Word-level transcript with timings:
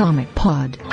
Comic 0.00 0.34
Pod. 0.34 0.89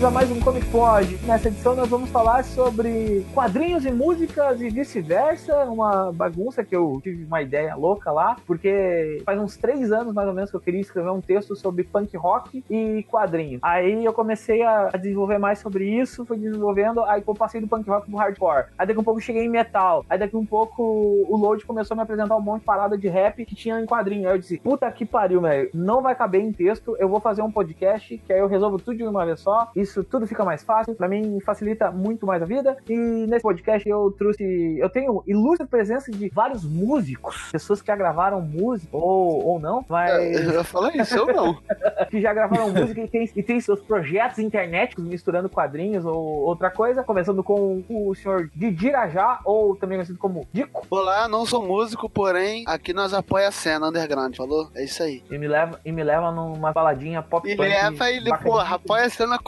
Bem-vindos 0.00 0.04
a 0.04 0.10
mais 0.10 0.30
um 0.30 0.40
Comic 0.40 0.66
Pod. 0.68 1.18
Nessa 1.26 1.48
edição 1.48 1.74
nós 1.74 1.88
vamos 1.88 2.08
falar 2.08 2.42
sobre 2.42 3.24
quadrinhos 3.34 3.84
e 3.84 3.92
músicas 3.92 4.60
e 4.60 4.70
vice-versa. 4.70 5.64
Uma 5.64 6.10
bagunça 6.10 6.64
que 6.64 6.74
eu 6.74 6.98
tive 7.02 7.24
uma 7.24 7.42
ideia 7.42 7.74
louca 7.74 8.10
lá, 8.10 8.36
porque 8.46 9.20
faz 9.26 9.38
uns 9.38 9.58
três 9.58 9.92
anos 9.92 10.14
mais 10.14 10.26
ou 10.26 10.32
menos 10.32 10.50
que 10.50 10.56
eu 10.56 10.60
queria 10.60 10.80
escrever 10.80 11.10
um 11.10 11.20
texto 11.20 11.54
sobre 11.54 11.84
punk 11.84 12.16
rock 12.16 12.64
e 12.70 13.02
quadrinhos. 13.10 13.60
Aí 13.62 14.02
eu 14.02 14.12
comecei 14.12 14.62
a 14.62 14.88
desenvolver 14.96 15.38
mais 15.38 15.58
sobre 15.58 15.84
isso, 15.84 16.24
fui 16.24 16.38
desenvolvendo, 16.38 17.04
aí 17.04 17.22
eu 17.26 17.34
passei 17.34 17.60
do 17.60 17.68
punk 17.68 17.88
rock 17.88 18.08
pro 18.08 18.18
hardcore. 18.18 18.66
Aí 18.78 18.86
daqui 18.86 18.98
um 18.98 19.04
pouco 19.04 19.20
cheguei 19.20 19.44
em 19.44 19.50
metal. 19.50 20.04
Aí 20.08 20.18
daqui 20.18 20.36
um 20.36 20.46
pouco 20.46 20.82
o 20.82 21.36
Load 21.36 21.64
começou 21.66 21.94
a 21.94 21.96
me 21.96 22.02
apresentar 22.02 22.36
um 22.36 22.40
monte 22.40 22.60
de 22.60 22.66
parada 22.66 22.96
de 22.96 23.08
rap 23.08 23.44
que 23.44 23.54
tinha 23.54 23.78
em 23.78 23.84
quadrinho. 23.84 24.28
Aí 24.28 24.34
eu 24.34 24.38
disse, 24.38 24.58
puta 24.58 24.90
que 24.90 25.04
pariu, 25.04 25.42
velho. 25.42 25.68
Não 25.74 26.00
vai 26.00 26.14
caber 26.14 26.40
em 26.40 26.52
texto, 26.52 26.96
eu 26.98 27.08
vou 27.08 27.20
fazer 27.20 27.42
um 27.42 27.52
podcast 27.52 28.16
que 28.16 28.32
aí 28.32 28.38
eu 28.38 28.46
resolvo 28.46 28.78
tudo 28.78 28.96
de 28.96 29.04
uma 29.04 29.26
vez 29.26 29.40
só. 29.40 29.70
Tudo 30.10 30.26
fica 30.26 30.44
mais 30.44 30.62
fácil, 30.62 30.94
pra 30.94 31.08
mim 31.08 31.38
facilita 31.40 31.90
muito 31.90 32.26
mais 32.26 32.42
a 32.42 32.46
vida. 32.46 32.76
E 32.88 32.94
nesse 32.94 33.42
podcast 33.42 33.88
eu 33.88 34.14
trouxe, 34.16 34.78
eu 34.78 34.88
tenho 34.88 35.22
ilustre 35.26 35.66
presença 35.66 36.10
de 36.10 36.28
vários 36.28 36.64
músicos, 36.64 37.48
pessoas 37.52 37.80
que 37.80 37.86
já 37.88 37.96
gravaram 37.96 38.40
música 38.40 38.96
ou, 38.96 39.44
ou 39.44 39.60
não, 39.60 39.84
mas 39.88 40.10
Eu 40.10 40.52
ia 40.52 40.64
falar 40.64 40.94
isso, 40.96 41.16
eu 41.16 41.26
não. 41.26 41.58
que 42.10 42.20
já 42.20 42.32
gravaram 42.32 42.70
música 42.70 43.00
e 43.00 43.08
tem, 43.08 43.30
e 43.36 43.42
tem 43.42 43.60
seus 43.60 43.80
projetos 43.80 44.38
internéticos 44.38 45.04
misturando 45.04 45.48
quadrinhos 45.48 46.04
ou 46.04 46.16
outra 46.16 46.70
coisa, 46.70 47.02
começando 47.02 47.42
com 47.42 47.82
o 47.88 48.14
senhor 48.14 48.50
Didirajá, 48.54 49.40
ou 49.44 49.76
também 49.76 49.98
conhecido 49.98 50.18
como 50.18 50.46
Dico, 50.52 50.86
Olá, 50.90 51.28
não 51.28 51.46
sou 51.46 51.66
músico, 51.66 52.08
porém, 52.08 52.64
aqui 52.66 52.92
nós 52.92 53.12
apoia 53.12 53.48
a 53.48 53.52
cena 53.52 53.88
underground, 53.88 54.36
falou? 54.36 54.68
É 54.74 54.84
isso 54.84 55.02
aí. 55.02 55.22
e 55.30 55.38
me 55.38 55.46
leva, 55.46 55.80
e 55.84 55.92
me 55.92 56.02
leva 56.02 56.30
numa 56.32 56.72
baladinha 56.72 57.22
pop 57.22 57.48
E 57.48 57.56
punk 57.56 57.68
leva 57.68 58.10
ele, 58.10 58.30
porra, 58.38 58.74
apoia 58.76 59.04
a 59.04 59.10
cena 59.10 59.38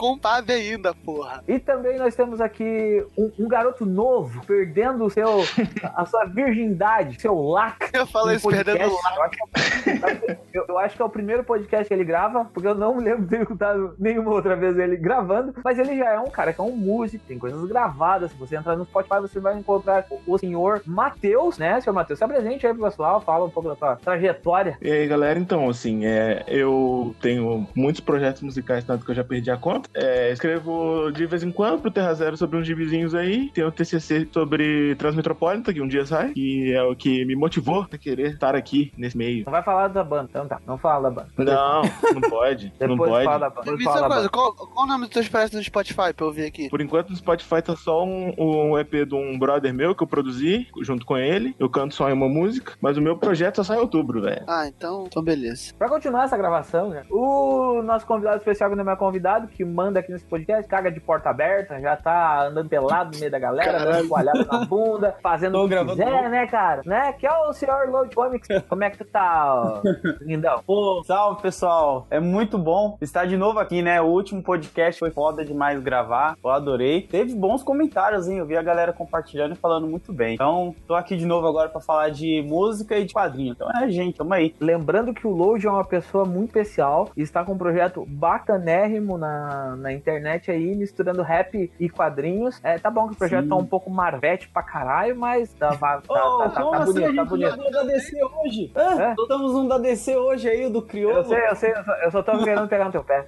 contábil 0.41 0.55
ainda, 0.55 0.93
porra. 0.93 1.43
E 1.47 1.59
também 1.59 1.97
nós 1.97 2.15
temos 2.15 2.41
aqui 2.41 3.05
um, 3.17 3.31
um 3.39 3.47
garoto 3.47 3.85
novo, 3.85 4.41
perdendo 4.45 5.05
o 5.05 5.09
seu, 5.09 5.29
a 5.95 6.05
sua 6.05 6.25
virgindade, 6.25 7.19
seu 7.21 7.35
lac. 7.39 7.77
Eu 7.93 8.05
falei 8.07 8.37
isso 8.37 8.47
perdendo 8.49 8.77
podcast. 8.79 8.95
o 8.95 9.03
lado. 9.03 9.17
Eu 9.17 9.23
acho, 9.23 10.19
que- 10.19 10.37
eu, 10.53 10.65
eu 10.69 10.77
acho 10.79 10.95
que 10.95 11.01
é 11.01 11.05
o 11.05 11.09
primeiro 11.09 11.43
podcast 11.43 11.87
que 11.87 11.93
ele 11.93 12.03
grava, 12.03 12.45
porque 12.45 12.67
eu 12.67 12.75
não 12.75 12.95
me 12.95 13.03
lembro 13.03 13.23
de 13.23 13.27
ter 13.29 13.41
escutado 13.41 13.95
nenhuma 13.99 14.31
outra 14.31 14.55
vez 14.55 14.77
ele 14.77 14.97
gravando, 14.97 15.53
mas 15.63 15.77
ele 15.79 15.97
já 15.97 16.11
é 16.11 16.19
um 16.19 16.29
cara 16.29 16.53
que 16.53 16.59
é 16.61 16.63
um 16.63 16.75
músico, 16.75 17.23
tem 17.27 17.37
coisas 17.37 17.63
gravadas. 17.67 18.31
Se 18.31 18.37
você 18.37 18.55
entrar 18.55 18.75
no 18.75 18.85
Spotify, 18.85 19.19
você 19.21 19.39
vai 19.39 19.57
encontrar 19.57 20.05
o, 20.09 20.33
o 20.33 20.37
senhor 20.37 20.81
Matheus, 20.85 21.57
né, 21.57 21.79
senhor 21.81 21.93
Matheus? 21.93 22.19
Se 22.19 22.23
apresente 22.25 22.65
aí 22.65 22.73
pro 22.73 22.83
pessoal, 22.83 23.21
fala 23.21 23.45
um 23.45 23.49
pouco 23.49 23.69
da 23.69 23.75
sua 23.75 23.95
trajetória. 23.97 24.77
E 24.81 24.91
aí, 24.91 25.07
galera, 25.07 25.37
então, 25.39 25.69
assim, 25.69 26.05
é, 26.05 26.43
eu 26.47 27.15
tenho 27.21 27.67
muitos 27.75 28.01
projetos 28.01 28.41
musicais, 28.41 28.83
tanto 28.83 29.05
que 29.05 29.11
eu 29.11 29.15
já 29.15 29.23
perdi 29.23 29.51
a 29.51 29.57
conta. 29.57 29.89
É, 29.93 30.22
escrevo 30.31 31.11
de 31.11 31.25
vez 31.25 31.43
em 31.43 31.51
quando 31.51 31.81
pro 31.81 31.91
Terra 31.91 32.13
Zero 32.13 32.37
sobre 32.37 32.57
uns 32.57 32.65
gibizinhos 32.65 33.13
aí. 33.15 33.49
Tenho 33.53 33.67
o 33.67 33.71
TCC 33.71 34.27
sobre 34.31 34.95
Transmetropolitan, 34.95 35.73
que 35.73 35.81
um 35.81 35.87
dia 35.87 36.05
sai, 36.05 36.31
que 36.33 36.73
é 36.73 36.83
o 36.83 36.95
que 36.95 37.25
me 37.25 37.35
motivou 37.35 37.87
a 37.91 37.97
querer 37.97 38.33
estar 38.33 38.55
aqui 38.55 38.91
nesse 38.97 39.17
meio. 39.17 39.45
Não 39.45 39.51
vai 39.51 39.63
falar 39.63 39.87
da 39.87 40.03
banda, 40.03 40.27
então 40.29 40.47
tá, 40.47 40.59
não 40.65 40.77
fala 40.77 41.09
da 41.09 41.21
banda. 41.21 41.29
Não, 41.37 41.81
não 42.13 42.29
pode, 42.29 42.73
não 42.79 42.89
Depois 42.89 43.11
pode. 43.11 43.25
fala 43.25 43.39
da 43.39 43.49
banda. 43.49 43.71
Me 43.71 43.77
diz 43.77 43.87
uma 43.87 44.07
coisa, 44.09 44.29
qual, 44.29 44.53
qual 44.53 44.85
o 44.85 44.87
nome 44.87 45.05
dos 45.05 45.13
teus 45.13 45.27
projetos 45.27 45.57
no 45.57 45.63
Spotify 45.63 46.13
pra 46.15 46.25
eu 46.25 46.31
ver 46.31 46.45
aqui? 46.45 46.69
Por 46.69 46.81
enquanto 46.81 47.09
no 47.09 47.15
Spotify 47.15 47.61
tá 47.61 47.75
só 47.75 48.03
um, 48.05 48.33
um 48.37 48.77
EP 48.77 49.05
de 49.07 49.15
um 49.15 49.37
brother 49.37 49.73
meu 49.73 49.95
que 49.95 50.03
eu 50.03 50.07
produzi 50.07 50.67
junto 50.81 51.05
com 51.05 51.17
ele. 51.17 51.55
Eu 51.59 51.69
canto 51.69 51.95
só 51.95 52.09
em 52.09 52.13
uma 52.13 52.29
música, 52.29 52.73
mas 52.81 52.97
o 52.97 53.01
meu 53.01 53.17
projeto 53.17 53.57
só 53.57 53.63
sai 53.63 53.77
em 53.77 53.81
outubro, 53.81 54.21
velho. 54.21 54.43
Ah, 54.47 54.67
então, 54.67 55.05
então 55.07 55.23
beleza. 55.23 55.73
Pra 55.77 55.89
continuar 55.89 56.25
essa 56.25 56.37
gravação, 56.37 56.89
né, 56.89 57.03
o 57.09 57.81
nosso 57.83 58.05
convidado 58.05 58.37
especial, 58.37 58.69
que 58.69 58.75
não 58.75 58.83
é 58.83 58.85
meu 58.85 58.97
convidado, 58.97 59.47
que 59.47 59.65
manda 59.65 59.99
aqui 59.99 60.11
nesse 60.13 60.25
podcast, 60.25 60.67
caga 60.69 60.91
de 60.91 60.99
porta 60.99 61.29
aberta, 61.29 61.79
já 61.79 61.95
tá 61.95 62.45
andando 62.47 62.69
pelado 62.69 63.11
no 63.13 63.19
meio 63.19 63.31
da 63.31 63.39
galera, 63.39 63.71
Caralho. 63.71 63.91
dando 63.91 64.09
coalhada 64.09 64.45
na 64.45 64.65
bunda, 64.65 65.15
fazendo 65.21 65.53
Tô 65.53 65.59
o 65.61 65.63
que 65.63 65.69
gravando 65.69 65.97
quiser, 65.97 66.11
novo. 66.11 66.29
né, 66.29 66.47
cara? 66.47 66.81
Né? 66.85 67.13
Que 67.13 67.27
é 67.27 67.31
o 67.31 67.53
senhor 67.53 67.89
Load 67.89 68.15
Comics. 68.15 68.47
Como 68.67 68.83
é 68.83 68.89
que 68.89 68.97
tu 68.99 69.05
tá, 69.05 69.55
ó, 69.55 69.81
lindão? 70.21 70.61
Pô, 70.65 71.03
salve 71.05 71.41
pessoal, 71.41 72.07
é 72.09 72.19
muito 72.19 72.57
bom 72.57 72.97
estar 73.01 73.25
de 73.25 73.35
novo 73.37 73.59
aqui, 73.59 73.81
né? 73.81 74.01
O 74.01 74.05
último 74.05 74.41
podcast 74.41 74.99
foi 74.99 75.11
foda 75.11 75.43
demais 75.43 75.81
gravar, 75.81 76.37
eu 76.43 76.49
adorei. 76.49 77.01
Teve 77.03 77.33
bons 77.35 77.63
comentários, 77.63 78.27
hein? 78.27 78.37
Eu 78.37 78.45
vi 78.45 78.55
a 78.55 78.61
galera 78.61 78.93
compartilhando 78.93 79.53
e 79.53 79.57
falando 79.57 79.87
muito 79.87 80.13
bem. 80.13 80.35
Então, 80.35 80.75
tô 80.87 80.95
aqui 80.95 81.15
de 81.17 81.25
novo 81.25 81.47
agora 81.47 81.69
pra 81.69 81.81
falar 81.81 82.09
de 82.09 82.41
música 82.47 82.97
e 82.97 83.05
de 83.05 83.13
quadrinho. 83.13 83.53
Então, 83.53 83.67
é, 83.81 83.89
gente, 83.89 84.17
tamo 84.17 84.33
aí. 84.33 84.55
Lembrando 84.59 85.13
que 85.13 85.25
o 85.27 85.31
Load 85.31 85.65
é 85.65 85.69
uma 85.71 85.83
pessoa 85.85 86.25
muito 86.25 86.49
especial 86.49 87.09
e 87.17 87.21
está 87.21 87.43
com 87.43 87.53
um 87.53 87.57
projeto 87.57 88.05
bacanérrimo 88.07 89.17
na, 89.17 89.75
na 89.75 89.91
internet 89.93 90.02
aí, 90.09 90.75
misturando 90.75 91.21
rap 91.21 91.71
e 91.79 91.89
quadrinhos. 91.89 92.59
É, 92.63 92.77
tá 92.77 92.89
bom 92.89 93.07
que 93.07 93.13
o 93.13 93.17
projeto 93.17 93.43
Sim. 93.43 93.49
tá 93.49 93.55
um 93.55 93.65
pouco 93.65 93.89
marvete 93.89 94.49
pra 94.49 94.63
caralho, 94.63 95.15
mas 95.15 95.53
tá, 95.53 95.69
tá, 95.75 96.01
tá, 96.01 96.01
Ô, 96.07 96.37
tá, 96.39 96.49
tá, 96.49 96.61
tá 96.61 96.77
assim 96.77 96.93
bonito, 96.93 96.99
a 96.99 97.03
tá 97.03 97.21
gente 97.21 97.29
bonito. 97.29 97.55
gravou 97.55 97.71
da 97.71 97.83
DC 97.83 98.23
hoje? 98.23 98.71
Hã? 98.75 99.01
É? 99.01 99.15
Estamos 99.19 99.55
um 99.55 99.67
da 99.67 99.77
DC 99.77 100.15
hoje 100.15 100.49
aí, 100.49 100.65
o 100.65 100.69
do 100.69 100.81
Criolo. 100.81 101.17
Eu 101.17 101.25
sei, 101.25 101.47
eu 101.47 101.55
sei, 101.55 101.71
eu 101.71 101.83
só, 101.83 101.93
eu 101.93 102.11
só 102.11 102.23
tô 102.23 102.43
querendo 102.43 102.67
pegar 102.69 102.85
no 102.85 102.91
teu 102.91 103.03
pé. 103.03 103.25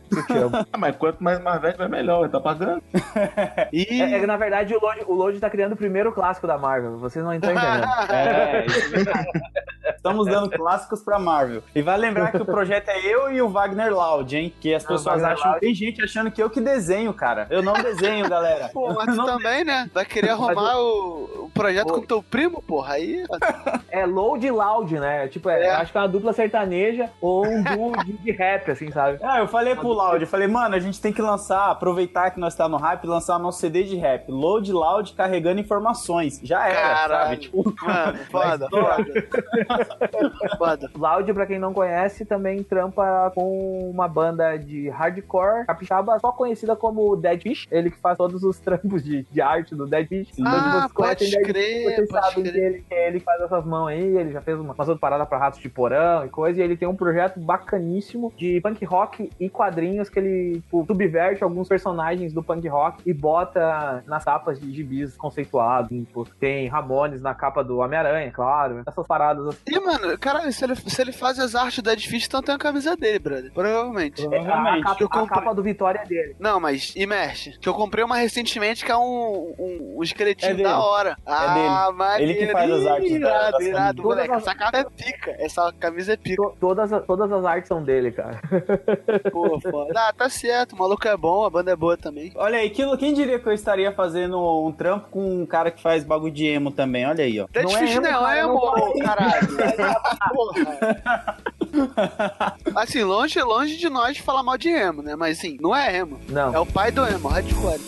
Ah, 0.72 0.78
mas 0.78 0.96
quanto 0.96 1.24
mais 1.24 1.40
Marvel 1.42 1.76
vai 1.78 1.88
melhor, 1.88 2.22
ele 2.22 2.30
tá 2.30 2.40
pagando. 2.40 2.82
E... 3.72 4.02
É, 4.02 4.16
é 4.16 4.20
que 4.20 4.28
na 4.28 4.38
verdade 4.38 4.76
o 4.76 4.80
Load, 4.80 5.04
o 5.08 5.14
Load 5.14 5.40
tá 5.40 5.50
criando 5.50 5.74
o 5.74 5.78
primeiro 5.78 6.12
clássico 6.12 6.48
da 6.48 6.58
Marvel, 6.58 6.98
vocês 6.98 7.24
não 7.24 7.34
estão 7.34 7.52
entendendo. 7.52 7.86
É, 8.10 8.66
isso 8.66 8.86
é 8.86 8.90
verdade. 8.90 9.30
Estamos 10.06 10.28
dando 10.28 10.50
clássicos 10.56 11.02
pra 11.02 11.18
Marvel. 11.18 11.64
E 11.74 11.82
vai 11.82 11.98
lembrar 11.98 12.32
que 12.32 12.38
o 12.38 12.46
projeto 12.46 12.90
é 12.90 13.00
eu 13.06 13.32
e 13.32 13.42
o 13.42 13.50
Wagner 13.50 13.92
Loud, 13.92 14.38
hein? 14.38 14.54
Que 14.62 14.74
as 14.76 14.84
pessoas 14.84 15.22
Wagner 15.22 15.32
acham. 15.32 15.48
Loud. 15.50 15.60
Tem 15.62 15.74
gente 15.74 16.04
achando 16.04 16.30
que 16.30 16.42
eu 16.42 16.50
que 16.50 16.62
desenho, 16.62 17.12
cara. 17.12 17.48
Eu 17.50 17.64
não 17.64 17.74
desenho, 17.74 18.30
galera. 18.30 18.70
Pô, 18.72 18.94
mas 18.94 19.08
tu 19.08 19.16
Não 19.16 19.26
também, 19.26 19.64
né? 19.64 19.90
Vai 19.92 20.06
querer 20.06 20.30
arrumar 20.30 20.78
o, 20.78 21.46
o 21.46 21.52
projeto 21.52 21.92
com 21.92 22.02
teu 22.02 22.22
primo, 22.22 22.62
porra. 22.62 22.94
Aí. 22.96 23.26
É 23.90 24.06
Load 24.06 24.48
Loud, 24.52 25.00
né? 25.00 25.28
Tipo, 25.28 25.50
é, 25.50 25.64
É. 25.66 25.70
acho 25.72 25.92
que 25.92 25.98
é 25.98 26.02
uma 26.02 26.08
dupla 26.08 26.34
sertaneja 26.34 27.10
ou 27.20 27.46
um 27.48 27.64
duo 27.64 27.98
de, 28.04 28.14
de 28.14 28.32
rap, 28.32 28.70
assim, 28.70 28.92
sabe? 28.92 29.18
Ah, 29.24 29.40
eu 29.40 29.48
falei 29.48 29.74
pro 29.76 29.88
Loud, 29.88 30.22
eu 30.22 30.28
falei, 30.28 30.48
mano, 30.48 30.76
a 30.76 30.80
gente 30.80 31.02
tem 31.02 31.12
que 31.12 31.22
lançar, 31.22 31.72
aproveitar 31.72 32.30
que 32.30 32.40
nós 32.40 32.54
tá 32.54 32.70
no 32.70 32.78
hype 32.78 33.04
e 33.04 33.08
lançar 33.08 33.40
nosso 33.40 33.60
CD 33.60 33.84
de 33.84 33.96
rap. 33.96 34.30
Load 34.30 34.72
Loud 34.72 35.14
carregando 35.14 35.60
informações. 35.60 36.40
Já 36.44 36.68
era, 36.68 36.76
Caralho. 36.96 37.24
sabe? 37.30 37.38
Tipo, 37.38 37.76
Mano, 37.82 38.18
foda, 38.30 38.70
foda. 38.70 39.06
foda. 40.58 40.90
Loud, 40.96 41.34
pra 41.34 41.46
quem 41.46 41.60
não 41.60 41.74
conhece, 41.74 42.26
também 42.26 42.64
trampa 42.64 43.32
com 43.36 43.90
uma 43.90 44.08
banda 44.08 44.58
de 44.58 44.90
hardcore 44.90 45.66
capixaba, 45.66 46.20
só 46.20 46.32
conhecida 46.32 46.76
como 46.76 47.16
Dead 47.16 47.42
Fish. 47.42 47.68
Ele 47.72 47.90
que 47.92 48.00
faz 48.00 48.18
todos 48.18 48.44
os 48.44 48.60
trampos 48.60 49.04
de, 49.04 49.24
de 49.32 49.42
arte 49.42 49.76
do 49.76 49.86
Dead 49.86 50.08
Fish. 50.08 50.30
Então, 50.38 50.52
Ah, 50.52 50.90
conhecem 50.94 51.30
pode 51.32 51.32
Dead 51.32 51.46
crer, 51.46 51.84
vocês 51.96 52.10
pode 52.10 52.26
sabem 52.26 52.44
que 52.44 52.52
crer. 52.52 52.64
ele, 52.64 52.82
que 52.88 52.94
ele 52.94 53.20
faz 53.20 53.42
essas 53.42 53.66
mãos 53.66 53.88
aí, 53.88 54.18
ele 54.18 54.32
já 54.32 54.42
fez 54.42 54.60
uma, 54.60 54.74
umas 54.74 54.88
outras 54.88 55.00
paradas 55.00 55.28
pra 55.28 55.38
Ratos 55.38 55.60
de 55.60 55.70
Porão 55.70 56.26
e 56.26 56.30
coisa, 56.30 56.60
e 56.60 56.64
ele 56.64 56.78
tem 56.78 56.88
um 56.88 56.96
projeto 56.96 57.40
bacaníssimo 57.40 58.32
de 58.38 58.60
punk 58.62 58.84
rock 58.86 59.30
e 59.40 59.50
quadrinhos 59.50 60.10
que 60.10 60.20
ele 60.20 60.56
tipo, 60.62 60.86
subverte 60.86 61.44
alguns 61.44 61.68
personagens 61.68 62.34
do 62.34 62.44
punk 62.44 62.68
rock 62.68 63.02
e 63.06 63.14
bota 63.14 64.04
nas 64.08 64.24
capas 64.24 64.60
de 64.60 64.72
gibis 64.74 65.16
conceituados. 65.18 65.90
Tipo, 65.90 66.26
tem 66.40 66.68
Ramones 66.68 67.22
na 67.22 67.34
capa 67.34 67.64
do 67.64 67.78
Homem-Aranha, 67.78 68.32
claro. 68.32 68.82
Essas 68.86 69.08
paradas 69.08 69.46
assim. 69.48 69.60
Mano, 69.86 70.18
caralho, 70.18 70.52
se 70.52 70.64
ele, 70.64 70.76
se 70.76 71.02
ele 71.02 71.12
faz 71.12 71.40
as 71.40 71.56
artes 71.56 71.82
da 71.84 71.94
difícil, 71.96 72.28
então 72.28 72.42
tem 72.42 72.56
a 72.56 72.58
camisa 72.58 72.96
dele, 72.96 73.20
brother. 73.20 73.52
Provavelmente. 73.54 74.26
A, 74.26 74.30
provavelmente. 74.30 74.84
capa, 74.84 75.24
a 75.24 75.28
capa 75.28 75.54
do 75.56 75.64
Vitória 75.64 76.00
é 76.04 76.06
dele. 76.08 76.36
Não, 76.40 76.60
mas 76.60 76.94
Imerge, 76.96 77.58
que 77.60 77.68
eu 77.70 77.74
comprei 77.74 78.04
uma 78.04 78.18
recentemente 78.18 78.84
que 78.86 78.92
é 78.92 78.98
um, 78.98 79.54
um, 79.58 79.96
um 79.98 80.04
esqueletinho 80.04 80.60
É 80.60 80.64
da 80.64 80.80
hora. 80.80 81.18
ah, 81.26 81.92
mas 81.96 82.22
Ele 82.22 82.34
que 82.36 82.48
faz 82.48 82.72
as 82.72 82.86
artes 82.86 83.12
da- 83.12 83.18
Irado, 83.18 83.52
das 83.52 83.62
irado, 83.68 84.04
moleque. 84.04 84.32
As- 84.34 84.42
Essa 84.42 84.56
capa 84.56 84.78
é 84.80 84.84
pica. 84.84 85.36
Essa 85.40 85.74
camisa 85.80 86.14
é 86.14 86.18
pica. 86.18 86.42
To- 86.42 86.56
todas, 86.60 86.92
as- 86.94 87.06
todas 87.06 87.32
as 87.32 87.46
artes 87.46 87.68
são 87.68 87.84
dele, 87.84 88.12
cara. 88.12 88.40
Pô, 89.32 89.60
foda. 89.60 89.94
Ah, 89.96 90.14
tá 90.16 90.30
certo. 90.30 90.74
O 90.74 90.80
maluco 90.80 91.08
é 91.08 91.16
bom, 91.18 91.46
a 91.46 91.50
banda 91.50 91.72
é 91.72 91.76
boa 91.76 91.98
também. 91.98 92.32
Olha 92.36 92.58
aí, 92.60 92.70
que- 92.70 92.98
quem 92.98 93.14
diria 93.14 93.40
que 93.40 93.48
eu 93.48 93.54
estaria 93.54 93.92
fazendo 93.92 94.38
um 94.66 94.72
trampo 94.72 95.10
com 95.10 95.42
um 95.42 95.46
cara 95.46 95.72
que 95.72 95.82
faz 95.82 96.04
bagulho 96.04 96.34
de 96.34 96.46
emo 96.48 96.72
também? 96.72 97.06
Olha 97.06 97.24
aí, 97.24 97.40
ó. 97.40 97.48
Tá 97.48 97.62
Não 97.64 97.70
é 97.70 97.74
difícil, 97.74 98.02
emo, 98.02 98.12
não, 98.12 98.20
cara, 98.22 98.36
é 98.38 98.40
emo, 98.42 99.00
caralho. 99.04 99.48
Assim, 102.76 103.04
longe, 103.04 103.42
longe 103.42 103.78
de 103.78 103.90
nós 103.90 104.18
falar 104.18 104.44
mal 104.44 104.58
de 104.58 104.70
emo, 104.70 105.02
né? 105.02 105.16
Mas 105.16 105.38
assim, 105.38 105.58
não 105.60 105.76
é 105.76 105.98
emo. 105.98 106.20
Não. 106.30 106.54
É 106.54 106.60
o 106.60 106.66
pai 106.66 106.92
do 106.92 107.06
emo, 107.06 107.28
hardcore. 107.28 107.82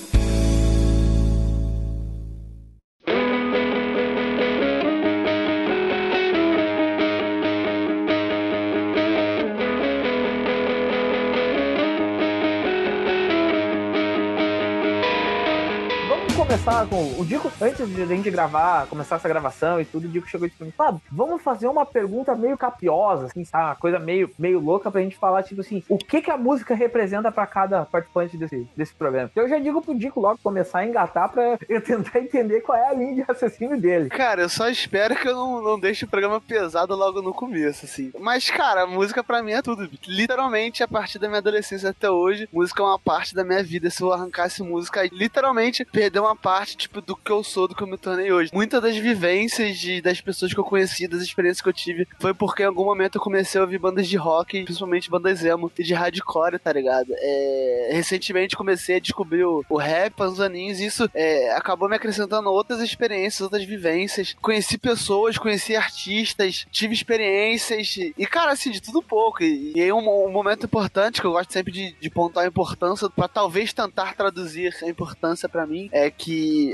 Começar 16.47 16.87
com. 16.87 17.19
O 17.19 17.25
Dico, 17.25 17.51
antes 17.61 17.93
de 17.93 18.01
a 18.01 18.05
gente 18.05 18.31
gravar, 18.31 18.87
começar 18.87 19.17
essa 19.17 19.27
gravação 19.27 19.81
e 19.81 19.85
tudo, 19.85 20.05
o 20.05 20.07
Dico 20.07 20.29
chegou 20.29 20.47
e 20.47 20.49
disse 20.49 20.71
Fábio, 20.71 21.01
vamos 21.11 21.41
fazer 21.41 21.67
uma 21.67 21.85
pergunta 21.85 22.33
meio 22.35 22.57
capiosa, 22.57 23.25
assim, 23.25 23.43
sabe? 23.43 23.65
Uma 23.65 23.75
coisa 23.75 23.99
meio, 23.99 24.31
meio 24.39 24.57
louca 24.57 24.89
pra 24.89 25.01
gente 25.01 25.17
falar, 25.17 25.43
tipo 25.43 25.59
assim, 25.59 25.83
o 25.89 25.97
que 25.97 26.21
que 26.21 26.31
a 26.31 26.37
música 26.37 26.73
representa 26.73 27.29
pra 27.33 27.45
cada 27.45 27.83
participante 27.85 28.37
desse, 28.37 28.65
desse 28.77 28.93
programa. 28.93 29.29
Então 29.29 29.43
eu 29.43 29.49
já 29.49 29.59
digo 29.59 29.81
pro 29.81 29.93
Dico 29.93 30.21
logo 30.21 30.39
começar 30.41 30.79
a 30.79 30.87
engatar 30.87 31.29
pra 31.29 31.59
eu 31.67 31.81
tentar 31.81 32.19
entender 32.19 32.61
qual 32.61 32.77
é 32.77 32.87
a 32.87 32.93
linha 32.93 33.15
de 33.15 33.21
raciocínio 33.23 33.79
dele. 33.79 34.09
Cara, 34.09 34.43
eu 34.43 34.49
só 34.49 34.69
espero 34.69 35.17
que 35.17 35.27
eu 35.27 35.35
não, 35.35 35.61
não 35.61 35.77
deixe 35.77 36.05
o 36.05 36.07
programa 36.07 36.39
pesado 36.39 36.95
logo 36.95 37.21
no 37.21 37.33
começo, 37.33 37.83
assim. 37.83 38.09
Mas, 38.17 38.49
cara, 38.49 38.83
a 38.83 38.87
música 38.87 39.21
pra 39.21 39.43
mim 39.43 39.51
é 39.51 39.61
tudo. 39.61 39.89
Literalmente, 40.07 40.81
a 40.81 40.87
partir 40.87 41.19
da 41.19 41.27
minha 41.27 41.39
adolescência 41.39 41.89
até 41.89 42.09
hoje, 42.09 42.47
música 42.53 42.81
é 42.81 42.85
uma 42.85 42.99
parte 42.99 43.35
da 43.35 43.43
minha 43.43 43.61
vida. 43.61 43.89
Se 43.89 44.01
eu 44.01 44.13
arrancasse 44.13 44.63
música, 44.63 45.03
literalmente, 45.11 45.83
perder 45.83 46.21
uma 46.21 46.36
parte, 46.37 46.77
tipo, 46.77 47.01
do 47.01 47.15
que 47.15 47.31
eu 47.31 47.43
sou, 47.43 47.67
do 47.67 47.75
que 47.75 47.83
eu 47.83 47.87
me 47.87 47.97
tornei 47.97 48.31
hoje. 48.31 48.51
Muitas 48.53 48.81
das 48.81 48.95
vivências 48.95 49.77
de, 49.77 50.01
das 50.01 50.21
pessoas 50.21 50.53
que 50.53 50.59
eu 50.59 50.63
conheci, 50.63 51.07
das 51.07 51.21
experiências 51.21 51.61
que 51.61 51.69
eu 51.69 51.73
tive, 51.73 52.07
foi 52.19 52.33
porque 52.33 52.63
em 52.63 52.67
algum 52.67 52.85
momento 52.85 53.15
eu 53.15 53.21
comecei 53.21 53.59
a 53.59 53.63
ouvir 53.63 53.79
bandas 53.79 54.07
de 54.07 54.17
rock, 54.17 54.63
principalmente 54.63 55.09
bandas 55.09 55.43
emo 55.43 55.71
e 55.77 55.83
de 55.83 55.93
hardcore, 55.93 56.59
tá 56.59 56.71
ligado? 56.71 57.13
É, 57.17 57.89
recentemente 57.93 58.55
comecei 58.55 58.97
a 58.97 58.99
descobrir 58.99 59.43
o, 59.43 59.65
o 59.69 59.77
rap 59.77 60.21
uns 60.21 60.39
aninhos 60.39 60.79
e 60.79 60.85
isso 60.85 61.09
é, 61.13 61.51
acabou 61.55 61.89
me 61.89 61.95
acrescentando 61.95 62.49
outras 62.49 62.81
experiências, 62.81 63.41
outras 63.41 63.63
vivências. 63.63 64.35
Conheci 64.41 64.77
pessoas, 64.77 65.37
conheci 65.37 65.75
artistas, 65.75 66.65
tive 66.71 66.93
experiências 66.93 67.97
e, 67.97 68.25
cara, 68.25 68.51
assim, 68.51 68.71
de 68.71 68.81
tudo 68.81 69.01
pouco. 69.01 69.43
E, 69.43 69.73
e 69.75 69.81
aí 69.81 69.91
um, 69.91 69.99
um, 69.99 70.31
momento 70.31 70.65
importante 70.65 71.21
que 71.21 71.27
eu 71.27 71.31
gosto 71.31 71.53
sempre 71.53 71.71
de, 71.71 71.95
de 71.99 72.09
pontuar 72.09 72.45
a 72.45 72.47
importância 72.47 73.09
para 73.09 73.27
talvez 73.27 73.73
tentar 73.73 74.15
traduzir 74.15 74.73
a 74.83 74.87
importância 74.87 75.47
para 75.49 75.65
mim 75.65 75.89
é 75.91 76.09
que 76.09 76.26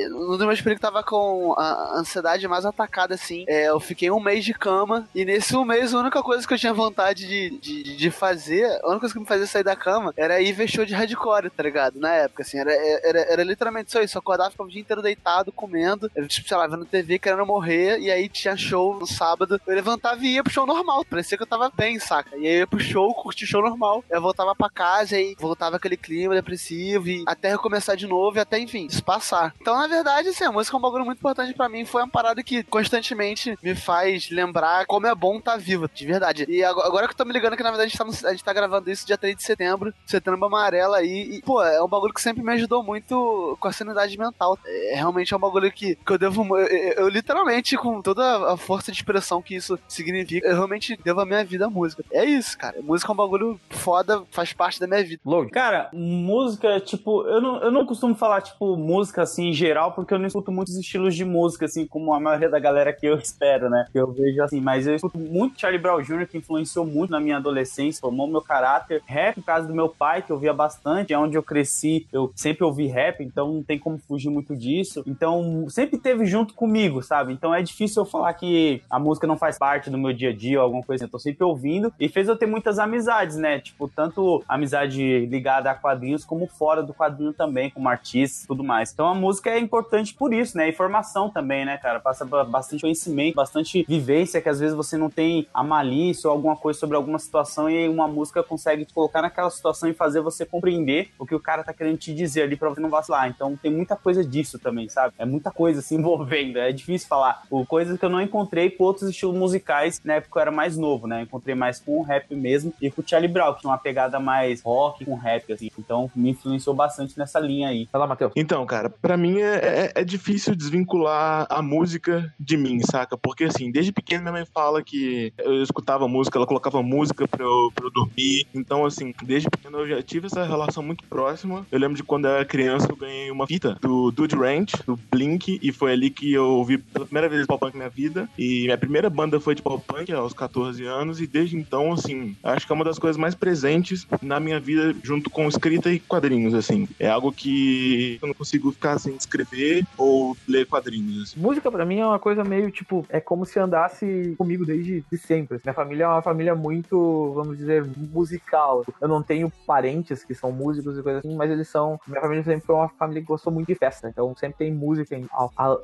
no 0.10 0.38
meu 0.38 0.48
período 0.48 0.76
que 0.76 0.80
tava 0.80 1.04
com 1.04 1.54
a 1.58 2.00
ansiedade 2.00 2.48
mais 2.48 2.66
atacada, 2.66 3.16
assim, 3.16 3.46
é, 3.48 3.70
eu 3.70 3.80
fiquei 3.80 4.10
um 4.12 4.20
mês 4.20 4.44
de 4.46 4.54
cama 4.54 5.08
e 5.14 5.26
nesse 5.26 5.56
um 5.56 5.66
mês 5.66 5.94
a 5.94 6.00
única 6.00 6.22
coisa 6.22 6.48
que 6.48 6.54
eu 6.54 6.58
tinha 6.58 6.74
vontade 6.74 7.28
de, 7.28 7.60
de, 7.60 7.98
de 7.98 8.12
fazer, 8.12 8.66
a 8.84 8.88
única 8.88 9.02
coisa 9.02 9.14
que 9.14 9.20
me 9.20 9.26
fazia 9.26 9.48
sair 9.48 9.64
da 9.64 9.76
cama 9.76 10.14
era 10.16 10.42
ir 10.42 10.54
ver 10.54 10.68
show 10.68 10.86
de 10.86 10.94
hardcore, 10.94 11.50
tá 11.50 11.64
ligado? 11.64 12.00
Na 12.00 12.14
época, 12.14 12.44
assim, 12.44 12.58
era, 12.58 12.74
era, 12.74 13.20
era 13.34 13.44
literalmente 13.44 13.92
só 13.92 14.02
isso. 14.02 14.18
Eu 14.18 14.20
acordava, 14.20 14.52
ficava 14.52 14.68
o 14.68 14.72
dia 14.72 14.82
inteiro 14.82 15.02
deitado, 15.02 15.52
comendo, 15.52 16.10
tipo, 16.28 16.48
sei 16.48 16.58
lá, 16.58 16.68
vendo 16.68 16.86
TV, 16.86 17.20
querendo 17.20 17.46
morrer, 17.46 18.00
e 18.00 18.12
aí 18.12 18.30
tinha 18.30 18.56
show 18.56 18.98
no 18.98 19.06
sábado, 19.08 19.60
eu 19.66 19.76
levantava 19.76 20.24
e 20.24 20.36
ia 20.36 20.44
pro 20.44 20.52
show 20.52 20.66
normal, 20.66 21.06
parecia 21.06 21.38
que 21.38 21.44
eu 21.44 21.48
tava 21.48 21.72
bem, 21.76 22.00
saca? 22.00 22.36
E 22.38 22.48
aí 22.48 22.54
eu 22.54 22.60
ia 22.60 22.68
pro 22.68 22.80
show, 22.80 23.14
curti 23.14 23.46
show 23.46 23.62
normal, 23.62 24.04
eu 24.10 24.22
voltava 24.22 24.56
pra 24.56 24.70
casa 24.70 25.20
e 25.20 25.36
voltava 25.40 25.76
aquele 25.76 25.98
clima 25.98 26.34
depressivo 26.34 27.08
e 27.08 27.24
até 27.28 27.50
recomeçar 27.50 27.96
de 27.96 28.08
novo 28.08 28.38
e 28.38 28.40
até, 28.40 28.60
enfim, 28.60 28.90
se 28.90 29.02
passar. 29.02 29.43
Então, 29.60 29.78
na 29.78 29.88
verdade, 29.88 30.30
assim, 30.30 30.44
a 30.44 30.52
música 30.52 30.76
é 30.76 30.80
um 30.80 30.82
bagulho 30.82 31.06
muito 31.06 31.20
importante 31.20 31.54
para 31.54 31.70
mim, 31.70 31.86
foi 31.86 32.02
uma 32.02 32.08
parada 32.08 32.44
que 32.44 32.64
constantemente 32.64 33.58
me 33.62 33.76
faz 33.76 34.30
lembrar 34.30 34.86
como 34.86 35.08
é 35.08 35.16
bom 35.16 35.38
estar 35.38 35.54
tá 35.54 35.58
vivo, 35.58 35.90
de 35.94 36.06
verdade. 36.06 36.46
E 36.48 36.64
agora 36.64 37.08
que 37.08 37.14
eu 37.14 37.18
tô 37.18 37.26
me 37.26 37.34
ligando 37.34 37.58
que, 37.58 37.64
na 37.64 37.72
verdade, 37.72 37.88
a 37.88 37.90
gente 37.90 37.98
tá, 37.98 38.06
no, 38.06 38.30
a 38.30 38.32
gente 38.32 38.44
tá 38.44 38.54
gravando 38.54 38.90
isso 38.90 39.06
dia 39.06 39.18
3 39.18 39.36
de 39.36 39.44
setembro, 39.44 39.94
setembro 40.06 40.46
amarelo 40.46 40.94
aí, 40.94 41.38
e, 41.38 41.42
pô, 41.42 41.64
é 41.64 41.82
um 41.82 41.88
bagulho 41.88 42.14
que 42.14 42.22
sempre 42.22 42.44
me 42.44 42.54
ajudou 42.54 42.84
muito 42.84 43.58
com 43.60 43.68
a 43.68 43.74
sanidade 43.74 44.18
mental. 44.18 44.58
É, 44.66 44.96
realmente 44.96 45.34
é 45.34 45.38
um 45.38 45.40
bagulho 45.40 45.72
que, 45.72 45.96
que 45.96 46.12
eu 46.12 46.18
devo, 46.18 46.58
eu, 46.58 46.68
eu, 46.68 46.94
eu 46.94 47.10
literalmente, 47.10 47.78
com 47.78 48.02
toda 48.02 48.54
a 48.54 48.58
força 48.58 48.92
de 48.92 48.98
expressão 48.98 49.42
que 49.42 49.56
isso 49.56 49.80
significa, 49.88 50.48
eu 50.48 50.56
realmente 50.56 50.98
devo 51.04 51.22
a 51.22 51.26
minha 51.26 51.44
vida 51.44 51.66
à 51.66 51.70
música. 51.70 52.04
É 52.12 52.24
isso, 52.26 52.58
cara. 52.58 52.82
Música 52.82 53.12
é 53.12 53.14
um 53.14 53.18
bagulho 53.18 53.60
foda, 53.70 54.24
faz 54.32 54.54
parte 54.54 54.80
da 54.80 54.88
minha 54.88 55.04
vida. 55.04 55.22
Load. 55.26 55.52
Cara, 55.52 55.90
música, 55.94 56.80
tipo, 56.80 57.28
eu 57.28 57.42
não, 57.42 57.62
eu 57.62 57.72
não 57.72 57.86
costumo 57.86 58.16
falar, 58.16 58.42
tipo, 58.42 58.76
música 58.76 59.22
assim 59.34 59.50
em 59.50 59.54
geral, 59.54 59.92
porque 59.92 60.14
eu 60.14 60.20
não 60.20 60.28
escuto 60.28 60.52
muitos 60.52 60.76
estilos 60.78 61.16
de 61.16 61.26
música, 61.26 61.66
assim, 61.66 61.86
como 61.86 62.14
a 62.14 62.20
maioria 62.20 62.50
da 62.50 62.60
galera 62.60 62.94
que 62.94 63.06
eu 63.06 63.18
espero, 63.20 63.70
né? 63.70 63.86
Eu 63.94 64.12
vejo 64.12 64.42
assim, 64.44 64.62
mas 64.62 64.88
eu 64.88 64.96
escuto 64.96 65.18
muito 65.18 65.60
Charlie 65.60 65.82
Brown 65.82 66.02
Jr., 66.02 66.28
que 66.28 66.38
influenciou 66.38 66.86
muito 66.86 67.12
na 67.12 67.20
minha 67.20 67.38
adolescência, 67.38 68.02
formou 68.02 68.28
meu 68.28 68.42
caráter. 68.42 69.02
Rap, 69.06 69.36
por 69.36 69.44
causa 69.44 69.68
do 69.68 69.74
meu 69.74 69.90
pai, 69.90 70.22
que 70.22 70.32
eu 70.32 70.38
via 70.38 70.54
bastante, 70.54 71.14
é 71.14 71.18
onde 71.18 71.38
eu 71.38 71.44
cresci, 71.44 72.08
eu 72.12 72.32
sempre 72.36 72.64
ouvi 72.64 72.88
rap, 72.88 73.24
então 73.24 73.52
não 73.54 73.64
tem 73.64 73.80
como 73.80 73.98
fugir 73.98 74.30
muito 74.30 74.56
disso. 74.56 75.04
Então, 75.08 75.66
sempre 75.70 75.98
teve 75.98 76.26
junto 76.26 76.54
comigo, 76.54 77.02
sabe? 77.02 77.34
Então 77.34 77.54
é 77.54 77.62
difícil 77.62 78.04
eu 78.04 78.06
falar 78.06 78.34
que 78.34 78.82
a 78.90 79.00
música 79.00 79.26
não 79.26 79.38
faz 79.38 79.58
parte 79.58 79.90
do 79.90 79.98
meu 79.98 80.14
dia 80.14 80.30
a 80.30 80.36
dia 80.36 80.60
ou 80.60 80.64
alguma 80.64 80.84
coisa 80.84 81.04
assim. 81.04 81.08
Eu 81.08 81.12
tô 81.12 81.20
sempre 81.20 81.44
ouvindo 81.44 81.92
e 82.00 82.08
fez 82.08 82.28
eu 82.28 82.36
ter 82.36 82.46
muitas 82.46 82.80
amizades, 82.80 83.38
né? 83.38 83.60
Tipo, 83.60 83.88
tanto 83.88 84.44
amizade 84.48 85.26
ligada 85.26 85.72
a 85.72 85.76
quadrinhos 85.76 86.24
como 86.24 86.48
fora 86.48 86.84
do 86.84 86.94
quadrinho 86.94 87.34
também, 87.34 87.70
como 87.70 87.90
artista 87.90 88.44
e 88.44 88.48
tudo 88.48 88.64
mais. 88.64 88.92
Então 88.92 89.08
a 89.08 89.16
música 89.24 89.50
é 89.50 89.60
importante 89.60 90.14
por 90.14 90.34
isso, 90.34 90.58
né? 90.58 90.70
Informação 90.70 91.30
também, 91.30 91.66
né, 91.66 91.78
cara? 91.78 92.00
Passa 92.00 92.26
bastante 92.26 92.82
conhecimento, 92.82 93.36
bastante 93.36 93.86
vivência 93.88 94.42
que 94.42 94.50
às 94.50 94.60
vezes 94.60 94.76
você 94.76 94.98
não 94.98 95.10
tem 95.10 95.48
a 95.54 95.64
malícia 95.64 96.28
ou 96.30 96.34
alguma 96.34 96.56
coisa 96.56 96.80
sobre 96.80 96.98
alguma 96.98 97.18
situação 97.18 97.70
e 97.70 97.88
uma 97.88 98.08
música 98.08 98.44
consegue 98.44 98.86
te 98.86 98.94
colocar 98.94 99.22
naquela 99.22 99.50
situação 99.50 99.90
e 99.90 99.94
fazer 99.94 100.22
você 100.22 100.46
compreender 100.46 101.10
o 101.18 101.26
que 101.26 101.34
o 101.34 101.40
cara 101.40 101.64
tá 101.64 101.74
querendo 101.74 101.98
te 101.98 102.14
dizer 102.14 102.44
ali 102.44 102.56
pra 102.56 102.70
você 102.70 102.82
não 102.82 102.90
vacilar. 102.90 103.28
Então 103.28 103.56
tem 103.56 103.72
muita 103.72 103.96
coisa 103.96 104.24
disso 104.24 104.60
também, 104.60 104.90
sabe? 104.90 105.14
É 105.18 105.26
muita 105.26 105.52
coisa 105.52 105.82
se 105.82 105.96
envolvendo. 105.96 106.58
É 106.60 106.72
difícil 106.72 107.08
falar. 107.08 107.44
O, 107.50 107.66
coisas 107.66 107.98
que 107.98 108.06
eu 108.06 108.10
não 108.10 108.22
encontrei 108.22 108.70
com 108.70 108.84
outros 108.84 109.10
estilos 109.10 109.36
musicais 109.36 110.02
na 110.04 110.16
época 110.16 110.38
eu 110.38 110.42
era 110.42 110.52
mais 110.52 110.78
novo, 110.78 111.08
né? 111.08 111.22
encontrei 111.22 111.56
mais 111.56 111.80
com 111.80 112.00
o 112.00 112.04
rap 112.04 112.36
mesmo 112.36 112.74
e 112.82 112.92
com 112.92 113.02
o 113.02 113.08
Charlie 113.08 113.32
Brown, 113.32 113.54
que 113.54 113.62
tinha 113.62 113.72
uma 113.72 113.78
pegada 113.78 114.20
mais 114.20 114.62
rock 114.62 115.06
com 115.06 115.16
rap, 115.16 115.52
assim. 115.52 115.70
Então 115.78 116.12
me 116.16 116.32
influenciou 116.32 116.76
bastante 116.76 117.18
nessa 117.18 117.40
linha 117.40 117.70
aí. 117.70 117.88
Vai 117.92 118.00
lá, 118.00 118.08
Matheus. 118.08 118.34
Então, 118.36 118.66
cara, 118.66 118.90
para 119.14 119.18
mim 119.18 119.42
é, 119.42 119.54
é, 119.54 119.92
é, 119.94 120.04
difícil 120.04 120.56
desvincular 120.56 121.46
a 121.48 121.62
música 121.62 122.34
de 122.40 122.58
mim, 122.58 122.80
saca? 122.80 123.16
Porque 123.16 123.44
assim, 123.44 123.72
desde 123.72 123.92
pequeno 123.92 124.24
minha 124.24 124.32
mãe 124.34 124.46
fala 124.52 124.82
que 124.82 125.32
eu 125.38 125.62
escutava 125.62 126.08
música, 126.08 126.40
ela 126.40 126.48
colocava 126.48 126.82
música 126.82 127.28
pra 127.28 127.44
eu, 127.44 127.72
pra 127.76 127.86
eu 127.86 127.92
dormir. 127.92 128.48
Então, 128.56 128.84
assim, 128.86 129.14
desde 129.22 129.52
pequeno 129.52 129.82
eu 129.82 129.88
já 129.88 130.02
tive 130.02 130.26
essa 130.26 130.44
relação 130.44 130.82
muito 130.82 131.04
próxima. 131.04 131.64
Eu 131.72 131.78
lembro 131.78 131.96
de 131.96 132.02
quando 132.02 132.26
eu 132.26 132.32
era 132.32 132.44
criança, 132.44 132.88
eu 132.90 132.96
ganhei 132.96 133.30
uma 133.30 133.46
fita 133.46 133.78
do 133.80 134.10
Dude 134.10 134.36
Ranch, 134.36 134.74
do 134.84 134.98
Blink, 135.12 135.60
e 135.62 135.72
foi 135.72 135.94
ali 135.94 136.10
que 136.10 136.34
eu 136.34 136.46
ouvi 136.46 136.80
pela 136.80 137.06
primeira 137.06 137.30
vez 137.30 137.46
pop 137.46 137.60
punk 137.60 137.78
na 137.78 137.90
vida. 137.90 138.28
E 138.36 138.64
minha 138.64 138.78
primeira 138.80 139.12
banda 139.12 139.40
foi 139.40 139.54
de 139.54 139.62
pop 139.62 139.84
punk 139.86 140.12
aos 140.12 140.34
14 140.34 140.84
anos, 140.86 141.22
e 141.22 141.28
desde 141.28 141.56
então, 141.56 141.94
assim, 141.94 142.36
acho 142.42 142.66
que 142.66 142.74
é 142.74 142.76
uma 142.76 142.86
das 142.86 142.98
coisas 142.98 143.18
mais 143.18 143.36
presentes 143.36 144.08
na 144.24 144.40
minha 144.40 144.60
vida, 144.60 144.96
junto 145.04 145.30
com 145.30 145.48
escrita 145.48 145.92
e 145.92 146.00
quadrinhos, 146.00 146.56
assim. 146.56 146.88
É 147.00 147.08
algo 147.08 147.32
que 147.32 148.18
eu 148.20 148.28
não 148.28 148.34
consigo 148.34 148.72
ficar 148.72 148.94
sem 149.04 149.16
escrever 149.16 149.86
ou 149.98 150.36
ler 150.48 150.66
quadrinhos. 150.66 151.36
Música 151.36 151.70
para 151.70 151.86
mim 151.86 152.00
é 152.00 152.06
uma 152.06 152.20
coisa 152.20 152.44
meio 152.44 152.72
tipo, 152.72 153.06
é 153.10 153.20
como 153.20 153.46
se 153.46 153.60
andasse 153.60 154.36
comigo 154.38 154.66
desde 154.66 155.04
de 155.12 155.18
sempre. 155.18 155.60
Minha 155.64 155.74
família 155.74 156.06
é 156.06 156.08
uma 156.08 156.22
família 156.22 156.56
muito, 156.56 157.32
vamos 157.34 157.58
dizer, 157.58 157.86
musical. 158.12 158.86
Eu 159.02 159.08
não 159.08 159.22
tenho 159.22 159.52
parentes 159.66 160.24
que 160.24 160.34
são 160.34 160.52
músicos 160.52 160.98
e 160.98 161.04
coisas 161.04 161.26
assim, 161.26 161.36
mas 161.36 161.52
eles 161.52 161.68
são. 161.68 162.00
Minha 162.08 162.22
família 162.22 162.44
sempre 162.44 162.66
foi 162.66 162.76
uma 162.76 162.90
família 162.90 163.22
que 163.22 163.28
gostou 163.28 163.52
muito 163.52 163.68
de 163.68 163.76
festa. 163.76 164.10
Então 164.10 164.36
sempre 164.36 164.58
tem 164.60 164.72
música 164.74 165.16
em, 165.16 165.28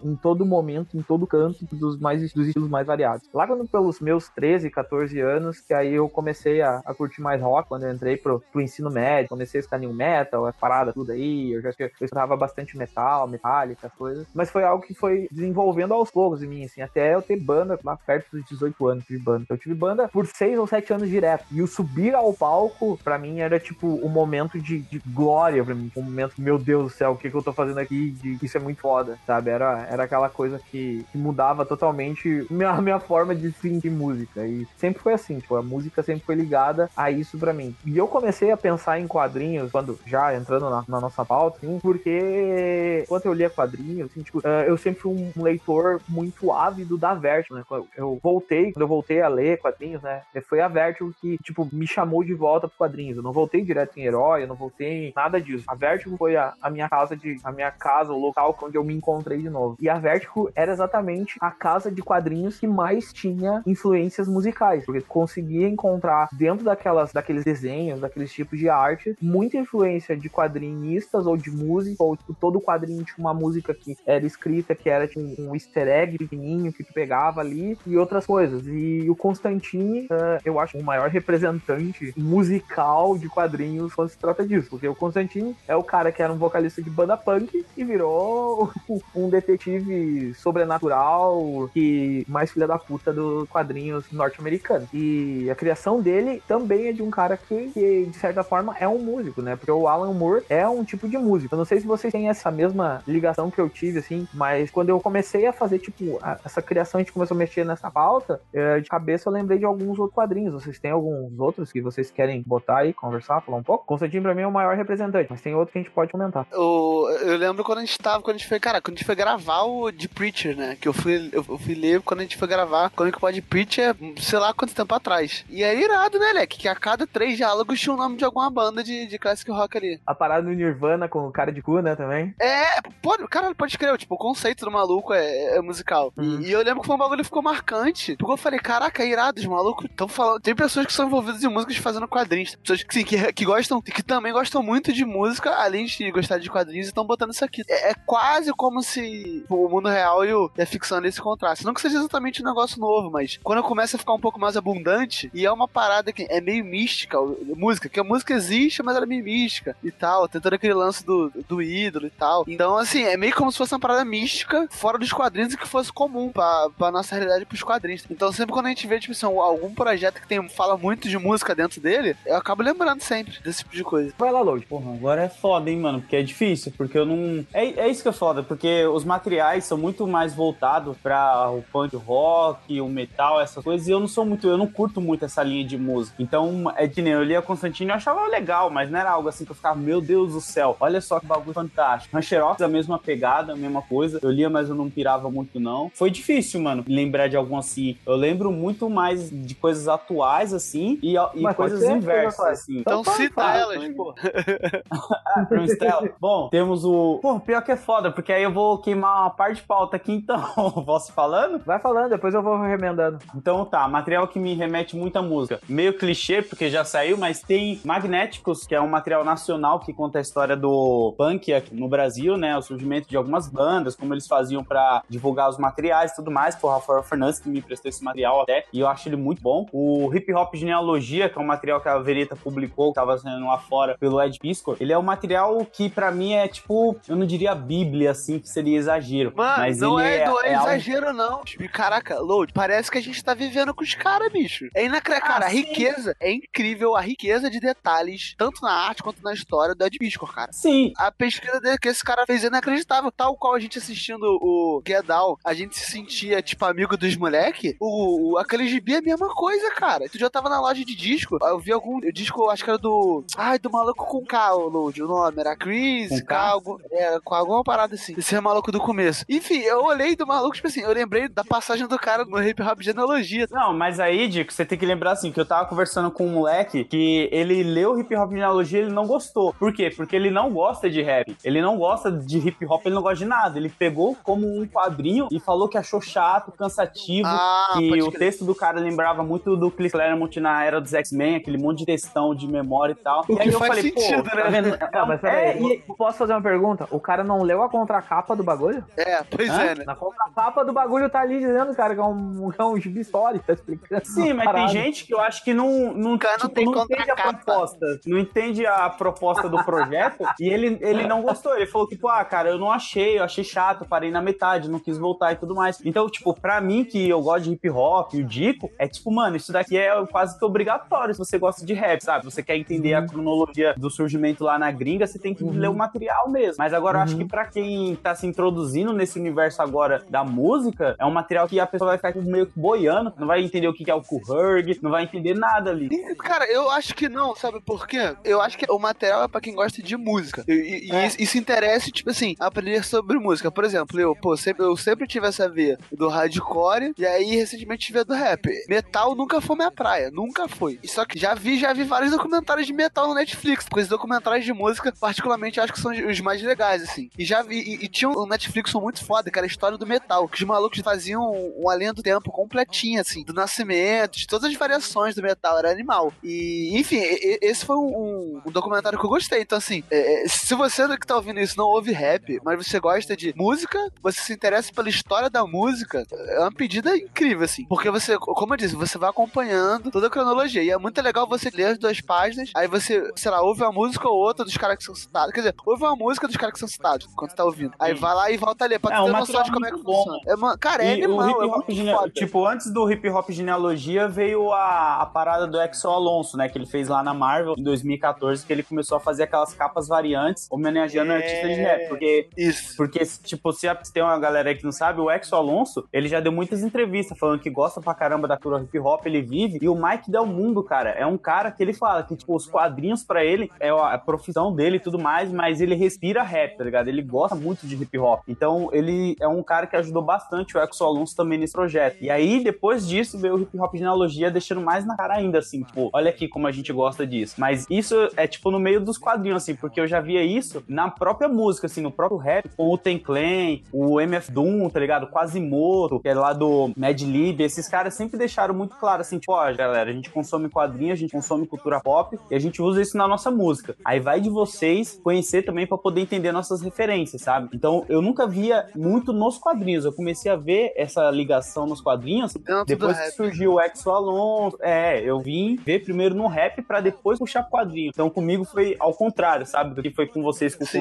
em 0.04 0.16
todo 0.16 0.46
momento, 0.46 0.98
em 0.98 1.02
todo 1.02 1.28
canto, 1.28 1.66
dos 1.72 2.00
mais 2.00 2.22
dos 2.34 2.48
estilos 2.48 2.70
mais 2.70 2.88
variados. 2.88 3.28
Lá 3.34 3.46
quando 3.46 3.68
pelos 3.68 4.00
meus 4.00 4.30
13, 4.30 4.70
14 4.70 5.20
anos, 5.20 5.60
que 5.60 5.74
aí 5.74 5.94
eu 5.94 6.08
comecei 6.10 6.62
a, 6.62 6.82
a 6.86 6.94
curtir 6.94 7.22
mais 7.22 7.42
rock, 7.42 7.70
quando 7.70 7.84
eu 7.84 7.94
entrei 7.94 8.18
pro, 8.18 8.42
pro 8.52 8.62
ensino 8.62 8.90
médio, 8.90 9.30
comecei 9.30 9.60
a 9.60 9.62
escutar 9.62 9.78
new 9.78 9.94
metal, 9.94 10.46
as 10.46 10.56
paradas 10.56 10.94
tudo 10.94 11.12
aí, 11.12 11.52
eu 11.52 11.62
já 11.62 11.72
eu 11.80 11.90
escutava 12.02 12.36
bastante 12.36 12.78
metal, 12.78 13.09
metálica, 13.28 13.88
as 13.88 13.94
coisas. 13.94 14.28
Mas 14.34 14.50
foi 14.50 14.64
algo 14.64 14.84
que 14.84 14.94
foi 14.94 15.28
desenvolvendo 15.32 15.94
aos 15.94 16.12
poucos 16.12 16.44
em 16.44 16.48
mim, 16.48 16.64
assim, 16.66 16.82
até 16.82 17.14
eu 17.14 17.22
ter 17.22 17.38
banda 17.38 17.80
lá 17.84 17.98
perto 17.98 18.32
dos 18.32 18.46
18 18.46 18.88
anos 18.88 19.04
de 19.06 19.18
banda. 19.18 19.46
Eu 19.50 19.58
tive 19.58 19.76
banda 19.76 20.08
por 20.08 20.26
6 20.26 20.60
ou 20.60 20.68
7 20.68 20.94
anos 20.94 21.10
direto. 21.10 21.46
E 21.52 21.62
o 21.62 21.68
subir 21.68 22.14
ao 22.14 22.34
palco, 22.34 22.98
para 23.04 23.18
mim, 23.18 23.40
era 23.40 23.60
tipo 23.60 23.88
um 23.88 24.10
momento 24.10 24.60
de, 24.60 24.80
de 24.82 25.00
glória 25.08 25.64
mim. 25.74 25.92
Um 25.96 26.02
momento, 26.02 26.34
meu 26.38 26.58
Deus 26.58 26.84
do 26.84 26.90
céu, 26.90 27.12
o 27.12 27.18
que, 27.18 27.30
que 27.30 27.36
eu 27.36 27.44
tô 27.44 27.54
fazendo 27.54 27.80
aqui? 27.80 28.12
De, 28.12 28.38
isso 28.44 28.58
é 28.58 28.60
muito 28.60 28.82
foda, 28.82 29.18
sabe? 29.26 29.50
Era, 29.50 29.88
era 29.90 30.04
aquela 30.04 30.30
coisa 30.30 30.60
que, 30.60 31.06
que 31.12 31.18
mudava 31.18 31.66
totalmente 31.66 32.46
minha, 32.50 32.80
minha 32.82 33.00
forma 33.00 33.36
de 33.36 33.52
sentir 33.52 33.90
música. 33.90 34.46
E 34.46 34.68
sempre 34.78 35.02
foi 35.02 35.14
assim, 35.14 35.40
tipo, 35.40 35.56
a 35.56 35.62
música 35.62 36.04
sempre 36.04 36.26
foi 36.26 36.36
ligada 36.36 36.90
a 36.96 37.12
isso 37.12 37.38
para 37.38 37.54
mim. 37.54 37.76
E 37.86 37.98
eu 37.98 38.08
comecei 38.08 38.52
a 38.52 38.58
pensar 38.58 39.00
em 39.00 39.08
quadrinhos, 39.08 39.72
quando 39.72 40.00
já 40.06 40.36
entrando 40.36 40.70
na, 40.70 40.84
na 40.88 41.02
nossa 41.02 41.26
pauta, 41.26 41.58
assim, 41.58 41.80
porque 41.80 42.99
quando 43.08 43.26
eu 43.26 43.34
lia 43.34 43.50
quadrinhos, 43.50 44.10
assim, 44.10 44.22
tipo, 44.22 44.40
uh, 44.40 44.64
eu 44.68 44.78
sempre 44.78 45.02
fui 45.02 45.12
um 45.12 45.42
leitor 45.42 46.02
muito 46.08 46.52
ávido 46.52 46.98
da 46.98 47.14
Vertigo, 47.14 47.56
né? 47.56 47.64
Eu 47.96 48.20
voltei, 48.22 48.72
quando 48.72 48.82
eu 48.82 48.88
voltei 48.88 49.22
a 49.22 49.28
ler 49.28 49.60
quadrinhos, 49.60 50.02
né? 50.02 50.22
Foi 50.48 50.62
a 50.62 50.68
Vertigo 50.68 51.14
que, 51.20 51.38
tipo, 51.38 51.68
me 51.72 51.88
chamou 51.88 52.24
de 52.24 52.34
volta 52.34 52.68
pros 52.68 52.78
quadrinhos. 52.78 53.18
Eu 53.18 53.24
não 53.24 53.32
voltei 53.32 53.62
direto 53.64 53.98
em 53.98 54.04
herói, 54.04 54.44
eu 54.44 54.48
não 54.48 54.56
voltei 54.56 55.10
em 55.10 55.14
nada 55.16 55.40
disso. 55.42 55.66
A 55.68 55.76
Vertigo 55.76 56.18
foi 56.18 56.36
a, 56.36 56.54
a 56.62 56.70
minha 56.70 56.90
casa 56.90 57.16
de. 57.16 57.38
a 57.44 57.52
minha 57.52 57.72
casa, 57.72 58.14
o 58.14 58.20
local 58.20 58.58
onde 58.62 58.78
eu 58.78 58.84
me 58.84 58.94
encontrei 58.94 59.40
de 59.40 59.50
novo. 59.50 59.78
E 59.80 59.90
a 59.90 59.98
Vertigo 59.98 60.52
era 60.56 60.72
exatamente 60.72 61.38
a 61.40 61.52
casa 61.52 61.92
de 61.92 62.02
quadrinhos 62.02 62.60
que 62.60 62.68
mais 62.68 63.14
tinha 63.14 63.62
influências 63.66 64.28
musicais. 64.28 64.86
Porque 64.86 65.02
conseguia 65.02 65.68
encontrar 65.68 66.30
dentro 66.32 66.66
daquelas, 66.66 67.12
daqueles 67.12 67.44
desenhos, 67.44 68.00
daqueles 68.00 68.32
tipos 68.32 68.58
de 68.58 68.70
arte, 68.70 69.16
muita 69.22 69.58
influência 69.58 70.16
de 70.16 70.30
quadrinistas 70.30 71.26
ou 71.26 71.38
de 71.38 71.52
música, 71.52 72.04
ou 72.04 72.16
tipo, 72.16 72.34
todo 72.34 72.62
quadrinho 72.62 72.79
tinha 72.86 73.06
uma 73.18 73.34
música 73.34 73.74
que 73.74 73.98
era 74.06 74.26
escrita, 74.26 74.76
que 74.76 74.90
era 74.90 75.08
tipo, 75.08 75.20
um 75.42 75.54
easter 75.54 75.88
egg 75.88 76.18
pequenininho 76.18 76.74
que 76.74 76.84
tu 76.84 76.94
pegava 76.94 77.42
ali 77.42 77.78
e 77.86 77.98
outras 77.98 78.26
coisas. 78.26 78.66
E 78.66 79.10
o 79.10 79.16
Constantine, 79.16 80.06
uh, 80.06 80.40
eu 80.44 80.60
acho 80.60 80.78
o 80.78 80.84
maior 80.84 81.10
representante 81.10 82.14
musical 82.18 83.18
de 83.18 83.28
quadrinhos 83.28 83.94
quando 83.94 84.10
se 84.10 84.18
trata 84.18 84.46
disso, 84.46 84.70
porque 84.70 84.88
o 84.88 84.96
Constantine 84.96 85.56
é 85.68 85.76
o 85.76 85.84
cara 85.84 86.12
que 86.12 86.22
era 86.22 86.32
um 86.32 86.38
vocalista 86.38 86.82
de 86.82 86.90
banda 86.90 87.18
punk 87.18 87.66
e 87.76 87.84
virou 87.84 88.72
um 89.16 89.30
detetive 89.30 90.34
sobrenatural 90.36 91.70
que 91.74 92.26
mais 92.28 92.52
filha 92.52 92.68
da 92.68 92.78
puta 92.78 93.12
dos 93.12 93.48
quadrinhos 93.50 94.12
norte-americanos. 94.12 94.88
E 94.94 95.50
a 95.50 95.56
criação 95.56 96.02
dele 96.02 96.42
também 96.48 96.88
é 96.88 96.94
de 96.94 97.02
um 97.02 97.10
cara 97.10 97.38
que, 97.38 97.70
que, 97.70 98.06
de 98.06 98.18
certa 98.18 98.44
forma, 98.44 98.76
é 98.80 98.88
um 98.88 99.00
músico, 99.00 99.42
né? 99.42 99.56
Porque 99.56 99.72
o 99.72 99.88
Alan 99.88 100.14
Moore 100.14 100.44
é 100.50 100.68
um 100.68 100.84
tipo 100.84 101.08
de 101.08 101.18
músico. 101.18 101.54
Eu 101.54 101.58
não 101.58 101.66
sei 101.66 101.80
se 101.80 101.88
vocês 101.88 102.12
têm 102.12 102.30
essa 102.30 102.52
mesma 102.52 102.69
ligação 103.08 103.50
que 103.50 103.60
eu 103.60 103.70
tive, 103.70 104.00
assim, 104.00 104.28
mas 104.34 104.72
quando 104.72 104.90
eu 104.90 105.00
comecei 105.00 105.46
a 105.46 105.54
fazer, 105.54 105.80
tipo, 105.80 106.20
a, 106.22 106.40
essa 106.44 106.62
criação, 106.62 107.00
a 107.00 107.04
gente 107.04 107.14
começou 107.14 107.36
a 107.36 107.38
mexer 107.38 107.66
nessa 107.66 107.90
pauta, 107.90 108.42
é, 108.54 108.80
de 108.80 108.90
cabeça 108.90 109.30
eu 109.30 109.34
lembrei 109.34 109.58
de 109.58 109.66
alguns 109.66 109.98
outros 110.00 110.16
quadrinhos. 110.16 110.54
Vocês 110.54 110.80
têm 110.80 110.92
alguns 110.92 111.38
outros 111.40 111.72
que 111.72 111.82
vocês 111.82 112.12
querem 112.12 112.44
botar 112.46 112.80
aí, 112.80 112.94
conversar, 112.94 113.42
falar 113.42 113.58
um 113.58 113.64
pouco? 113.64 113.86
Constantino, 113.86 114.24
pra 114.24 114.36
mim, 114.36 114.42
é 114.42 114.48
o 114.48 114.52
maior 114.52 114.76
representante, 114.76 115.28
mas 115.30 115.42
tem 115.42 115.56
outro 115.56 115.74
que 115.74 115.80
a 115.80 115.82
gente 115.82 115.92
pode 115.92 116.12
comentar. 116.12 116.46
Eu, 116.52 117.08
eu 117.22 117.38
lembro 117.38 117.64
quando 117.64 117.80
a 117.80 117.86
gente 117.86 117.98
tava, 117.98 118.22
quando 118.22 118.36
a 118.36 118.38
gente 118.38 118.48
foi, 118.48 118.60
cara, 118.60 118.82
quando 118.82 118.96
a 118.96 118.98
gente 118.98 119.06
foi 119.06 119.16
gravar 119.16 119.64
o 119.64 119.92
de 119.92 120.08
Preacher, 120.08 120.56
né? 120.56 120.78
Que 120.80 120.88
eu 120.88 120.94
fui, 120.94 121.30
eu, 121.32 121.46
eu 121.48 121.58
fui 121.58 121.76
ler 121.76 122.02
quando 122.02 122.22
a 122.22 122.24
gente 122.24 122.38
foi 122.38 122.48
gravar 122.48 122.90
Crônica 122.90 123.20
Pod 123.20 123.42
Preacher, 123.44 123.96
sei 124.18 124.40
lá 124.40 124.54
quanto 124.54 124.76
tempo 124.76 124.94
atrás. 124.94 125.46
E 125.50 125.64
é 125.64 125.76
irado, 125.76 126.20
né, 126.20 126.34
Leque? 126.34 126.58
Que 126.58 126.68
a 126.68 126.76
cada 126.76 127.06
três 127.06 127.38
diálogos 127.38 127.80
tinha 127.80 127.94
o 127.94 127.98
nome 127.98 128.18
de 128.18 128.26
alguma 128.26 128.50
banda 128.50 128.84
de, 128.84 129.08
de 129.08 129.18
classic 129.18 129.50
rock 129.52 129.78
ali. 129.78 130.00
A 130.06 130.16
parada 130.16 130.44
do 130.44 130.54
Nirvana 130.54 131.08
com 131.08 131.28
o 131.28 131.32
cara 131.32 131.52
de 131.52 131.62
cu, 131.62 131.80
né, 131.80 131.96
também? 131.96 132.34
É, 132.40 132.59
pode, 133.02 133.28
cara, 133.28 133.54
pode 133.56 133.72
escrever, 133.72 133.98
tipo, 133.98 134.16
o 134.16 134.18
conceito 134.18 134.66
do 134.66 134.72
maluco 134.72 135.14
é, 135.14 135.58
é 135.58 135.62
musical. 135.62 136.14
Uhum. 136.18 136.42
E, 136.42 136.48
e, 136.48 136.52
eu 136.52 136.64
lembro 136.64 136.82
que 136.82 136.88
foi 136.88 136.96
um 136.96 137.00
bagulho 137.00 137.20
que 137.20 137.26
ficou 137.26 137.42
marcante. 137.42 138.16
Porque 138.18 138.34
eu 138.34 138.38
falei, 138.38 138.60
caraca, 138.60 139.04
é 139.04 139.08
irado, 139.08 139.40
os 139.40 139.46
malucos 139.46 139.86
estão 139.86 140.08
falando. 140.08 140.42
Tem 140.42 140.56
pessoas 140.56 140.86
que 140.86 140.94
são 140.94 141.08
envolvidas 141.08 141.44
em 141.44 141.48
músicas 141.48 141.78
fazendo 141.78 142.08
quadrinhos. 142.08 142.56
Pessoas 142.56 142.84
que, 142.84 142.94
sim, 142.94 143.04
que, 143.04 143.34
que 143.34 143.46
gostam, 143.46 143.82
que 143.82 144.04
também 144.04 144.34
gostam 144.34 144.62
muito 144.64 144.92
de 144.92 145.06
música, 145.06 145.52
além 145.56 145.86
de 145.86 146.12
gostar 146.12 146.40
de 146.40 146.50
quadrinhos, 146.50 146.88
e 146.88 146.90
estão 146.90 147.06
botando 147.06 147.32
isso 147.32 147.46
aqui. 147.46 147.64
É, 147.68 147.92
é, 147.92 147.94
quase 148.06 148.52
como 148.54 148.82
se 148.82 149.46
o 149.50 149.70
mundo 149.70 149.90
real 149.90 150.26
e, 150.26 150.34
o, 150.34 150.52
e 150.58 150.62
a 150.62 150.66
ficção 150.66 151.00
nesse 151.00 151.22
contraste. 151.22 151.66
Não 151.66 151.74
que 151.74 151.82
seja 151.82 151.98
exatamente 151.98 152.42
um 152.42 152.46
negócio 152.46 152.80
novo, 152.80 153.10
mas 153.12 153.40
quando 153.44 153.64
começa 153.64 153.96
a 153.96 154.00
ficar 154.00 154.14
um 154.14 154.20
pouco 154.20 154.40
mais 154.40 154.58
abundante, 154.58 155.30
e 155.34 155.46
é 155.46 155.52
uma 155.52 155.68
parada 155.68 156.12
que 156.12 156.28
é 156.30 156.42
meio 156.42 156.64
mística, 156.64 157.18
música, 157.56 157.90
que 157.90 158.00
a 158.00 158.04
música 158.04 158.34
existe, 158.34 158.84
mas 158.84 158.96
ela 158.96 159.06
é 159.06 159.08
meio 159.08 159.24
mística 159.24 159.76
e 159.84 159.92
tal, 159.92 160.28
tentando 160.28 160.54
aquele 160.54 160.74
lance 160.74 161.06
do, 161.06 161.32
do 161.48 161.62
ídolo 161.62 162.08
e 162.08 162.10
tal. 162.10 162.44
Então, 162.54 162.78
assim, 162.78 163.04
é 163.04 163.16
meio 163.16 163.34
como 163.36 163.52
se 163.52 163.58
fosse 163.58 163.74
uma 163.74 163.80
parada 163.80 164.04
mística 164.04 164.68
fora 164.72 164.98
dos 164.98 165.14
quadrinhos 165.14 165.54
e 165.54 165.58
que 165.58 165.68
fosse 165.68 165.92
comum 165.94 166.30
pra, 166.30 166.70
pra 166.78 166.92
nossa 166.92 167.16
realidade 167.16 167.46
pros 167.46 167.64
quadrinhos. 167.64 168.04
Então, 168.10 168.32
sempre 168.32 168.54
quando 168.54 168.66
a 168.66 168.70
gente 168.70 168.88
vê, 168.88 169.00
tipo 169.00 169.12
assim, 169.12 169.26
algum 169.26 169.74
projeto 169.74 170.20
que 170.20 170.28
tem, 170.28 170.48
fala 170.50 170.78
muito 170.78 171.08
de 171.08 171.18
música 171.18 171.54
dentro 171.54 171.80
dele, 171.80 172.16
eu 172.26 172.38
acabo 172.38 172.64
lembrando 172.64 173.02
sempre 173.02 173.40
desse 173.44 173.60
tipo 173.60 173.76
de 173.76 173.84
coisa. 173.84 174.14
Vai 174.18 174.32
lá, 174.32 174.42
Load. 174.42 174.66
Porra, 174.66 174.94
agora 174.94 175.24
é 175.24 175.30
foda, 175.30 175.70
hein, 175.70 175.80
mano, 175.80 176.02
porque 176.02 176.16
é 176.16 176.24
difícil, 176.24 176.74
porque 176.76 176.98
eu 176.98 177.06
não. 177.06 177.46
É, 177.54 177.66
é 177.66 177.88
isso 177.88 178.02
que 178.02 178.10
é 178.10 178.14
foda, 178.14 178.42
porque 178.42 178.86
os 178.88 179.04
materiais 179.04 179.66
são 179.66 179.78
muito 179.78 180.08
mais 180.08 180.34
voltados 180.34 180.98
pra 180.98 181.50
o 181.52 181.62
punk 181.72 181.96
rock, 181.96 182.82
o 182.82 182.88
metal, 182.88 183.40
essas 183.40 183.64
coisas, 183.64 183.88
e 183.88 183.92
eu 183.92 184.00
não 184.00 184.08
sou 184.08 184.26
muito, 184.26 184.48
eu 184.48 184.58
não 184.58 184.68
curto 184.68 185.00
muito 185.00 185.26
essa 185.26 185.44
linha 185.44 185.66
de 185.66 185.78
música. 185.78 186.22
Então, 186.22 186.72
é 186.76 186.88
que 186.88 187.02
nem 187.02 187.14
eu 187.14 187.24
lia 187.24 187.42
Constantino 187.42 187.92
e 187.92 187.94
achava 187.94 188.26
legal, 188.28 188.70
mas 188.70 188.90
não 188.90 189.00
era 189.00 189.12
algo 189.12 189.30
assim 189.30 189.46
que 189.46 189.52
eu 189.52 189.56
ficava, 189.56 189.80
meu 189.80 190.02
Deus 190.02 190.34
do 190.34 190.42
céu, 190.42 190.76
olha 190.80 191.02
só 191.02 191.20
que 191.20 191.26
bagulho 191.26 191.54
fantástico. 191.54 192.16
Rancherox, 192.40 192.62
a 192.62 192.68
mesma 192.68 192.98
pegada, 192.98 193.54
a 193.54 193.56
mesma 193.56 193.82
coisa. 193.82 194.20
Eu 194.22 194.32
lia, 194.32 194.50
mas 194.50 194.70
eu 194.70 194.76
não 194.76 194.90
pirava 194.90 195.30
muito, 195.30 195.60
não. 195.60 195.92
Foi 195.94 196.10
difícil, 196.10 196.62
mano, 196.62 196.84
lembrar 196.88 197.28
de 197.28 197.36
algum 197.36 197.58
assim. 197.58 197.98
Eu 198.06 198.16
lembro 198.16 198.52
muito 198.52 198.90
mais 198.90 199.30
de 199.30 199.56
coisas 199.56 199.88
atuais, 199.88 200.54
assim, 200.54 200.98
e, 201.02 201.16
e 201.16 201.54
coisas 201.54 201.84
inversas, 201.84 202.46
assim. 202.46 202.80
Então, 202.80 203.02
então 203.02 203.14
cita 203.14 203.42
elas, 203.42 203.96
pô. 203.96 204.14
Bom, 206.20 206.50
temos 206.50 206.86
o. 206.86 207.20
Pô, 207.22 207.40
pior 207.40 207.62
que 207.62 207.72
é 207.72 207.76
foda, 207.76 208.12
porque 208.12 208.32
aí 208.32 208.44
eu 208.44 208.52
vou 208.52 208.78
queimar 208.78 209.22
uma 209.22 209.30
parte 209.30 209.58
de 209.58 209.64
pauta 209.64 209.96
aqui, 209.96 210.14
então. 210.14 210.40
Posso 210.86 211.12
falando? 211.14 211.62
Vai 211.66 211.80
falando, 211.80 212.10
depois 212.10 212.34
eu 212.34 212.42
vou 212.42 212.60
remendando. 212.60 213.20
Então 213.36 213.66
tá, 213.66 213.88
material 213.88 214.28
que 214.28 214.40
me 214.40 214.54
remete 214.54 214.96
muito 214.96 215.18
à 215.18 215.22
música. 215.22 215.60
Meio 215.68 215.98
clichê, 215.98 216.42
porque 216.42 216.70
já 216.70 216.86
saiu, 216.86 217.18
mas 217.18 217.42
tem 217.42 217.80
Magnéticos, 217.84 218.66
que 218.66 218.76
é 218.76 218.82
um 218.82 218.88
material 218.88 219.24
nacional 219.24 219.80
que 219.80 219.94
conta 219.94 220.20
a 220.20 220.22
história 220.22 220.56
do 220.56 221.14
punk 221.18 221.54
aqui 221.54 221.76
no 221.76 221.88
Brasil, 221.88 222.29
né? 222.38 222.58
O 222.58 222.62
surgimento 222.62 223.08
de 223.10 223.18
algumas 223.18 223.48
bandas, 223.48 223.96
como 223.96 224.14
eles 224.14 224.28
faziam 224.28 224.64
para 224.64 225.04
divulgar 225.10 225.50
os 225.50 225.58
materiais 225.58 226.12
e 226.12 226.16
tudo 226.16 226.32
mais. 226.32 226.56
Foi 226.56 226.70
o 226.70 226.74
Rafael 226.74 227.04
Fernandes 227.04 227.40
que 227.40 227.50
me 227.50 227.62
prestou 227.62 227.90
esse 227.90 228.04
material 228.04 228.42
até, 228.42 228.66
e 228.72 228.80
eu 228.80 228.88
acho 228.88 229.08
ele 229.08 229.16
muito 229.16 229.42
bom. 229.42 229.68
O 229.72 230.14
Hip 230.14 230.34
Hop 230.34 230.56
Genealogia, 230.56 231.30
que 231.30 231.38
é 231.38 231.42
um 231.42 231.46
material 231.46 231.82
que 231.82 231.90
a 231.90 231.98
Verita 232.00 232.36
publicou, 232.36 232.92
que 232.92 232.96
tava 232.96 233.18
sendo 233.18 233.46
lá 233.46 233.58
fora 233.58 233.98
pelo 233.98 234.22
Ed 234.22 234.38
Piscor, 234.40 234.78
ele 234.80 234.94
é 234.94 234.98
um 234.98 235.04
material 235.04 235.66
que 235.66 235.90
para 235.90 236.12
mim 236.12 236.34
é 236.34 236.48
tipo, 236.48 236.98
eu 237.08 237.16
não 237.16 237.26
diria 237.26 237.54
Bíblia, 237.56 238.12
assim, 238.12 238.40
que 238.40 238.50
seria 238.50 238.78
exagero. 238.78 239.34
Mano, 239.36 239.58
mas 239.58 239.80
não 239.80 240.00
é, 240.00 240.26
não 240.26 240.42
é, 240.42 240.50
é 240.50 240.54
exagero, 240.54 241.08
algo... 241.08 241.18
não. 241.18 241.42
Caraca, 241.72 242.20
Load, 242.20 242.54
parece 242.54 242.90
que 242.92 242.98
a 242.98 243.02
gente 243.02 243.24
tá 243.24 243.34
vivendo 243.34 243.74
com 243.74 243.84
os 243.84 243.94
caras, 243.94 244.32
bicho. 244.32 244.68
É 244.76 244.86
inacreditável. 244.86 245.36
Ah, 245.36 245.40
cara, 245.40 245.46
a 245.46 245.50
riqueza 245.50 246.16
é 246.20 246.32
incrível, 246.32 246.96
a 246.96 247.02
riqueza 247.02 247.50
de 247.50 247.60
detalhes, 247.60 248.36
tanto 248.38 248.62
na 248.62 248.72
arte 248.72 249.04
quanto 249.04 249.22
na 249.24 249.34
história 249.34 249.76
do 249.76 249.86
Ed 249.86 249.98
Biscor, 250.00 250.34
cara. 250.34 250.52
Sim. 250.52 250.92
A 250.98 251.12
pesquisa 251.12 251.78
que 251.80 251.88
esse 251.88 252.04
cara 252.04 252.19
fez 252.26 252.44
é 252.44 252.48
inacreditável. 252.48 253.12
Tal 253.12 253.36
qual 253.36 253.54
a 253.54 253.60
gente 253.60 253.78
assistindo 253.78 254.24
o 254.42 254.82
Get 254.86 255.06
Down, 255.06 255.38
a 255.44 255.54
gente 255.54 255.78
se 255.78 255.92
sentia, 255.92 256.42
tipo, 256.42 256.66
amigo 256.66 256.98
dos 256.98 257.16
moleque, 257.16 257.76
o, 257.80 258.34
o, 258.34 258.38
aquele 258.38 258.68
gibi 258.68 258.96
é 258.96 258.98
a 258.98 259.02
mesma 259.02 259.34
coisa, 259.34 259.72
cara. 259.72 260.08
Tu 260.10 260.18
já 260.18 260.30
tava 260.30 260.50
na 260.50 260.60
loja 260.60 260.84
de 260.84 260.96
disco, 260.96 261.38
eu 261.42 261.60
vi 261.60 261.72
algum 261.72 262.00
disco, 262.12 262.50
acho 262.50 262.64
que 262.64 262.70
era 262.70 262.80
do. 262.80 263.24
Ai, 263.38 263.60
do 263.60 263.70
maluco 263.70 264.06
com 264.06 264.26
K, 264.26 264.56
o 264.56 264.70
nome. 264.70 265.40
Era 265.40 265.56
Chris, 265.56 266.22
com 266.22 266.28
K, 266.28 266.38
algo, 266.38 266.82
é, 266.92 267.20
com 267.24 267.36
alguma 267.36 267.64
parada 267.64 267.96
assim. 267.96 268.16
Esse 268.18 268.36
é 268.36 268.40
maluco 268.40 268.72
do 268.72 268.80
começo. 268.80 269.26
Enfim, 269.28 269.60
eu 269.60 269.84
olhei 269.84 270.16
do 270.16 270.28
maluco, 270.28 270.56
tipo 270.56 270.68
assim, 270.68 270.82
eu 270.82 270.94
lembrei 270.94 271.28
da 271.28 271.44
passagem 271.44 271.88
do 271.88 271.98
cara 271.98 272.26
no 272.26 272.42
hip 272.42 272.62
hop 272.62 272.82
genealogia. 272.82 273.48
Não, 273.52 273.74
mas 273.74 274.00
aí, 274.00 274.28
Dico, 274.28 274.54
você 274.54 274.66
tem 274.66 274.78
que 274.78 274.86
lembrar 274.86 275.12
assim, 275.12 275.32
que 275.32 275.40
eu 275.40 275.46
tava 275.46 275.68
conversando 275.68 276.12
com 276.12 276.26
um 276.26 276.32
moleque 276.32 276.84
que 276.84 277.30
ele 277.32 277.64
leu 277.64 278.00
hip 278.00 278.16
hop 278.16 278.32
genealogia 278.32 278.80
e 278.80 278.84
ele 278.84 278.94
não 278.94 279.08
gostou. 279.08 279.54
Por 279.54 279.74
quê? 279.74 279.92
Porque 279.96 280.16
ele 280.16 280.30
não 280.30 280.52
gosta 280.52 280.90
de 280.90 281.02
rap. 281.02 281.36
Ele 281.44 281.62
não 281.62 281.78
gosta 281.78 282.09
de 282.12 282.38
hip 282.40 282.66
hop, 282.66 282.86
ele 282.86 282.96
não 282.96 283.02
gosta 283.02 283.18
de 283.18 283.26
nada. 283.26 283.58
Ele 283.58 283.70
pegou 283.70 284.16
como 284.24 284.48
um 284.48 284.66
quadrinho 284.68 285.28
e 285.32 285.40
falou 285.40 285.68
que 285.68 285.78
achou 285.78 286.02
chato, 286.02 286.52
cansativo, 286.52 287.28
ah, 287.28 287.74
que 287.78 288.02
o 288.02 288.12
texto 288.12 288.46
do 288.46 288.56
cara 288.56 288.80
lembrava 288.80 289.24
muito 289.24 289.56
do 289.56 289.72
Cliff 289.72 289.92
Claremont 289.92 290.40
na 290.40 290.64
era 290.64 290.80
dos 290.80 290.94
X-Men, 290.94 291.36
aquele 291.36 291.58
monte 291.58 291.80
de 291.80 291.86
textão 291.86 292.34
de 292.34 292.48
memória 292.48 292.94
e 292.94 292.96
tal. 292.96 293.26
O 293.28 293.34
e 293.34 293.40
aí 293.40 293.48
eu 293.48 293.60
falei, 293.60 293.84
sentido, 293.84 294.24
pô, 294.24 294.30
tá 294.30 294.50
né? 294.50 294.78
Tá 294.78 294.90
não, 294.94 295.08
mas 295.08 295.24
é, 295.24 295.58
e... 295.60 295.84
Posso 295.98 296.18
fazer 296.18 296.34
uma 296.34 296.42
pergunta? 296.42 296.88
O 296.92 297.00
cara 297.00 297.24
não 297.24 297.42
leu 297.44 297.62
a 297.62 297.70
contracapa 297.70 298.36
do 298.36 298.44
bagulho? 298.44 298.84
É, 298.96 299.24
pois 299.24 299.50
Hã? 299.50 299.62
é, 299.62 299.76
né? 299.76 299.84
Na 299.86 299.96
contracapa 299.96 300.64
do 300.64 300.74
bagulho 300.74 301.10
tá 301.10 301.22
ali 301.22 301.40
dizendo, 301.40 301.76
cara, 301.76 301.94
que 301.94 302.00
é 302.00 302.04
um, 302.04 302.52
que 302.52 302.62
é 302.62 302.66
um 302.66 302.80
gibi 302.80 303.02
histórico, 303.02 303.46
tá 303.46 303.54
explicando. 303.54 304.06
Sim, 304.06 304.34
mas 304.34 304.52
tem 304.52 304.68
gente 304.70 305.06
que 305.06 305.14
eu 305.14 305.20
acho 305.20 305.44
que 305.44 305.54
não, 305.54 305.94
não, 305.94 306.18
cara 306.18 306.38
tipo, 306.38 306.48
não, 306.48 306.54
tem 306.54 306.66
não 306.66 306.84
entende 306.84 307.12
a 307.12 307.16
proposta. 307.16 308.00
Não 308.06 308.18
entende 308.18 308.66
a 308.66 308.90
proposta 308.90 309.50
do 309.50 309.64
projeto 309.64 310.26
e 310.40 310.48
ele, 310.48 310.78
ele 310.82 311.08
não 311.08 311.22
gostou. 311.22 311.56
Ele 311.56 311.66
falou, 311.66 311.88
tipo, 311.90 312.08
ah, 312.08 312.24
cara, 312.24 312.50
eu 312.50 312.58
não 312.58 312.72
achei, 312.72 313.20
eu 313.20 313.24
achei 313.24 313.44
chato, 313.44 313.86
parei 313.86 314.12
na 314.12 314.22
metade, 314.22 314.70
não 314.70 314.80
quis 314.80 314.98
voltar 314.98 315.34
e 315.34 315.36
tudo 315.36 315.56
mais. 315.56 315.80
Então, 315.84 316.10
tipo, 316.10 316.34
pra 316.34 316.62
mim, 316.62 316.84
que 316.84 317.10
eu 317.10 317.22
gosto 317.22 317.46
de 317.46 317.52
hip 317.52 317.70
hop, 317.70 318.14
o 318.14 318.24
Dico, 318.24 318.72
é 318.78 318.88
tipo, 318.88 319.12
mano, 319.12 319.36
isso 319.36 319.52
daqui 319.52 319.78
é 319.78 320.06
quase 320.08 320.38
que 320.38 320.46
obrigatório 320.46 321.14
se 321.14 321.20
você 321.20 321.38
gosta 321.38 321.66
de 321.66 321.74
rap, 321.74 322.02
sabe? 322.02 322.26
Você 322.26 322.44
quer 322.44 322.58
entender 322.58 322.96
uhum. 322.96 323.04
a 323.04 323.08
cronologia 323.08 323.76
do 323.78 323.90
surgimento 323.90 324.44
lá 324.44 324.58
na 324.58 324.72
gringa, 324.72 325.08
você 325.08 325.20
tem 325.20 325.34
que 325.34 325.44
uhum. 325.44 325.52
ler 325.52 325.70
o 325.70 325.74
material 325.74 326.30
mesmo. 326.30 326.56
Mas 326.58 326.74
agora 326.74 326.98
uhum. 326.98 327.02
eu 327.02 327.06
acho 327.06 327.14
uhum. 327.14 327.24
que 327.24 327.30
pra 327.30 327.46
quem 327.46 327.96
tá 327.96 328.16
se 328.16 328.28
introduzindo 328.28 328.94
nesse 328.94 329.20
universo 329.20 329.62
agora 329.62 330.04
da 330.10 330.24
música, 330.24 330.96
é 331.00 331.06
um 331.06 331.12
material 331.12 331.48
que 331.48 331.60
a 331.60 331.68
pessoa 331.68 331.90
vai 331.90 331.98
ficar 331.98 332.16
meio 332.22 332.48
que 332.48 332.60
boiando, 332.60 333.14
não 333.18 333.28
vai 333.28 333.44
entender 333.44 333.68
o 333.68 333.74
que 333.74 333.90
é 333.90 333.96
o 333.96 334.02
Kuhurg, 334.02 334.80
não 334.82 334.92
vai 334.92 335.04
entender 335.04 335.34
nada 335.34 335.72
ali. 335.72 335.90
Cara, 336.16 336.46
eu 336.52 336.70
acho 336.70 336.94
que 336.96 337.10
não, 337.10 337.36
sabe 337.36 337.60
por 337.62 337.88
quê? 337.88 338.16
Eu 338.24 338.42
acho 338.42 338.58
que 338.58 338.66
o 338.70 338.80
material 338.80 339.24
é 339.24 339.28
pra 339.28 339.42
quem 339.42 339.56
gosta 339.56 339.82
de 339.82 339.96
música. 339.98 340.44
E, 340.48 340.90
e, 340.90 340.92
é. 340.92 341.08
e 341.08 341.26
se 341.26 341.38
interessa, 341.38 341.79
tipo 341.80 342.10
assim, 342.10 342.36
aprender 342.40 342.84
sobre 342.84 343.18
música. 343.18 343.52
Por 343.52 343.64
exemplo, 343.64 344.00
eu, 344.00 344.16
pô, 344.16 344.36
sempre, 344.36 344.64
eu 344.64 344.76
sempre 344.76 345.08
tive 345.08 345.28
essa 345.28 345.50
veia 345.50 345.78
do 345.92 346.08
hardcore, 346.08 346.94
e 346.98 347.06
aí 347.06 347.36
recentemente 347.36 347.88
tive 347.88 348.00
a 348.00 348.04
do 348.04 348.14
rap. 348.14 348.50
Metal 348.68 349.16
nunca 349.16 349.42
foi 349.42 349.56
minha 349.56 349.72
praia, 349.72 350.12
nunca 350.12 350.48
foi. 350.48 350.80
Só 350.86 351.06
que 351.06 351.18
já 351.18 351.34
vi, 351.34 351.60
já 351.60 351.74
vi 351.74 351.84
vários 351.84 352.12
documentários 352.12 352.68
de 352.68 352.74
metal 352.74 353.08
no 353.08 353.14
Netflix, 353.14 353.66
porque 353.66 353.82
os 353.82 353.88
documentários 353.88 354.46
de 354.46 354.54
música, 354.54 354.94
particularmente, 355.00 355.60
acho 355.60 355.74
que 355.74 355.80
são 355.80 355.92
os 355.92 356.20
mais 356.22 356.42
legais, 356.42 356.84
assim. 356.84 357.10
E 357.18 357.26
já 357.26 357.42
vi, 357.42 357.60
e, 357.60 357.86
e 357.86 357.88
tinha 357.88 358.10
um 358.10 358.26
Netflix 358.26 358.74
muito 358.74 359.04
foda, 359.04 359.32
que 359.32 359.38
era 359.38 359.46
a 359.46 359.50
história 359.50 359.78
do 359.78 359.88
metal, 359.88 360.28
que 360.28 360.38
os 360.38 360.48
malucos 360.48 360.80
faziam 360.80 361.32
uma 361.58 361.76
linha 361.76 361.94
do 361.94 362.04
tempo 362.04 362.32
completinha, 362.32 363.02
assim, 363.02 363.24
do 363.24 363.34
nascimento, 363.34 364.18
de 364.18 364.28
todas 364.28 364.50
as 364.50 364.58
variações 364.58 365.16
do 365.16 365.22
metal, 365.22 365.58
era 365.58 365.72
animal. 365.72 366.14
E, 366.24 366.72
enfim, 366.78 367.00
esse 367.42 367.66
foi 367.66 367.76
um, 367.76 367.80
um, 367.80 368.42
um 368.46 368.52
documentário 368.52 369.00
que 369.00 369.06
eu 369.06 369.10
gostei. 369.10 369.42
Então, 369.42 369.58
assim, 369.58 369.84
é, 369.90 370.24
é, 370.24 370.28
se 370.28 370.56
você 370.56 370.88
que 370.98 371.08
tá 371.08 371.16
ouvindo 371.16 371.40
isso 371.40 371.58
não 371.58 371.66
ouve 371.70 371.92
rap, 371.92 372.40
mas 372.44 372.68
você 372.68 372.80
gosta 372.80 373.16
de 373.16 373.34
música, 373.36 373.78
você 374.02 374.22
se 374.22 374.34
interessa 374.34 374.72
pela 374.74 374.90
história 374.90 375.30
da 375.30 375.46
música, 375.46 376.04
é 376.30 376.40
uma 376.40 376.52
pedida 376.52 376.96
incrível, 376.98 377.44
assim. 377.46 377.66
Porque 377.66 377.90
você, 377.90 378.18
como 378.18 378.54
eu 378.54 378.58
disse, 378.58 378.76
você 378.76 378.98
vai 378.98 379.10
acompanhando 379.10 379.92
toda 379.92 380.08
a 380.08 380.10
cronologia. 380.10 380.64
E 380.64 380.70
é 380.70 380.78
muito 380.78 381.02
legal 381.02 381.28
você 381.28 381.50
ler 381.54 381.66
as 381.66 381.78
duas 381.78 382.02
páginas, 382.02 382.50
aí 382.56 382.68
você, 382.68 383.10
sei 383.16 383.32
lá, 383.32 383.42
ouve 383.42 383.62
uma 383.64 383.72
música 383.72 384.08
ou 384.08 384.18
outra 384.18 384.44
dos 384.46 384.58
caras 384.58 384.78
que 384.78 384.84
são 384.84 384.96
citados. 384.96 385.32
Quer 385.34 385.42
dizer, 385.42 385.56
ouve 385.66 385.84
uma 385.84 385.96
música 385.96 386.28
dos 386.28 386.36
caras 386.38 386.54
que 386.54 386.60
são 386.60 386.68
citados, 386.68 387.08
quando 387.16 387.32
você 387.32 387.38
tá 387.38 387.44
ouvindo. 387.46 387.74
Aí 387.80 387.94
vai 387.94 388.14
lá 388.14 388.32
e 388.32 388.38
volta 388.38 388.66
a 388.66 388.68
ler, 388.68 388.80
pra 388.80 388.96
É, 388.98 389.04
ter 389.04 389.12
noção 389.12 389.44
de 389.44 389.52
como 389.52 389.66
é 389.66 389.70
que 389.72 389.78
material 389.78 390.04
funciona. 390.04 390.20
É, 390.28 390.36
uma- 390.36 390.58
cara, 390.58 390.84
é 390.84 390.98
E 390.98 391.02
o 391.08 391.20
animal, 391.20 391.30
hip 391.30 391.40
é 391.42 391.46
hop 391.46 391.56
muito 391.56 391.72
gene-. 391.74 392.12
Tipo, 392.14 392.46
antes 392.48 392.72
do 392.72 392.92
hip 392.92 393.10
hop 393.10 393.30
genealogia 393.30 394.08
veio 394.08 394.52
a, 394.52 395.02
a 395.02 395.06
parada 395.06 395.48
do 395.48 395.60
Exo 395.62 395.88
Alonso, 395.88 396.38
né? 396.38 396.50
Que 396.50 396.58
ele 396.58 396.66
fez 396.66 396.88
lá 396.88 397.04
na 397.04 397.14
Marvel 397.14 397.56
em 397.58 397.64
2014, 397.64 398.46
que 398.46 398.52
ele 398.54 398.64
começou 398.64 398.98
a 398.98 399.00
fazer 399.00 399.24
aquelas 399.24 399.54
capas 399.54 399.88
variantes 399.88 400.48
homenageando 400.50 401.12
É. 401.12 401.16
artistas 401.18 401.58
de 401.60 401.66
rap. 401.66 401.90
Porque 401.90 402.30
Isso. 402.38 402.76
porque, 402.76 403.00
tipo, 403.24 403.52
se 403.54 403.68
tem 403.94 404.04
uma 404.04 404.20
galera 404.20 404.50
aí 404.50 404.56
que 404.56 404.64
não 404.64 404.72
sabe, 404.72 405.00
o 405.00 405.10
Exo 405.10 405.36
Alonso, 405.36 405.88
ele 405.92 406.08
já 406.08 406.20
deu 406.20 406.32
muitas 406.32 406.64
entrevistas 406.64 407.18
falando 407.18 407.40
que 407.40 407.50
gosta 407.50 407.82
pra 407.82 407.94
caramba 407.94 408.28
da 408.28 408.38
cultura 408.38 408.64
hip 408.64 408.80
hop, 408.80 409.06
ele 409.06 409.22
vive. 409.22 409.60
E 409.62 409.70
o 409.70 409.76
Mike 409.76 410.10
Del 410.10 410.26
Mundo, 410.26 410.64
cara, 410.64 410.92
é 410.92 411.06
um 411.06 411.18
cara 411.18 411.52
que 411.52 411.62
ele 411.62 411.74
fala 411.74 412.04
que, 412.04 412.16
tipo, 412.16 412.36
os 412.36 412.48
quadrinhos 412.48 413.04
pra 413.04 413.24
ele 413.24 413.52
é 413.60 413.70
a 413.70 413.98
profissão 413.98 414.54
dele 414.54 414.78
e 414.78 414.80
tudo 414.80 415.00
mais, 415.00 415.32
mas 415.32 415.62
ele 415.62 415.76
respira 415.76 416.24
rap, 416.24 416.58
tá 416.58 416.64
ligado? 416.64 416.88
Ele 416.88 417.02
gosta 417.02 417.36
muito 417.36 417.68
de 417.68 417.76
hip 417.76 417.98
hop. 417.98 418.22
Então, 418.28 418.70
ele 418.72 419.16
é 419.20 419.28
um 419.28 419.44
cara 419.44 419.68
que 419.68 419.76
ajudou 419.76 420.02
bastante 420.02 420.58
o 420.58 420.62
Exo 420.62 420.84
Alonso 420.84 421.16
também 421.16 421.38
nesse 421.38 421.54
projeto. 421.54 421.98
E 422.02 422.10
aí, 422.10 422.44
depois 422.44 422.88
disso, 422.88 423.18
veio 423.18 423.36
o 423.36 423.42
hip 423.42 423.60
hop 423.60 423.76
genealogia 423.76 424.32
deixando 424.32 424.62
mais 424.62 424.86
na 424.86 424.96
cara 424.96 425.16
ainda, 425.16 425.40
assim, 425.40 425.64
tipo, 425.64 425.90
olha 425.94 426.10
aqui 426.10 426.28
como 426.28 426.48
a 426.48 426.52
gente 426.52 426.72
gosta 426.72 427.06
disso. 427.06 427.36
Mas 427.38 427.66
isso 427.70 427.96
é, 428.16 428.28
tipo, 428.28 428.52
no 428.52 428.60
meio 428.60 428.80
dos 428.80 428.98
quadrinhos, 428.98 429.44
assim, 429.44 429.56
porque 429.56 429.80
eu 429.80 429.88
já 429.88 430.00
via 430.00 430.24
isso 430.24 430.64
na 430.68 430.90
própria 430.90 431.28
música, 431.28 431.49
assim, 431.50 431.82
no 431.82 431.92
próprio 431.92 432.18
rap, 432.18 432.50
com 432.56 432.70
o 432.70 432.78
Ten 432.78 432.98
Clan, 432.98 433.60
o 433.72 434.00
MF 434.00 434.32
Doom, 434.32 434.70
tá 434.70 434.80
ligado? 434.80 435.08
Quasimoto, 435.08 436.00
que 436.00 436.08
é 436.08 436.14
lá 436.14 436.34
do 436.34 436.72
Mad 436.76 437.00
Lib, 437.02 437.42
esses 437.42 437.68
caras 437.68 437.94
sempre 437.94 438.18
deixaram 438.18 438.54
muito 438.54 438.76
claro, 438.76 439.02
assim, 439.02 439.18
tipo, 439.20 439.34
ó, 439.34 439.54
galera, 439.54 439.90
a 439.90 439.94
gente 439.94 440.10
consome 440.10 440.50
quadrinhos, 440.50 440.94
a 440.94 441.02
gente 441.02 441.12
consome 441.12 441.48
cultura 441.48 441.80
pop, 441.80 442.18
e 442.30 442.36
a 442.36 442.40
gente 442.40 442.62
usa 442.62 442.82
isso 442.82 442.98
na 442.98 443.08
nossa 443.08 443.32
música. 443.32 443.76
Aí 443.84 444.00
vai 444.00 444.20
de 444.22 444.30
vocês 444.30 445.00
conhecer 445.04 445.44
também 445.44 445.66
pra 445.66 445.78
poder 445.78 446.02
entender 446.02 446.32
nossas 446.32 446.62
referências, 446.62 447.22
sabe? 447.22 447.50
Então, 447.54 447.86
eu 447.90 448.02
nunca 448.02 448.28
via 448.28 448.68
muito 448.76 449.14
nos 449.14 449.38
quadrinhos, 449.38 449.86
eu 449.86 449.94
comecei 449.94 450.32
a 450.32 450.36
ver 450.36 450.74
essa 450.76 451.10
ligação 451.12 451.66
nos 451.66 451.82
quadrinhos 451.82 452.34
Dentro 452.34 452.66
depois 452.66 452.98
que 452.98 453.04
rap. 453.04 453.14
surgiu 453.16 453.54
o 453.54 453.62
Exo 453.62 453.90
Alonso, 453.90 454.58
é, 454.62 455.02
eu 455.02 455.20
vim 455.20 455.56
ver 455.56 455.84
primeiro 455.84 456.16
no 456.16 456.28
rap 456.28 456.62
pra 456.62 456.82
depois 456.82 457.20
puxar 457.20 457.44
quadrinho. 457.50 457.90
Então 457.90 458.10
comigo 458.10 458.46
foi 458.46 458.76
ao 458.80 458.94
contrário, 458.94 459.46
sabe? 459.46 459.74
Do 459.74 459.82
que 459.82 459.92
foi 459.92 460.08
com 460.08 460.22
vocês, 460.22 460.56
com 460.56 460.64
o 460.64 460.68
Sim. 460.68 460.80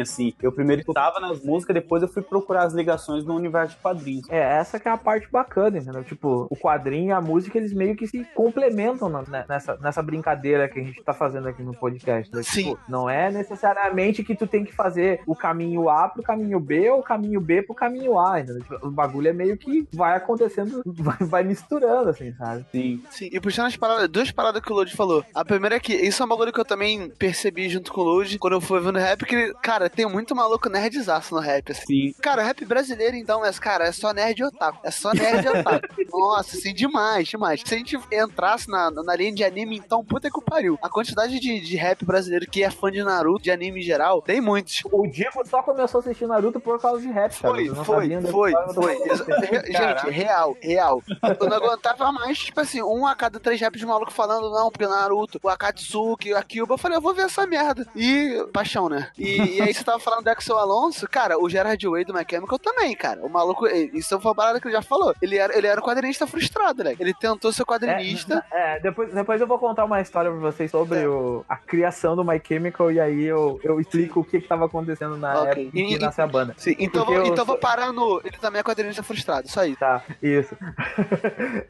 Assim. 0.00 0.32
Eu 0.42 0.52
primeiro 0.52 0.80
escutava 0.80 1.20
nas 1.20 1.42
músicas, 1.42 1.74
depois 1.74 2.02
eu 2.02 2.08
fui 2.08 2.22
procurar 2.22 2.64
as 2.64 2.72
ligações 2.74 3.24
no 3.24 3.34
universo 3.34 3.76
de 3.76 3.82
quadrinhos. 3.82 4.28
É, 4.28 4.38
essa 4.58 4.78
que 4.78 4.88
é 4.88 4.90
a 4.90 4.96
parte 4.96 5.28
bacana, 5.30 5.78
entendeu? 5.78 6.04
Tipo, 6.04 6.46
o 6.50 6.56
quadrinho 6.56 7.08
e 7.08 7.12
a 7.12 7.20
música, 7.20 7.58
eles 7.58 7.72
meio 7.72 7.96
que 7.96 8.06
se 8.06 8.24
complementam 8.34 9.08
na- 9.08 9.22
né, 9.22 9.44
nessa, 9.48 9.76
nessa 9.76 10.02
brincadeira 10.02 10.68
que 10.68 10.78
a 10.80 10.82
gente 10.82 11.02
tá 11.02 11.12
fazendo 11.12 11.48
aqui 11.48 11.62
no 11.62 11.72
podcast. 11.74 12.34
Né? 12.34 12.42
Sim. 12.42 12.64
Tipo, 12.70 12.78
não 12.88 13.08
é 13.08 13.30
necessariamente 13.30 14.22
que 14.22 14.34
tu 14.34 14.46
tem 14.46 14.64
que 14.64 14.72
fazer 14.74 15.20
o 15.26 15.34
caminho 15.34 15.88
A 15.88 16.08
pro 16.08 16.22
caminho 16.22 16.60
B 16.60 16.90
ou 16.90 17.00
o 17.00 17.02
caminho 17.02 17.40
B 17.40 17.62
pro 17.62 17.74
caminho 17.74 18.18
A, 18.18 18.40
entendeu? 18.40 18.62
Tipo, 18.62 18.86
o 18.86 18.90
bagulho 18.90 19.28
é 19.28 19.32
meio 19.32 19.56
que 19.56 19.86
vai 19.92 20.16
acontecendo, 20.16 20.82
vai, 20.86 21.16
vai 21.20 21.42
misturando, 21.44 22.10
assim, 22.10 22.32
sabe? 22.34 22.64
Sim. 22.72 23.02
Sim, 23.10 23.28
e 23.32 23.40
puxando 23.40 23.66
as 23.66 23.76
paradas, 23.76 24.08
duas 24.08 24.30
paradas 24.30 24.62
que 24.62 24.72
o 24.72 24.74
Lodi 24.74 24.94
falou. 24.94 25.24
A 25.34 25.44
primeira 25.44 25.76
é 25.76 25.80
que 25.80 25.94
isso 25.94 26.22
é 26.22 26.26
um 26.26 26.28
bagulho 26.28 26.52
que 26.52 26.60
eu 26.60 26.64
também 26.64 27.10
percebi 27.10 27.68
junto 27.68 27.92
com 27.92 28.00
o 28.00 28.04
Lodi 28.04 28.38
quando 28.38 28.54
eu 28.54 28.60
fui 28.60 28.80
vendo 28.80 28.98
rap, 28.98 29.24
que, 29.24 29.52
cara, 29.62 29.83
tem 29.88 30.06
muito 30.06 30.34
maluco 30.34 30.68
nerdzaço 30.68 31.34
no 31.34 31.40
rap, 31.40 31.72
assim. 31.72 31.84
Sim. 31.86 32.14
Cara, 32.20 32.42
rap 32.42 32.64
brasileiro, 32.64 33.16
então, 33.16 33.40
mas, 33.40 33.58
cara, 33.58 33.86
é 33.86 33.92
só 33.92 34.12
nerd 34.12 34.40
e 34.40 34.44
otaku. 34.44 34.78
É 34.82 34.90
só 34.90 35.12
nerd 35.12 35.44
e 35.44 35.48
otaku. 35.48 35.88
Nossa, 36.10 36.56
assim, 36.56 36.72
demais, 36.74 37.28
demais. 37.28 37.62
Se 37.64 37.74
a 37.74 37.78
gente 37.78 37.98
entrasse 38.12 38.68
na, 38.68 38.90
na 38.90 39.16
linha 39.16 39.32
de 39.32 39.44
anime, 39.44 39.76
então, 39.76 40.04
puta 40.04 40.30
que 40.30 40.38
o 40.38 40.42
pariu. 40.42 40.78
A 40.82 40.88
quantidade 40.88 41.38
de, 41.38 41.60
de 41.60 41.76
rap 41.76 42.04
brasileiro 42.04 42.46
que 42.46 42.62
é 42.62 42.70
fã 42.70 42.90
de 42.90 43.02
Naruto, 43.02 43.42
de 43.42 43.50
anime 43.50 43.80
em 43.80 43.82
geral, 43.82 44.22
tem 44.22 44.40
muitos. 44.40 44.82
O 44.90 45.06
Diego 45.06 45.46
só 45.46 45.62
começou 45.62 45.98
a 45.98 46.02
assistir 46.02 46.26
Naruto 46.26 46.60
por 46.60 46.80
causa 46.80 47.02
de 47.02 47.08
rap, 47.08 47.38
cara. 47.40 47.54
Foi, 47.54 47.68
foi, 47.68 48.22
foi, 48.22 48.52
foi. 48.74 48.94
Gente, 49.66 50.10
real, 50.10 50.56
real. 50.60 51.02
Eu 51.40 51.48
não 51.48 51.56
aguentava 51.56 52.12
mais, 52.12 52.38
tipo 52.38 52.60
assim, 52.60 52.82
um 52.82 53.06
a 53.06 53.14
cada 53.14 53.40
três 53.40 53.60
raps 53.60 53.80
de 53.80 53.86
maluco 53.86 54.12
falando, 54.12 54.50
não, 54.50 54.70
porque 54.70 54.86
Naruto, 54.86 55.38
o 55.42 55.48
Akatsuki, 55.48 56.32
a 56.32 56.42
Kyuba, 56.42 56.74
eu 56.74 56.78
falei, 56.78 56.96
eu 56.96 57.02
vou 57.02 57.14
ver 57.14 57.22
essa 57.22 57.46
merda. 57.46 57.86
E, 57.94 58.46
paixão, 58.52 58.88
né? 58.88 59.10
E, 59.18 59.56
e 59.56 59.62
aí 59.62 59.73
você 59.74 59.84
tava 59.84 59.98
falando 59.98 60.24
do 60.24 60.28
Axel 60.28 60.58
Alonso, 60.58 61.08
cara, 61.08 61.38
o 61.38 61.48
Gerard 61.48 61.86
Way 61.88 62.04
do 62.04 62.14
My 62.14 62.24
Chemical 62.28 62.58
também, 62.58 62.94
cara. 62.96 63.20
O 63.24 63.28
maluco, 63.28 63.66
isso 63.66 64.18
foi 64.20 64.30
uma 64.30 64.34
parada 64.34 64.60
que 64.60 64.66
ele 64.66 64.74
já 64.74 64.82
falou. 64.82 65.14
Ele 65.20 65.36
era, 65.36 65.56
ele 65.56 65.66
era 65.66 65.80
um 65.80 65.84
quadrinista 65.84 66.26
frustrado, 66.26 66.84
né? 66.84 66.94
Ele 66.98 67.12
tentou 67.14 67.52
ser 67.52 67.64
quadrinista. 67.64 68.44
É, 68.52 68.80
depois, 68.80 69.12
depois 69.12 69.40
eu 69.40 69.46
vou 69.46 69.58
contar 69.58 69.84
uma 69.84 70.00
história 70.00 70.30
pra 70.30 70.40
vocês 70.40 70.70
sobre 70.70 71.00
É. 71.02 71.08
o- 71.08 71.44
a 71.48 71.56
criação 71.56 72.14
do 72.16 72.24
My 72.24 72.40
Chemical 72.42 72.90
e 72.90 73.00
aí 73.00 73.24
eu, 73.24 73.60
eu 73.62 73.80
explico 73.80 74.20
o 74.20 74.24
que 74.24 74.40
que 74.40 74.48
tava 74.48 74.66
acontecendo 74.66 75.16
na 75.16 75.42
Ok. 75.42 75.64
época 75.64 75.78
em 75.78 75.86
que 75.88 75.94
E- 75.94 75.98
nasceu 75.98 76.24
a 76.24 76.26
banda. 76.26 76.54
Sim, 76.56 76.74
então, 76.78 77.04
vou, 77.04 77.14
eu 77.14 77.22
então 77.24 77.36
sou- 77.36 77.46
vou 77.46 77.58
parar 77.58 77.92
no. 77.92 78.20
Ele 78.24 78.36
também 78.38 78.60
é 78.60 78.62
quadrinista 78.62 79.02
frustrado, 79.02 79.48
só 79.48 79.64
isso. 79.64 79.78
Tá, 79.78 80.02
isso. 80.22 80.56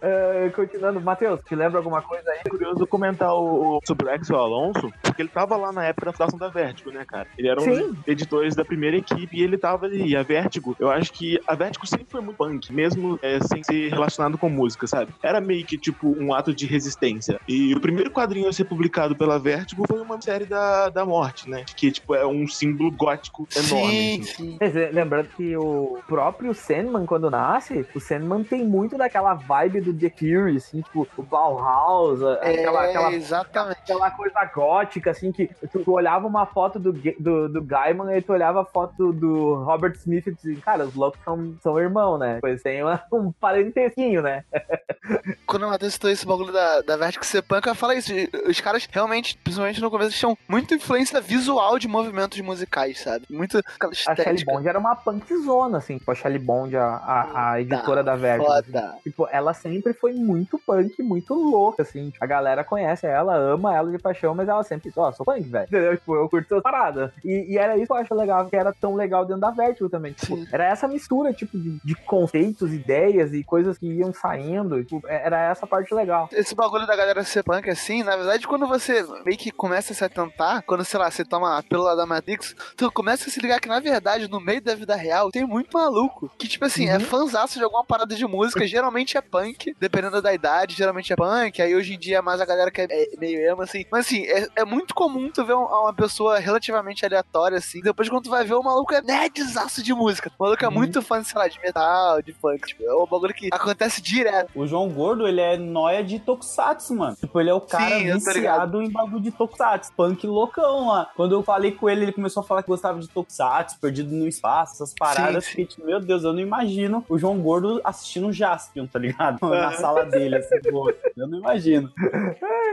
É, 0.00 0.50
continuando, 0.54 1.00
Matheus, 1.00 1.40
te 1.46 1.54
lembra 1.54 1.78
alguma 1.78 2.02
coisa 2.02 2.30
aí? 2.30 2.40
É 2.44 2.48
curioso 2.48 2.86
comentar 2.86 3.32
o, 3.34 3.76
o- 3.76 3.80
sobre 3.86 4.06
o 4.06 4.10
Exo 4.14 4.34
Alonso, 4.36 4.92
porque 5.02 5.22
ele 5.22 5.28
tava 5.28 5.56
lá 5.56 5.72
na 5.72 5.84
época 5.84 6.06
da 6.06 6.12
fundação 6.12 6.38
da 6.38 6.48
Vertigo, 6.48 6.90
né, 6.90 7.04
cara? 7.06 7.26
Ele 7.36 7.48
era 7.48 7.60
um 7.60 7.64
Sim. 7.64 7.83
Editores 8.06 8.54
da 8.54 8.64
primeira 8.64 8.96
equipe 8.96 9.36
e 9.36 9.42
ele 9.42 9.58
tava 9.58 9.86
ali. 9.86 10.10
E 10.10 10.16
a 10.16 10.22
Vertigo, 10.22 10.76
eu 10.78 10.90
acho 10.90 11.12
que 11.12 11.40
a 11.46 11.54
Vertigo 11.54 11.86
sempre 11.86 12.06
foi 12.08 12.20
muito 12.20 12.36
punk, 12.36 12.72
mesmo 12.72 13.18
é, 13.22 13.40
sem 13.40 13.62
ser 13.62 13.90
relacionado 13.90 14.36
com 14.36 14.48
música, 14.48 14.86
sabe? 14.86 15.12
Era 15.22 15.40
meio 15.40 15.64
que 15.64 15.78
tipo 15.78 16.08
um 16.08 16.34
ato 16.34 16.54
de 16.54 16.66
resistência. 16.66 17.40
E 17.48 17.74
o 17.74 17.80
primeiro 17.80 18.10
quadrinho 18.10 18.48
a 18.48 18.52
ser 18.52 18.64
publicado 18.64 19.16
pela 19.16 19.38
Vertigo 19.38 19.84
foi 19.86 20.00
uma 20.00 20.20
série 20.20 20.44
da, 20.44 20.88
da 20.88 21.04
morte, 21.04 21.48
né? 21.48 21.64
Que 21.76 21.90
tipo 21.90 22.14
é 22.14 22.26
um 22.26 22.46
símbolo 22.46 22.90
gótico 22.90 23.46
enorme. 23.54 23.92
Sim, 23.92 24.20
assim. 24.20 24.22
sim. 24.22 24.58
Mas, 24.60 24.74
Lembrando 24.92 25.28
que 25.28 25.56
o 25.56 25.98
próprio 26.06 26.54
Sandman, 26.54 27.06
quando 27.06 27.30
nasce, 27.30 27.86
o 27.94 28.00
Sandman 28.00 28.42
tem 28.42 28.64
muito 28.64 28.96
daquela 28.96 29.34
vibe 29.34 29.80
do 29.80 29.94
The 29.94 30.10
Cure, 30.10 30.56
assim, 30.56 30.80
tipo, 30.80 31.06
o 31.16 31.22
Bauhaus, 31.22 32.22
aquela, 32.22 32.86
é, 32.86 32.90
aquela 32.90 33.12
exatamente. 33.12 33.78
aquela 33.82 34.10
coisa 34.10 34.44
gótica, 34.44 35.10
assim, 35.10 35.32
que 35.32 35.50
tu, 35.70 35.82
olhava 35.90 36.26
uma 36.26 36.46
foto 36.46 36.78
do, 36.78 36.92
do, 36.92 37.48
do 37.48 37.62
Gaiman 37.74 38.16
e 38.16 38.22
tu 38.22 38.32
olhava 38.32 38.62
a 38.62 38.64
foto 38.64 39.12
do 39.12 39.64
Robert 39.64 39.94
Smith 39.96 40.26
e 40.28 40.32
dizia, 40.34 40.56
cara, 40.64 40.84
os 40.84 40.94
loucos 40.94 41.20
são, 41.24 41.54
são 41.60 41.78
irmão, 41.80 42.16
né? 42.16 42.38
Pois 42.40 42.62
tem 42.62 42.82
uma- 42.82 43.02
um 43.12 43.32
parentesquinho, 43.32 44.22
né? 44.22 44.44
Quando 45.46 45.64
o 45.66 45.70
Matheus 45.70 45.94
citou 45.94 46.10
esse 46.10 46.24
bagulho 46.26 46.52
da, 46.52 46.80
da 46.82 46.96
Vertigo 46.96 47.24
ser 47.24 47.42
punk, 47.42 47.66
eu 47.66 47.74
falo 47.74 47.92
isso. 47.94 48.12
Os 48.48 48.60
caras 48.60 48.88
realmente, 48.90 49.36
principalmente 49.38 49.80
no 49.80 49.90
começo, 49.90 50.16
tinham 50.16 50.36
muita 50.48 50.74
influência 50.74 51.20
visual 51.20 51.78
de 51.78 51.88
movimentos 51.88 52.40
musicais, 52.40 53.00
sabe? 53.00 53.26
Muito 53.28 53.58
aquela 53.58 53.92
A 53.92 53.94
Shelly 53.94 54.18
estética. 54.20 54.52
Bond 54.52 54.68
era 54.68 54.78
uma 54.78 54.94
punkzona, 54.96 55.78
assim, 55.78 55.98
tipo, 55.98 56.10
a 56.10 56.14
Shelly 56.14 56.38
Bond, 56.38 56.76
a, 56.76 56.84
a, 56.86 57.50
a 57.52 57.60
editora 57.60 58.02
da 58.02 58.14
Vertigo. 58.16 58.50
assim. 58.52 58.72
Foda. 58.72 58.94
Tipo, 59.02 59.28
ela 59.30 59.52
sempre 59.52 59.92
foi 59.92 60.12
muito 60.12 60.58
punk, 60.58 61.02
muito 61.02 61.34
louca, 61.34 61.82
assim. 61.82 62.12
A 62.20 62.26
galera 62.26 62.64
conhece 62.64 63.06
ela, 63.06 63.34
ama 63.36 63.74
ela 63.76 63.90
de 63.90 63.98
paixão, 63.98 64.34
mas 64.34 64.48
ela 64.48 64.62
sempre, 64.62 64.92
ó, 64.96 65.12
sou 65.12 65.26
punk, 65.26 65.42
velho. 65.48 65.66
Entendeu? 65.68 65.96
Tipo, 65.96 66.14
eu 66.16 66.28
curto 66.28 66.54
essa 66.54 66.62
parada. 66.62 67.12
E, 67.24 67.52
e 67.54 67.58
era 67.64 67.76
isso 67.76 67.86
que 67.86 67.92
eu 67.92 67.96
acho 67.96 68.14
legal, 68.14 68.46
que 68.46 68.56
era 68.56 68.72
tão 68.72 68.94
legal 68.94 69.24
dentro 69.24 69.40
da 69.40 69.50
Vertigo 69.50 69.88
também. 69.88 70.12
Tipo, 70.12 70.38
era 70.52 70.64
essa 70.64 70.86
mistura, 70.88 71.32
tipo, 71.32 71.58
de, 71.58 71.78
de 71.84 71.94
conceitos, 72.04 72.72
ideias 72.72 73.32
e 73.32 73.42
coisas 73.42 73.78
que 73.78 73.86
iam 73.86 74.12
saindo. 74.12 74.82
Tipo, 74.84 75.06
é- 75.08 75.26
era 75.26 75.50
essa 75.50 75.66
parte 75.66 75.94
legal. 75.94 76.28
Esse 76.32 76.54
bagulho 76.54 76.86
da 76.86 76.96
galera 76.96 77.22
ser 77.24 77.42
punk 77.42 77.68
assim, 77.70 78.02
na 78.02 78.16
verdade, 78.16 78.46
quando 78.46 78.66
você 78.66 79.04
meio 79.24 79.38
que 79.38 79.50
começa 79.50 79.92
a 79.92 79.96
se 79.96 80.04
atentar, 80.04 80.62
quando, 80.66 80.84
sei 80.84 80.98
lá, 81.00 81.10
você 81.10 81.24
toma 81.24 81.58
a 81.58 81.62
pílula 81.62 81.96
da 81.96 82.06
Matrix, 82.06 82.54
tu 82.76 82.90
começa 82.92 83.28
a 83.28 83.32
se 83.32 83.40
ligar 83.40 83.60
que, 83.60 83.68
na 83.68 83.80
verdade, 83.80 84.28
no 84.28 84.40
meio 84.40 84.60
da 84.62 84.74
vida 84.74 84.94
real, 84.94 85.30
tem 85.30 85.44
muito 85.46 85.76
maluco 85.76 86.30
que, 86.38 86.46
tipo 86.48 86.64
assim, 86.64 86.88
é 86.88 86.98
fãzaço 87.00 87.58
de 87.58 87.64
alguma 87.64 87.84
parada 87.84 88.14
de 88.14 88.26
música, 88.26 88.66
geralmente 88.66 89.16
é 89.16 89.20
punk, 89.20 89.74
dependendo 89.80 90.20
da 90.20 90.32
idade, 90.32 90.74
geralmente 90.76 91.12
é 91.12 91.16
punk, 91.16 91.60
aí 91.62 91.74
hoje 91.74 91.94
em 91.94 91.98
dia 91.98 92.18
é 92.18 92.22
mais 92.22 92.40
a 92.40 92.44
galera 92.46 92.70
que 92.70 92.80
é 92.80 92.84
é 92.90 93.16
meio 93.18 93.40
emo, 93.40 93.62
assim. 93.62 93.84
Mas, 93.90 94.06
assim, 94.06 94.24
é, 94.26 94.46
é 94.56 94.64
muito 94.64 94.94
comum 94.94 95.30
tu 95.32 95.44
ver 95.44 95.54
um- 95.54 95.64
uma 95.64 95.92
pessoa 95.94 96.38
relativamente 96.38 97.04
aleatória, 97.04 97.53
assim, 97.54 97.80
depois 97.80 98.08
quando 98.08 98.24
tu 98.24 98.30
vai 98.30 98.44
ver, 98.44 98.54
o 98.54 98.62
maluco 98.62 98.92
é 98.94 99.00
nerdzaço 99.02 99.82
de 99.82 99.92
música. 99.94 100.30
O 100.38 100.42
maluco 100.44 100.64
é 100.64 100.68
Uhum. 100.68 100.74
muito 100.74 101.00
fã, 101.02 101.22
sei 101.22 101.38
lá, 101.38 101.48
de 101.48 101.58
metal, 101.60 102.20
de 102.22 102.32
funk, 102.32 102.66
tipo, 102.68 102.82
é 102.84 102.94
um 102.94 103.06
bagulho 103.06 103.34
que 103.34 103.48
acontece 103.52 104.00
direto. 104.02 104.50
O 104.54 104.66
João 104.66 104.88
Gordo, 104.88 105.26
ele 105.26 105.40
é 105.40 105.56
noia 105.56 106.02
de 106.04 106.18
Tokusatsu, 106.18 106.94
mano. 106.94 107.16
Tipo, 107.16 107.40
ele 107.40 107.50
é 107.50 107.54
o 107.54 107.60
cara 107.60 107.98
Sim, 107.98 108.12
viciado 108.14 108.82
em 108.82 108.90
bagulho 108.90 109.20
de 109.22 109.30
Tokusatsu. 109.30 109.92
Punk 109.96 110.26
loucão 110.26 110.88
lá. 110.88 111.10
Quando 111.16 111.34
eu 111.34 111.42
falei 111.42 111.72
com 111.72 111.88
ele, 111.88 112.02
ele 112.04 112.12
começou 112.12 112.42
a 112.42 112.44
falar 112.44 112.62
que 112.62 112.68
gostava 112.68 112.98
de 113.00 113.08
Tokusatsu, 113.08 113.78
Perdido 113.80 114.14
no 114.14 114.26
Espaço, 114.26 114.74
essas 114.74 114.94
paradas. 114.94 115.44
Sim, 115.44 115.64
tipo, 115.64 115.84
meu 115.86 116.00
Deus, 116.00 116.24
eu 116.24 116.32
não 116.32 116.40
imagino 116.40 117.04
o 117.08 117.18
João 117.18 117.38
Gordo 117.40 117.80
assistindo 117.84 118.32
Jaspion, 118.32 118.86
tá 118.86 118.98
ligado? 118.98 119.38
Na 119.48 119.72
sala 119.72 120.04
dele, 120.06 120.36
assim, 120.36 120.60
pô. 120.70 120.92
Eu 121.16 121.26
não 121.28 121.38
imagino. 121.38 121.90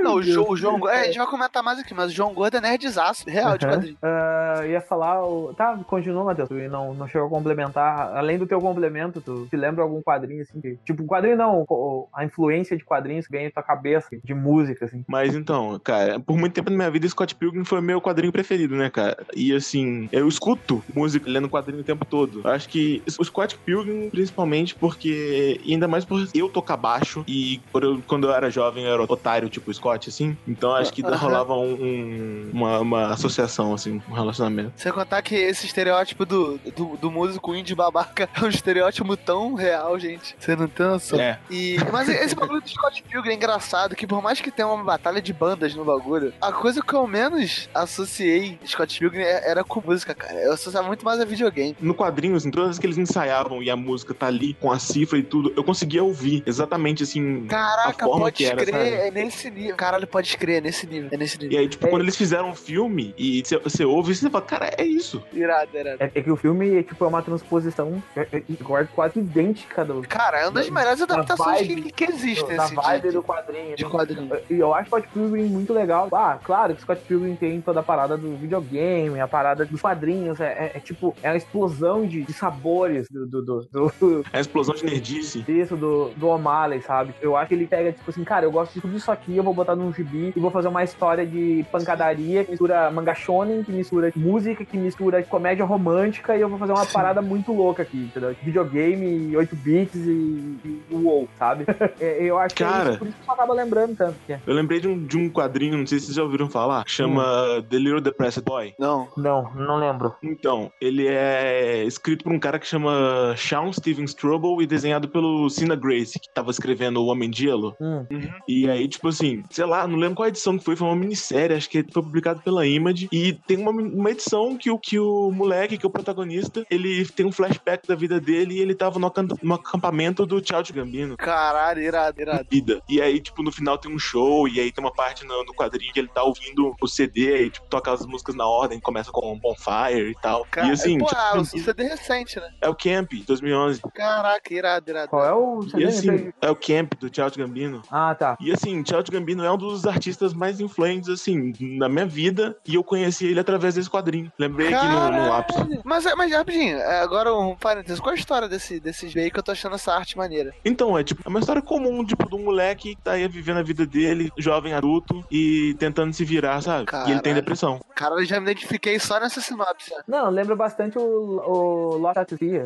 Não, 0.02 0.16
o, 0.16 0.24
Jo- 0.24 0.46
o 0.50 0.56
João 0.56 0.80
Gordo. 0.80 0.94
É, 0.96 1.02
a 1.02 1.04
gente 1.06 1.18
vai 1.18 1.28
comentar 1.28 1.62
mais 1.64 1.80
aqui, 1.80 1.94
mas 1.94 2.12
o 2.12 2.14
João 2.16 2.34
Gordo 2.34 2.58
é 2.58 2.62
nerdzaço, 2.62 3.30
real 3.30 3.58
de 3.58 3.66
quadrinho. 3.66 3.98
Ah, 4.02 4.62
ia 4.72 4.82
falar. 4.82 5.24
O... 5.24 5.54
Tá, 5.54 5.78
continua, 5.88 6.24
Matheus. 6.24 6.50
Tu 6.50 6.56
não, 6.70 6.94
não 6.94 7.08
chegou 7.08 7.28
a 7.28 7.30
complementar. 7.30 8.16
Além 8.16 8.38
do 8.38 8.48
teu 8.48 8.60
complemento, 8.60 9.22
tu 9.22 9.48
te 9.50 9.56
lembra 9.56 9.84
algum 9.84 10.02
quadrinho 10.02 10.42
assim? 10.42 10.60
Que... 10.60 10.78
Tipo, 10.86 11.06
quadrinho 11.06 11.38
não, 11.38 11.66
a 12.14 12.26
influência 12.26 12.76
de 12.78 12.84
quadrinhos 12.84 13.26
que 13.26 13.32
vem 13.32 13.46
na 13.46 13.52
tua 13.52 13.64
cabeça, 13.64 14.08
de 14.24 14.34
música, 14.34 14.86
assim. 14.86 15.04
Mas 15.08 15.36
então, 15.36 15.80
cara, 15.84 16.20
por 16.20 16.38
muito 16.38 16.54
tempo 16.54 16.70
na 16.70 16.76
minha 16.76 16.92
vida, 16.92 17.08
Scott 17.08 17.36
Pilgrim 17.36 17.64
foi 17.64 17.82
meu 17.82 18.02
quadrinho 18.02 18.32
preferido, 18.32 18.76
né, 18.76 18.90
cara? 18.90 19.18
E 19.36 19.54
assim, 19.54 20.08
eu 20.12 20.28
escuto 20.28 20.84
música 20.94 21.30
lendo 21.30 21.50
quadrinho 21.50 21.82
o 21.82 21.86
tempo 21.86 22.06
todo. 22.06 22.42
Eu 22.44 22.52
acho 22.52 22.70
que 22.70 23.02
o 23.20 23.24
Scott 23.24 23.58
Pilgrim, 23.60 24.10
principalmente 24.10 24.76
porque, 24.76 25.60
ainda 25.66 25.88
mais 25.88 26.06
por 26.06 26.28
eu 26.34 26.50
tocar 26.50 26.78
baixo 26.78 27.24
e 27.28 27.62
eu, 27.74 28.02
quando 28.08 28.28
eu 28.28 28.34
era 28.34 28.50
jovem 28.50 28.84
eu 28.86 28.94
era 28.94 29.04
otário, 29.04 29.50
tipo 29.50 29.74
Scott, 29.74 30.10
assim. 30.10 30.38
Então 30.48 30.74
acho 30.74 30.94
que 30.94 31.02
rolava 31.02 31.54
um, 31.54 31.74
um, 31.74 32.50
uma, 32.54 32.80
uma 32.80 33.08
associação, 33.08 33.74
assim, 33.74 34.02
um 34.10 34.14
relacionamento. 34.14 34.61
Sem 34.76 34.92
contar 34.92 35.22
que 35.22 35.36
esse 35.36 35.66
estereótipo 35.66 36.26
do, 36.26 36.58
do, 36.76 36.98
do 36.98 37.12
músico 37.12 37.56
indie 37.56 37.76
babaca 37.76 38.30
é 38.34 38.44
um 38.44 38.50
estereótipo 38.50 39.16
tão 39.18 39.54
real, 39.54 39.98
gente. 40.00 40.36
Você 40.40 40.56
não 40.56 40.68
tem 40.68 40.86
noção. 40.86 41.20
É. 41.20 41.40
E, 41.50 41.78
mas 41.92 42.08
esse 42.10 42.36
bagulho 42.36 42.62
do 42.62 42.70
Scott 42.70 43.04
Pilgrim 43.04 43.32
é 43.32 43.36
engraçado, 43.36 43.96
que 43.96 44.06
por 44.08 44.22
mais 44.22 44.40
que 44.42 44.52
tenha 44.52 44.68
uma 44.68 44.84
batalha 44.84 45.22
de 45.22 45.34
bandas 45.34 45.74
no 45.76 45.84
bagulho, 45.86 46.34
a 46.42 46.52
coisa 46.52 46.82
que 46.82 46.94
eu 46.94 47.06
menos 47.08 47.70
associei 47.74 48.60
Scott 48.66 48.98
Pilgrim 49.00 49.22
é, 49.22 49.50
era 49.50 49.64
com 49.64 49.82
música, 49.86 50.14
cara. 50.14 50.34
Eu 50.40 50.54
associava 50.54 50.88
muito 50.88 51.04
mais 51.06 51.20
a 51.20 51.26
videogame. 51.26 51.76
No 51.80 51.94
quadrinho, 51.96 52.36
assim, 52.36 52.52
todas 52.52 52.72
as 52.72 52.80
que 52.80 52.86
eles 52.86 52.98
ensaiavam 52.98 53.62
e 53.62 53.70
a 53.70 53.76
música 53.76 54.14
tá 54.14 54.28
ali 54.28 54.54
com 54.56 54.72
a 54.72 54.80
cifra 54.80 55.18
e 55.18 55.24
tudo, 55.24 55.54
eu 55.56 55.64
conseguia 55.64 56.04
ouvir 56.04 56.44
exatamente, 56.46 57.04
assim, 57.04 57.46
Caraca, 57.48 58.06
a 58.06 58.08
forma 58.08 58.26
pode 58.26 58.36
que 58.36 58.46
era, 58.46 58.58
crer, 58.58 58.74
sabe? 58.74 58.90
é 58.90 59.12
nesse 59.12 59.50
nível. 59.52 59.76
Caralho, 59.76 60.08
pode 60.08 60.38
crer, 60.38 60.58
é 60.58 60.62
nesse 60.62 60.88
nível, 60.88 61.10
é 61.12 61.18
nesse 61.18 61.38
nível. 61.38 61.54
E 61.54 61.58
aí, 61.62 61.68
tipo, 61.68 61.86
É. 61.86 61.90
quando 61.90 62.02
eles 62.04 62.16
fizeram 62.16 62.50
um 62.50 62.56
filme 62.56 63.14
e 63.18 63.44
você 63.64 63.84
ouve, 63.86 64.16
você 64.16 64.30
fala, 64.30 64.46
cara, 64.52 64.72
é 64.78 64.84
isso. 64.84 65.24
Irado, 65.34 65.70
irado. 65.74 65.98
É, 66.02 66.12
é 66.14 66.22
que 66.22 66.30
o 66.32 66.36
filme 66.36 66.78
é, 66.80 66.84
tipo, 66.84 67.04
é 67.04 67.08
uma 67.08 67.22
transposição 67.22 68.02
é, 68.16 68.28
é, 68.32 68.44
quase, 68.64 68.88
quase 68.90 69.20
idêntica 69.20 69.84
do, 69.86 70.02
Cara, 70.08 70.40
é 70.40 70.44
uma 70.44 70.52
das 70.52 70.70
melhores 70.70 71.00
Da 71.00 71.06
adaptações 71.16 71.68
vibe- 71.68 71.82
que, 71.84 71.92
que 71.92 72.04
existem, 72.12 72.56
da 72.58 72.68
vibe 72.68 73.08
de, 73.08 73.12
do 73.14 73.24
quadrinho. 73.24 73.76
de 73.76 73.84
assim. 73.86 73.92
quadrinho. 73.92 74.32
E 74.50 74.60
eu 74.60 74.74
acho 74.74 74.88
Scott 74.88 75.08
Pilgrim 75.10 75.44
muito 75.46 75.74
legal. 75.74 76.10
Ah, 76.14 76.38
claro 76.44 76.76
que 76.76 76.82
Scott 76.82 77.02
Pilgrim 77.08 77.36
tem 77.36 77.62
toda 77.62 77.80
a 77.80 77.84
parada 77.84 78.18
do 78.18 78.36
videogame, 78.36 79.20
a 79.20 79.28
parada 79.28 79.66
dos 79.66 79.80
quadrinhos. 79.82 80.40
É, 80.40 80.46
é- 80.48 80.72
é 80.76 80.80
tipo, 80.80 81.16
é 81.24 81.30
uma 81.30 81.38
explosão 81.38 82.06
de, 82.06 82.24
de 82.24 82.34
sabores 82.34 83.08
do, 83.10 83.26
do, 83.26 83.42
do, 83.42 83.62
do- 83.72 84.26
É 84.34 84.38
a 84.38 84.42
explosão 84.42 84.76
de 84.76 84.84
nerdice. 84.86 85.42
disso, 85.42 85.76
do, 85.76 86.10
do 86.16 86.28
O'Malley, 86.28 86.82
sabe? 86.82 87.14
Eu 87.22 87.38
acho 87.38 87.48
que 87.50 87.54
ele 87.56 87.68
pega, 87.68 87.92
tipo 87.94 88.10
assim, 88.10 88.24
cara, 88.24 88.46
eu 88.46 88.52
gosto 88.52 88.74
de 88.74 88.82
tudo 88.82 88.98
isso 88.98 89.12
aqui, 89.12 89.38
eu 89.38 89.44
vou 89.44 89.54
botar 89.54 89.76
num 89.76 89.94
gibi 89.94 90.34
e 90.36 90.40
vou 90.40 90.52
fazer 90.52 90.68
uma 90.68 90.84
história 90.84 91.26
de 91.26 91.66
pancadaria 91.72 92.44
que 92.44 92.52
mistura 92.52 92.90
manga 92.92 93.14
shonen, 93.16 93.64
que 93.64 93.72
mistura 93.72 94.12
música, 94.16 94.41
que 94.42 94.78
mistura 94.78 95.24
comédia 95.24 95.66
romântica 95.66 96.36
e 96.36 96.42
eu 96.42 96.50
vou 96.50 96.58
fazer 96.58 96.74
uma 96.74 96.86
parada 96.86 97.22
muito 97.22 97.54
louca 97.54 97.84
aqui, 97.84 97.98
entendeu? 97.98 98.36
Videogame, 98.42 99.36
8 99.36 99.56
bits 99.56 99.96
e, 99.96 100.58
e 100.66 100.82
WoW, 100.92 101.28
sabe? 101.38 101.66
É, 102.00 102.24
eu 102.24 102.40
acho 102.40 102.56
que 102.56 102.64
é 102.64 102.68
Cara. 102.68 102.90
isso, 102.92 103.00
por 103.00 103.08
isso 103.08 103.18
que 103.18 103.30
eu 103.30 103.34
acaba 103.34 103.54
lembrando 103.54 103.96
tanto. 103.96 104.16
Que 104.26 104.34
é. 104.34 104.40
Eu 104.48 104.54
lembrei 104.56 104.80
de 104.80 104.88
um, 104.88 105.06
de 105.06 105.18
um 105.18 105.30
quadrinho, 105.30 105.78
não 105.78 105.86
sei 105.86 106.00
se 106.00 106.06
vocês 106.06 106.16
já 106.16 106.24
ouviram 106.24 106.50
falar, 106.50 106.84
que 106.84 106.92
chama 106.92 107.64
The 107.70 107.78
Little 107.78 108.02
Depressed 108.02 108.44
Boy. 108.44 108.74
Não. 108.80 109.08
Não, 109.18 109.54
não 109.54 109.78
lembro. 109.78 110.16
Então, 110.24 110.72
ele 110.82 111.08
é 111.08 111.84
escrito 111.84 112.24
por 112.24 112.34
um 112.34 112.40
cara 112.40 112.58
que 112.58 112.66
chama 112.66 113.36
Sean 113.38 113.72
Steven 113.72 114.06
Strobel 114.06 114.62
e 114.62 114.66
desenhado 114.66 115.10
pelo 115.10 115.50
Cina 115.50 115.76
Grace, 115.76 116.20
que 116.20 116.34
tava 116.34 116.50
escrevendo 116.50 117.02
O 117.02 117.08
Homem 117.08 117.30
de 117.30 117.44
Gelo. 117.44 117.76
Hum. 117.80 118.06
E 118.48 118.70
aí, 118.70 118.88
tipo 118.88 119.08
assim, 119.08 119.44
sei 119.50 119.66
lá, 119.66 119.88
não 119.88 119.98
lembro 119.98 120.16
qual 120.16 120.28
edição 120.28 120.58
que 120.58 120.64
foi, 120.64 120.76
foi 120.76 120.88
uma 120.88 120.96
minissérie, 120.96 121.56
acho 121.56 121.70
que 121.70 121.86
foi 121.92 122.02
publicado 122.02 122.42
pela 122.42 122.66
Image. 122.66 123.10
E 123.12 123.34
tem 123.34 123.58
uma, 123.58 123.72
uma 123.72 124.12
edição 124.12 124.31
que 124.60 124.70
o, 124.72 124.78
que 124.78 125.00
o 125.00 125.32
moleque, 125.32 125.78
que 125.78 125.86
é 125.86 125.90
o 125.90 125.92
protagonista, 125.92 126.66
ele 126.70 127.06
tem 127.06 127.26
um 127.26 127.32
flashback 127.32 127.88
da 127.88 127.96
vida 127.96 128.20
dele 128.20 128.56
e 128.56 128.60
ele 128.60 128.76
tava 128.76 129.00
no, 129.00 129.12
no 129.42 129.54
acampamento 129.54 130.26
do 130.26 130.46
Child 130.46 130.74
Gambino. 130.74 131.18
Caralho, 131.18 131.82
irado, 131.82 132.22
irado. 132.22 132.48
Vida. 132.50 132.82
E 132.90 133.02
aí, 133.02 133.20
tipo, 133.20 133.44
no 133.44 133.52
final 133.52 133.78
tem 133.78 133.94
um 133.94 134.00
show, 134.00 134.48
e 134.48 134.60
aí 134.60 134.72
tem 134.72 134.84
uma 134.84 134.94
parte 134.94 135.26
no, 135.26 135.44
no 135.44 135.54
quadrinho 135.54 135.92
que 135.94 136.00
ele 136.00 136.08
tá 136.08 136.24
ouvindo 136.24 136.76
o 136.82 136.88
CD, 136.88 137.34
aí, 137.34 137.50
tipo, 137.50 137.68
toca 137.68 137.92
as 137.92 138.06
músicas 138.06 138.36
na 138.36 138.46
ordem, 138.46 138.80
começa 138.80 139.12
com 139.12 139.38
Bonfire 139.40 140.12
e 140.12 140.16
tal. 140.22 140.46
Cara, 140.50 140.68
e 140.68 140.72
assim, 140.72 140.98
pô, 140.98 141.06
tipo, 141.06 141.20
ah, 141.20 141.40
o 141.40 141.46
CD 141.46 141.84
recente, 141.84 142.40
né? 142.40 142.50
é 142.62 142.70
o 142.70 142.76
Camp, 142.76 143.12
2011. 143.26 143.82
Caraca, 143.94 144.54
irado, 144.54 144.90
irado. 144.90 145.10
Qual 145.10 145.26
é 145.26 145.34
o 145.34 145.62
E 145.64 145.70
CD? 145.70 145.86
assim, 145.86 146.34
é 146.42 146.50
o 146.50 146.56
Camp 146.56 146.94
do 147.00 147.14
Child 147.14 147.38
Gambino. 147.38 147.82
Ah, 147.90 148.16
tá. 148.16 148.38
E 148.40 148.52
assim, 148.52 148.84
Child 148.86 149.12
Gambino 149.12 149.44
é 149.44 149.52
um 149.52 149.58
dos 149.58 149.86
artistas 149.86 150.34
mais 150.34 150.60
influentes, 150.60 151.10
assim, 151.10 151.54
na 151.60 151.90
minha 151.90 152.06
vida, 152.06 152.56
e 152.68 152.76
eu 152.76 152.84
conheci 152.84 153.26
ele 153.26 153.40
através 153.40 153.76
desse 153.76 153.90
quadrinho. 153.90 154.11
Lembrei 154.38 154.74
aqui 154.74 154.86
no, 154.86 155.12
no 155.12 155.34
ápice. 155.34 155.60
Caralho. 155.60 155.82
Mas, 155.84 156.06
mas 156.16 156.32
rapidinho, 156.32 156.78
é, 156.78 157.02
agora 157.02 157.34
um 157.36 157.56
parênteses. 157.56 158.00
Qual 158.00 158.14
a 158.14 158.18
história 158.18 158.48
desse, 158.48 158.80
desse 158.80 159.08
veio 159.08 159.32
que 159.32 159.40
eu 159.40 159.44
tô 159.44 159.52
achando 159.52 159.76
essa 159.76 159.94
arte 159.94 160.18
maneira? 160.18 160.54
Então, 160.64 160.98
é 160.98 161.04
tipo, 161.04 161.22
é 161.26 161.30
uma 161.30 161.40
história 161.40 161.62
comum, 161.62 162.04
tipo, 162.06 162.28
de 162.30 162.36
um 162.36 162.44
moleque 162.44 162.96
que 162.96 163.02
tá 163.02 163.14
aí 163.14 163.28
vivendo 163.28 163.58
a 163.58 163.64
vida 163.64 163.86
dele, 163.86 164.32
jovem 164.38 164.74
adulto, 164.74 165.24
e 165.32 165.76
tentando 165.80 166.14
se 166.14 166.26
virar, 166.26 166.62
sabe? 166.62 166.86
E 166.92 167.12
ele 167.12 167.22
tem 167.22 167.32
Caralho. 167.32 167.36
depressão. 167.36 167.80
Cara, 167.96 168.16
eu 168.16 168.26
já 168.26 168.40
me 168.40 168.50
identifiquei 168.50 169.00
só 169.00 169.20
nessa 169.20 169.42
sinopse. 169.42 169.92
Não, 170.08 170.30
lembra 170.30 170.56
bastante 170.56 170.98
o, 170.98 171.02
o 171.02 171.98
Lost 171.98 172.18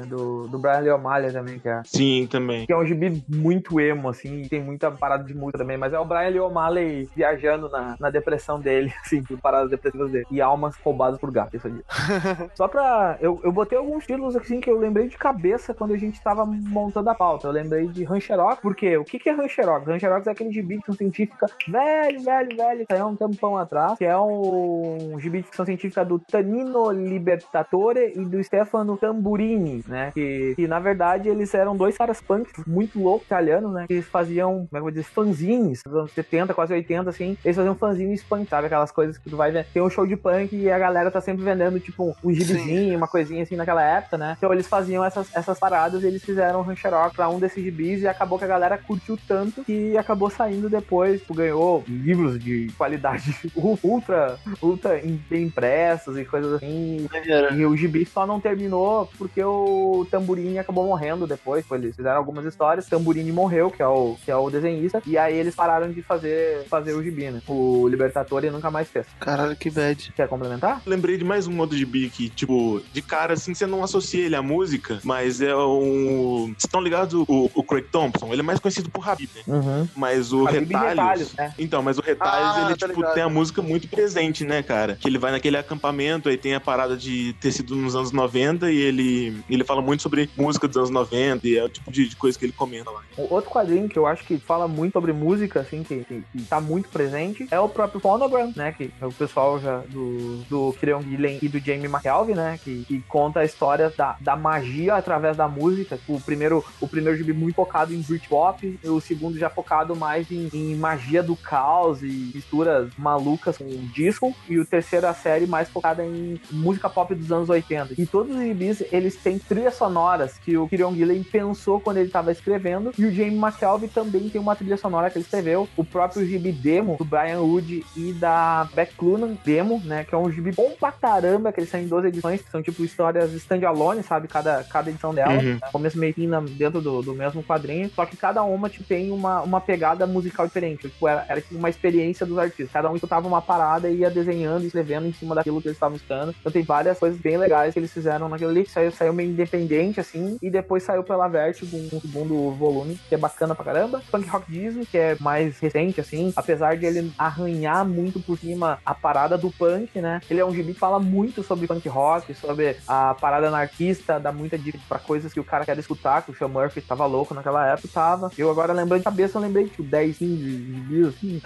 do, 0.08 0.47
do 0.47 0.58
Brian 0.58 0.79
Lee 0.79 0.91
O'Malley 0.91 1.31
também, 1.31 1.60
que 1.60 1.67
é, 1.67 1.81
Sim, 1.86 2.27
também. 2.29 2.65
que 2.65 2.73
é 2.73 2.77
um 2.77 2.86
gibi 2.86 3.23
muito 3.27 3.79
emo, 3.79 4.10
assim, 4.10 4.41
e 4.41 4.49
tem 4.49 4.62
muita 4.62 4.91
parada 4.91 5.23
de 5.23 5.34
música 5.34 5.58
também, 5.58 5.77
mas 5.77 5.93
é 5.93 5.99
o 5.99 6.05
Brian 6.05 6.29
Lee 6.29 6.39
O'Malley 6.39 7.10
viajando 7.15 7.69
na, 7.69 7.95
na 7.99 8.10
depressão 8.10 8.60
dele, 8.60 8.93
assim, 9.03 9.23
por 9.23 9.39
paradas 9.39 9.69
depressivas 9.69 10.12
dele. 10.12 10.25
E 10.31 10.41
almas 10.41 10.75
roubadas 10.77 11.19
por 11.19 11.31
gato, 11.35 11.55
isso 11.55 11.67
aí. 11.67 11.81
Só 12.55 12.67
pra... 12.67 13.17
Eu, 13.21 13.39
eu 13.43 13.51
botei 13.51 13.77
alguns 13.77 14.05
títulos, 14.05 14.35
assim, 14.35 14.59
que 14.59 14.69
eu 14.69 14.79
lembrei 14.79 15.07
de 15.07 15.17
cabeça 15.17 15.73
quando 15.73 15.93
a 15.93 15.97
gente 15.97 16.21
tava 16.21 16.45
montando 16.45 17.09
a 17.09 17.15
pauta. 17.15 17.47
Eu 17.47 17.51
lembrei 17.51 17.87
de 17.87 18.03
Rancherox, 18.03 18.59
porque 18.61 18.97
o 18.97 19.03
que 19.03 19.19
que 19.19 19.29
é 19.29 19.33
Rancherox? 19.33 19.85
Rancherox 19.85 20.27
é 20.27 20.31
aquele 20.31 20.51
gibi 20.51 20.75
de 20.75 20.79
ficção 20.79 20.95
científica 20.95 21.47
velho, 21.67 22.21
velho, 22.21 22.57
velho, 22.57 22.85
saiu 22.89 23.07
um 23.07 23.15
tempão 23.15 23.57
atrás, 23.57 23.97
que 23.97 24.05
é 24.05 24.17
um 24.17 25.17
gibi 25.19 25.39
de 25.39 25.45
ficção 25.45 25.65
científica 25.65 26.03
do 26.05 26.19
Tanino 26.19 26.91
Libertatore 26.91 28.13
e 28.15 28.25
do 28.25 28.43
Stefano 28.43 28.97
Tamburini, 28.97 29.83
né? 29.87 30.11
Que, 30.13 30.53
que 30.55 30.67
na 30.67 30.79
verdade 30.79 31.29
eles 31.29 31.53
eram 31.53 31.75
dois 31.75 31.97
caras 31.97 32.21
punks 32.21 32.65
muito 32.65 32.99
loucos 32.99 33.25
italianos, 33.25 33.73
né? 33.73 33.85
Que 33.87 33.93
eles 33.93 34.05
faziam, 34.05 34.67
como 34.67 34.67
é 34.67 34.69
que 34.69 34.77
eu 34.77 34.81
vou 34.81 34.91
dizer, 34.91 35.03
fanzines, 35.03 35.81
nos 35.85 35.95
anos 35.95 36.11
70, 36.11 36.53
quase 36.53 36.73
80, 36.73 37.09
assim. 37.09 37.37
Eles 37.43 37.55
faziam 37.55 37.75
fanzines 37.75 38.23
punk, 38.23 38.49
sabe? 38.49 38.67
Aquelas 38.67 38.91
coisas 38.91 39.17
que 39.17 39.29
tu 39.29 39.37
vai 39.37 39.51
ver. 39.51 39.65
Tem 39.73 39.81
um 39.81 39.89
show 39.89 40.05
de 40.05 40.15
punk 40.15 40.55
e 40.55 40.69
a 40.69 40.77
galera 40.77 41.11
tá 41.11 41.21
sempre 41.25 41.43
vendendo, 41.43 41.79
tipo, 41.79 42.15
um 42.23 42.33
gibizinho, 42.33 42.97
uma 42.97 43.07
coisinha 43.07 43.43
assim 43.43 43.55
naquela 43.55 43.83
época, 43.83 44.17
né? 44.17 44.35
Então 44.38 44.53
eles 44.53 44.67
faziam 44.67 45.03
essas, 45.03 45.27
essas 45.35 45.59
paradas 45.59 46.03
e 46.03 46.07
eles 46.07 46.23
fizeram 46.23 46.59
um 46.59 46.63
Rancherok 46.63 47.15
pra 47.15 47.29
um 47.29 47.39
desses 47.39 47.63
gibis 47.63 48.01
e 48.01 48.07
acabou 48.07 48.38
que 48.38 48.45
a 48.45 48.47
galera 48.47 48.77
curtiu 48.77 49.17
tanto 49.27 49.63
que 49.63 49.97
acabou 49.97 50.29
saindo 50.29 50.69
depois, 50.69 51.21
tipo, 51.21 51.33
ganhou 51.33 51.83
livros 51.88 52.39
de 52.39 52.71
qualidade 52.77 53.35
ultra, 53.83 54.38
ultra 54.61 55.01
bem 55.29 55.43
impressos 55.43 56.17
e 56.17 56.25
coisas 56.25 56.53
assim. 56.53 57.07
E 57.55 57.65
o 57.65 57.75
gibi 57.75 58.05
só 58.05 58.25
não 58.25 58.39
terminou 58.39 59.09
porque 59.17 59.43
o 59.43 60.05
Tamburini 60.09 60.59
acabou 60.59 60.85
morrendo 60.85 61.27
depois. 61.27 61.63
Tipo, 61.63 61.75
eles 61.75 61.95
fizeram 61.95 62.17
algumas 62.17 62.45
histórias, 62.45 62.88
Tamburini 62.88 63.31
morreu, 63.31 63.71
que 63.71 63.81
é 63.81 63.88
o, 63.88 64.15
que 64.23 64.31
é 64.31 64.35
o 64.35 64.49
desenhista, 64.49 65.01
e 65.05 65.17
aí 65.17 65.35
eles 65.35 65.55
pararam 65.55 65.91
de 65.91 66.01
fazer, 66.01 66.65
fazer 66.65 66.93
o 66.93 67.03
gibi, 67.03 67.31
né? 67.31 67.41
O 67.47 67.88
Libertatore 67.88 68.49
nunca 68.49 68.69
mais 68.69 68.89
fez. 68.89 69.07
Caralho, 69.19 69.55
que 69.55 69.69
bad. 69.69 70.13
Quer 70.15 70.27
complementar? 70.27 70.81
Lembrei 70.85 71.14
de 71.17 71.23
mais 71.23 71.47
um 71.47 71.60
outro 71.60 71.78
gibi 71.78 72.10
que, 72.10 72.30
tipo, 72.30 72.82
de 72.93 73.01
cara, 73.01 73.34
assim, 73.34 73.54
você 73.54 73.65
não 73.65 73.84
associa 73.84 74.25
ele 74.25 74.36
à 74.36 74.41
música, 74.41 74.99
mas 75.04 75.41
é 75.41 75.56
um... 75.56 76.45
Vocês 76.47 76.65
estão 76.65 76.82
ligados? 76.82 77.13
O, 77.13 77.51
o 77.54 77.63
Craig 77.63 77.86
Thompson, 77.91 78.32
ele 78.32 78.41
é 78.41 78.43
mais 78.43 78.60
conhecido 78.60 78.89
por 78.89 79.08
Habib, 79.08 79.30
né? 79.36 79.41
Uhum. 79.47 79.88
Mas 79.95 80.32
o 80.34 80.47
Habib 80.47 80.67
Retalhos... 80.71 80.89
Retalhos, 80.89 81.34
né? 81.36 81.54
Então, 81.58 81.82
mas 81.82 81.97
o 81.97 82.01
Retalhos, 82.01 82.58
Ah, 82.58 82.65
ele, 82.65 82.78
tá 82.78 82.88
tipo, 82.88 82.99
ligado. 82.99 83.13
tem 83.13 83.23
a 83.23 83.30
música 83.30 83.62
muito 83.62 83.88
presente, 83.88 84.43
né, 84.43 84.62
cara? 84.63 84.95
Que 84.95 85.08
ele 85.08 85.17
vai 85.17 85.32
naquele 85.32 85.58
acampamento, 85.58 86.30
aí 86.30 86.38
tem 86.38 86.54
a 86.56 86.60
parada 86.60 86.95
de 86.97 87.34
ter 87.39 87.51
sido 87.51 87.75
nos 87.75 87.95
anos 87.95 88.12
90 88.12 88.71
e 88.71 88.78
ele, 88.78 89.38
ele 89.49 89.63
fala 89.63 89.82
muito 89.82 90.01
sobre 90.04 90.30
música 90.38 90.67
dos 90.67 90.78
anos 90.78 90.89
90 90.89 91.47
e 91.47 91.58
é 91.58 91.63
o 91.63 91.69
tipo 91.69 91.91
de, 91.91 92.08
de 92.08 92.15
coisa 92.15 92.38
que 92.38 92.45
ele 92.45 92.54
comenta 92.54 92.89
lá. 92.89 93.01
O 93.17 93.34
Outro 93.34 93.49
quadrinho 93.51 93.89
que 93.89 93.97
eu 93.97 94.06
acho 94.08 94.23
que 94.23 94.38
fala 94.38 94.67
muito 94.67 94.93
sobre 94.93 95.12
música, 95.13 95.60
assim, 95.62 95.84
que, 95.84 96.04
que, 96.04 96.23
que 96.32 96.43
tá 96.43 96.60
muito 96.62 96.89
presente, 96.89 97.47
é 97.51 97.60
o 97.60 97.67
próprio 97.69 97.99
Phonogram, 97.99 98.54
né? 98.56 98.71
Que 98.71 98.91
é 99.01 99.06
o 99.06 99.12
pessoal 99.12 99.60
já 99.60 99.78
do, 99.89 100.38
do 100.49 100.73
Kieron 100.80 101.01
Gillen 101.05 101.39
e 101.41 101.47
do 101.47 101.59
Jamie 101.59 101.85
McKelvey, 101.85 102.35
né? 102.35 102.59
Que, 102.63 102.83
que 102.85 103.01
conta 103.07 103.39
a 103.39 103.45
história 103.45 103.91
da, 103.95 104.15
da 104.19 104.35
magia 104.35 104.95
através 104.95 105.37
da 105.37 105.47
música. 105.47 105.99
O 106.07 106.19
primeiro, 106.19 106.63
o 106.81 106.87
primeiro 106.87 107.17
gibi 107.17 107.33
muito 107.33 107.55
focado 107.55 107.93
em 107.93 108.01
Britpop, 108.01 108.79
o 108.83 108.99
segundo 108.99 109.37
já 109.37 109.49
focado 109.49 109.95
mais 109.95 110.29
em, 110.31 110.49
em 110.53 110.75
magia 110.75 111.23
do 111.23 111.35
caos 111.35 112.01
e 112.01 112.31
misturas 112.33 112.91
malucas 112.97 113.57
com 113.57 113.65
disco, 113.93 114.35
e 114.49 114.59
o 114.59 114.65
terceiro 114.65 115.07
a 115.07 115.13
série 115.13 115.45
mais 115.45 115.69
focada 115.69 116.03
em 116.03 116.39
música 116.51 116.89
pop 116.89 117.13
dos 117.13 117.31
anos 117.31 117.49
80. 117.49 117.93
E 117.97 118.05
todos 118.05 118.35
os 118.35 118.41
gibis, 118.41 118.83
eles 118.91 119.15
têm 119.15 119.39
trilhas 119.39 119.75
sonoras 119.75 120.37
que 120.37 120.57
o 120.57 120.67
Kieron 120.67 120.93
Gillen 120.93 121.23
pensou 121.23 121.79
quando 121.79 121.97
ele 121.97 122.07
estava 122.07 122.31
escrevendo, 122.31 122.91
e 122.97 123.05
o 123.05 123.13
Jamie 123.13 123.37
McKelvey 123.37 123.89
também 123.89 124.29
tem 124.29 124.39
uma 124.39 124.55
trilha 124.55 124.77
sonora 124.77 125.09
que 125.09 125.17
ele 125.17 125.25
escreveu, 125.25 125.67
o 125.75 125.83
próprio 125.83 126.25
gibi 126.25 126.51
demo 126.51 126.97
do 126.97 127.05
Brian 127.05 127.39
Wood 127.39 127.85
e 127.95 128.13
da 128.13 128.67
Beck 128.73 128.95
Clunan, 128.95 129.37
demo, 129.43 129.81
né, 129.83 130.03
que 130.03 130.13
é 130.13 130.17
um 130.17 130.31
gibi 130.31 130.53
pra 130.79 130.91
caramba, 130.99 131.51
que 131.51 131.60
eles 131.60 131.69
são 131.69 131.79
em 131.79 131.88
12 131.88 132.08
edições, 132.08 132.41
que 132.41 132.51
são 132.51 132.62
tipo 132.62 132.84
histórias 132.84 133.34
standalone, 133.34 134.03
sabe? 134.03 134.27
Cada, 134.27 134.63
cada 134.63 134.89
edição 134.89 135.13
dela. 135.13 135.34
Uhum. 135.34 135.53
Né? 135.53 135.60
Começo, 135.71 135.97
meio 135.97 136.13
fim 136.13 136.29
dentro 136.58 136.81
do, 136.81 137.01
do 137.01 137.13
mesmo 137.13 137.43
quadrinho. 137.43 137.89
Só 137.89 138.05
que 138.05 138.17
cada 138.17 138.43
uma 138.43 138.69
tipo, 138.69 138.84
tem 138.84 139.12
uma, 139.12 139.41
uma 139.41 139.62
pegada 139.62 140.05
musical 140.08 140.47
diferente. 140.47 140.89
Tipo, 140.89 141.08
era, 141.08 141.25
era 141.27 141.41
tipo 141.41 141.55
uma 141.55 141.69
experiência 141.69 142.25
dos 142.25 142.38
artistas. 142.38 142.71
Cada 142.71 142.89
um 142.89 142.95
escutava 142.95 143.27
uma 143.27 143.41
parada 143.41 143.89
e 143.89 143.97
ia 143.97 144.10
desenhando 144.10 144.63
e 144.63 144.67
escrevendo 144.67 145.08
em 145.08 145.13
cima 145.13 145.36
daquilo 145.36 145.62
que 145.62 145.67
eles 145.67 145.75
estavam 145.75 145.95
escutando. 145.95 146.36
Então 146.39 146.51
tem 146.51 146.63
várias 146.63 146.97
coisas 146.97 147.19
bem 147.19 147.38
legais 147.38 147.73
que 147.73 147.79
eles 147.79 147.91
fizeram 147.91 148.29
naquilo 148.29 148.51
ali. 148.51 148.65
Saiu, 148.67 148.91
saiu 148.91 149.13
meio 149.13 149.29
independente, 149.31 149.99
assim, 149.99 150.38
e 150.41 150.49
depois 150.49 150.84
saiu 150.84 151.03
pela 151.03 151.27
Vertigo 151.27 151.75
um 151.77 151.99
segundo 151.99 152.51
volume, 152.51 152.99
que 153.10 153.15
é 153.15 153.17
bacana 153.17 153.55
pra 153.55 153.65
caramba. 153.65 154.01
Punk 154.12 154.27
Rock 154.27 154.51
Disney, 154.51 154.86
que 154.86 154.97
é 154.97 155.17
mais 155.19 155.60
recente, 155.60 155.99
assim, 155.99 156.31
apesar 156.36 156.77
de 156.77 156.86
ele 156.86 157.12
arranhar 157.17 157.86
muito 157.86 158.19
por 158.19 158.38
cima 158.38 158.79
a 158.86 158.93
parada 158.93 159.38
do 159.38 159.51
punk, 159.51 159.99
né? 159.99 160.21
Ele 160.29 160.39
é 160.39 160.45
um 160.45 160.53
gibi 160.53 160.73
que 160.73 160.79
fala 160.85 160.99
muito 160.99 161.41
sobre 161.41 161.65
punk 161.65 161.87
rock, 161.89 162.33
sobre 162.35 162.77
a 162.87 163.15
parada 163.15 163.47
anarquista, 163.47 164.19
dá 164.19 164.31
muita 164.31 164.55
dica 164.57 164.77
pra 164.87 164.99
coisas 164.99 165.33
que 165.33 165.39
o 165.39 165.43
cara 165.43 165.65
quer 165.65 165.77
escutar, 165.79 166.21
que 166.21 166.29
o 166.31 166.35
Sean 166.35 166.47
Murphy 166.47 166.79
tava 166.79 167.05
louco 167.07 167.33
naquela 167.33 167.65
época, 167.67 167.87
tava. 167.91 168.29
Eu 168.37 168.51
agora 168.51 168.71
lembrando 168.71 168.99
de 168.99 169.05
cabeça, 169.05 169.37
eu 169.37 169.41
lembrei, 169.41 169.65
tipo, 169.67 169.81
10 169.81 170.15
assim, 170.15 170.35
de 170.35 170.51
gibis, 170.73 171.07
assim, 171.07 171.41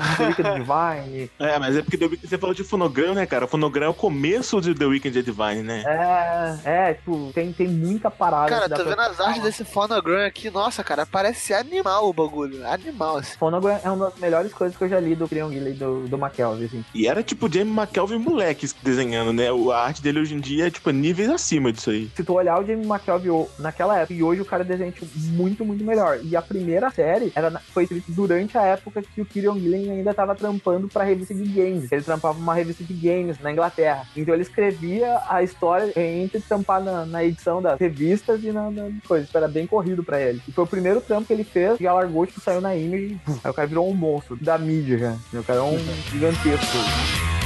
Divine, 0.60 1.32
É, 1.39 1.58
mas 1.58 1.78
é 1.78 1.82
porque 1.82 1.97
The 1.97 2.06
Weeknd, 2.06 2.28
você 2.28 2.38
falou 2.38 2.54
de 2.54 2.63
fonograma, 2.63 3.13
né, 3.15 3.25
cara? 3.25 3.45
O 3.45 3.47
fonograma 3.47 3.86
é 3.88 3.89
o 3.89 3.93
começo 3.93 4.60
de 4.60 4.73
The 4.75 4.86
Weeknd 4.86 5.19
e 5.19 5.23
Divine, 5.23 5.63
né? 5.63 5.84
É, 5.86 6.89
é, 6.89 6.93
tipo, 6.95 7.32
tem, 7.34 7.54
tem 7.54 7.67
muita 7.67 8.12
parada. 8.12 8.49
Cara, 8.49 8.69
tô 8.69 8.75
pra- 8.75 8.84
vendo 8.84 9.02
as 9.02 9.19
artes 9.19 9.43
desse 9.43 9.63
Phonogram 9.63 10.25
aqui. 10.25 10.49
Nossa, 10.49 10.84
cara, 10.84 11.06
parece 11.06 11.54
animal 11.54 12.10
o 12.10 12.13
bagulho. 12.13 12.67
Animal, 12.67 13.17
assim. 13.17 13.38
Phonogram 13.38 13.80
é 13.84 13.89
uma 13.89 14.10
das 14.10 14.19
melhores 14.19 14.54
coisas 14.54 14.75
que 14.78 14.84
eu 14.84 14.89
já 14.89 14.99
li 14.99 15.15
do 15.15 15.28
Gilley 15.28 15.71
e 15.71 15.73
do, 15.73 16.08
do 16.08 16.17
McKelvey, 16.17 16.65
assim. 16.65 16.84
E 16.93 17.08
era 17.08 17.23
tipo 17.23 17.52
Jamie 17.52 17.73
McKelvey 17.73 18.17
moleque 18.19 18.67
desenhando, 18.82 19.29
né? 19.34 19.52
O- 19.52 19.72
A 19.72 19.86
arte 19.86 20.02
dele 20.02 20.20
hoje 20.20 20.36
em 20.36 20.39
dia 20.39 20.68
é 20.68 20.72
tipo 20.72 20.89
níveis 20.92 21.30
acima 21.30 21.72
disso 21.72 21.89
aí. 21.89 22.10
Se 22.15 22.24
tu 22.24 22.34
olhar 22.34 22.60
o 22.60 22.65
Jamie 22.65 22.86
McKelvey 22.86 23.30
o- 23.30 23.48
naquela 23.60 23.98
época 23.98 24.13
e 24.13 24.24
hoje 24.24 24.42
o 24.42 24.46
cara 24.46 24.63
desenha 24.63 24.92
tipo, 24.92 25.06
muito, 25.32 25.63
muito 25.63 25.84
melhor. 25.84 26.20
E 26.24 26.36
a 26.36 26.42
primeira 26.42 26.89
série 26.89 27.32
era, 27.36 27.52
foi 27.74 27.84
escrita 27.84 28.06
durante 28.10 28.58
a 28.58 28.62
época 28.63 29.02
que 29.02 29.22
o 29.22 29.26
Kieron 29.26 29.60
Gillen 29.60 29.92
ainda 29.92 30.13
tava 30.13 30.36
trampando 30.36 30.88
pra 30.88 31.04
revista 31.04 31.34
de 31.34 31.44
games. 31.46 31.92
Ele 31.92 32.02
trampava 32.02 32.38
uma 32.38 32.54
revista 32.54 32.84
de 32.84 32.94
games 32.94 33.38
na 33.39 33.52
Inglaterra. 33.52 34.06
Então 34.15 34.34
ele 34.34 34.44
escrevia 34.44 35.20
a 35.30 35.44
história 35.44 35.92
entre 36.00 36.39
trampar 36.42 36.84
na, 36.84 37.06
na 37.06 37.24
edição 37.24 37.62
das 37.62 37.80
revistas 37.80 38.44
e 38.44 38.52
na, 38.52 38.70
na 38.72 38.89
coisa. 39.08 39.26
Isso 39.26 39.38
era 39.38 39.48
bem 39.48 39.65
corrido 39.68 40.04
pra 40.04 40.20
ele. 40.22 40.42
E 40.48 40.52
foi 40.52 40.63
o 40.63 40.68
primeiro 40.68 41.00
trampo 41.02 41.28
que 41.28 41.34
ele 41.34 41.44
fez, 41.44 41.78
já 41.80 41.94
largou, 41.94 42.26
tipo, 42.26 42.42
saiu 42.42 42.62
na 42.62 42.76
Image. 42.76 43.20
e, 43.28 43.32
Aí 43.44 43.52
o 43.52 43.54
cara 43.54 43.68
virou 43.68 43.89
um 43.89 43.94
monstro 43.94 44.36
da 44.38 44.58
mídia 44.58 44.98
já. 44.98 45.39
O 45.39 45.44
cara 45.44 45.60
é 45.60 45.63
um 45.63 45.78
gigantesco. 46.12 47.38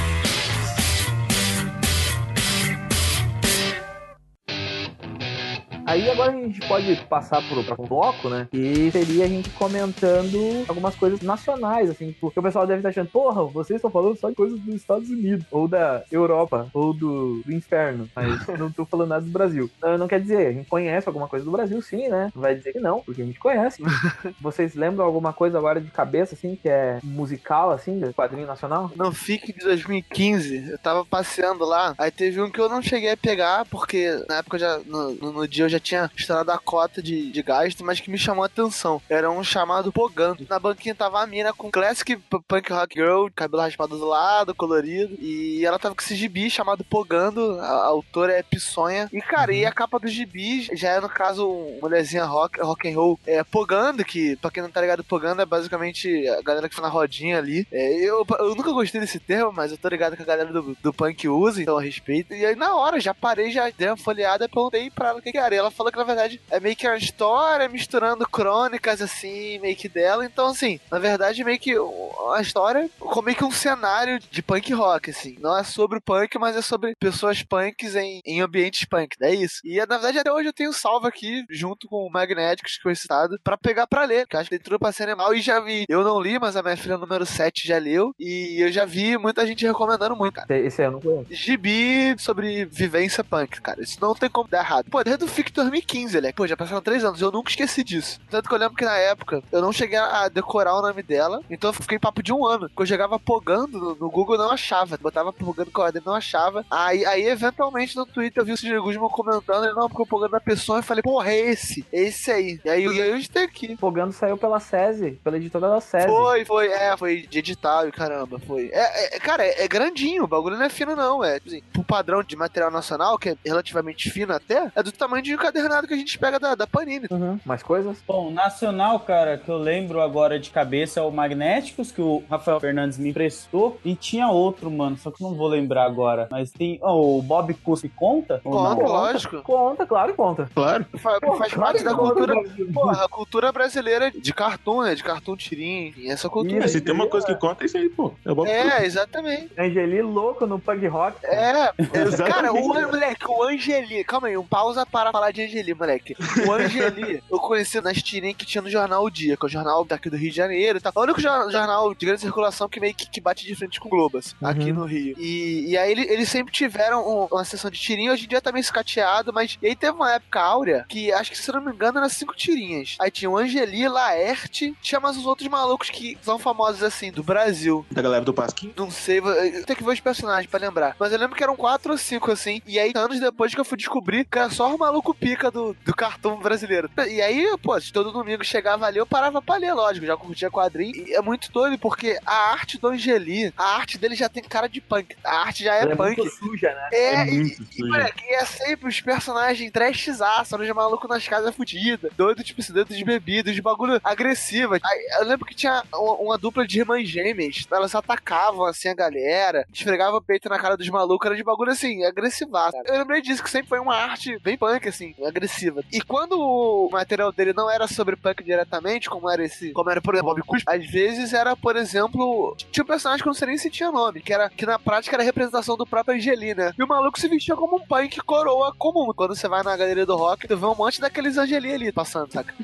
Aí 5.86 6.10
agora 6.10 6.32
a 6.32 6.34
gente 6.36 6.60
pode 6.66 6.96
passar 7.08 7.42
para 7.42 7.74
um 7.82 7.86
bloco, 7.86 8.28
né? 8.28 8.48
E 8.52 8.90
seria 8.90 9.24
a 9.24 9.28
gente 9.28 9.50
comentando 9.50 10.64
algumas 10.66 10.94
coisas 10.94 11.20
nacionais, 11.20 11.90
assim, 11.90 12.14
porque 12.20 12.38
o 12.40 12.42
pessoal 12.42 12.66
deve 12.66 12.78
estar 12.80 12.88
achando, 12.88 13.08
porra, 13.10 13.44
vocês 13.44 13.76
estão 13.76 13.90
falando 13.90 14.16
só 14.16 14.28
de 14.30 14.34
coisas 14.34 14.58
dos 14.60 14.74
Estados 14.74 15.08
Unidos, 15.10 15.44
ou 15.50 15.68
da 15.68 16.02
Europa, 16.10 16.68
ou 16.72 16.92
do, 16.94 17.42
do 17.44 17.52
inferno, 17.52 18.08
mas 18.14 18.46
não 18.58 18.70
tô 18.70 18.84
falando 18.84 19.08
nada 19.10 19.24
do 19.24 19.30
Brasil. 19.30 19.70
Não, 19.82 19.98
não 19.98 20.08
quer 20.08 20.20
dizer, 20.20 20.46
a 20.46 20.52
gente 20.52 20.68
conhece 20.68 21.08
alguma 21.08 21.28
coisa 21.28 21.44
do 21.44 21.50
Brasil, 21.50 21.80
sim, 21.82 22.08
né? 22.08 22.30
Não 22.34 22.42
vai 22.42 22.54
dizer 22.54 22.72
que 22.72 22.80
não, 22.80 23.00
porque 23.00 23.22
a 23.22 23.24
gente 23.26 23.38
conhece. 23.38 23.82
vocês 24.40 24.74
lembram 24.74 25.04
alguma 25.04 25.32
coisa 25.32 25.58
agora 25.58 25.80
de 25.80 25.90
cabeça, 25.90 26.34
assim, 26.34 26.56
que 26.60 26.68
é 26.68 26.98
musical, 27.02 27.70
assim, 27.70 27.98
de 27.98 28.12
quadrinho 28.12 28.46
nacional? 28.46 28.90
No 28.96 29.12
FIC 29.12 29.52
de 29.52 29.64
2015, 29.64 30.70
eu 30.70 30.78
tava 30.78 31.04
passeando 31.04 31.64
lá, 31.64 31.94
aí 31.98 32.10
teve 32.10 32.40
um 32.40 32.50
que 32.50 32.60
eu 32.60 32.68
não 32.68 32.80
cheguei 32.82 33.10
a 33.12 33.16
pegar, 33.16 33.64
porque 33.66 34.08
na 34.28 34.36
época 34.38 34.58
já, 34.58 34.78
no, 34.86 35.10
no- 35.14 35.32
no 35.32 35.48
dia 35.48 35.64
eu 35.64 35.68
já 35.68 35.73
tinha 35.80 36.10
estourado 36.16 36.50
a 36.50 36.58
cota 36.58 37.02
de, 37.02 37.30
de 37.30 37.42
gasto, 37.42 37.84
mas 37.84 38.00
que 38.00 38.10
me 38.10 38.18
chamou 38.18 38.42
a 38.42 38.46
atenção. 38.46 39.00
Era 39.08 39.30
um 39.30 39.42
chamado 39.42 39.92
Pogando. 39.92 40.46
Na 40.48 40.58
banquinha 40.58 40.94
tava 40.94 41.22
a 41.22 41.26
mina 41.26 41.52
com 41.52 41.70
classic 41.70 42.16
punk 42.48 42.72
rock 42.72 42.94
girl, 42.94 43.28
cabelo 43.34 43.62
raspado 43.62 43.98
do 43.98 44.06
lado, 44.06 44.54
colorido, 44.54 45.16
e 45.20 45.64
ela 45.64 45.78
tava 45.78 45.94
com 45.94 46.00
esse 46.00 46.14
gibi 46.14 46.50
chamado 46.50 46.84
Pogando, 46.84 47.58
a, 47.60 47.66
a 47.66 47.86
autora 47.86 48.32
é 48.32 48.42
Pisonha. 48.42 49.08
E 49.12 49.20
cara, 49.20 49.52
e 49.52 49.64
a 49.64 49.72
capa 49.72 49.98
do 49.98 50.08
gibi 50.08 50.68
já 50.76 50.90
é 50.90 51.00
no 51.00 51.08
caso 51.08 51.48
um 51.48 51.78
mulherzinha 51.80 52.24
rock, 52.24 52.60
rock 52.60 52.88
and 52.88 52.96
roll 52.96 53.18
é, 53.26 53.42
Pogando, 53.42 54.04
que 54.04 54.36
pra 54.36 54.50
quem 54.50 54.62
não 54.62 54.70
tá 54.70 54.80
ligado, 54.80 55.04
Pogando 55.04 55.42
é 55.42 55.46
basicamente 55.46 56.26
a 56.28 56.42
galera 56.42 56.68
que 56.68 56.74
foi 56.74 56.82
na 56.82 56.90
rodinha 56.90 57.38
ali. 57.38 57.66
É, 57.70 57.94
eu, 57.94 58.26
eu 58.38 58.54
nunca 58.54 58.72
gostei 58.72 59.00
desse 59.00 59.18
termo, 59.18 59.52
mas 59.52 59.70
eu 59.70 59.78
tô 59.78 59.88
ligado 59.88 60.16
que 60.16 60.22
a 60.22 60.26
galera 60.26 60.52
do, 60.52 60.76
do 60.82 60.92
punk 60.92 61.28
usa, 61.28 61.62
então 61.62 61.74
eu 61.74 61.80
respeito. 61.80 62.34
E 62.34 62.44
aí 62.44 62.54
na 62.54 62.74
hora, 62.74 63.00
já 63.00 63.14
parei, 63.14 63.50
já 63.50 63.70
dei 63.70 63.88
uma 63.88 63.96
folheada, 63.96 64.48
perguntei 64.48 64.90
pra 64.90 65.08
ela 65.08 65.18
o 65.18 65.22
que 65.22 65.32
que 65.32 65.38
era. 65.38 65.54
Ela 65.64 65.70
falou 65.70 65.90
que 65.90 65.98
na 65.98 66.04
verdade 66.04 66.40
é 66.50 66.60
meio 66.60 66.76
que 66.76 66.86
uma 66.86 66.96
história 66.96 67.68
misturando 67.68 68.28
crônicas 68.28 69.00
assim, 69.00 69.58
meio 69.58 69.76
que 69.76 69.88
dela. 69.88 70.24
Então, 70.24 70.48
assim, 70.48 70.78
na 70.90 70.98
verdade, 70.98 71.44
meio 71.44 71.58
que 71.58 71.76
uma 71.78 72.40
história 72.40 72.88
com 72.98 73.22
meio 73.22 73.36
que 73.36 73.44
um 73.44 73.50
cenário 73.50 74.18
de 74.18 74.42
punk 74.42 74.72
rock, 74.72 75.10
assim. 75.10 75.36
Não 75.40 75.56
é 75.56 75.64
sobre 75.64 75.98
o 75.98 76.02
punk, 76.02 76.38
mas 76.38 76.56
é 76.56 76.62
sobre 76.62 76.94
pessoas 76.96 77.42
punks 77.42 77.94
em, 77.96 78.20
em 78.24 78.40
ambientes 78.40 78.84
punk. 78.84 79.16
É 79.20 79.34
isso. 79.34 79.60
E 79.64 79.76
na 79.78 79.86
verdade, 79.86 80.18
até 80.18 80.32
hoje 80.32 80.48
eu 80.48 80.52
tenho 80.52 80.72
salvo 80.72 81.06
aqui, 81.06 81.44
junto 81.50 81.88
com 81.88 82.06
o 82.06 82.10
Magnéticos, 82.10 82.76
que 82.76 82.82
foi 82.82 82.94
citado, 82.94 83.38
pra 83.42 83.56
pegar 83.56 83.86
pra 83.86 84.04
ler. 84.04 84.26
Que 84.26 84.36
eu 84.36 84.40
acho 84.40 84.50
que 84.50 84.56
tem 84.58 84.64
tudo 84.64 84.78
pra 84.78 84.92
ser 84.92 85.04
animal. 85.04 85.34
E 85.34 85.40
já 85.40 85.60
vi. 85.60 85.84
Eu 85.88 86.04
não 86.04 86.20
li, 86.20 86.38
mas 86.38 86.56
a 86.56 86.62
minha 86.62 86.76
filha 86.76 86.98
número 86.98 87.24
7 87.24 87.66
já 87.66 87.78
leu. 87.78 88.14
E 88.18 88.62
eu 88.62 88.70
já 88.70 88.84
vi 88.84 89.16
muita 89.16 89.46
gente 89.46 89.66
recomendando 89.66 90.16
muito, 90.16 90.34
cara. 90.34 90.58
Esse 90.58 90.82
aí 90.82 90.88
eu 90.88 90.92
não 90.92 91.00
conheço. 91.00 91.26
Gibi 91.30 92.14
sobre 92.18 92.64
vivência 92.64 93.24
punk, 93.24 93.60
cara. 93.60 93.82
Isso 93.82 93.98
não 94.00 94.14
tem 94.14 94.28
como 94.28 94.48
dar 94.48 94.60
errado. 94.60 94.90
Pô, 94.90 95.02
desde 95.02 95.24
o 95.24 95.28
FIC 95.28 95.52
2015, 95.54 96.16
ele 96.16 96.32
Pô, 96.32 96.46
já 96.46 96.56
passaram 96.56 96.82
três 96.82 97.04
anos. 97.04 97.20
Eu 97.20 97.30
nunca 97.30 97.50
esqueci 97.50 97.84
disso. 97.84 98.20
Tanto 98.30 98.48
que 98.48 98.54
eu 98.54 98.58
lembro 98.58 98.76
que 98.76 98.84
na 98.84 98.96
época 98.96 99.42
eu 99.52 99.62
não 99.62 99.72
cheguei 99.72 99.98
a 99.98 100.28
decorar 100.28 100.74
o 100.74 100.82
nome 100.82 101.02
dela. 101.02 101.40
Então 101.48 101.70
eu 101.70 101.74
fiquei 101.74 101.98
papo 101.98 102.22
de 102.22 102.32
um 102.32 102.44
ano. 102.44 102.68
Quando 102.74 102.80
eu 102.80 102.86
chegava 102.86 103.18
pogando 103.18 103.78
no, 103.78 103.94
no 103.94 104.10
Google, 104.10 104.36
não 104.36 104.50
achava. 104.50 104.98
Botava 104.98 105.32
pogando 105.32 105.70
com 105.70 105.80
a 105.80 105.84
ordem, 105.84 106.02
não 106.04 106.14
achava. 106.14 106.64
Aí, 106.70 107.04
aí, 107.06 107.26
eventualmente, 107.26 107.96
no 107.96 108.06
Twitter 108.06 108.42
eu 108.42 108.46
vi 108.46 108.52
o 108.52 108.56
Cid 108.56 108.78
Guzman 108.78 109.08
comentando. 109.08 109.64
Ele, 109.64 109.74
não, 109.74 109.88
porque 109.88 110.02
eu 110.02 110.06
pogando 110.06 110.32
na 110.32 110.40
pessoa. 110.40 110.78
Eu 110.78 110.82
falei, 110.82 111.02
porra, 111.02 111.30
é 111.30 111.38
esse. 111.38 111.86
É 111.92 112.02
esse 112.02 112.30
aí. 112.30 112.60
E 112.64 112.68
aí, 112.68 112.84
e 112.84 113.02
aí 113.02 113.10
eu 113.10 113.16
estou 113.16 113.42
aqui. 113.42 113.76
Pogando 113.76 114.12
saiu 114.12 114.36
pela 114.36 114.58
SESI, 114.60 115.12
pela 115.22 115.36
editora 115.36 115.68
da 115.68 115.80
SESI. 115.80 116.06
Foi, 116.06 116.44
foi, 116.44 116.68
é, 116.68 116.96
foi 116.96 117.26
de 117.26 117.38
edital 117.38 117.88
e 117.88 117.92
caramba, 117.92 118.38
foi. 118.40 118.70
É, 118.72 119.16
é, 119.16 119.18
cara, 119.18 119.44
é, 119.44 119.64
é 119.64 119.68
grandinho, 119.68 120.24
o 120.24 120.28
bagulho 120.28 120.56
não 120.56 120.64
é 120.64 120.68
fino 120.68 120.96
não, 120.96 121.22
é, 121.22 121.40
assim, 121.44 121.62
pro 121.72 121.84
padrão 121.84 122.22
de 122.22 122.36
material 122.36 122.70
nacional, 122.70 123.18
que 123.18 123.30
é 123.30 123.36
relativamente 123.44 124.10
fino 124.10 124.32
até, 124.32 124.70
é 124.74 124.82
do 124.82 124.92
tamanho 124.92 125.22
de 125.22 125.32
encadernado 125.48 125.86
que 125.86 125.94
a 125.94 125.96
gente 125.96 126.18
pega 126.18 126.38
da, 126.38 126.54
da 126.54 126.66
Panini. 126.66 127.06
Uhum. 127.10 127.38
Mais 127.44 127.62
coisas? 127.62 127.98
Bom, 128.06 128.30
nacional, 128.30 128.98
cara, 129.00 129.36
que 129.38 129.48
eu 129.48 129.58
lembro 129.58 130.00
agora 130.00 130.38
de 130.38 130.50
cabeça 130.50 131.00
é 131.00 131.02
o 131.02 131.10
Magnéticos, 131.10 131.92
que 131.92 132.00
o 132.00 132.22
Rafael 132.30 132.58
Fernandes 132.60 132.98
me 132.98 133.10
emprestou. 133.10 133.78
E 133.84 133.94
tinha 133.94 134.28
outro, 134.28 134.70
mano, 134.70 134.96
só 134.96 135.10
que 135.10 135.22
não 135.22 135.34
vou 135.34 135.46
lembrar 135.48 135.84
agora. 135.84 136.28
Mas 136.30 136.50
tem. 136.50 136.78
Oh, 136.82 137.18
o 137.18 137.22
Bob 137.22 137.52
Cuspe 137.54 137.88
conta? 137.88 138.40
Conta, 138.42 138.82
lógico. 138.82 139.42
Conta, 139.42 139.86
claro 139.86 140.10
que 140.12 140.16
conta. 140.16 140.48
Claro. 140.54 140.86
Fa- 140.98 141.20
Pô, 141.20 141.34
faz 141.36 141.52
claro 141.52 141.72
parte 141.72 141.84
da 141.84 141.94
cultura, 141.94 142.34
porra, 142.72 143.04
a 143.04 143.08
cultura 143.08 143.52
brasileira 143.52 144.10
de 144.10 144.32
cartoon, 144.34 144.82
né, 144.82 144.94
de 144.94 145.02
cartoon 145.04 145.36
tirinho, 145.36 145.88
enfim, 145.88 146.08
essa 146.10 146.28
cultura. 146.28 146.66
Se 146.68 146.80
tem 146.80 146.94
uma 146.94 147.06
coisa 147.08 147.26
que 147.26 147.34
conta, 147.34 147.64
é 147.64 147.66
isso 147.66 147.76
aí, 147.76 147.88
pô. 147.88 148.12
É 148.24 148.30
o 148.32 148.34
Bob 148.34 148.48
Cuspe. 148.48 148.68
É, 148.72 148.84
exatamente. 148.84 149.50
Angeli 149.58 150.02
louco 150.02 150.46
no 150.46 150.58
punk 150.58 150.86
rock. 150.86 151.18
É, 151.24 151.70
Exatamente. 151.94 152.32
cara, 152.34 152.52
o 152.52 152.68
moleque, 152.68 153.26
o 153.26 153.42
Angeli, 153.44 154.04
calma 154.04 154.28
aí, 154.28 154.36
um 154.36 154.44
pausa 154.44 154.84
para 154.84 155.10
falar 155.12 155.30
de 155.34 155.42
Angeli, 155.42 155.74
moleque. 155.74 156.16
O 156.46 156.52
Angeli, 156.52 157.22
eu 157.30 157.38
conheci 157.38 157.80
nas 157.80 158.02
tirinhas 158.02 158.36
que 158.36 158.46
tinha 158.46 158.62
no 158.62 158.70
jornal 158.70 159.04
O 159.04 159.10
Dia, 159.10 159.36
que 159.36 159.44
é 159.44 159.46
o 159.46 159.50
jornal 159.50 159.84
daqui 159.84 160.08
do 160.08 160.16
Rio 160.16 160.30
de 160.30 160.36
Janeiro 160.36 160.78
e 160.78 160.80
tal. 160.80 160.92
É 160.94 160.98
o 160.98 161.02
único 161.02 161.20
jor- 161.20 161.50
jornal 161.50 161.94
de 161.94 162.06
grande 162.06 162.20
circulação 162.22 162.68
que 162.68 162.80
meio 162.80 162.94
que, 162.94 163.08
que 163.08 163.20
bate 163.20 163.46
de 163.46 163.54
frente 163.54 163.78
com 163.80 163.88
o 163.88 163.90
Globo, 163.90 164.18
assim, 164.18 164.34
aqui 164.42 164.70
Uhum. 164.70 164.80
no 164.80 164.84
Rio. 164.86 165.14
E, 165.18 165.66
e 165.70 165.76
aí 165.76 165.90
ele- 165.92 166.06
eles 166.10 166.28
sempre 166.28 166.52
tiveram 166.52 167.00
um- 167.06 167.26
uma 167.30 167.44
sessão 167.44 167.70
de 167.70 167.78
tirinha, 167.78 168.12
hoje 168.12 168.24
em 168.24 168.28
dia 168.28 168.40
tá 168.40 168.52
meio 168.52 168.60
escateado, 168.62 169.32
mas 169.32 169.58
e 169.60 169.66
aí 169.66 169.76
teve 169.76 169.92
uma 169.92 170.12
época 170.12 170.40
áurea 170.40 170.84
que 170.88 171.12
acho 171.12 171.30
que, 171.30 171.38
se 171.38 171.50
eu 171.50 171.54
não 171.56 171.62
me 171.62 171.72
engano, 171.72 171.98
eram 171.98 172.08
cinco 172.08 172.34
tirinhas. 172.36 172.96
Aí 173.00 173.10
tinha 173.10 173.28
o 173.30 173.36
Angeli, 173.36 173.88
Laerte, 173.88 174.74
tinha 174.80 175.00
mais 175.00 175.16
os 175.16 175.26
outros 175.26 175.48
malucos 175.48 175.90
que 175.90 176.16
são 176.22 176.38
famosos 176.38 176.82
assim, 176.82 177.10
do 177.10 177.22
Brasil. 177.22 177.84
Da 177.90 178.02
galera 178.02 178.24
do 178.24 178.32
Pasquim. 178.34 178.72
Não 178.76 178.90
sei, 178.90 179.20
tenho 179.20 179.76
que 179.76 179.82
ver 179.84 179.92
os 179.92 180.00
personagens 180.00 180.46
pra 180.50 180.60
lembrar. 180.60 180.94
Mas 180.98 181.12
eu 181.12 181.18
lembro 181.18 181.36
que 181.36 181.42
eram 181.42 181.56
quatro 181.56 181.92
ou 181.92 181.98
cinco, 181.98 182.30
assim. 182.30 182.60
E 182.66 182.78
aí, 182.78 182.92
anos 182.94 183.18
depois 183.20 183.54
que 183.54 183.60
eu 183.60 183.64
fui 183.64 183.76
descobrir 183.78 184.24
que 184.24 184.38
era 184.38 184.50
só 184.50 184.72
o 184.74 184.78
maluco 184.78 185.14
pica 185.24 185.50
do, 185.50 185.74
do 185.84 185.94
cartoon 185.94 186.36
brasileiro. 186.36 186.90
E 187.08 187.22
aí, 187.22 187.56
pô, 187.62 187.80
todo 187.92 188.12
domingo 188.12 188.44
chegava 188.44 188.86
ali, 188.86 188.98
eu 188.98 189.06
parava 189.06 189.40
pra 189.40 189.56
ler, 189.56 189.72
lógico, 189.72 190.04
já 190.04 190.16
curtia 190.16 190.50
quadrinho. 190.50 190.94
E 191.08 191.14
é 191.14 191.22
muito 191.22 191.50
doido, 191.50 191.78
porque 191.78 192.18
a 192.26 192.52
arte 192.52 192.78
do 192.78 192.88
Angeli, 192.88 193.52
a 193.56 193.76
arte 193.76 193.96
dele 193.96 194.14
já 194.14 194.28
tem 194.28 194.42
cara 194.42 194.68
de 194.68 194.80
punk. 194.80 195.16
A 195.24 195.38
arte 195.38 195.64
já 195.64 195.74
é, 195.76 195.82
Ela 195.82 195.96
punk. 195.96 196.18
muito 196.18 196.30
suja, 196.36 196.74
né? 196.74 196.88
É, 196.92 197.14
É 197.14 197.28
e, 197.28 197.38
muito 197.38 197.64
e, 197.74 197.88
moleque, 197.88 198.24
e 198.24 198.34
é 198.34 198.44
sempre 198.44 198.88
os 198.88 199.00
personagens 199.00 199.70
trashzaço, 199.72 200.56
os 200.56 200.68
malucos 200.70 201.08
nas 201.08 201.26
casas 201.26 201.54
fudidas, 201.54 202.12
doido, 202.16 202.44
tipo, 202.44 202.60
assim, 202.60 202.72
dentro 202.72 202.94
de 202.94 203.04
bebidas, 203.04 203.54
de 203.54 203.62
bagulho 203.62 204.00
agressivo. 204.04 204.74
Aí, 204.74 205.08
eu 205.20 205.26
lembro 205.26 205.46
que 205.46 205.54
tinha 205.54 205.82
uma, 205.94 206.14
uma 206.14 206.38
dupla 206.38 206.66
de 206.66 206.80
irmãs 206.80 207.08
gêmeas, 207.08 207.66
elas 207.70 207.94
atacavam, 207.94 208.66
assim, 208.66 208.88
a 208.88 208.94
galera, 208.94 209.66
esfregavam 209.72 210.18
o 210.18 210.22
peito 210.22 210.48
na 210.48 210.58
cara 210.58 210.76
dos 210.76 210.88
malucos, 210.88 211.26
era 211.26 211.36
de 211.36 211.42
bagulho, 211.44 211.72
assim, 211.72 212.04
agressivaço. 212.04 212.76
Eu 212.84 212.98
lembrei 212.98 213.22
disso, 213.22 213.42
que 213.42 213.50
sempre 213.50 213.68
foi 213.68 213.78
uma 213.78 213.96
arte 213.96 214.38
bem 214.40 214.56
punk, 214.58 214.88
assim, 214.88 215.13
agressiva. 215.22 215.82
E 215.92 216.00
quando 216.00 216.38
o 216.38 216.88
material 216.90 217.32
dele 217.32 217.52
não 217.52 217.70
era 217.70 217.86
sobre 217.86 218.16
punk 218.16 218.42
diretamente, 218.42 219.08
como 219.08 219.30
era 219.30 219.44
esse, 219.44 219.70
como 219.72 219.90
era, 219.90 220.00
por 220.00 220.14
exemplo, 220.14 220.34
Bob 220.34 220.42
Cuspe, 220.46 220.64
às 220.66 220.86
vezes 220.86 221.32
era, 221.32 221.54
por 221.54 221.76
exemplo, 221.76 222.56
tinha 222.72 222.82
um 222.82 222.86
personagem 222.86 223.22
que 223.22 223.26
não 223.26 223.34
sei 223.34 223.48
nem 223.48 223.58
se 223.58 223.70
tinha 223.70 223.92
nome, 223.92 224.20
que 224.20 224.32
era, 224.32 224.48
que 224.48 224.66
na 224.66 224.78
prática 224.78 225.16
era 225.16 225.22
a 225.22 225.26
representação 225.26 225.76
do 225.76 225.86
próprio 225.86 226.16
Angeli, 226.16 226.54
né? 226.54 226.72
E 226.78 226.82
o 226.82 226.88
maluco 226.88 227.18
se 227.20 227.28
vestia 227.28 227.54
como 227.54 227.76
um 227.76 227.86
punk 227.86 228.18
coroa 228.22 228.74
comum. 228.76 229.12
Quando 229.14 229.36
você 229.36 229.48
vai 229.48 229.62
na 229.62 229.76
galeria 229.76 230.06
do 230.06 230.16
rock, 230.16 230.48
tu 230.48 230.56
vê 230.56 230.66
um 230.66 230.74
monte 230.74 231.00
daqueles 231.00 231.36
Angeli 231.36 231.72
ali 231.72 231.92
passando, 231.92 232.32
saca? 232.32 232.54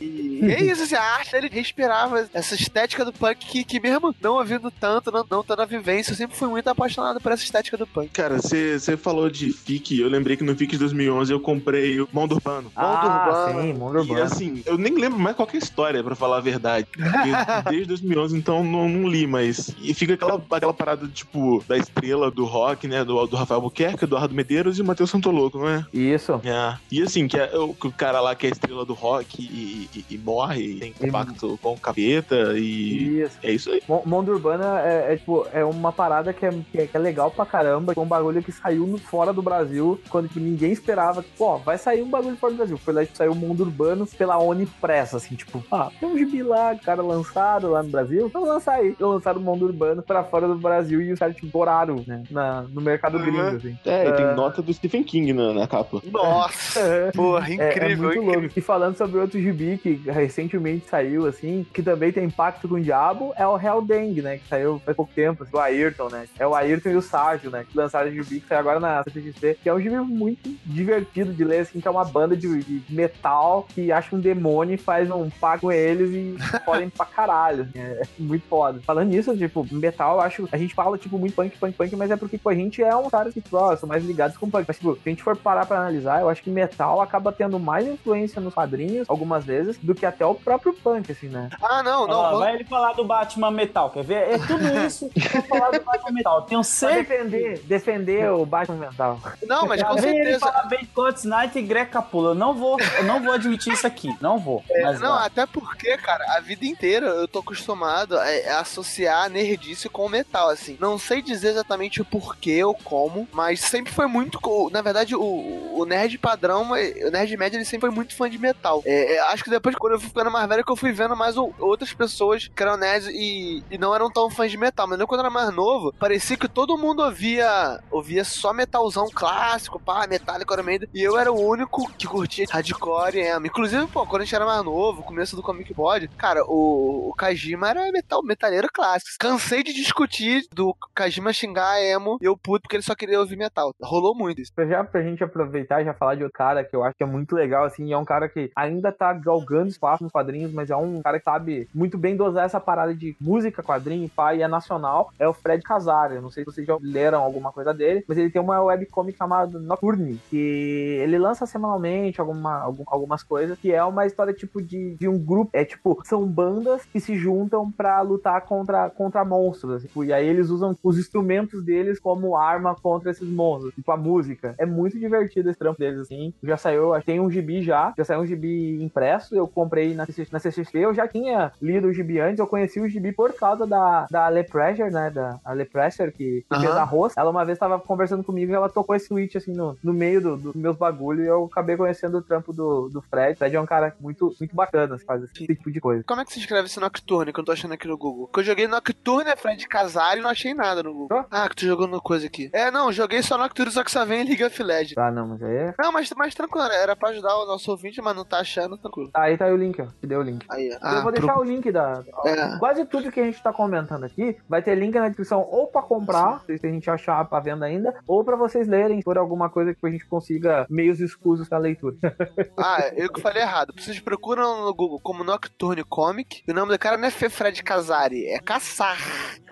E 0.00 0.40
é 0.50 0.62
isso, 0.62 0.84
assim, 0.84 0.94
a 0.94 1.02
arte 1.02 1.32
dele 1.32 1.48
respirava 1.50 2.28
essa 2.32 2.54
estética 2.54 3.04
do 3.04 3.12
punk 3.12 3.38
que, 3.46 3.64
que 3.64 3.80
mesmo 3.80 4.14
não 4.20 4.34
ouvindo 4.34 4.70
tanto, 4.70 5.10
não, 5.10 5.26
não 5.28 5.42
tendo 5.42 5.62
a 5.62 5.66
vivência, 5.66 6.12
eu 6.12 6.16
sempre 6.16 6.36
fui 6.36 6.48
muito 6.48 6.68
apaixonado 6.68 7.20
por 7.20 7.32
essa 7.32 7.42
estética 7.42 7.76
do 7.76 7.86
punk. 7.86 8.10
Cara, 8.10 8.38
você 8.38 8.96
falou 8.96 9.28
de 9.28 9.52
FIC, 9.52 10.00
eu 10.00 10.08
lembrei 10.08 10.36
que 10.36 10.44
no 10.44 10.56
FIC 10.56 10.72
de 10.72 10.78
2011 10.78 11.32
eu 11.32 11.39
comprei 11.40 12.00
o 12.00 12.08
Mundo 12.12 12.34
Urbano. 12.36 12.70
Ah, 12.76 13.26
Urbano. 13.50 13.62
sim, 13.62 13.72
mundo 13.78 13.96
E 13.98 14.00
urbano. 14.00 14.22
assim, 14.22 14.62
eu 14.66 14.76
nem 14.78 14.94
lembro 14.94 15.18
mais 15.18 15.34
qual 15.36 15.46
que 15.46 15.56
é 15.56 15.60
a 15.60 15.62
história, 15.62 16.02
pra 16.04 16.14
falar 16.14 16.38
a 16.38 16.40
verdade. 16.40 16.86
Desde 17.68 17.86
2011, 17.86 18.36
então, 18.36 18.62
não, 18.64 18.88
não 18.88 19.08
li, 19.08 19.26
mas. 19.26 19.74
E 19.80 19.92
fica 19.94 20.14
aquela, 20.14 20.42
aquela 20.50 20.74
parada, 20.74 21.06
tipo, 21.08 21.62
da 21.68 21.76
estrela 21.76 22.30
do 22.30 22.44
rock, 22.44 22.86
né? 22.86 23.04
Do, 23.04 23.26
do 23.26 23.36
Rafael 23.36 23.60
Buquerque, 23.60 24.04
Eduardo 24.04 24.34
Medeiros 24.34 24.78
e 24.78 24.82
o 24.82 24.84
Matheus 24.84 25.10
Santoloco, 25.10 25.58
não 25.58 25.68
é? 25.68 25.84
Isso. 25.92 26.40
É. 26.44 26.76
E 26.90 27.02
assim, 27.02 27.26
que 27.28 27.36
é 27.36 27.56
o, 27.58 27.74
que 27.74 27.86
o 27.86 27.92
cara 27.92 28.20
lá 28.20 28.34
que 28.34 28.46
é 28.46 28.50
a 28.50 28.52
estrela 28.52 28.84
do 28.84 28.94
rock 28.94 29.40
e, 29.42 29.88
e- 29.98 30.04
e 30.14 30.18
morre, 30.18 30.60
e 30.62 30.80
tem 30.80 30.94
E- 31.00 31.10
pacto 31.10 31.58
com 31.62 31.72
o 31.74 31.78
capeta 31.78 32.54
e. 32.56 33.20
Isso. 33.20 33.38
É 33.42 33.52
isso 33.52 33.70
aí. 33.70 33.82
Mo- 33.88 34.02
Mundo 34.06 34.32
Urbana 34.32 34.80
é, 34.80 35.14
é, 35.14 35.16
tipo, 35.16 35.46
é 35.52 35.64
uma 35.64 35.92
parada 35.92 36.32
que 36.32 36.44
é, 36.44 36.50
que 36.70 36.78
é, 36.78 36.88
é 36.92 36.98
legal 36.98 37.30
pra 37.30 37.44
caramba. 37.46 37.94
Foi 37.94 38.02
um 38.02 38.06
bagulho 38.06 38.42
que 38.42 38.52
saiu 38.52 38.86
no, 38.86 38.98
fora 38.98 39.32
do 39.32 39.42
Brasil, 39.42 40.00
quando 40.08 40.28
tipo, 40.28 40.40
ninguém 40.40 40.72
esperava. 40.72 41.24
Pô, 41.38 41.56
vai 41.58 41.78
sair 41.78 42.02
um 42.02 42.08
bagulho 42.10 42.36
fora 42.36 42.52
do 42.52 42.56
Brasil. 42.58 42.76
Foi 42.78 42.92
lá 42.94 43.04
que 43.04 43.16
saiu 43.16 43.32
o 43.32 43.36
Mundo 43.36 43.60
Urbano 43.62 44.06
pela 44.06 44.38
Onipress, 44.38 45.14
assim, 45.14 45.34
tipo, 45.34 45.64
ah, 45.70 45.90
tem 45.98 46.08
um 46.08 46.18
gibi 46.18 46.42
lá, 46.42 46.74
cara 46.76 47.02
lançado 47.02 47.70
lá 47.70 47.82
no 47.82 47.88
Brasil, 47.88 48.28
vamos 48.32 48.48
lançar 48.48 48.74
aí. 48.74 48.88
Então 48.90 49.10
lançaram 49.10 49.40
o 49.40 49.44
Mundo 49.44 49.64
Urbano 49.64 50.02
pra 50.02 50.22
fora 50.24 50.46
do 50.46 50.54
Brasil 50.56 51.00
e 51.00 51.12
os 51.12 51.18
caras, 51.18 51.34
tipo, 51.36 51.46
douraram, 51.48 52.04
né, 52.06 52.22
na, 52.30 52.62
no 52.62 52.80
mercado 52.80 53.16
Uhum. 53.16 53.24
gringo, 53.24 53.56
assim. 53.56 53.78
É, 53.86 54.08
e 54.08 54.12
tem 54.12 54.26
É. 54.26 54.34
nota 54.34 54.60
do 54.62 54.72
Stephen 54.72 55.02
King 55.02 55.32
na, 55.32 55.52
na 55.54 55.66
capa. 55.66 56.00
Nossa! 56.12 56.80
É. 56.80 57.10
Porra, 57.12 57.48
É, 57.48 57.52
incrível, 57.54 57.82
é 57.82 57.96
muito 57.96 58.18
incrível. 58.18 58.40
louco. 58.40 58.58
E 58.58 58.60
falando 58.60 58.96
sobre 58.96 59.18
outro 59.18 59.40
gibi 59.40 59.78
que 59.78 59.94
recentemente 60.06 60.86
saiu, 60.88 61.26
assim, 61.26 61.66
que 61.72 61.82
também 61.82 62.12
tem 62.12 62.24
impacto 62.24 62.68
com 62.68 62.74
o 62.76 62.80
diabo, 62.80 63.32
é 63.36 63.46
o 63.46 63.58
Hellgang, 63.58 64.20
né? 64.22 64.38
Que 64.38 64.48
saiu 64.48 64.80
faz 64.84 64.96
pouco 64.96 65.12
tempo, 65.14 65.42
assim, 65.42 65.52
do 65.52 65.58
Ayrton, 65.58 66.08
né? 66.10 66.26
É 66.38 66.46
o 66.46 66.54
Ayrton 66.54 66.90
e 66.90 66.96
o 66.96 67.02
Sárgio, 67.02 67.50
né? 67.50 67.64
Que 67.68 67.76
lançaram 67.76 68.08
o 68.10 68.12
gibi 68.12 68.40
que 68.40 68.46
saiu 68.48 68.60
agora 68.60 68.80
na 68.80 69.02
CCXP, 69.04 69.58
que 69.62 69.68
é 69.68 69.74
um 69.74 69.80
gibi 69.80 69.96
muito 69.98 70.50
divertido 70.64 71.19
de 71.26 71.44
ler, 71.44 71.60
assim, 71.60 71.80
que 71.80 71.86
é 71.88 71.90
uma 71.90 72.04
banda 72.04 72.36
de, 72.36 72.62
de 72.62 72.82
metal 72.94 73.66
que 73.74 73.90
acha 73.92 74.14
um 74.14 74.20
demônio 74.20 74.74
e 74.74 74.78
faz 74.78 75.10
um 75.10 75.28
pacto 75.30 75.62
com 75.62 75.72
eles 75.72 76.10
e 76.10 76.36
podem 76.64 76.88
pra 76.88 77.06
caralho. 77.06 77.62
assim, 77.62 77.78
É, 77.78 78.02
muito 78.18 78.46
foda. 78.48 78.80
Falando 78.84 79.08
nisso, 79.08 79.36
tipo, 79.36 79.66
metal, 79.72 80.16
eu 80.16 80.20
acho. 80.20 80.48
A 80.52 80.56
gente 80.56 80.74
fala, 80.74 80.96
tipo, 80.98 81.18
muito 81.18 81.34
punk, 81.34 81.56
punk, 81.58 81.76
punk, 81.76 81.96
mas 81.96 82.10
é 82.10 82.16
porque, 82.16 82.36
tipo, 82.36 82.48
a 82.48 82.54
gente 82.54 82.82
é 82.82 82.94
um 82.94 83.08
cara 83.10 83.30
que, 83.32 83.40
tipo, 83.40 83.76
são 83.76 83.88
mais 83.88 84.04
ligados 84.04 84.36
com 84.36 84.48
punk. 84.50 84.64
Mas, 84.66 84.76
tipo, 84.76 84.94
se 84.94 85.00
a 85.06 85.08
gente 85.10 85.22
for 85.22 85.36
parar 85.36 85.66
pra 85.66 85.78
analisar, 85.78 86.20
eu 86.20 86.28
acho 86.28 86.42
que 86.42 86.50
metal 86.50 87.00
acaba 87.00 87.32
tendo 87.32 87.58
mais 87.58 87.86
influência 87.86 88.40
nos 88.40 88.54
quadrinhos, 88.54 89.08
algumas 89.08 89.44
vezes, 89.44 89.78
do 89.78 89.94
que 89.94 90.06
até 90.06 90.24
o 90.24 90.34
próprio 90.34 90.72
punk, 90.72 91.10
assim, 91.12 91.28
né? 91.28 91.48
Ah, 91.62 91.82
não, 91.82 92.06
não. 92.06 92.22
Vamos- 92.22 92.38
vai 92.40 92.54
ele 92.54 92.64
falar 92.64 92.92
do 92.92 93.04
Batman 93.04 93.50
Metal, 93.50 93.90
quer 93.90 94.04
ver? 94.04 94.30
É 94.34 94.38
tudo 94.38 94.64
isso 94.86 95.10
pra 95.30 95.42
falar 95.42 95.70
do 95.70 95.84
Batman 95.84 96.12
Metal. 96.12 96.42
Tenho 96.42 96.60
Pra 96.60 96.64
certeza. 96.64 97.24
defender, 97.24 97.58
defender 97.64 98.30
o 98.30 98.44
Batman 98.46 98.76
mental. 98.76 99.20
Não, 99.46 99.66
mas 99.66 99.82
com 99.82 99.94
Já 99.96 100.00
vem 100.00 100.10
ele 100.16 100.24
certeza. 100.32 100.38
falar 100.40 100.66
bem 100.68 100.84
Scott 101.10 101.26
Knight 101.26 101.58
e 101.58 101.62
Greg 101.62 101.90
Capullo. 101.90 102.28
Eu 102.28 102.34
não 102.34 102.54
vou, 102.54 102.78
eu 102.80 103.04
não 103.04 103.22
vou 103.22 103.32
admitir 103.32 103.72
isso 103.72 103.86
aqui. 103.86 104.08
Não 104.20 104.38
vou. 104.38 104.62
Mas 104.82 105.00
Não, 105.00 105.14
vai. 105.14 105.26
até 105.26 105.46
porque, 105.46 105.96
cara, 105.98 106.24
a 106.36 106.40
vida 106.40 106.64
inteira 106.64 107.06
eu 107.06 107.26
tô 107.26 107.40
acostumado 107.40 108.18
a, 108.18 108.22
a 108.22 108.60
associar 108.60 109.24
a 109.24 109.28
nerdice 109.28 109.88
com 109.88 110.08
metal, 110.08 110.48
assim. 110.48 110.76
Não 110.80 110.98
sei 110.98 111.22
dizer 111.22 111.48
exatamente 111.48 112.00
o 112.00 112.04
porquê 112.04 112.62
ou 112.64 112.74
como, 112.74 113.28
mas 113.32 113.60
sempre 113.60 113.92
foi 113.92 114.06
muito. 114.06 114.38
Na 114.70 114.82
verdade, 114.82 115.14
o, 115.14 115.22
o 115.22 115.84
nerd 115.84 116.18
padrão, 116.18 116.70
o 116.70 117.10
nerd 117.10 117.36
médio, 117.36 117.56
ele 117.56 117.64
sempre 117.64 117.88
foi 117.88 117.90
muito 117.90 118.14
fã 118.14 118.28
de 118.28 118.38
metal. 118.38 118.82
É, 118.84 119.14
é, 119.14 119.20
acho 119.32 119.44
que 119.44 119.50
depois, 119.50 119.74
quando 119.76 119.94
eu 119.94 120.00
fui 120.00 120.08
ficando 120.08 120.30
mais 120.30 120.48
velho, 120.48 120.64
que 120.64 120.72
eu 120.72 120.76
fui 120.76 120.92
vendo 120.92 121.16
mais 121.16 121.36
outras 121.36 121.92
pessoas 121.92 122.48
que 122.54 122.62
eram 122.62 122.76
nerds 122.76 123.08
e, 123.08 123.62
e 123.70 123.78
não 123.78 123.94
eram 123.94 124.10
tão 124.10 124.30
fãs 124.30 124.50
de 124.50 124.56
metal. 124.56 124.86
Mas 124.86 124.98
quando 125.04 125.20
eu 125.20 125.26
era 125.26 125.30
mais 125.30 125.54
novo, 125.54 125.92
parecia 125.98 126.36
que 126.36 126.48
todo 126.48 126.78
mundo 126.78 127.02
ouvia, 127.02 127.80
ouvia 127.90 128.24
só 128.24 128.52
metalzão 128.52 129.08
clássico, 129.12 129.80
pá, 129.80 130.06
Metallica, 130.06 130.54
Iron 130.54 130.62
Maiden, 130.62 130.88
e 130.94 130.99
eu 131.02 131.18
era 131.18 131.32
o 131.32 131.40
único 131.40 131.90
que 131.92 132.06
curtia 132.06 132.46
hardcore 132.50 133.16
e 133.16 133.20
emo. 133.20 133.46
Inclusive, 133.46 133.86
pô, 133.86 134.06
quando 134.06 134.22
a 134.22 134.24
gente 134.24 134.34
era 134.34 134.44
mais 134.44 134.64
novo, 134.64 135.02
começo 135.02 135.36
do 135.36 135.42
Comic 135.42 135.72
Pod, 135.74 136.08
cara, 136.16 136.44
o, 136.46 137.08
o 137.10 137.14
Kajima 137.14 137.70
era 137.70 137.90
metal, 137.92 138.22
metaleiro 138.22 138.68
clássico. 138.72 139.16
Cansei 139.18 139.62
de 139.62 139.72
discutir 139.72 140.44
do 140.52 140.74
Kajima 140.94 141.32
xingar 141.32 141.82
emo 141.82 142.18
e 142.20 142.24
eu 142.24 142.36
puto 142.36 142.62
porque 142.62 142.76
ele 142.76 142.82
só 142.82 142.94
queria 142.94 143.20
ouvir 143.20 143.36
metal. 143.36 143.72
Rolou 143.82 144.14
muito 144.14 144.40
isso. 144.40 144.52
Já 144.68 144.84
pra 144.84 145.02
gente 145.02 145.24
aproveitar 145.24 145.82
e 145.82 145.84
já 145.84 145.94
falar 145.94 146.14
de 146.14 146.22
outro 146.22 146.36
cara 146.36 146.64
que 146.64 146.74
eu 146.74 146.84
acho 146.84 146.96
que 146.96 147.02
é 147.02 147.06
muito 147.06 147.34
legal, 147.34 147.64
assim, 147.64 147.86
e 147.86 147.92
é 147.92 147.98
um 147.98 148.04
cara 148.04 148.28
que 148.28 148.50
ainda 148.54 148.92
tá 148.92 149.12
galgando 149.12 149.68
espaço 149.68 150.02
nos 150.02 150.12
quadrinhos, 150.12 150.52
mas 150.52 150.70
é 150.70 150.76
um 150.76 151.02
cara 151.02 151.18
que 151.18 151.24
sabe 151.24 151.68
muito 151.74 151.98
bem 151.98 152.16
dosar 152.16 152.44
essa 152.44 152.60
parada 152.60 152.94
de 152.94 153.16
música, 153.20 153.62
quadrinho, 153.62 154.10
e 154.34 154.42
é 154.42 154.48
nacional, 154.48 155.12
é 155.18 155.26
o 155.26 155.32
Fred 155.32 155.62
Casar. 155.62 156.12
Eu 156.12 156.22
não 156.22 156.30
sei 156.30 156.44
se 156.44 156.50
vocês 156.52 156.66
já 156.66 156.76
leram 156.80 157.22
alguma 157.22 157.52
coisa 157.52 157.72
dele, 157.72 158.04
mas 158.06 158.18
ele 158.18 158.30
tem 158.30 158.40
uma 158.40 158.62
webcomic 158.62 159.16
chamada 159.16 159.58
Nocturne, 159.58 160.20
que 160.30 160.89
ele 160.90 161.18
lança 161.18 161.46
semanalmente 161.46 162.20
alguma, 162.20 162.58
algum- 162.60 162.84
algumas 162.86 163.22
coisas, 163.22 163.58
que 163.58 163.72
é 163.72 163.82
uma 163.84 164.06
história 164.06 164.32
tipo 164.32 164.60
de, 164.62 164.96
de 164.98 165.08
um 165.08 165.18
grupo, 165.18 165.50
é 165.52 165.64
tipo, 165.64 166.00
são 166.04 166.26
bandas 166.26 166.84
que 166.86 167.00
se 167.00 167.16
juntam 167.16 167.70
pra 167.70 168.00
lutar 168.02 168.40
contra, 168.42 168.90
contra 168.90 169.24
monstros, 169.24 169.74
assim, 169.74 169.86
tipo, 169.86 170.04
e 170.04 170.12
aí 170.12 170.26
eles 170.26 170.50
usam 170.50 170.74
os 170.82 170.98
instrumentos 170.98 171.64
deles 171.64 171.98
como 172.00 172.36
arma 172.36 172.74
contra 172.74 173.10
esses 173.10 173.28
monstros, 173.28 173.74
tipo 173.74 173.90
a 173.90 173.96
música. 173.96 174.54
É 174.58 174.66
muito 174.66 174.98
divertido 174.98 175.50
esse 175.50 175.58
trampo 175.58 175.78
deles, 175.78 176.00
assim. 176.00 176.32
Já 176.42 176.56
saiu, 176.56 176.92
tem 177.04 177.20
um 177.20 177.30
gibi 177.30 177.62
já, 177.62 177.92
já 177.96 178.04
saiu 178.04 178.20
um 178.20 178.26
gibi 178.26 178.82
impresso, 178.82 179.34
eu 179.34 179.46
comprei 179.46 179.94
na, 179.94 180.06
CC 180.06 180.26
na 180.32 180.38
CCXP, 180.38 180.78
eu 180.78 180.94
já 180.94 181.06
tinha 181.06 181.52
lido 181.60 181.88
o 181.88 181.92
gibi 181.92 182.20
antes, 182.20 182.38
eu 182.38 182.46
conheci 182.46 182.80
o 182.80 182.88
gibi 182.88 183.12
por 183.12 183.32
causa 183.34 183.66
da, 183.66 184.06
da 184.10 184.28
Le 184.28 184.44
Pressure, 184.44 184.90
né, 184.90 185.10
da 185.10 185.38
a 185.44 185.52
Le 185.52 185.64
Pressure, 185.64 186.12
que, 186.12 186.42
que 186.48 186.54
Aham. 186.54 186.60
fez 186.62 186.76
arroz. 186.76 187.14
Ela 187.16 187.30
uma 187.30 187.44
vez 187.44 187.58
tava 187.58 187.78
conversando 187.78 188.22
comigo 188.24 188.52
e 188.52 188.54
ela 188.54 188.68
tocou 188.68 188.94
esse 188.94 189.08
tweet, 189.08 189.36
assim, 189.36 189.52
no, 189.52 189.76
no 189.82 189.92
meio 189.92 190.20
do- 190.20 190.36
dos 190.36 190.54
meus 190.54 190.76
bagulho 190.80 191.22
e 191.22 191.26
eu 191.26 191.44
acabei 191.44 191.76
conhecendo 191.76 192.18
o 192.18 192.22
trampo 192.22 192.52
do, 192.52 192.88
do 192.88 193.02
Fred. 193.02 193.34
O 193.34 193.38
Fred 193.38 193.56
é 193.56 193.60
um 193.60 193.66
cara 193.66 193.94
muito, 194.00 194.34
muito 194.38 194.56
bacana, 194.56 194.98
faz 194.98 195.22
esse 195.22 195.34
Sim. 195.34 195.46
tipo 195.46 195.70
de 195.70 195.80
coisa. 195.80 196.02
Como 196.04 196.20
é 196.20 196.24
que 196.24 196.32
se 196.32 196.40
escreve 196.40 196.66
esse 196.66 196.80
Nocturne 196.80 197.32
que 197.32 197.40
eu 197.40 197.44
tô 197.44 197.52
achando 197.52 197.74
aqui 197.74 197.86
no 197.86 197.96
Google? 197.96 198.28
Que 198.28 198.40
eu 198.40 198.44
joguei 198.44 198.66
Nocturne, 198.66 199.30
é 199.30 199.36
Fred 199.36 199.68
Casari 199.68 200.20
e 200.20 200.22
não 200.22 200.30
achei 200.30 200.54
nada 200.54 200.82
no 200.82 200.92
Google. 200.92 201.18
Ó. 201.18 201.24
Ah, 201.30 201.48
que 201.48 201.56
tu 201.56 201.66
jogou 201.66 201.86
no 201.86 202.00
coisa 202.00 202.26
aqui. 202.26 202.50
É, 202.52 202.70
não, 202.70 202.90
joguei 202.90 203.22
só 203.22 203.36
Nocturne, 203.36 203.70
só 203.70 203.84
que 203.84 203.90
só 203.90 204.04
vem 204.04 204.22
em 204.22 204.28
League 204.28 204.44
of 204.44 204.62
Legends. 204.62 204.98
Ah, 204.98 205.10
não, 205.10 205.28
mas 205.28 205.42
aí 205.42 205.56
é... 205.56 205.74
Não, 205.78 205.92
mas, 205.92 206.10
mas 206.16 206.34
tranquilo, 206.34 206.66
era 206.66 206.96
pra 206.96 207.10
ajudar 207.10 207.36
o 207.36 207.46
nosso 207.46 207.70
ouvinte, 207.70 208.00
mas 208.00 208.16
não 208.16 208.24
tá 208.24 208.38
achando, 208.38 208.78
tranquilo. 208.78 209.10
Aí 209.14 209.36
tá 209.36 209.44
aí 209.44 209.52
o 209.52 209.56
link, 209.56 209.80
ó. 209.80 209.86
Te 210.00 210.06
deu 210.06 210.20
o 210.20 210.22
link. 210.22 210.46
Aí, 210.50 210.68
eu 210.68 210.78
ah, 210.80 211.00
vou 211.00 211.12
deixar 211.12 211.38
o 211.38 211.44
link 211.44 211.70
da. 211.70 212.02
É. 212.24 212.58
Quase 212.58 212.84
tudo 212.86 213.12
que 213.12 213.20
a 213.20 213.24
gente 213.24 213.42
tá 213.42 213.52
comentando 213.52 214.04
aqui 214.04 214.36
vai 214.48 214.62
ter 214.62 214.74
link 214.74 214.94
na 214.94 215.08
descrição 215.08 215.46
ou 215.50 215.66
pra 215.66 215.82
comprar, 215.82 216.42
se 216.46 216.66
a 216.66 216.70
gente 216.70 216.88
achar 216.90 217.24
pra 217.24 217.40
venda 217.40 217.66
ainda, 217.66 217.94
ou 218.06 218.24
pra 218.24 218.36
vocês 218.36 218.66
lerem 218.66 219.02
por 219.02 219.18
alguma 219.18 219.48
coisa 219.50 219.74
que 219.74 219.86
a 219.86 219.90
gente 219.90 220.06
consiga 220.06 220.66
meios 220.70 221.00
escusos 221.00 221.48
pra 221.48 221.58
leitura. 221.58 221.96
Ah, 222.56 222.90
eu 222.94 223.10
que 223.10 223.20
falei 223.20 223.42
errado. 223.42 223.72
Vocês 223.76 223.98
procuram 224.00 224.64
no 224.66 224.74
Google 224.74 225.00
como 225.02 225.24
Nocturne 225.24 225.82
Comic. 225.84 226.42
E 226.46 226.50
o 226.50 226.54
nome 226.54 226.72
do 226.72 226.78
cara 226.78 226.96
não 226.98 227.06
é 227.08 227.10
Fred 227.10 227.62
Casari, 227.62 228.26
é 228.26 228.38
Caçar. 228.38 228.96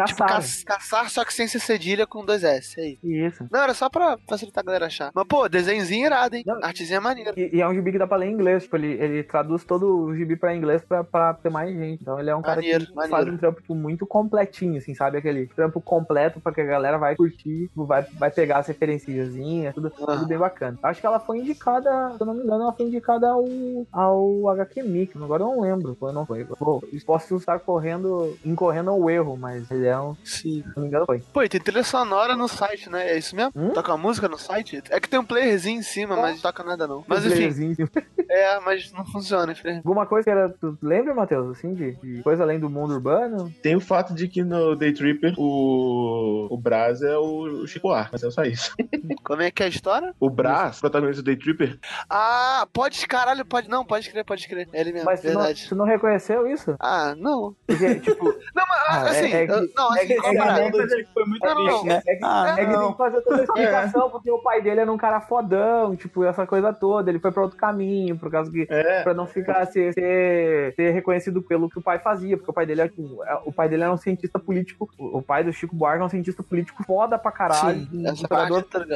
Tipo, 0.07 0.25
Caçar. 0.25 0.65
ca 0.65 0.75
caçar, 0.77 1.11
só 1.11 1.25
que 1.25 1.33
sem 1.33 1.47
ser 1.49 1.59
cedilha 1.61 2.07
com 2.07 2.25
dois 2.25 2.45
S. 2.45 2.79
É 2.81 2.89
isso. 2.91 3.07
Isso. 3.07 3.49
Não, 3.51 3.63
era 3.63 3.75
só 3.75 3.89
pra 3.89 4.19
facilitar 4.29 4.63
a 4.63 4.67
galera 4.67 4.87
achar. 4.87 5.11
Mas, 5.15 5.27
pô, 5.27 5.49
desenho 5.49 5.79
desenhozinho 5.79 6.07
irado, 6.07 6.37
hein? 6.37 6.43
Não. 6.47 6.63
Artezinha 6.63 7.01
maneira. 7.01 7.33
E, 7.37 7.57
e 7.57 7.61
é 7.61 7.69
um 7.69 7.75
gibi 7.75 7.93
que 7.93 7.99
dá 7.99 8.07
pra 8.07 8.17
ler 8.19 8.27
em 8.27 8.33
inglês, 8.33 8.65
tipo, 8.65 8.77
ele, 8.77 8.93
ele 8.93 9.23
traduz 9.23 9.65
todo 9.65 10.05
o 10.05 10.15
gibi 10.17 10.37
pra 10.37 10.55
inglês 10.55 10.83
pra, 10.83 11.03
pra 11.05 11.35
ter 11.35 11.51
mais 11.51 11.75
gente. 11.75 12.01
Então 12.03 12.19
ele 12.21 12.31
é 12.31 12.37
um 12.37 12.43
cara 12.43 12.57
Maneiro, 12.57 12.87
que 12.87 12.95
maneiro. 12.95 13.17
faz 13.17 13.29
um 13.35 13.37
trampo 13.39 13.61
tipo, 13.61 13.75
muito 13.75 14.07
completinho, 14.07 14.79
assim, 14.79 14.95
sabe? 14.95 15.19
Aquele 15.19 15.47
trampo 15.47 15.81
completo 15.81 16.41
pra 16.41 16.53
que 16.53 16.61
a 16.61 16.65
galera 16.67 16.99
vai 16.99 17.17
curtir, 17.17 17.69
tipo, 17.69 17.85
vai, 17.87 18.03
vai 18.03 18.31
pegar 18.31 18.59
as 18.59 18.67
referenciazinhas, 18.67 19.75
tudo, 19.75 19.89
Ah. 20.07 20.07
tudo 20.17 20.27
bem 20.27 20.39
bacana. 20.39 20.79
Acho 20.83 20.98
que 21.01 21.07
ela 21.07 21.21
foi 21.21 21.39
indicada, 21.39 22.13
se 22.17 22.21
eu 22.21 22.27
não 22.27 22.35
me 22.35 22.43
engano, 22.43 22.63
ela 22.65 22.73
foi 22.73 22.87
indicada 22.87 23.29
ao, 23.29 23.45
ao 23.93 24.49
HQ 24.51 24.83
Mickey, 24.83 25.19
agora 25.23 25.43
eu 25.43 25.49
não 25.49 25.61
lembro, 25.61 25.97
foi 25.99 26.09
ou 26.09 26.15
não 26.15 26.27
foi. 26.27 26.45
Pô, 26.45 26.83
posso 27.07 27.37
estar 27.37 27.59
correndo, 27.61 28.37
incorrendo 28.45 28.91
ao 28.91 29.11
erro, 29.11 29.37
mas 29.37 29.71
ele 29.71 29.87
é 29.87 29.99
um, 29.99 30.15
Sim. 30.25 30.63
se 30.63 30.65
não 30.77 30.83
me 30.83 30.89
engano, 30.89 31.07
foi. 31.07 31.21
Pô, 31.33 31.43
e 31.43 31.49
tem 31.49 31.61
trilha 31.61 31.85
sonora 31.85 32.37
no 32.37 32.49
site, 32.49 32.91
né? 32.91 33.11
É 33.11 33.19
isso 33.19 33.35
mesmo? 33.35 33.53
Hum? 33.55 33.71
Toca 33.71 33.97
música 33.97 34.29
no 34.29 34.39
site? 34.39 34.83
É 34.91 35.01
que 35.01 35.09
tem 35.09 35.19
um 35.19 35.25
playerzinho 35.25 35.79
em 35.79 35.83
cima, 35.83 36.17
mas 36.17 36.35
não 36.35 36.43
toca 36.43 36.63
nada 36.63 36.87
não. 36.87 37.05
Mas 37.07 37.25
enfim, 37.25 37.77
é, 38.29 38.61
mas 38.61 38.93
não 38.93 39.05
funciona, 39.05 39.53
infelizmente. 39.53 39.87
Alguma 39.87 40.07
coisa 40.07 40.25
que 40.25 40.31
era. 40.31 40.49
Tu 40.49 40.77
lembra, 40.83 41.15
Matheus, 41.15 41.57
assim, 41.57 41.75
de, 41.75 41.93
de 41.97 42.23
coisa 42.23 42.43
além 42.43 42.59
do 42.59 42.69
mundo 42.69 42.95
urbano? 42.95 43.53
Tem 43.63 43.77
o 43.77 43.81
fato 43.81 44.15
de 44.15 44.29
que 44.29 44.43
no 44.43 44.75
Day 44.77 44.93
Tripper 44.93 45.35
o, 45.39 46.49
o 46.51 46.57
Brás 46.57 47.03
é 47.03 47.17
o 47.17 47.67
Chico 47.67 47.91
Ar, 47.91 48.09
mas 48.13 48.23
é 48.23 48.31
só 48.31 48.43
isso. 48.43 48.75
Como 49.25 49.43
é 49.43 49.51
que 49.51 49.63
é 49.63 49.67
a 49.67 49.69
história? 49.69 50.15
O 50.21 50.31
Brás, 50.31 50.81
protagonista 50.91 51.23
do 51.23 51.27
Day 51.27 51.37
Tripper, 51.37 51.79
Ah, 52.11 52.67
pode, 52.73 53.07
caralho, 53.07 53.45
pode. 53.45 53.69
Não, 53.69 53.85
pode 53.85 54.11
crer, 54.11 54.25
pode 54.25 54.47
crer. 54.49 54.69
É 54.73 54.81
ele 54.81 54.93
mesmo, 54.93 55.07
Mas 55.07 55.23
não, 55.23 55.33
verdade. 55.35 55.69
tu 55.69 55.75
não 55.75 55.85
reconheceu 55.85 56.47
isso? 56.47 56.75
Ah, 56.81 57.15
não. 57.17 57.55
Porque, 57.67 57.97
tipo, 58.01 58.25
Não, 58.55 58.65
mas 58.69 58.79
Ah, 58.89 59.07
é- 59.07 59.11
assim, 59.11 59.33
é 59.35 59.47
que- 59.47 59.73
não, 59.77 59.95
é 59.95 59.99
assim, 59.99 60.07
que- 60.07 60.13
é 60.15 60.21
que- 60.21 60.27
é 60.27 60.71
que- 60.71 61.09
Foi 61.15 61.25
muito 61.25 61.45
Não, 61.47 61.55
não, 61.55 61.65
triste, 61.67 61.87
né? 61.87 62.03
É 62.07 62.17
que, 62.17 62.25
Ah, 62.25 62.47
é 62.49 62.61
que 62.65 62.67
tem 62.71 62.77
não. 62.77 62.93
que 62.93 62.99
fazer 62.99 63.21
toda 63.23 63.41
a 63.41 63.45
explicação, 63.45 64.11
porque 64.11 64.31
o 64.31 64.39
pai 64.39 64.61
dele 64.63 64.81
era 64.81 64.93
um 64.93 64.97
cara 64.97 65.21
fodão, 65.21 65.95
tipo, 65.97 66.25
essa 66.25 66.47
coisa 66.47 66.73
toda. 66.73 67.11
Ele 67.11 67.19
foi 67.19 67.31
pra 67.33 67.43
outro 67.43 67.57
caminho, 67.59 68.19
por 68.19 68.31
causa 68.31 68.51
que. 68.51 68.67
é. 68.69 69.03
Pra 69.03 69.15
não 69.15 69.27
ficar 69.27 69.67
ser, 69.67 69.93
ser, 69.93 70.75
ser 70.75 70.91
reconhecido 70.91 71.43
pelo 71.43 71.69
que 71.69 71.79
o 71.79 71.83
pai 71.83 71.99
fazia, 71.99 72.37
porque 72.37 72.51
o 72.51 72.55
pai 72.55 72.67
dele 72.67 72.83
é, 72.83 72.89
tipo, 72.89 73.23
é- 73.25 73.41
o 73.45 73.53
pai 73.53 73.69
dele 73.69 73.83
era 73.83 73.93
um 73.93 73.97
cientista 73.97 74.39
político. 74.39 74.89
O 74.99 75.23
pai 75.23 75.45
do 75.45 75.53
Chico 75.53 75.75
Buarque 75.77 76.03
é 76.03 76.05
um 76.07 76.09
cientista 76.09 76.43
político 76.43 76.83
foda 76.85 77.19
pra 77.19 77.31
caralho. 77.33 77.81
Sim, 77.87 77.89
um 78.07 78.09
essa 78.09 78.29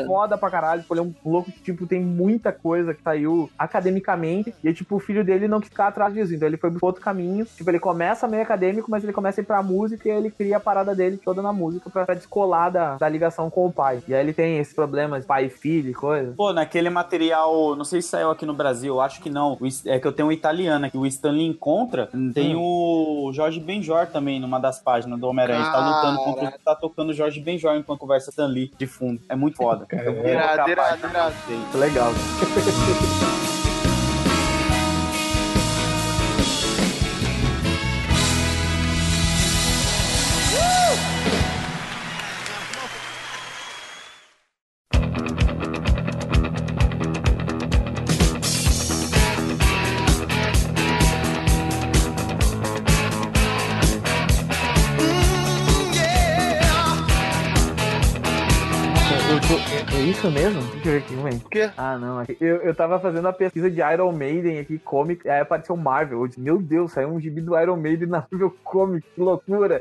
foda 0.07 0.39
pra 0.39 0.51
caralho. 0.51 0.83
Tipo, 0.83 0.95
ele 0.95 1.01
é 1.01 1.05
um 1.05 1.15
louco 1.25 1.51
que, 1.53 1.73
tipo, 1.83 1.87
tem 1.87 2.01
muita 2.01 2.53
coisa 2.53 2.95
que 2.95 3.03
saiu 3.03 3.51
academicamente. 3.59 4.55
E, 4.63 4.73
tipo, 4.73 4.97
o 4.97 5.01
filho 5.01 5.25
dele 5.25 5.49
não 5.49 5.61
quis 5.61 5.69
ficar 5.69 5.89
atrás 5.89 6.15
disso. 6.15 6.35
Então 6.35 6.49
ele 6.49 6.57
foi 6.57 6.71
pro 6.71 6.87
outro 6.87 7.03
caminho. 7.03 7.45
Tipo, 7.45 7.71
ele 7.71 7.79
começa 7.79 8.29
meio 8.29 8.43
acadêmico, 8.43 8.91
mas 8.91 9.03
ele 9.03 9.13
começa 9.13 9.41
a 9.41 9.43
ir 9.43 9.47
pra 9.47 9.63
música 9.63 10.09
e 10.09 10.13
aí 10.13 10.19
ele 10.19 10.31
cria 10.31 10.57
a 10.57 10.61
parada 10.61 10.95
dele 10.95 11.19
toda 11.23 11.43
na 11.43 11.53
música 11.53 11.91
pra, 11.91 12.05
pra 12.05 12.15
descolar 12.15 12.71
da, 12.71 12.97
da 12.97 13.09
ligação 13.09 13.51
com 13.51 13.67
o 13.67 13.73
pai. 13.73 14.03
E 14.07 14.15
aí 14.15 14.21
ele 14.21 14.33
tem 14.33 14.59
esses 14.59 14.75
problemas, 14.75 15.25
pai 15.25 15.47
e 15.47 15.51
filho 15.51 15.91
e 15.91 15.95
coisa. 15.95 16.33
Pô, 16.37 16.53
naquele 16.53 16.91
material, 16.91 17.77
não 17.77 17.85
sei 17.85 18.01
se 18.03 18.09
saiu 18.09 18.31
aqui 18.31 18.47
no 18.47 18.55
Brasil, 18.55 18.95
eu 18.95 19.01
acho 19.01 19.21
que 19.21 19.31
não. 19.31 19.59
É 19.87 19.99
que 19.99 20.07
eu 20.07 20.13
tenho 20.13 20.29
um 20.29 20.33
italiano 20.33 20.87
aqui, 20.87 20.97
o 20.97 21.07
Stanley 21.07 21.47
Encontra. 21.47 22.09
Tem 22.35 22.55
o 22.57 23.31
Jorge 23.33 23.61
Benjor 23.61 24.07
também 24.07 24.41
numa 24.41 24.59
das 24.59 24.81
páginas 24.81 25.19
do 25.19 25.27
Homem-Aranha. 25.27 25.63
Ele 25.63 25.71
tá 25.71 25.79
lutando 25.79 26.25
contra 26.25 26.49
o 26.49 26.53
que 26.53 26.59
tá 26.59 26.75
tocando 26.75 27.11
o 27.11 27.15
Jorge 27.15 27.41
Benjor 27.41 27.77
enquanto 27.77 28.01
conversa 28.01 28.31
Stanley 28.31 28.73
de 28.77 28.87
fundo. 28.87 29.21
É 29.29 29.37
muito 29.37 29.57
foda. 29.57 29.87
Eu 29.91 30.15
vou 30.15 30.23
colocar 30.23 30.65
a 30.65 30.77
página 30.77 31.33
legal. 31.75 32.13
O 61.45 61.49
quê? 61.49 61.71
Ah, 61.77 61.99
não. 61.99 62.19
aqui- 62.21 62.37
Eu, 62.41 62.57
eu 62.57 62.75
tava 62.75 62.99
fazendo 62.99 63.27
a 63.29 63.33
pesquisa 63.33 63.71
de 63.71 63.81
Iron 63.81 64.13
Maiden 64.13 64.59
aqui, 64.59 64.79
comic, 64.79 65.29
aí 65.29 65.41
apareceu 65.41 65.77
Marvel. 65.77 66.21
Eu 66.21 66.27
disse, 66.29 66.41
meu 66.41 66.59
Deus, 66.61 66.93
saiu 66.93 67.09
um 67.09 67.21
gibi 67.21 67.41
do 67.41 67.59
Iron 67.59 67.77
Maiden 67.77 68.09
na 68.09 68.25
Marvel 68.31 68.55
Comics, 68.65 69.09
que 69.15 69.21
loucura. 69.21 69.81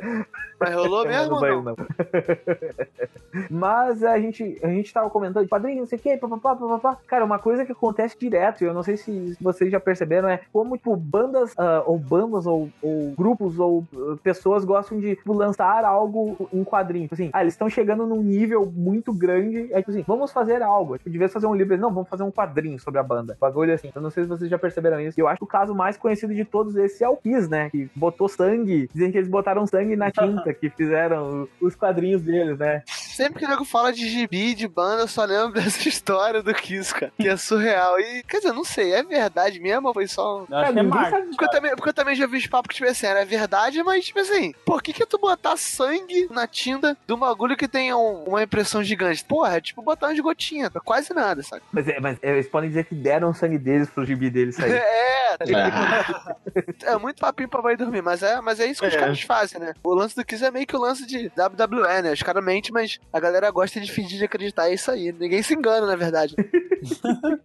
Mas 0.59 0.74
rolou 0.76 1.05
mesmo 1.07 1.39
não 1.39 1.41
não? 1.41 1.62
não. 1.64 1.76
Mas 3.49 4.03
a 4.03 4.20
gente, 4.20 4.59
a 4.64 4.68
gente 4.68 4.93
tava 4.93 5.09
comentando 5.09 5.43
de 5.43 5.49
quadrinhos, 5.49 5.80
não 5.82 5.88
sei 5.88 5.97
o 5.97 6.01
que, 6.01 6.18
papapá, 6.18 6.55
papapá. 6.55 6.97
Cara, 7.07 7.24
uma 7.26 7.39
coisa 7.39 7.66
que 7.66 7.72
acontece 7.72 8.18
direto, 8.20 8.62
e 8.62 8.66
eu 8.68 8.74
não 8.74 8.84
sei 8.84 8.97
se 8.97 9.36
vocês 9.39 9.72
já 9.72 9.80
perceberam, 9.80 10.28
é 10.30 10.41
como, 10.51 10.76
tipo, 10.78 10.95
bandas, 10.95 11.53
ah, 11.57 11.84
ou 11.86 11.97
bandas, 11.97 12.45
ou, 12.45 12.70
ou 12.82 13.14
grupos, 13.18 13.57
ou 13.59 13.86
ah, 13.95 14.18
pessoas 14.22 14.66
gostam 14.66 14.99
de 14.99 15.16
tipo, 15.16 15.34
lançar 15.34 15.84
algo 15.86 16.49
em 16.53 16.64
quadrinho. 16.64 17.03
Tipo 17.05 17.16
assim, 17.16 17.30
ah, 17.34 17.41
eles 17.41 17.53
estão 17.53 17.70
chegando 17.70 18.05
num 18.05 18.22
nível 18.22 18.66
muito 18.76 19.14
grande, 19.14 19.70
é 19.72 19.78
tipo 19.78 19.91
assim, 19.91 20.03
vamos 20.07 20.32
fazer 20.32 20.62
algo. 20.62 20.97
Tipo, 20.97 21.09
de 21.09 21.18
vez 21.18 21.32
fazer 21.32 21.47
um 21.47 21.51
livro, 21.54 21.74
eles, 21.74 21.82
não, 21.82 21.93
vamos 21.93 22.10
fazer 22.10 22.24
um 22.24 22.32
quadrinho 22.32 22.80
sobre 22.80 22.99
a 22.99 23.04
banda. 23.04 23.38
Bagulho 23.39 23.74
assim. 23.74 23.91
Eu 23.93 24.02
não 24.02 24.10
sei 24.10 24.24
se 24.24 24.30
vocês 24.30 24.49
já 24.49 24.58
perceberam 24.60 24.99
isso. 24.99 25.20
Eu 25.20 25.28
acho 25.28 25.38
que 25.38 25.43
o 25.43 25.47
caso 25.47 25.74
mais 25.76 25.97
conhecido 25.97 26.34
de 26.34 26.45
todos 26.45 26.76
esses 26.76 27.02
é 27.02 27.08
o 27.10 27.18
Kiss, 27.18 27.49
né? 27.49 27.70
Que 27.70 27.89
botou 27.95 28.28
sangue. 28.28 28.89
Dizem 28.93 29.12
que 29.12 29.18
eles 29.18 29.30
botaram 29.30 29.66
sangue 29.68 29.95
na 29.95 30.12
tinta, 30.12 30.54
que 30.54 30.70
fizeram 30.70 31.47
os 31.60 31.76
quadrinhos 31.76 32.22
deles, 32.22 32.58
né? 32.58 32.84
Sempre 32.88 33.39
que 33.39 33.45
o 33.45 33.49
nego 33.49 33.66
fala 33.66 33.91
de 33.93 34.08
gibi, 34.10 34.54
de 34.56 34.68
banda, 34.68 35.04
eu 35.04 35.08
só 35.08 35.26
lembro 35.26 35.54
dessa 35.62 35.88
história 35.88 36.41
do 36.41 36.54
Kiss, 36.54 36.93
cara. 36.93 37.12
Que 37.18 37.28
é 37.28 37.38
surreal. 37.38 37.99
E, 37.99 38.24
quer 38.24 38.38
dizer, 38.38 38.54
não 38.54 38.64
sei, 38.64 38.93
é 38.93 39.04
verdade 39.04 39.60
mesmo 39.60 39.88
ou 39.89 39.93
foi 39.93 40.08
só 40.08 40.39
um... 40.39 40.41
Eu 40.41 40.47
que 40.47 40.54
é 40.56 41.10
sabe- 41.10 41.28
Porque 41.28 41.45
eu, 41.45 41.49
também, 41.49 41.76
porque 41.76 41.89
eu 41.89 41.93
também 41.93 42.16
já 42.16 42.28
vi 42.28 42.38
os 42.38 42.47
papos 42.47 42.70
que, 42.70 42.76
tipo 42.76 42.89
assim, 42.89 43.06
era 43.08 43.26
verdade, 43.26 43.82
mas, 43.84 44.06
tipo 44.06 44.20
assim, 44.20 44.54
por 44.66 44.82
que 44.82 44.93
que 44.93 45.06
tu 45.06 45.18
botar 45.18 45.58
sangue 45.58 46.28
na 46.32 46.47
tinta 46.47 46.97
de 47.06 47.14
um 47.14 47.18
bagulho 47.18 47.56
que 47.58 47.68
tem 47.68 47.93
um- 47.93 48.24
uma 48.24 48.43
impressão 48.43 48.84
gigante? 48.84 49.24
Porra, 49.26 49.58
é 49.58 49.62
tipo 49.62 49.82
botar 49.82 50.14
de 50.14 50.22
gotinha, 50.22 50.70
pra 50.72 50.82
quase 50.82 51.14
nada, 51.14 51.31
saca? 51.44 51.64
Mas, 51.72 51.88
é, 51.88 52.00
mas 52.00 52.18
é, 52.22 52.32
eles 52.32 52.48
podem 52.48 52.70
dizer 52.70 52.86
que 52.86 52.96
deram 52.96 53.30
o 53.30 53.34
sangue 53.34 53.58
deles 53.58 53.90
pro 53.90 54.06
gibi 54.06 54.30
deles 54.30 54.56
sair. 54.56 54.82
É, 55.32 55.38
tá 55.38 55.46
ligado? 55.46 56.36
é 56.84 56.98
muito 56.98 57.22
papinho 57.22 57.48
pra 57.48 57.62
vai 57.62 57.78
dormir, 57.78 58.02
mas 58.02 58.22
é, 58.22 58.42
mas 58.42 58.60
é 58.60 58.66
isso 58.66 58.82
que 58.82 58.88
os 58.88 58.94
É. 58.94 58.98
caras 59.00 59.22
fazem, 59.22 59.62
né? 59.62 59.74
O 59.82 59.94
lance 59.94 60.14
do 60.14 60.26
Kiss 60.26 60.44
é 60.44 60.52
meio 60.52 60.68
que 60.68 60.76
o 60.76 60.80
lance 60.80 61.08
de 61.08 61.32
WWE, 61.38 62.02
né? 62.02 62.12
Os 62.12 62.22
caras 62.22 62.44
mentem, 62.44 62.72
mas 62.74 63.00
a 63.14 63.20
galera 63.20 63.50
gosta 63.50 63.80
de 63.80 63.90
fingir 63.90 64.18
de 64.18 64.26
acreditar, 64.26 64.68
é 64.70 64.74
isso 64.74 64.92
aí. 64.92 65.14
Ninguém 65.18 65.42
se 65.42 65.54
engana, 65.54 65.88
na 65.88 65.96
verdade. 65.96 66.36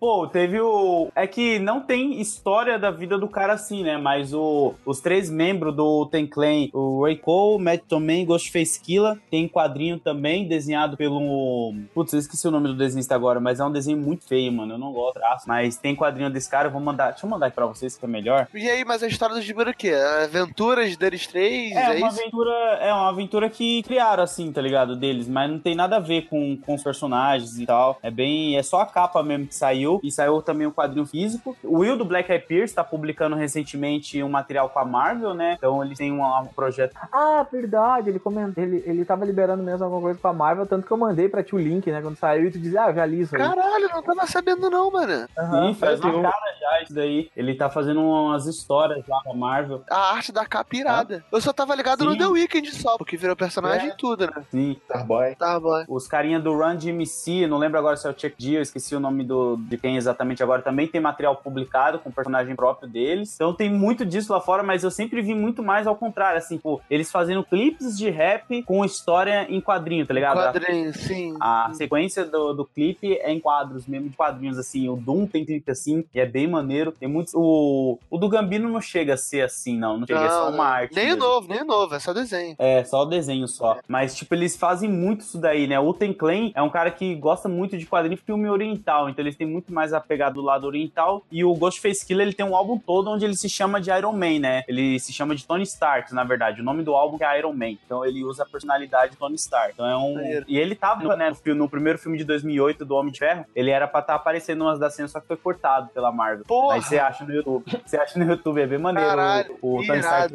Pô, 0.00 0.28
teve 0.28 0.60
o. 0.60 1.10
É 1.14 1.26
que 1.26 1.58
não 1.58 1.80
tem 1.80 2.20
história 2.20 2.78
da 2.78 2.88
vida 2.90 3.18
do 3.18 3.28
cara 3.28 3.54
assim, 3.54 3.82
né? 3.82 3.96
Mas 3.98 4.32
o... 4.32 4.74
os 4.86 5.00
três 5.00 5.28
membros 5.28 5.74
do 5.74 6.06
Ten 6.06 6.24
Clan, 6.24 6.68
o 6.72 7.02
Ray 7.04 7.16
Cole, 7.16 7.62
Matt 7.62 7.82
Tomei 7.88 8.22
e 8.22 8.24
Ghostface 8.24 8.80
Killa, 8.80 9.18
tem 9.28 9.48
quadrinho 9.48 9.98
também 9.98 10.46
desenhado 10.46 10.96
pelo. 10.96 11.74
Putz, 11.92 12.12
eu 12.12 12.20
esqueci 12.20 12.46
o 12.46 12.50
nome 12.52 12.68
do 12.68 12.76
desenhista 13.08 13.14
agora, 13.14 13.40
mas 13.40 13.58
é 13.60 13.64
um 13.64 13.72
desenho 13.72 13.96
muito 13.98 14.26
feio, 14.26 14.52
mano. 14.52 14.74
Eu 14.74 14.78
não 14.78 14.92
gosto, 14.92 15.14
traço. 15.14 15.48
Mas 15.48 15.76
tem 15.76 15.96
quadrinho 15.96 16.30
desse 16.30 16.48
cara, 16.50 16.68
eu 16.68 16.72
vou 16.72 16.80
mandar. 16.80 17.10
Deixa 17.10 17.26
eu 17.26 17.30
mandar 17.30 17.46
aqui 17.46 17.54
pra 17.56 17.66
vocês 17.66 17.96
que 17.96 18.04
é 18.04 18.08
melhor. 18.08 18.46
E 18.54 18.68
aí, 18.68 18.84
mas 18.84 19.02
a 19.02 19.06
história 19.06 19.34
do 19.34 19.40
gibi 19.40 19.60
era 19.60 19.70
o 19.70 19.74
quê? 19.74 19.92
Aventuras 20.24 20.96
deles 20.96 21.26
três? 21.26 21.72
É 21.74 21.80
É, 21.80 21.96
uma 21.98 22.08
isso? 22.08 22.20
aventura, 22.20 22.50
é 22.80 22.92
uma 22.92 23.08
aventura 23.08 23.48
que 23.50 23.82
criaram 23.82 24.22
assim, 24.22 24.52
tá 24.52 24.60
ligado, 24.60 24.94
deles, 24.96 25.26
mas 25.28 25.50
não 25.50 25.58
tem 25.58 25.74
nada 25.74 25.96
a 25.96 26.00
ver 26.00 26.28
com, 26.28 26.56
com 26.58 26.74
os 26.74 26.82
personagens 26.82 27.58
e 27.58 27.66
tal. 27.66 27.98
É 28.02 28.10
bem, 28.10 28.56
é 28.56 28.62
só 28.62 28.80
a 28.80 28.86
capa 28.86 29.22
mesmo 29.22 29.46
que 29.46 29.54
saiu 29.54 30.00
e 30.02 30.10
saiu 30.10 30.42
também 30.42 30.66
o 30.66 30.72
quadrinho 30.72 31.06
físico. 31.06 31.56
O 31.64 31.78
Will 31.78 31.96
do 31.96 32.04
Black 32.04 32.30
Eyed 32.30 32.46
Peas 32.46 32.72
tá 32.72 32.84
publicando 32.84 33.36
recentemente 33.36 34.22
um 34.22 34.28
material 34.28 34.68
com 34.68 34.78
a 34.78 34.84
Marvel, 34.84 35.34
né? 35.34 35.54
Então 35.56 35.82
eles 35.84 35.96
têm 35.98 36.12
um, 36.12 36.22
um 36.24 36.46
projeto. 36.46 36.94
Ah, 37.12 37.46
verdade, 37.50 38.10
ele 38.10 38.18
comentou, 38.18 38.62
ele, 38.62 38.82
ele 38.86 39.04
tava 39.04 39.24
liberando 39.24 39.62
mesmo 39.62 39.84
alguma 39.84 40.02
coisa 40.02 40.18
com 40.20 40.28
a 40.28 40.32
Marvel, 40.32 40.66
tanto 40.66 40.86
que 40.86 40.92
eu 40.92 40.96
mandei 40.96 41.28
pra 41.28 41.42
ti 41.42 41.54
o 41.54 41.58
link, 41.58 41.90
né, 41.90 42.00
quando 42.02 42.16
saiu, 42.16 42.46
e 42.48 42.50
tu 42.50 42.58
dizia, 42.58 42.82
ah, 42.84 42.92
aí. 43.36 43.42
Caralho, 43.42 43.88
não 43.92 44.02
tava 44.02 44.26
sabendo 44.26 44.68
não, 44.70 44.90
mano. 44.90 45.28
Aham. 45.38 45.68
Sim, 45.68 45.74
faz 45.74 46.00
uma 46.00 46.16
um- 46.16 46.22
cara 46.22 46.54
já 46.60 46.82
isso 46.82 46.94
daí. 46.94 47.30
Ele 47.36 47.54
tá 47.54 47.68
fazendo 47.70 48.00
umas 48.02 48.46
histórias 48.46 49.06
lá 49.06 49.20
com 49.24 49.32
a 49.32 49.34
Marvel. 49.34 49.82
A 49.90 50.12
arte 50.14 50.32
da 50.32 50.44
capa 50.46 50.76
irada. 50.76 51.24
Eu 51.30 51.40
só 51.40 51.52
tava 51.52 51.74
ligado 51.74 52.04
no 52.04 52.12
Sim. 52.12 52.18
The 52.18 52.26
Weeknd 52.26 52.70
só, 52.74 52.96
porque 52.96 53.16
virou 53.16 53.36
personagem 53.36 53.90
É. 53.90 53.92
e 53.92 53.96
tudo, 53.96 54.26
né? 54.26 54.32
Sim. 54.50 54.76
Starboy. 54.84 55.34
Tá 55.36 55.58
bom. 55.58 55.84
Os 55.88 56.06
carinha 56.08 56.38
do 56.40 56.52
Run 56.56 56.76
DMC, 56.76 57.46
não 57.46 57.58
lembro 57.58 57.78
agora 57.78 57.96
se 57.96 58.06
é 58.06 58.10
o 58.10 58.18
Chuck 58.18 58.34
D, 58.38 58.56
eu 58.56 58.62
esqueci 58.62 58.94
o 58.94 59.00
nome 59.00 59.24
do, 59.24 59.56
de 59.56 59.76
quem 59.76 59.96
exatamente 59.96 60.42
agora, 60.42 60.62
também 60.62 60.86
tem 60.86 61.00
material 61.00 61.36
publicado 61.36 61.98
com 61.98 62.10
personagem 62.10 62.54
próprio 62.56 62.88
deles. 62.88 63.34
Então 63.34 63.52
tem 63.54 63.70
muito 63.70 64.04
disso 64.04 64.32
lá 64.32 64.40
fora, 64.40 64.62
mas 64.62 64.84
eu 64.84 64.90
sempre 64.90 65.20
vi 65.22 65.34
muito 65.34 65.62
mais 65.62 65.86
ao 65.86 65.96
contrário, 65.96 66.38
assim, 66.38 66.58
pô, 66.58 66.80
eles 66.90 67.10
fazendo 67.10 67.44
clipes 67.44 67.96
de 67.96 68.10
rap 68.10 68.62
com 68.64 68.84
história 68.84 69.46
em 69.48 69.60
quadrinho, 69.60 70.06
tá 70.06 70.14
ligado? 70.14 70.36
Quadrinho, 70.38 70.92
sim. 70.94 71.36
A 71.40 71.70
sequência 71.74 72.24
do, 72.24 72.52
do 72.52 72.64
clipe 72.64 72.87
é 73.02 73.32
em 73.32 73.40
quadros 73.40 73.86
mesmo, 73.86 74.08
de 74.08 74.16
quadrinhos, 74.16 74.58
assim. 74.58 74.88
O 74.88 74.96
Doom 74.96 75.26
tem 75.26 75.44
clipe 75.44 75.70
assim, 75.70 76.04
e 76.14 76.20
é 76.20 76.26
bem 76.26 76.46
maneiro. 76.46 76.92
Tem 76.92 77.08
muitos. 77.08 77.34
O, 77.34 77.98
o 78.10 78.18
do 78.18 78.28
Gambino 78.28 78.68
não 78.68 78.80
chega 78.80 79.14
a 79.14 79.16
ser 79.16 79.42
assim, 79.42 79.76
não. 79.76 79.98
Não 79.98 80.06
chega, 80.06 80.24
é 80.24 80.28
só 80.28 80.50
uma 80.50 80.64
arte. 80.64 80.94
Nem 80.94 81.12
o 81.12 81.16
novo, 81.16 81.48
nem 81.48 81.64
novo, 81.64 81.94
é 81.94 81.98
só 81.98 82.12
desenho. 82.12 82.56
É, 82.58 82.84
só 82.84 83.02
o 83.02 83.06
desenho 83.06 83.48
só. 83.48 83.78
Mas, 83.86 84.16
tipo, 84.16 84.34
eles 84.34 84.56
fazem 84.56 84.90
muito 84.90 85.20
isso 85.20 85.38
daí, 85.38 85.66
né? 85.66 85.78
O 85.78 85.92
Ten 85.92 86.12
Clan 86.12 86.50
é 86.54 86.62
um 86.62 86.70
cara 86.70 86.90
que 86.90 87.14
gosta 87.14 87.48
muito 87.48 87.76
de 87.76 87.86
quadrinho 87.86 88.14
e 88.14 88.16
filme 88.16 88.48
oriental, 88.48 89.08
então 89.08 89.24
eles 89.24 89.36
têm 89.36 89.46
muito 89.46 89.72
mais 89.72 89.92
a 89.92 90.00
pegada 90.00 90.34
do 90.34 90.42
lado 90.42 90.66
oriental. 90.66 91.24
E 91.30 91.44
o 91.44 91.54
Ghostface 91.54 92.06
Killer, 92.06 92.26
ele 92.26 92.34
tem 92.34 92.46
um 92.46 92.54
álbum 92.54 92.78
todo 92.78 93.10
onde 93.10 93.24
ele 93.24 93.36
se 93.36 93.48
chama 93.48 93.80
de 93.80 93.90
Iron 93.90 94.12
Man, 94.12 94.38
né? 94.40 94.62
Ele 94.68 94.98
se 94.98 95.12
chama 95.12 95.34
de 95.34 95.46
Tony 95.46 95.64
Stark, 95.64 96.14
na 96.14 96.24
verdade. 96.24 96.60
O 96.60 96.64
nome 96.64 96.82
do 96.82 96.94
álbum 96.94 97.18
é 97.20 97.38
Iron 97.38 97.52
Man. 97.52 97.76
Então 97.84 98.04
ele 98.04 98.24
usa 98.24 98.42
a 98.42 98.46
personalidade 98.46 99.12
de 99.12 99.18
Tony 99.18 99.34
Stark. 99.36 99.72
Então 99.74 99.86
é 99.86 99.96
um. 99.96 100.44
E 100.46 100.58
ele 100.58 100.74
tava, 100.74 101.16
né, 101.16 101.32
no, 101.46 101.54
no 101.54 101.68
primeiro 101.68 101.98
filme 101.98 102.18
de 102.18 102.24
2008 102.24 102.77
do 102.84 102.94
Homem 102.94 103.12
de 103.12 103.18
Ferro, 103.18 103.44
ele 103.54 103.70
era 103.70 103.86
pra 103.86 104.00
estar 104.00 104.14
tá 104.14 104.16
aparecendo 104.16 104.62
umas 104.62 104.78
das 104.78 104.94
cenas, 104.94 105.10
só 105.10 105.20
que 105.20 105.26
foi 105.26 105.36
cortado 105.36 105.88
pela 105.88 106.12
Marvel. 106.12 106.44
Porra. 106.44 106.74
Aí 106.74 106.82
você 106.82 106.98
acha 106.98 107.24
no 107.24 107.32
YouTube. 107.32 107.64
Você 107.84 107.96
acha 107.96 108.18
no 108.18 108.24
YouTube, 108.24 108.60
é 108.60 108.66
bem 108.66 108.78
maneiro 108.78 109.08
Caralho, 109.08 109.58
o, 109.60 109.80
o 109.80 109.86
Tony 109.86 110.00
Stark 110.00 110.34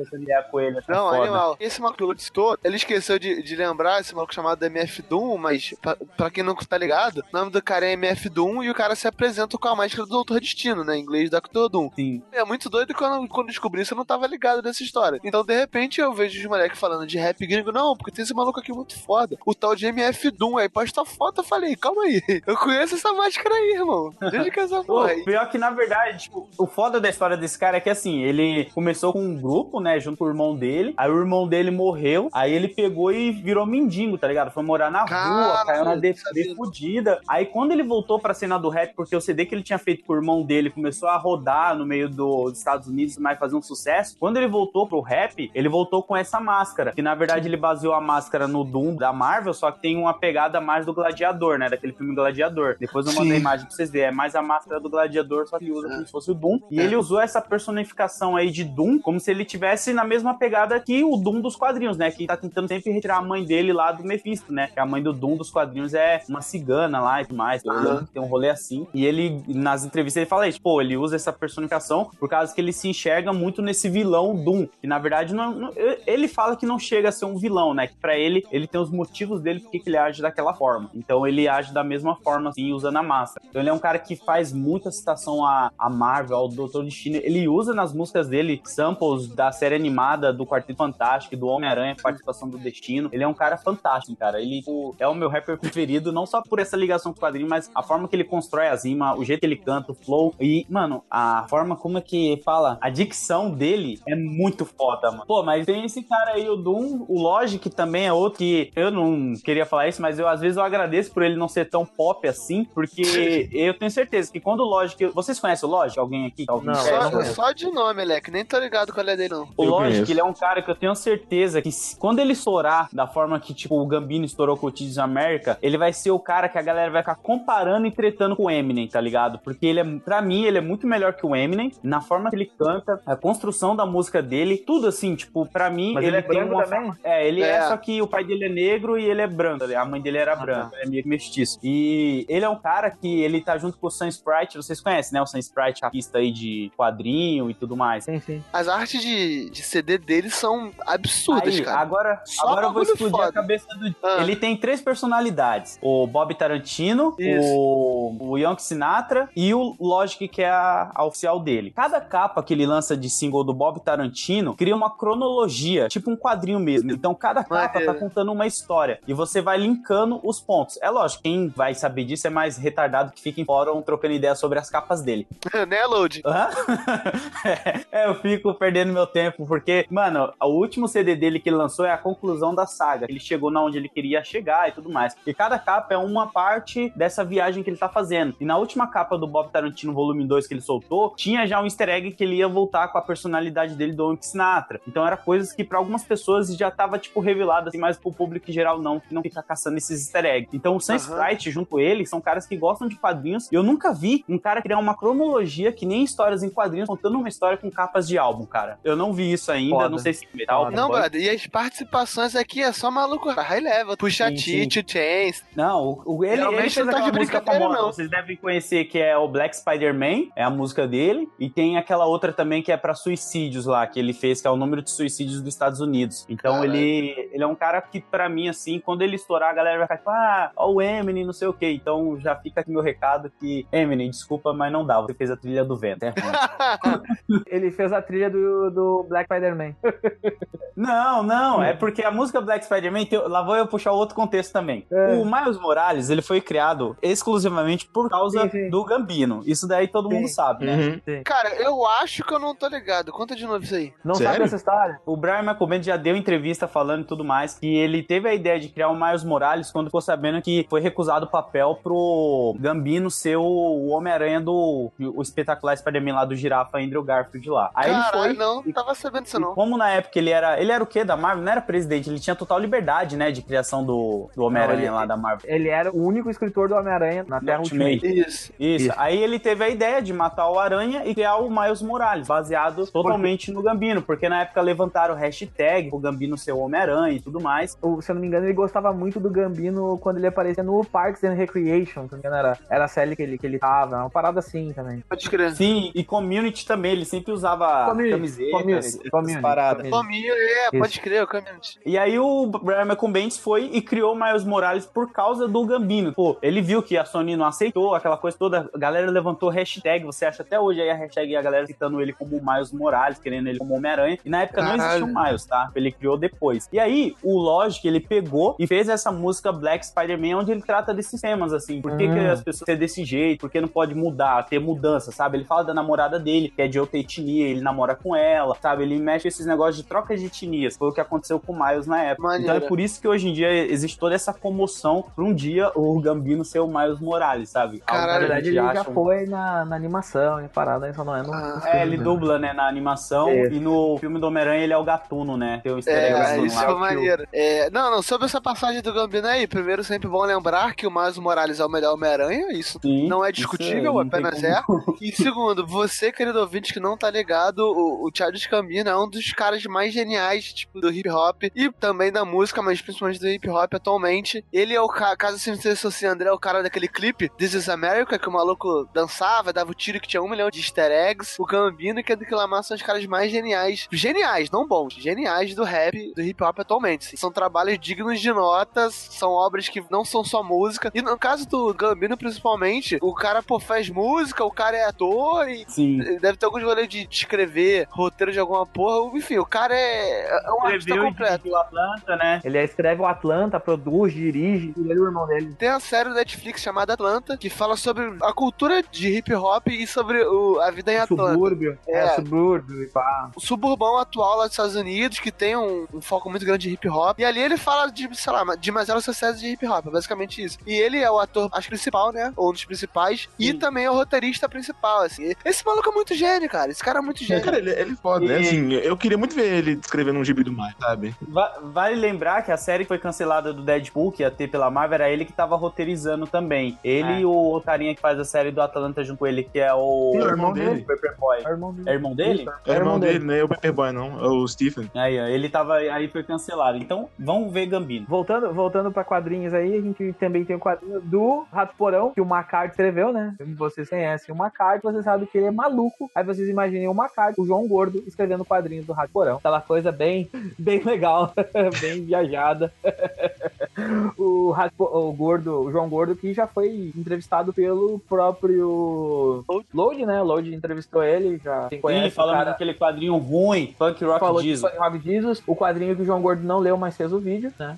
com 0.50 0.60
ele. 0.60 0.80
Não, 0.88 1.10
foda. 1.10 1.24
animal. 1.24 1.58
Esse 1.60 1.82
maluco 1.82 2.16
que 2.16 2.24
citou, 2.24 2.58
ele 2.64 2.76
esqueceu 2.76 3.20
de, 3.20 3.42
de 3.42 3.56
lembrar 3.56 4.02
esse 4.02 4.14
maluco 4.14 4.34
chamado 4.34 4.64
MF 4.64 5.02
Doom, 5.04 5.38
mas 5.38 5.74
pra, 5.82 5.98
pra, 6.18 6.32
quem 6.32 6.44
não 6.44 6.56
tá 6.56 6.78
ligado, 6.78 7.20
o 7.20 7.38
nome 7.38 7.52
do 7.52 7.62
cara 7.62 7.86
é 7.86 7.94
MF 7.94 8.30
Doom 8.30 8.64
e 8.64 8.70
o 8.70 8.74
cara 8.74 8.96
se 8.96 9.08
apresenta 9.08 9.58
com 9.58 9.68
a 9.68 9.76
máscara 9.76 10.06
do 10.06 10.12
Doutor 10.12 10.40
Destino, 10.40 10.84
né? 10.84 10.98
Em 10.98 11.02
inglês, 11.02 11.30
Doctor 11.30 11.70
Doom. 11.70 11.90
Sim. 11.96 12.24
É 12.32 12.44
muito 12.44 12.70
doido 12.70 12.94
quando, 12.94 13.28
quando 13.28 13.48
descobri 13.48 13.82
isso, 13.82 13.94
eu 13.94 13.98
não 13.98 14.06
tava 14.06 14.28
ligado 14.28 14.62
nessa 14.62 14.84
história. 14.84 15.20
Então, 15.24 15.44
de 15.44 15.56
repente, 15.56 16.00
eu 16.00 16.14
vejo 16.14 16.40
os 16.40 16.46
moleques 16.46 16.80
falando 16.80 17.06
de 17.06 17.18
rap 17.18 17.46
gringo. 17.46 17.72
Não, 17.72 17.96
porque 17.96 18.12
tem 18.12 18.24
esse 18.24 18.34
maluco 18.34 18.60
aqui 18.60 18.72
muito 18.72 18.98
foda. 19.00 19.38
O 19.46 19.54
tal 19.54 19.76
de 19.76 19.86
MF 19.86 20.32
Doom. 20.32 20.58
Aí 20.58 20.70
posta 20.70 21.06
foto, 21.06 21.42
eu 21.42 21.44
falei, 21.44 21.76
calma 21.76 22.04
aí. 22.04 22.22
Eu 22.46 22.58
conheço 22.58 22.96
essa 22.96 23.14
máscara 23.14 23.54
aí, 23.56 23.74
irmão. 23.76 24.14
Desde 24.32 24.52
que 24.52 24.60
essa 24.60 24.84
porra 24.84 25.10
aí. 25.10 25.24
Pior 25.24 25.50
que, 25.50 25.58
na 25.58 25.70
verdade, 25.70 26.24
tipo, 26.24 26.48
o 26.58 26.66
foda 26.66 27.00
da 27.00 27.10
história 27.10 27.38
desse 27.38 27.58
cara 27.58 27.78
é 27.78 27.80
que, 27.80 27.90
assim, 27.90 28.24
ele 28.24 28.66
começou 28.74 29.14
com 29.14 29.24
um 29.24 29.40
grupo, 29.40 29.80
né, 29.80 30.00
junto 30.00 30.18
com 30.18 30.26
o 30.26 30.30
irmão 30.30 30.56
dele. 30.56 30.94
Aí 30.98 31.10
o 31.10 31.20
irmão 31.20 31.48
dele 31.48 31.72
morreu. 31.72 32.30
Aí 32.34 32.54
ele 32.54 32.68
pegou 32.68 33.12
e 33.12 33.32
virou 33.32 33.66
mendigo, 33.66 34.18
tá 34.18 34.28
ligado? 34.28 34.52
Foi 34.52 34.64
morar 34.64 34.90
na 34.92 35.06
Caramba, 35.06 35.46
rua, 35.46 35.66
caiu 35.66 35.86
na 35.86 35.96
de 35.96 36.56
fudida. 36.56 37.22
Aí 37.28 37.46
quando 37.46 37.72
ele 37.72 37.84
voltou 37.84 38.20
pra 38.20 38.34
cena 38.34 38.58
do 38.58 38.70
rap, 38.70 38.94
porque 38.96 39.16
o 39.16 39.22
CD 39.22 39.46
que 39.46 39.56
ele 39.56 39.64
tinha 39.64 39.78
feito 39.78 40.04
com 40.06 40.14
o 40.14 40.16
irmão 40.16 40.44
dele 40.44 40.70
começou 40.70 41.10
a 41.10 41.18
rodar 41.18 41.76
no 41.76 41.86
meio 41.86 42.10
do, 42.10 42.50
dos 42.50 42.58
Estados 42.58 42.88
Unidos, 42.88 43.18
mas 43.18 43.40
fazer 43.40 43.56
um 43.56 43.62
sucesso. 43.62 44.16
Quando 44.20 44.38
ele 44.38 44.48
voltou 44.48 44.88
pro 44.88 45.02
rap, 45.02 45.52
ele 45.54 45.70
voltou 45.70 46.04
com 46.04 46.16
essa 46.16 46.40
máscara. 46.40 46.92
Que 46.94 47.02
na 47.02 47.16
verdade 47.16 47.48
ele 47.48 47.58
baseou 47.58 47.94
a 47.94 48.02
máscara 48.02 48.48
no 48.48 48.64
Doom 48.64 48.96
da 48.96 49.12
Marvel, 49.12 49.54
só 49.54 49.72
que 49.72 49.82
tem 49.82 49.98
uma 49.98 50.14
pegada 50.14 50.60
mais 50.60 50.86
do 50.86 50.94
Gladiador, 50.94 51.58
né? 51.58 51.70
Daquele 51.70 51.94
filme 51.94 52.16
Gladiador. 52.24 52.78
Depois 52.80 53.06
eu 53.06 53.14
mandei 53.14 53.38
a 53.38 53.40
imagem 53.40 53.66
pra 53.66 53.76
vocês 53.76 53.90
verem. 53.90 54.08
É 54.08 54.12
mais 54.12 54.36
a 54.36 54.42
máscara 54.42 54.80
do 54.80 54.90
Gladiador, 54.90 55.48
só 55.48 55.58
que 55.58 55.66
ele 55.66 55.74
usa 55.74 55.90
como 55.90 56.06
se 56.06 56.12
fosse 56.12 56.32
o 56.32 56.34
Doom. 56.34 56.60
E 56.70 56.80
ele 56.80 56.96
usou 56.96 57.20
essa 57.20 57.42
personificação 57.42 58.36
aí 58.36 58.50
de 58.50 58.64
Doom 58.64 59.00
como 59.00 59.20
se 59.20 59.32
ele 59.32 59.46
tivesse 59.46 59.94
na 59.94 60.04
mesma 60.04 60.34
pegada 60.38 60.80
que 60.80 61.04
o 61.04 61.16
Doom 61.18 61.42
dos 61.42 61.56
quadrinhos, 61.56 61.98
né? 61.98 62.12
Que 62.12 62.26
tá 62.26 62.38
tentando 62.38 62.68
sempre 62.68 62.92
retirar 62.92 63.18
a 63.18 63.22
mãe 63.22 63.44
dele 63.44 63.74
lá 63.74 63.92
do 63.92 64.04
Mephisto, 64.04 64.52
né? 64.52 64.70
Que 64.74 64.80
a 64.80 64.86
mãe 64.86 65.02
do 65.02 65.14
Doom 65.14 65.38
dos 65.38 65.50
quadrinhos 65.50 65.94
é 65.94 66.22
uma 66.28 66.42
cigana 66.42 67.00
lá 67.00 67.22
e 67.22 67.26
tudo 67.26 67.38
mais. 67.38 67.64
Uhum. 67.64 68.06
Tem 68.06 68.22
um 68.22 68.26
rolê 68.26 68.50
assim. 68.50 68.88
E 68.94 69.06
ele, 69.06 69.44
nas 69.48 69.84
entrevistas, 69.84 70.22
ele 70.22 70.30
fala 70.30 70.48
isso, 70.48 70.62
pô, 70.62 70.82
ele 70.82 70.98
usa 70.98 71.16
essa 71.16 71.34
personificação 71.34 72.10
por 72.20 72.30
causa 72.30 72.54
que 72.54 72.62
ele 72.62 72.74
se 72.74 72.88
enxerga 72.88 73.34
muito 73.34 73.62
nesse 73.62 73.90
vilão 73.90 74.36
Doom. 74.36 74.68
E 74.82 74.88
na 74.88 75.00
verdade, 75.00 75.34
não, 75.34 75.54
não, 75.54 75.74
ele 76.06 76.28
fala 76.28 76.56
que 76.56 76.66
não 76.66 76.80
chega 76.80 77.10
a 77.10 77.12
ser 77.12 77.26
um 77.26 77.38
vilão, 77.38 77.74
né? 77.74 77.88
Que 77.88 77.96
pra 77.96 78.18
ele, 78.18 78.46
ele 78.52 78.68
tem 78.68 78.80
os 78.80 78.90
motivos 78.90 79.42
dele 79.42 79.60
porque 79.60 79.82
ele 79.86 79.98
age 79.98 80.22
daquela 80.22 80.54
forma. 80.54 80.90
Então 80.94 81.26
ele 81.28 81.48
age 81.48 81.74
da 81.74 81.84
mesma 81.84 82.13
forma, 82.16 82.50
assim, 82.50 82.74
usando 82.74 82.98
a 82.98 83.04
máscara. 83.04 83.46
Então 83.50 83.62
ele 83.62 83.70
é 83.70 83.74
um 83.74 83.80
cara 83.80 84.00
que 84.00 84.16
faz 84.16 84.52
muita 84.52 84.92
citação 84.92 85.46
a, 85.46 85.72
a 85.78 85.90
Marvel, 85.90 86.38
ao 86.38 86.48
Doutor 86.48 86.84
Destino. 86.84 87.18
Ele 87.18 87.48
usa 87.48 87.74
nas 87.74 87.94
músicas 87.94 88.28
dele 88.28 88.62
samples 88.66 89.28
da 89.28 89.52
série 89.52 89.76
animada 89.76 90.34
do 90.34 90.46
Quarteto 90.46 90.78
Fantástico, 90.78 91.36
do 91.38 91.48
Homem-Aranha, 91.48 91.96
participação 92.02 92.50
do 92.50 92.58
Destino. 92.58 93.10
Ele 93.12 93.24
é 93.24 93.28
um 93.28 93.34
cara 93.34 93.58
fantástico, 93.58 94.18
cara. 94.18 94.42
Ele 94.42 94.58
tipo, 94.58 94.96
é 95.00 95.08
o 95.08 95.14
meu 95.14 95.30
rapper 95.30 95.58
preferido, 95.58 96.12
não 96.12 96.26
só 96.26 96.42
por 96.42 96.60
essa 96.60 96.76
ligação 96.76 97.12
com 97.12 97.20
o 97.20 97.22
quadrinho, 97.22 97.48
mas 97.48 97.70
a 97.74 97.84
forma 97.84 98.08
que 98.08 98.16
ele 98.16 98.24
constrói 98.24 98.68
as 98.68 98.86
rimas, 98.86 99.18
o 99.18 99.24
jeito 99.24 99.42
que 99.42 99.46
ele 99.46 99.58
canta, 99.58 99.92
o 99.92 99.96
flow. 99.96 100.34
E, 100.40 100.66
mano, 100.70 101.04
a 101.10 101.46
forma 101.50 101.76
como 101.76 101.98
é 101.98 102.02
que 102.02 102.42
fala, 102.44 102.78
a 102.82 102.90
dicção 102.90 103.52
dele 103.52 104.00
é 104.08 104.16
muito 104.16 104.66
foda, 104.66 105.12
mano. 105.12 105.26
Pô, 105.28 105.44
mas 105.44 105.66
tem 105.66 105.86
esse 105.86 106.04
cara 106.04 106.32
aí, 106.32 106.50
o 106.50 106.56
Doom, 106.56 107.06
o 107.08 107.22
Logic 107.22 107.70
também 107.70 108.08
é 108.08 108.14
outro 108.14 108.40
que 108.40 108.72
eu 108.76 108.90
não 108.90 109.34
queria 109.44 109.66
falar 109.66 109.88
isso, 109.88 110.02
mas 110.02 110.18
eu 110.18 110.28
às 110.28 110.42
vezes 110.42 110.58
eu 110.58 110.64
agradeço 110.64 111.12
por 111.12 111.24
ele 111.24 111.36
não 111.36 111.48
ser 111.48 111.70
tão 111.70 111.86
assim, 112.28 112.66
porque 112.66 113.50
eu 113.52 113.74
tenho 113.74 113.92
certeza 113.92 114.32
que 114.32 114.40
quando 114.40 114.62
o 114.62 114.66
Logic. 114.66 115.06
Vocês 115.08 115.40
conhecem 115.40 115.68
o 115.68 115.72
Logic? 115.72 116.00
Alguém 116.00 116.26
aqui? 116.26 116.46
Alguém 116.48 116.74
não, 116.74 116.76
só, 116.76 117.24
só, 117.34 117.52
de 117.52 117.70
nome, 117.72 118.02
Alec, 118.02 118.30
nem 118.32 118.46
tô 118.46 118.60
ligado 118.60 118.94
qual 118.94 119.08
é 119.08 119.16
dele, 119.16 119.34
não. 119.34 119.48
O 119.58 119.64
eu 119.64 119.70
Logic, 119.70 119.94
conheço. 119.94 120.12
ele 120.12 120.20
é 120.20 120.24
um 120.24 120.34
cara 120.34 120.62
que 120.62 120.70
eu 120.70 120.76
tenho 120.76 120.96
certeza 120.96 121.62
que 121.62 121.70
quando 121.98 122.20
ele 122.20 122.34
estourar 122.34 122.90
da 122.92 123.08
forma 123.08 123.40
que, 123.40 123.54
tipo, 123.54 123.80
o 123.80 123.86
Gambino 123.86 124.26
estourou 124.26 124.58
com 124.58 124.68
o 124.68 124.72
Tides 124.72 124.98
América, 124.98 125.58
ele 125.62 125.78
vai 125.78 125.94
ser 125.94 126.12
o 126.12 126.20
cara 126.20 126.50
que 126.50 126.58
a 126.58 126.62
galera 126.62 126.92
vai 126.92 127.02
ficar 127.02 127.16
comparando 127.16 127.88
e 127.88 127.92
tretando 127.92 128.36
com 128.36 128.44
o 128.44 128.52
Eminem, 128.52 128.88
tá 128.88 129.00
ligado? 129.00 129.40
Porque 129.40 129.66
ele 129.66 129.80
é, 129.80 129.84
pra 130.00 130.22
mim, 130.22 130.44
ele 130.46 130.58
é 130.58 130.62
muito 130.62 130.88
melhor 130.88 131.14
que 131.14 131.26
o 131.26 131.36
Eminem, 131.36 131.72
na 131.82 132.02
forma 132.02 132.30
que 132.30 132.36
ele 132.36 132.52
canta, 132.58 133.02
a 133.06 133.16
construção 133.16 133.76
da 133.76 133.86
música 133.86 134.22
dele, 134.22 134.58
tudo 134.58 134.88
assim, 134.88 135.16
tipo, 135.16 135.46
pra 135.46 135.70
mim, 135.70 135.94
Mas 135.94 136.04
ele, 136.04 136.18
ele 136.18 136.26
é 136.26 136.30
tem 136.30 136.44
uma. 136.44 136.64
também? 136.64 136.92
É, 137.04 137.28
ele 137.28 137.42
é. 137.42 137.50
é. 137.50 137.62
só 137.68 137.78
que 137.78 138.02
o 138.02 138.08
pai 138.08 138.24
dele 138.24 138.46
é 138.46 138.50
negro 138.50 138.98
e 138.98 139.06
ele 139.06 139.22
é 139.22 139.28
branco, 139.28 139.64
a 139.64 139.86
mãe 139.86 140.02
dele 140.02 140.18
era 140.18 140.34
ah, 140.34 140.36
branca, 140.36 140.70
tá. 140.72 140.82
é 140.82 140.86
meio 140.86 141.08
mestiço. 141.08 141.60
E 141.64 141.83
ele 142.28 142.46
é 142.46 142.50
um 142.50 142.60
cara 142.60 142.90
que 142.90 143.22
ele 143.22 143.42
tá 143.42 143.58
junto 143.58 143.78
com 143.78 143.88
o 143.88 143.92
Sun 143.92 144.08
Sprite, 144.08 144.58
vocês 144.58 144.82
conhecem, 144.82 145.14
né? 145.14 145.22
O 145.22 145.26
Sun 145.26 145.38
Sprite, 145.38 145.84
a 145.84 145.90
pista 145.90 146.18
aí 146.18 146.32
de 146.32 146.72
quadrinho 146.78 147.50
e 147.50 147.54
tudo 147.54 147.76
mais. 147.76 148.04
Sim, 148.04 148.20
sim. 148.20 148.44
As 148.52 148.68
artes 148.68 149.02
de, 149.02 149.50
de 149.50 149.62
CD 149.62 149.98
dele 149.98 150.30
são 150.30 150.72
absurdas, 150.86 151.56
aí, 151.56 151.64
cara. 151.64 151.80
Agora, 151.80 152.24
agora 152.40 152.68
eu 152.68 152.74
vou 152.74 152.84
explodir 152.84 153.12
foda. 153.12 153.30
a 153.30 153.34
cabeça 153.34 153.68
do. 153.78 153.96
Ah. 154.04 154.18
Ele 154.22 154.36
tem 154.36 154.56
três 154.58 154.82
personalidades: 154.82 155.78
o 155.82 156.08
Bob 156.08 156.34
Tarantino, 156.36 157.16
Isso. 157.18 157.56
o, 157.56 158.32
o 158.32 158.38
Young 158.38 158.58
Sinatra 158.60 159.30
e 159.36 159.54
o 159.54 159.76
Logic, 159.80 160.28
que 160.28 160.42
é 160.42 160.50
a, 160.50 160.92
a, 160.94 161.06
oficial 161.06 161.40
dele. 161.40 161.72
Cada 161.72 162.00
capa 162.02 162.42
que 162.44 162.54
ele 162.54 162.66
lança 162.66 162.96
de 162.96 163.10
single 163.10 163.44
do 163.44 163.54
Bob 163.54 163.80
Tarantino 163.80 164.56
cria 164.56 164.76
uma 164.76 164.90
cronologia, 164.90 165.88
tipo 165.88 166.12
um 166.12 166.16
quadrinho 166.16 166.60
mesmo. 166.60 166.92
Então 166.92 167.14
cada 167.14 167.44
capa 167.44 167.82
tá 167.82 167.94
contando 167.94 168.32
uma 168.32 168.48
história 168.48 169.00
e 169.08 169.14
você 169.14 169.42
vai 169.42 169.58
linkando 169.58 170.20
os 170.24 170.40
pontos. 170.40 170.78
É 170.82 170.90
lógico, 170.90 171.24
quem 171.24 171.50
vai 171.50 171.73
saber 171.80 172.06
disso 172.06 172.28
é 172.28 172.30
mais 172.30 172.58
retardado 172.58 173.12
que 173.12 173.22
fica 173.22 173.42
em 173.42 173.46
fórum 173.46 173.82
trocando 173.82 174.14
ideia 174.14 174.36
sobre 174.36 174.60
as 174.60 174.70
capas 174.70 175.02
dele. 175.02 175.28
né, 175.68 175.86
Load? 175.86 176.22
é, 177.92 178.08
eu 178.08 178.16
fico 178.16 178.54
perdendo 178.54 178.94
meu 178.94 179.08
tempo, 179.08 179.46
porque, 179.46 179.86
mano, 179.90 180.34
o 180.42 180.48
último 180.48 180.88
CD 180.88 181.16
dele 181.16 181.40
que 181.40 181.50
ele 181.50 181.56
lançou 181.56 181.86
é 181.86 181.92
a 181.92 181.98
conclusão 181.98 182.54
da 182.54 182.66
saga. 182.66 183.08
Ele 183.10 183.20
chegou 183.20 183.52
na 183.52 183.64
onde 183.64 183.78
ele 183.78 183.90
queria 183.90 184.24
chegar 184.24 184.70
e 184.70 184.72
tudo 184.72 184.90
mais. 184.90 185.16
E 185.26 185.34
cada 185.34 185.58
capa 185.60 185.94
é 185.94 185.98
uma 185.98 186.28
parte 186.28 186.92
dessa 186.96 187.24
viagem 187.24 187.64
que 187.64 187.70
ele 187.70 187.78
tá 187.78 187.90
fazendo. 187.90 188.36
E 188.40 188.46
na 188.46 188.58
última 188.58 188.88
capa 188.88 189.18
do 189.18 189.28
Bob 189.28 189.52
Tarantino, 189.52 189.94
volume 189.94 190.26
2, 190.26 190.48
que 190.48 190.54
ele 190.54 190.62
soltou, 190.62 191.14
tinha 191.16 191.46
já 191.46 191.62
um 191.62 191.66
easter 191.66 191.90
egg 191.90 192.12
que 192.12 192.24
ele 192.24 192.36
ia 192.36 192.48
voltar 192.48 192.88
com 192.90 192.98
a 192.98 193.02
personalidade 193.02 193.76
dele 193.76 193.94
do 193.94 194.10
Onk 194.10 194.26
Sinatra. 194.26 194.82
Então 194.88 195.06
era 195.06 195.18
coisas 195.18 195.54
que 195.54 195.64
para 195.64 195.78
algumas 195.78 196.04
pessoas 196.04 196.56
já 196.56 196.70
tava, 196.70 196.98
tipo, 196.98 197.20
revelado, 197.20 197.70
assim, 197.70 197.78
mas 197.78 197.98
pro 197.98 198.12
público 198.12 198.50
em 198.50 198.54
geral 198.54 198.80
não, 198.80 199.00
que 199.00 199.14
não 199.14 199.22
fica 199.22 199.42
caçando 199.42 199.78
esses 199.78 200.02
easter 200.02 200.26
eggs. 200.26 200.50
Então 200.54 200.74
o 200.74 200.76
uhum. 200.76 200.96
Sprite, 200.96 201.52
junto 201.52 201.63
com 201.66 201.80
ele, 201.80 202.06
são 202.06 202.22
caras 202.22 202.46
que 202.46 202.56
gostam 202.56 202.88
de 202.88 202.96
quadrinhos. 202.96 203.52
Eu 203.52 203.64
nunca 203.64 203.94
vi 203.94 204.24
um 204.28 204.38
cara 204.38 204.62
criar 204.62 204.78
uma 204.78 204.96
cronologia 204.96 205.72
que 205.72 205.86
nem 205.86 206.04
histórias 206.04 206.44
em 206.44 206.50
quadrinhos 206.50 206.88
contando 206.88 207.18
uma 207.18 207.28
história 207.28 207.58
com 207.58 207.70
capas 207.70 208.08
de 208.08 208.18
álbum, 208.18 208.46
cara. 208.46 208.80
Eu 208.84 208.96
não 208.96 209.14
vi 209.14 209.32
isso 209.32 209.52
ainda, 209.52 209.76
Foda. 209.76 209.90
não 209.90 209.98
sei 209.98 210.14
se 210.14 210.28
metal. 210.34 210.72
Não, 210.72 210.90
brother, 210.90 211.22
e 211.22 211.30
as 211.30 211.46
participações 211.48 212.36
aqui 212.36 212.62
é 212.62 212.72
só 212.72 212.90
maluco 212.90 213.30
high 213.30 213.60
level. 213.60 213.98
Puxa 213.98 214.32
T, 214.32 214.68
Two 214.68 214.84
Chains. 214.88 215.44
Não, 215.56 216.02
o, 216.06 216.24
ele, 216.24 216.42
ele 216.42 216.62
fez 216.62 216.76
tá 216.76 216.82
aquela 216.84 217.12
música 217.12 217.42
famosa, 217.42 217.76
não. 217.76 217.86
vocês 217.92 218.10
devem 218.10 218.36
conhecer, 218.38 218.86
que 218.86 219.00
é 219.00 219.18
o 219.18 219.28
Black 219.28 219.56
Spider-Man, 219.56 220.30
é 220.36 220.44
a 220.44 220.50
música 220.50 220.88
dele, 220.88 221.30
e 221.40 221.50
tem 221.50 221.78
aquela 221.78 222.06
outra 222.06 222.32
também 222.34 222.62
que 222.62 222.72
é 222.72 222.78
para 222.78 222.94
suicídios 222.94 223.66
lá, 223.66 223.86
que 223.88 224.00
ele 224.00 224.14
fez, 224.14 224.42
que 224.42 224.48
é 224.48 224.52
o 224.52 224.56
número 224.56 224.82
de 224.82 224.92
suicídios 224.92 225.42
dos 225.42 225.54
Estados 225.54 225.80
Unidos. 225.80 226.26
Então 226.30 226.64
ele, 226.64 227.30
ele 227.32 227.44
é 227.44 227.48
um 227.48 227.56
cara 227.56 227.82
que, 227.82 228.02
para 228.02 228.28
mim, 228.30 228.48
assim, 228.50 228.80
quando 228.80 229.02
ele 229.02 229.16
estourar, 229.16 229.50
a 229.50 229.54
galera 229.54 229.78
vai 229.78 229.88
ficar 229.88 229.98
tipo, 229.98 230.10
ah, 230.10 230.52
ó 230.56 230.72
o 230.72 230.82
Eminem, 230.82 231.26
não 231.26 231.34
sei 231.34 231.48
o 231.48 231.53
quê. 231.54 231.72
Então 231.72 232.20
já 232.20 232.36
fica 232.36 232.62
aqui 232.62 232.72
meu 232.72 232.82
recado 232.82 233.32
que, 233.40 233.66
Eminem, 233.72 234.10
desculpa, 234.10 234.54
mas 234.54 234.72
não 234.72 234.86
dá, 234.86 235.00
você 235.02 235.14
fez 235.14 235.32
a 235.32 235.38
trilha 235.38 235.64
do 235.64 235.76
vento. 235.76 236.04
É 236.04 236.14
ele 237.48 237.72
fez 237.72 237.92
a 237.94 238.02
trilha 238.02 238.30
do, 238.30 238.70
do 238.70 239.06
Black 239.08 239.26
Spider-Man. 239.26 239.76
não, 240.76 241.24
não, 241.24 241.64
é 241.64 241.74
porque 241.74 242.04
a 242.04 242.12
música 242.12 242.42
Black 242.42 242.66
Spider-Man, 242.66 243.06
lá 243.28 243.42
vou 243.42 243.56
eu 243.56 243.68
puxar 243.68 243.92
outro 243.92 244.16
contexto 244.16 244.52
também. 244.52 244.86
É. 244.92 245.16
O 245.16 245.26
Miles 245.26 245.60
Morales, 245.60 246.10
ele 246.10 246.22
foi 246.22 246.42
criado 246.42 246.98
exclusivamente 247.02 247.88
por 247.88 248.10
causa 248.10 248.42
sim, 248.44 248.50
sim. 248.50 248.70
do 248.70 248.84
Gambino. 248.84 249.42
Isso 249.46 249.68
daí 249.68 249.88
todo 249.88 250.10
sim. 250.10 250.16
mundo 250.16 250.28
sabe, 250.28 250.66
né? 250.66 251.02
Uhum. 251.08 251.24
Cara, 251.24 251.56
eu 251.62 251.86
acho 251.88 252.24
que 252.24 252.34
eu 252.34 252.40
não 252.40 252.56
tô 252.56 252.68
ligado. 252.68 253.12
Conta 253.12 253.36
de 253.36 253.46
novo 253.46 253.64
isso 253.64 253.76
aí. 253.76 253.94
Não 254.04 254.16
Sério? 254.16 254.34
sabe 254.34 254.46
essa 254.46 254.56
história? 254.56 255.00
O 255.06 255.16
Brian 255.16 255.44
McCoben 255.44 255.82
já 255.82 255.98
deu 255.98 256.16
entrevista 256.16 256.68
falando 256.68 257.02
e 257.02 257.08
tudo 257.08 257.24
mais 257.24 257.58
que 257.58 257.76
ele 257.76 258.04
teve 258.04 258.28
a 258.28 258.34
ideia 258.34 258.60
de 258.60 258.70
criar 258.70 258.90
o 258.90 258.96
Miles 258.96 259.24
Morales 259.24 259.72
quando 259.72 259.88
ficou 259.88 260.02
sabendo 260.02 260.42
que 260.42 260.66
foi 260.70 260.82
recusado 260.82 261.26
o 261.26 261.30
papel 261.44 261.80
pro 261.82 262.56
Gambino 262.60 263.12
ser 263.12 263.38
o 263.38 263.88
Homem-Aranha 263.88 264.40
do 264.40 264.92
o 265.00 265.22
espetacular 265.22 265.78
Spider-Man 265.78 266.14
lá 266.14 266.26
do 266.26 266.36
girafa 266.36 266.80
Andrew 266.80 267.04
Garfield 267.04 267.50
lá. 267.50 267.70
Aí 267.76 267.92
Caralho, 267.92 268.26
ele 268.26 268.36
foi. 268.36 268.46
não, 268.46 268.64
não 268.64 268.72
tava 268.72 268.96
sabendo 268.96 269.24
disso 269.24 269.38
e 269.38 269.40
não. 269.40 269.54
como 269.54 269.78
na 269.78 269.90
época 269.90 270.18
ele 270.18 270.30
era. 270.30 270.60
Ele 270.60 270.72
era 270.72 270.84
o 270.84 270.88
quê 270.88 271.04
da 271.04 271.18
Marvel? 271.18 271.44
Não 271.44 271.52
era 271.52 271.62
presidente, 271.62 272.10
ele 272.10 272.20
tinha 272.20 272.36
total 272.36 272.60
liberdade, 272.60 273.18
né? 273.18 273.32
De 273.32 273.42
criação 273.42 273.84
do, 273.84 274.30
do 274.36 274.44
Homem-Aranha 274.44 274.92
lá 274.92 275.06
da 275.06 275.18
Marvel. 275.18 275.50
Ele 275.50 275.70
era 275.70 275.92
o 275.92 276.06
único 276.06 276.30
escritor 276.30 276.70
do 276.70 276.76
Homem-Aranha 276.76 277.26
na 277.28 277.40
Terra 277.40 277.60
Ultimate. 277.60 277.94
Ultimate. 277.96 278.20
Isso. 278.20 278.54
Isso. 278.60 278.86
Isso. 278.86 278.94
Aí 278.98 279.22
ele 279.22 279.40
teve 279.40 279.64
a 279.64 279.70
ideia 279.70 280.02
de 280.02 280.14
matar 280.14 280.50
o 280.50 280.60
Aranha 280.60 281.06
e 281.06 281.14
criar 281.14 281.38
o 281.38 281.50
Miles 281.50 281.82
Morales, 281.82 282.28
baseado 282.28 282.86
totalmente 282.88 283.52
no 283.52 283.62
Gambino, 283.62 284.02
porque 284.02 284.30
na 284.30 284.42
época 284.42 284.62
levantaram 284.62 285.14
o 285.14 285.18
hashtag 285.18 285.90
o 285.92 286.00
Gambino 286.00 286.38
ser 286.38 286.52
o 286.54 286.60
Homem-Aranha 286.60 287.16
e 287.16 287.20
tudo 287.20 287.40
mais. 287.40 287.72
Se 287.72 288.12
eu 288.12 288.16
não 288.16 288.22
me 288.22 288.28
engano, 288.28 288.46
ele 288.46 288.54
gostava 288.54 288.94
muito 288.94 289.20
do 289.20 289.30
Gambino 289.30 289.98
quando 289.98 290.18
ele 290.18 290.28
aparecia 290.28 290.64
no 290.64 290.84
Parks 290.84 291.24
and 291.24 291.33
Recreation. 291.34 292.02
Eu 292.02 292.04
não 292.04 292.10
me 292.12 292.18
engano, 292.20 292.36
era, 292.36 292.58
era 292.70 292.86
a 292.86 292.88
série 292.88 293.16
que 293.16 293.24
ele, 293.24 293.38
que 293.38 293.46
ele 293.46 293.60
tava. 293.60 293.98
Uma 293.98 294.10
parada 294.10 294.40
assim 294.40 294.72
também. 294.74 295.04
Pode 295.08 295.30
crer. 295.30 295.54
Sim, 295.56 295.92
e 295.94 296.04
Community 296.04 296.66
também, 296.66 296.94
ele 296.94 297.06
sempre 297.06 297.32
usava 297.32 297.86
Community, 297.86 298.12
camisetas, 298.12 298.52
Community, 298.52 298.88
essas 298.88 299.10
Community, 299.10 299.42
paradas. 299.42 299.90
Community. 299.90 300.30
É, 300.30 300.80
pode 300.80 301.00
crer, 301.00 301.24
o 301.24 301.28
caminho. 301.28 301.60
E 301.86 301.98
aí 301.98 302.18
o 302.20 302.48
Brian 302.48 302.86
Michael 302.86 303.12
Bendis 303.12 303.38
foi 303.38 303.70
e 303.72 303.82
criou 303.82 304.14
o 304.14 304.16
Miles 304.16 304.44
Morales 304.44 304.86
por 304.86 305.12
causa 305.12 305.48
do 305.48 305.66
Gambino. 305.66 306.14
Pô, 306.14 306.38
ele 306.42 306.62
viu 306.62 306.82
que 306.82 306.98
a 306.98 307.06
Sony 307.06 307.36
não 307.36 307.46
aceitou, 307.46 307.96
aquela 307.96 308.18
coisa 308.18 308.38
toda, 308.38 308.70
a 308.74 308.78
galera 308.78 309.10
levantou 309.10 309.50
hashtag, 309.50 310.06
você 310.06 310.26
acha 310.26 310.44
até 310.44 310.60
hoje 310.60 310.82
aí 310.82 310.90
a 310.90 310.96
hashtag 310.96 311.32
e 311.32 311.36
a 311.36 311.42
galera 311.42 311.66
citando 311.66 312.02
ele 312.02 312.14
como 312.14 312.42
Miles 312.44 312.72
Morales, 312.72 313.20
querendo 313.20 313.48
ele 313.48 313.58
como 313.58 313.76
Homem-Aranha. 313.76 314.18
E 314.24 314.30
na 314.30 314.44
época 314.44 314.62
não 314.62 314.78
Caralho. 314.78 315.04
existia 315.04 315.06
o 315.06 315.24
Miles, 315.24 315.46
tá? 315.46 315.72
Ele 315.76 315.92
criou 315.92 316.18
depois. 316.18 316.70
E 316.72 316.80
aí, 316.80 317.16
o 317.24 317.38
Logic, 317.38 317.86
ele 317.88 318.00
pegou 318.00 318.56
e 318.60 318.68
fez 318.68 318.90
essa 318.90 319.12
música 319.12 319.52
Black 319.52 319.86
Spider-Man, 319.86 320.38
onde 320.38 320.52
ele 320.52 320.62
trata 320.62 320.94
desses 320.94 321.23
temas, 321.24 321.54
assim. 321.54 321.82
Por 321.82 321.96
que, 321.96 322.06
Hum. 322.06 322.14
que 322.14 322.20
as 322.20 322.44
pessoas 322.44 322.66
são 322.68 322.76
desse 322.76 323.06
jeito? 323.06 323.40
Por 323.40 323.50
que 323.50 323.62
não 323.62 323.68
pode 323.70 323.96
mudar, 323.96 324.44
ter 324.46 324.60
mudança, 324.60 325.10
sabe? 325.12 325.38
Ele 325.38 325.46
fala 325.46 325.64
da 325.64 325.74
namorada 325.74 326.20
dele, 326.20 326.50
que 326.54 326.62
é 326.62 326.68
de 326.68 326.78
outra 326.78 326.98
etnia, 327.00 327.48
ele 327.48 327.62
namora 327.62 327.96
com 327.96 328.14
ela, 328.14 328.56
sabe? 328.62 328.84
Ele 328.84 329.00
mexe 329.00 329.24
com 329.24 329.28
esses 329.30 329.46
negócios 329.46 329.78
de 329.78 329.84
troca 329.84 330.16
de 330.18 330.26
etnias. 330.26 330.76
Foi 330.76 330.90
o 330.90 330.92
que 330.92 331.00
aconteceu 331.00 331.40
com 331.40 331.54
o 331.54 331.66
Miles 331.66 331.88
na 331.88 332.02
época. 332.04 332.28
Maneiro. 332.28 332.44
Então 332.44 332.56
é 332.58 332.68
por 332.68 332.80
isso 332.80 333.00
que 333.00 333.08
hoje 333.08 333.30
em 333.30 333.34
dia 333.34 333.50
existe 333.72 333.98
toda 333.98 334.14
essa 334.14 334.34
comoção 334.34 335.06
pra 335.16 335.24
um 335.24 335.34
dia 335.34 335.72
o 335.76 336.00
Gambino 336.02 336.44
ser 336.44 336.60
o 336.60 336.68
Miles 336.68 337.00
Morales, 337.00 337.50
sabe? 337.50 337.80
Caralho, 337.80 338.20
verdade, 338.28 338.50
ele 338.50 338.56
já 338.58 338.82
um- 338.82 338.94
foi 338.94 339.26
na, 339.26 339.64
na 339.64 339.76
animação 339.76 340.44
e 340.44 340.50
parada, 340.50 340.92
só 340.94 341.04
não 341.06 341.16
é 341.16 341.24
no. 341.24 341.34
Ah, 341.34 341.62
É, 341.66 341.82
ele 341.84 341.98
né? 341.98 342.04
dubla, 342.04 342.38
né, 342.38 342.52
na 342.54 342.68
animação 342.68 343.30
Isso. 343.34 343.54
e 343.54 343.60
no 343.60 343.98
filme 344.00 344.20
do 344.20 344.28
Homem-Aranha 344.28 344.64
ele 344.64 344.74
é 344.74 344.78
o 344.78 344.84
Gatuno, 344.84 345.38
né? 345.38 345.62
Tem 345.64 345.72
o 345.72 345.80
É, 345.88 346.38
isso 346.46 346.58
lá. 346.60 346.66
foi 346.66 346.76
maneiro. 346.80 347.26
É, 347.32 347.70
não, 347.70 347.90
não, 347.92 348.02
sobre 348.02 348.26
essa 348.26 348.42
passagem 348.42 348.82
do 348.82 348.94
Gambino 348.94 349.28
aí, 349.28 349.48
primeiro 349.48 349.84
sempre 349.84 350.08
bom 350.08 350.24
lembrar 350.26 350.76
que 350.76 350.86
o 350.86 350.92
Miles 350.92 351.13
Morales 351.18 351.60
é 351.60 351.66
o 351.66 351.70
melhor 351.70 351.94
Homem-Aranha, 351.94 352.54
isso 352.54 352.80
Sim, 352.82 353.08
não 353.08 353.24
é 353.24 353.32
discutível, 353.32 353.94
tem 353.94 354.02
apenas 354.02 354.44
é. 354.44 354.62
E 355.02 355.12
segundo, 355.12 355.66
você, 355.66 356.12
querido 356.12 356.40
ouvinte 356.40 356.74
que 356.74 356.80
não 356.80 356.98
tá 356.98 357.10
ligado, 357.10 357.60
o, 357.60 358.08
o 358.08 358.12
Childish 358.14 358.48
Gambino 358.48 358.90
é 358.90 358.98
um 358.98 359.10
dos 359.10 359.32
caras 359.34 359.64
mais 359.66 359.94
geniais, 359.94 360.54
tipo, 360.54 360.80
do 360.80 360.92
hip 360.92 361.10
hop 361.10 361.44
e 361.56 361.72
também 361.72 362.12
da 362.12 362.26
música, 362.26 362.62
mas 362.62 362.82
principalmente 362.82 363.20
do 363.20 363.28
hip 363.28 363.50
hop 363.50 363.74
atualmente. 363.74 364.46
Ele 364.52 364.74
é 364.74 364.82
o 364.82 364.88
cara, 364.88 365.16
caso 365.16 365.40
você 365.40 365.52
não 365.52 365.58
se 365.58 365.70
associe, 365.70 366.08
André, 366.08 366.30
é 366.30 366.32
o 366.32 366.40
cara 366.40 366.64
daquele 366.64 366.88
clipe 366.88 367.30
This 367.30 367.54
is 367.54 367.70
America, 367.70 368.20
que 368.20 368.30
o 368.30 368.32
maluco 368.32 368.88
dançava, 368.94 369.54
dava 369.54 369.72
o 369.72 369.76
tiro 369.76 370.00
que 370.00 370.08
tinha 370.08 370.22
um 370.22 370.30
milhão 370.30 370.50
de 370.50 370.60
easter 370.60 370.92
eggs. 370.92 371.36
O 371.40 371.46
Gambino 371.46 372.00
e 372.00 372.04
Kendrick 372.04 372.34
Lamar 372.34 372.64
são 372.64 372.76
os 372.76 372.84
caras 372.84 373.06
mais 373.06 373.32
geniais. 373.32 373.88
Geniais, 373.92 374.50
não 374.52 374.68
bons, 374.68 374.94
geniais 374.94 375.56
do 375.56 375.64
rap, 375.64 376.14
do 376.16 376.22
hip 376.22 376.44
hop 376.44 376.60
atualmente. 376.60 377.08
assim. 377.08 377.18
São 377.18 377.32
trabalhos 377.32 377.80
dignos 377.80 378.20
de 378.20 378.32
notas, 378.32 378.94
são 378.94 379.32
obras 379.32 379.68
que 379.70 379.84
não 379.90 380.06
são 380.06 380.24
só 380.24 380.44
música. 380.44 380.92
E 380.94 381.02
no 381.02 381.18
caso 381.18 381.48
do 381.48 381.74
Gambino, 381.74 382.16
principalmente, 382.18 382.98
o 383.02 383.14
cara, 383.14 383.42
pô, 383.42 383.60
faz 383.60 383.90
música, 383.90 384.44
o 384.44 384.52
cara 384.52 384.78
é 384.78 384.86
ator 384.86 385.50
e 385.50 385.66
Sim. 385.68 385.98
deve 386.20 386.38
ter 386.38 386.46
alguns 386.46 386.64
rolês 386.64 386.88
de 386.88 387.08
escrever 387.10 387.88
roteiro 387.90 388.32
de 388.32 388.40
alguma 388.40 388.66
porra. 388.66 389.18
Enfim, 389.18 389.38
o 389.38 389.46
cara 389.46 389.76
é, 389.76 390.28
é 390.46 390.52
um 390.52 390.62
artista 390.66 390.78
Escreveu 390.92 391.04
completo. 391.06 391.38
dirigiu 391.40 391.58
Atlanta, 391.58 392.16
né? 392.16 392.42
Ele 392.44 392.62
escreve 392.64 393.02
o 393.02 393.06
Atlanta, 393.06 393.60
produz, 393.60 394.14
dirige, 394.14 394.74
ele 394.78 394.92
é 394.94 394.96
o 394.96 395.06
irmão 395.06 395.26
dele. 395.28 395.56
Tem 395.58 395.70
a 395.70 395.80
série 395.80 396.10
do 396.10 396.16
Netflix 396.16 396.62
chamada 396.62 396.94
Atlanta, 396.94 397.38
que 397.38 397.50
fala 397.50 397.76
sobre 397.76 398.04
a 398.22 398.34
cultura 398.34 398.84
de 398.92 399.18
hip 399.18 399.34
hop 399.34 399.68
e 399.68 399.88
sobre 399.88 400.24
o- 400.24 400.60
a 400.62 400.70
vida 400.72 400.92
em 400.94 400.98
Atlanta. 400.98 401.34
Subúrbio. 401.34 401.78
É, 401.88 402.00
É. 402.04 402.08
subúrbio 402.16 402.84
e 402.84 402.88
pá. 402.88 403.32
o 403.36 403.40
suburbão 403.42 403.98
atual 403.98 404.38
lá 404.38 404.44
dos 404.44 404.54
Estados 404.54 404.76
Unidos, 404.76 405.20
que 405.20 405.32
tem 405.32 405.56
um, 405.56 405.88
um 405.94 406.02
foco 406.02 406.30
muito 406.30 406.46
grande 406.46 406.68
de 406.68 406.74
hip 406.76 406.88
hop. 406.90 407.20
E 407.20 407.26
ali 407.26 407.40
ele 407.42 407.58
fala 407.58 407.90
de, 407.92 408.10
sei 408.16 408.32
lá, 408.34 408.44
de 408.56 408.74
demasiado 408.74 409.02
sucesso 409.02 409.40
de 409.40 409.48
hip 409.50 409.68
hop, 409.68 409.88
é 409.88 409.92
basicamente 409.92 410.44
isso. 410.44 410.58
E 410.66 410.74
ele 410.84 410.98
é 411.00 411.10
o 411.10 411.20
ator, 411.20 411.50
acho 411.52 411.68
que 411.68 411.74
principal, 411.74 412.12
né? 412.12 412.32
Ou 412.36 412.50
um 412.50 412.54
dos 412.54 412.66
principais. 412.66 413.28
E 413.40 413.48
Sim. 413.48 413.58
também 413.58 413.86
é 413.86 413.90
o 413.92 413.94
roteirista 413.96 414.48
principal, 414.48 415.02
assim. 415.02 415.34
Esse 415.44 415.66
maluco 415.66 415.90
é 415.90 415.94
muito 415.94 416.14
gênio, 416.14 416.50
cara. 416.50 416.70
Esse 416.72 416.84
cara 416.84 417.00
é 417.00 417.02
muito 417.02 417.24
É, 417.24 417.26
gênio. 417.26 417.44
cara, 417.44 417.58
ele, 417.58 417.72
ele 417.72 417.96
foda, 417.96 418.26
né? 418.26 418.40
E- 418.42 418.48
Assim, 418.48 418.74
eu 418.74 418.96
queria 418.96 419.18
muito 419.18 419.36
ver 419.36 419.52
ele 419.58 419.72
escrevendo 419.82 420.20
um 420.20 420.24
gibi 420.24 420.44
do 420.44 420.52
Mario, 420.52 420.76
sabe? 420.80 421.16
Va- 421.22 421.54
Vale 421.64 421.96
lembrar 421.96 422.42
que 422.44 422.52
a 422.52 422.58
série 422.58 422.84
que 422.84 422.90
foi 422.90 423.00
cancelada 423.00 423.52
do 423.54 423.62
Deadpool, 423.64 424.12
que 424.12 424.22
ia 424.24 424.30
ter 424.32 424.48
pela 424.50 424.70
Marvel, 424.70 424.96
era 424.96 425.10
ele 425.10 425.26
que 425.26 425.34
tava 425.34 425.56
roteirizando 425.56 426.28
também. 426.28 426.78
Ele 426.84 427.08
É. 427.14 427.20
e 427.22 427.26
o 427.26 427.62
carinha 427.66 427.96
que 427.96 428.02
faz 428.02 428.20
a 428.20 428.26
série 428.26 428.52
do 428.52 428.62
Atlanta 428.62 429.04
junto 429.04 429.20
com 429.20 429.28
ele, 429.28 429.44
que 429.44 429.60
é 429.60 429.74
o. 429.74 430.12
Sim, 430.14 430.20
o 430.20 430.24
o 430.24 430.28
irmão 430.28 430.54
dele. 430.54 430.82
Paperboy. 430.84 431.38
É 431.44 431.48
o 431.48 431.52
irmão 431.52 431.74
dele. 431.74 431.90
É 431.90 431.94
irmão 431.94 432.16
dele? 432.16 432.46
É 432.66 432.72
o 432.72 432.76
irmão 432.76 433.00
dele, 433.00 433.20
né? 433.26 433.40
É 433.40 433.44
o 433.44 433.48
Paperboy, 433.48 433.92
não. 433.92 434.20
É 434.24 434.28
o 434.28 434.48
Stephen. 434.48 434.90
Aí, 434.96 435.16
ele 435.16 435.50
tava. 435.50 435.76
Aí 435.78 436.08
foi 436.08 436.24
cancelado. 436.24 436.78
Então, 436.78 437.10
vamos 437.18 437.52
ver 437.54 437.66
Gambino. 437.68 438.06
Voltando, 438.08 438.54
voltando 438.54 438.92
pra 438.92 439.04
quadrinhos 439.04 439.54
aí, 439.54 439.78
a 439.78 439.82
gente 439.82 440.14
também 440.20 440.44
tem 440.46 440.56
o 440.56 440.60
quadrinho 440.60 440.73
do 441.04 441.46
Rato 441.52 441.76
Porão, 441.78 442.12
que 442.14 442.22
o 442.22 442.26
Macart 442.26 442.72
escreveu, 442.72 443.12
né? 443.12 443.36
Vocês 443.58 443.90
conhecem 443.90 444.34
o 444.34 444.38
Macart, 444.38 444.82
vocês 444.82 445.04
sabem 445.04 445.28
que 445.28 445.38
ele 445.38 445.48
é 445.48 445.52
maluco. 445.52 446.10
Aí 446.16 446.24
vocês 446.24 446.48
imaginem 446.48 446.88
o 446.88 446.94
Macart, 446.94 447.36
o 447.38 447.46
João 447.46 447.68
Gordo, 447.68 448.04
escrevendo 448.08 448.46
quadrinhos 448.46 448.86
do 448.86 448.94
Rato 448.94 449.12
Porão. 449.12 449.38
Aquela 449.38 449.62
coisa 449.62 449.92
bem, 449.92 450.30
bem 450.58 450.82
legal, 450.84 451.34
bem 451.82 452.04
viajada. 452.04 452.72
o, 454.18 454.52
Rato, 454.52 454.74
o 454.84 455.12
Gordo, 455.14 455.62
o 455.62 455.72
João 455.72 455.90
Gordo, 455.90 456.16
que 456.16 456.34
já 456.34 456.48
foi 456.48 456.92
entrevistado 456.96 457.54
pelo 457.54 458.00
próprio 458.08 459.44
Load, 459.74 460.06
né? 460.06 460.22
Load 460.22 460.54
entrevistou 460.54 461.04
ele, 461.04 461.40
já 461.44 461.70
Sim, 461.70 461.80
conhece 461.80 462.10
o 462.10 462.12
falando 462.12 462.38
cara. 462.38 462.52
daquele 462.52 462.74
quadrinho 462.74 463.18
ruim, 463.18 463.76
Punk 463.78 464.04
Rock 464.04 464.20
Falou 464.20 464.42
Jesus. 464.42 464.72
de 464.72 464.78
Rock 464.78 465.00
Jesus, 465.00 465.44
o 465.46 465.56
quadrinho 465.56 465.96
que 465.96 466.02
o 466.02 466.06
João 466.06 466.22
Gordo 466.22 466.44
não 466.44 466.60
leu, 466.60 466.78
mas 466.78 466.96
fez 466.96 467.12
o 467.12 467.20
vídeo, 467.20 467.52
né? 467.60 467.76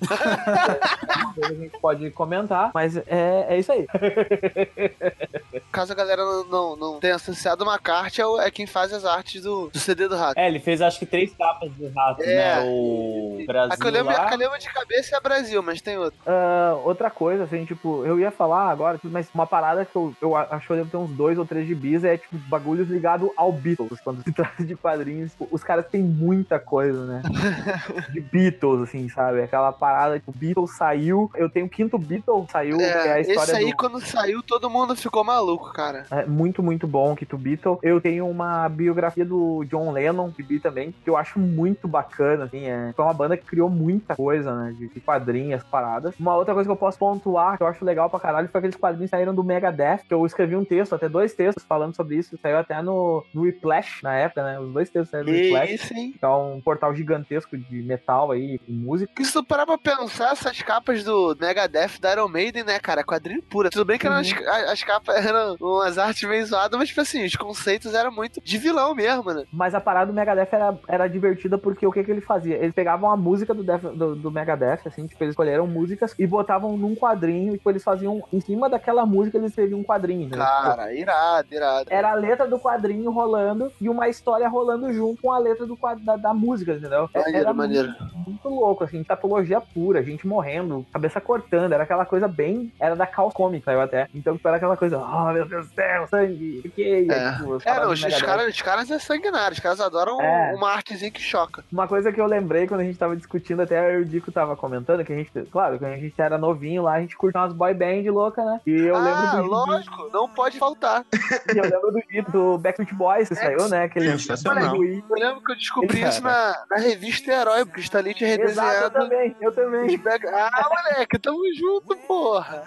a 1.42 1.52
gente 1.52 1.78
pode 1.78 2.10
comentar, 2.10 2.70
mas 2.74 2.85
é, 3.06 3.46
é 3.48 3.58
isso 3.58 3.72
aí. 3.72 3.86
Caso 5.72 5.92
a 5.92 5.96
galera 5.96 6.22
não, 6.24 6.44
não, 6.46 6.76
não 6.76 7.00
tenha 7.00 7.16
associado, 7.16 7.64
o 7.64 7.68
McCarthy 7.70 8.20
é, 8.20 8.26
o- 8.26 8.40
é 8.40 8.50
quem 8.50 8.66
faz 8.66 8.92
as 8.92 9.04
artes 9.04 9.42
do, 9.42 9.68
do 9.68 9.78
CD 9.78 10.08
do 10.08 10.16
Rato. 10.16 10.38
É, 10.38 10.46
ele 10.48 10.60
fez 10.60 10.80
acho 10.80 10.98
que 10.98 11.06
três 11.06 11.34
capas 11.34 11.70
do 11.72 11.88
rato, 11.92 12.22
É. 12.22 12.34
né? 12.60 12.64
O 12.66 13.44
Brasil. 13.46 13.72
A 13.72 13.76
que, 13.76 13.86
eu 13.86 13.90
lembro, 13.90 14.12
lá. 14.12 14.22
a 14.22 14.26
que 14.28 14.34
eu 14.34 14.38
lembro 14.38 14.58
de 14.58 14.72
cabeça 14.72 15.16
é 15.16 15.20
Brasil, 15.20 15.62
mas 15.62 15.80
tem 15.80 15.96
outro. 15.98 16.18
Ah, 16.26 16.76
outra 16.84 17.10
coisa, 17.10 17.44
assim, 17.44 17.64
tipo, 17.64 18.04
eu 18.04 18.18
ia 18.18 18.30
falar 18.30 18.70
agora, 18.70 18.98
mas 19.04 19.28
uma 19.34 19.46
parada 19.46 19.84
que 19.84 19.96
eu, 19.96 20.14
eu 20.20 20.36
acho 20.36 20.66
que 20.66 20.72
eu 20.72 20.76
devo 20.76 20.90
ter 20.90 20.96
uns 20.96 21.10
dois 21.10 21.38
ou 21.38 21.44
três 21.46 21.66
gibis 21.66 22.04
é, 22.04 22.16
tipo, 22.16 22.36
bagulhos 22.48 22.88
ligados 22.88 23.30
ao 23.36 23.52
Beatles, 23.52 24.00
quando 24.02 24.22
se 24.22 24.32
trata 24.32 24.64
de 24.64 24.74
quadrinhos. 24.76 25.32
Tipo, 25.32 25.48
os 25.50 25.62
caras 25.64 25.86
têm 25.88 26.02
muita 26.02 26.58
coisa, 26.58 27.04
né? 27.04 27.22
de 28.12 28.20
Beatles, 28.20 28.82
assim, 28.88 29.08
sabe? 29.08 29.42
Aquela 29.42 29.72
parada, 29.72 30.18
tipo, 30.18 30.32
Beatles 30.32 30.76
saiu, 30.76 31.30
eu 31.34 31.48
tenho 31.50 31.66
o 31.66 31.70
quinto 31.70 31.98
Beatles, 31.98 32.46
saiu, 32.50 32.75
que 32.78 32.84
é 32.84 33.12
a 33.12 33.18
É, 33.18 33.20
história 33.22 33.42
esse 33.42 33.56
aí, 33.56 33.70
do... 33.70 33.76
quando 33.76 34.00
saiu, 34.00 34.42
todo 34.42 34.70
mundo 34.70 34.94
ficou 34.96 35.24
maluco, 35.24 35.72
cara. 35.72 36.04
É 36.10 36.26
muito, 36.26 36.62
muito 36.62 36.86
bom, 36.86 37.14
Kito 37.14 37.36
Beatle. 37.38 37.78
Eu 37.82 38.00
tenho 38.00 38.28
uma 38.28 38.68
biografia 38.68 39.24
do 39.24 39.64
John 39.64 39.92
Lennon, 39.92 40.28
Bibi 40.30 40.60
também, 40.60 40.94
que 41.04 41.10
eu 41.10 41.16
acho 41.16 41.38
muito 41.38 41.86
bacana, 41.88 42.44
assim, 42.44 42.66
é. 42.66 42.92
Foi 42.94 43.04
uma 43.04 43.14
banda 43.14 43.36
que 43.36 43.44
criou 43.46 43.68
muita 43.70 44.14
coisa, 44.16 44.54
né, 44.54 44.74
de, 44.76 44.88
de 44.88 45.00
quadrinhos, 45.00 45.62
paradas. 45.64 46.14
Uma 46.18 46.34
outra 46.36 46.54
coisa 46.54 46.68
que 46.68 46.72
eu 46.72 46.76
posso 46.76 46.98
pontuar, 46.98 47.56
que 47.56 47.62
eu 47.62 47.66
acho 47.66 47.84
legal 47.84 48.08
pra 48.10 48.20
caralho, 48.20 48.48
foi 48.48 48.58
aqueles 48.58 48.76
quadrinhos 48.76 49.10
que 49.10 49.16
saíram 49.16 49.34
do 49.34 49.44
Megadeth, 49.44 50.00
que 50.08 50.14
eu 50.14 50.24
escrevi 50.26 50.56
um 50.56 50.64
texto, 50.64 50.94
até 50.94 51.08
dois 51.08 51.34
textos 51.34 51.64
falando 51.64 51.94
sobre 51.94 52.16
isso, 52.16 52.36
saiu 52.40 52.58
até 52.58 52.80
no, 52.82 53.24
no 53.34 53.42
Whiplash, 53.42 54.02
na 54.02 54.14
época, 54.14 54.42
né, 54.42 54.58
os 54.60 54.72
dois 54.72 54.88
textos 54.90 55.10
saíram 55.10 55.30
no 55.32 55.38
Whiplash. 55.38 55.74
isso, 55.74 55.94
hein? 55.94 56.14
Que 56.18 56.24
é 56.24 56.28
um 56.28 56.60
portal 56.60 56.94
gigantesco 56.94 57.56
de 57.56 57.82
metal 57.82 58.30
aí, 58.32 58.58
com 58.58 58.72
música. 58.72 59.10
Porque 59.12 59.24
se 59.24 59.32
tu 59.32 59.44
parar 59.44 59.66
pra 59.66 59.78
pensar, 59.78 60.32
essas 60.32 60.60
capas 60.62 61.04
do 61.04 61.36
Megadeth 61.40 62.00
da 62.00 62.12
Iron 62.12 62.28
Maiden, 62.28 62.64
né, 62.66 62.78
cara? 62.78 63.02
Quadrinho 63.04 63.42
pura. 63.42 63.70
Tudo 63.70 63.84
bem 63.84 63.98
que 63.98 64.06
eram 64.06 64.16
Uhum. 64.16 64.22
as, 64.22 64.70
as 64.70 64.82
capas 64.84 65.24
eram 65.24 65.56
umas 65.60 65.96
artes 65.98 66.28
meio 66.28 66.44
zoadas, 66.46 66.78
mas, 66.78 66.88
tipo 66.88 67.00
assim, 67.00 67.24
os 67.24 67.34
conceitos 67.36 67.94
eram 67.94 68.10
muito 68.12 68.40
de 68.42 68.58
vilão 68.58 68.94
mesmo, 68.94 69.32
né? 69.32 69.44
Mas 69.52 69.74
a 69.74 69.80
parada 69.80 70.06
do 70.10 70.12
Megadeth 70.14 70.48
era, 70.52 70.78
era 70.88 71.06
divertida 71.08 71.56
porque 71.58 71.86
o 71.86 71.92
que, 71.92 72.02
que 72.04 72.10
ele 72.10 72.20
fazia? 72.20 72.56
Eles 72.56 72.74
pegavam 72.74 73.10
a 73.10 73.16
música 73.16 73.54
do, 73.54 73.62
Def- 73.62 73.82
do, 73.94 74.14
do 74.16 74.30
Megadeth, 74.30 74.80
assim, 74.86 75.06
tipo, 75.06 75.22
eles 75.22 75.32
escolheram 75.32 75.66
músicas 75.66 76.14
e 76.18 76.26
botavam 76.26 76.76
num 76.76 76.94
quadrinho, 76.94 77.54
e 77.54 77.58
tipo, 77.58 77.70
eles 77.70 77.84
faziam, 77.84 78.22
em 78.32 78.40
cima 78.40 78.68
daquela 78.68 79.06
música, 79.06 79.38
eles 79.38 79.50
escreviam 79.50 79.80
um 79.80 79.84
quadrinho. 79.84 80.28
né? 80.28 80.36
Cara, 80.36 80.92
irado, 80.92 81.48
irado. 81.52 81.86
Era 81.90 82.10
a 82.10 82.14
letra 82.14 82.46
do 82.46 82.58
quadrinho 82.58 83.10
rolando 83.10 83.70
e 83.80 83.88
uma 83.88 84.08
história 84.08 84.48
rolando 84.48 84.92
junto 84.92 85.22
com 85.22 85.32
a 85.32 85.38
letra 85.38 85.66
do 85.66 85.76
da, 86.02 86.16
da 86.16 86.34
música, 86.34 86.72
entendeu? 86.72 87.08
Maneiro, 87.14 87.38
era 87.38 87.52
maneiro. 87.54 87.88
Muito, 87.88 88.16
muito 88.28 88.48
louco, 88.48 88.82
assim, 88.84 89.04
patologia 89.04 89.60
pura, 89.60 90.02
gente 90.02 90.26
morrendo, 90.26 90.84
cabeça 90.92 91.20
cortando, 91.20 91.72
era 91.72 91.84
aquela 91.84 92.04
coisa 92.06 92.26
bem. 92.26 92.55
Era 92.78 92.96
da 92.96 93.06
Caos 93.06 93.34
Comics, 93.34 93.64
saiu 93.64 93.80
até. 93.80 94.08
Então, 94.14 94.36
tipo, 94.36 94.46
era 94.48 94.56
aquela 94.56 94.76
coisa, 94.76 94.98
oh 94.98 95.32
meu 95.32 95.46
Deus 95.46 95.68
do 95.68 95.74
céu, 95.74 96.06
sangue, 96.06 96.62
o 96.64 96.70
que? 96.70 97.06
É. 97.10 97.16
É, 97.16 97.38
não, 97.80 97.90
os, 97.90 98.02
os 98.04 98.22
caras 98.22 98.48
os 98.48 98.62
caras 98.62 98.90
é 98.90 98.98
sanguinário, 98.98 99.54
os 99.54 99.60
caras 99.60 99.80
adoram 99.80 100.20
É. 100.20 100.54
uma 100.54 100.70
artezinha 100.70 101.10
que 101.10 101.20
choca. 101.20 101.64
Uma 101.72 101.88
coisa 101.88 102.12
que 102.12 102.20
eu 102.20 102.26
lembrei 102.26 102.66
quando 102.66 102.80
a 102.80 102.84
gente 102.84 102.98
tava 102.98 103.16
discutindo, 103.16 103.62
até 103.62 103.94
eu 103.94 104.00
e 104.00 104.02
o 104.02 104.04
Dico 104.04 104.30
tava 104.32 104.56
comentando, 104.56 105.04
que 105.04 105.12
a 105.12 105.16
gente, 105.16 105.30
claro, 105.50 105.78
quando 105.78 105.92
a 105.92 105.96
gente 105.96 106.20
era 106.20 106.38
novinho 106.38 106.82
lá, 106.82 106.94
a 106.94 107.00
gente 107.00 107.16
curtia 107.16 107.40
umas 107.40 107.52
boy 107.52 107.74
band 107.74 108.10
louca, 108.10 108.44
né? 108.44 108.60
E 108.66 108.72
eu 108.72 108.96
ah, 108.96 108.98
lembro 108.98 109.42
do. 109.42 109.50
lógico, 109.50 110.10
não 110.12 110.28
pode 110.28 110.58
faltar. 110.58 111.04
Eu 111.56 111.62
lembro 111.62 111.92
do, 111.92 112.00
vídeo 112.08 112.30
do 112.30 112.58
Backstreet 112.58 112.92
Boys 112.94 113.28
que 113.28 113.34
saiu, 113.34 113.68
né? 113.68 113.84
Aquele. 113.84 114.10
Sensacional. 114.10 114.74
Eu 114.76 115.04
lembro 115.10 115.42
que 115.42 115.52
eu 115.52 115.56
descobri 115.56 116.02
isso 116.02 116.22
na, 116.22 116.64
na 116.70 116.76
revista 116.76 117.32
Herói, 117.32 117.64
porque 117.64 117.80
o 117.80 117.82
Stanley 117.82 118.14
tinha 118.14 118.34
Exato, 118.34 118.42
eu 118.42 118.64
redesenhado. 118.64 118.90
também, 118.90 119.36
eu 119.40 119.52
também. 119.52 120.02
Ah, 120.32 120.68
moleque, 120.68 121.18
tamo 121.18 121.42
junto, 121.54 121.96
porra. 122.46 122.64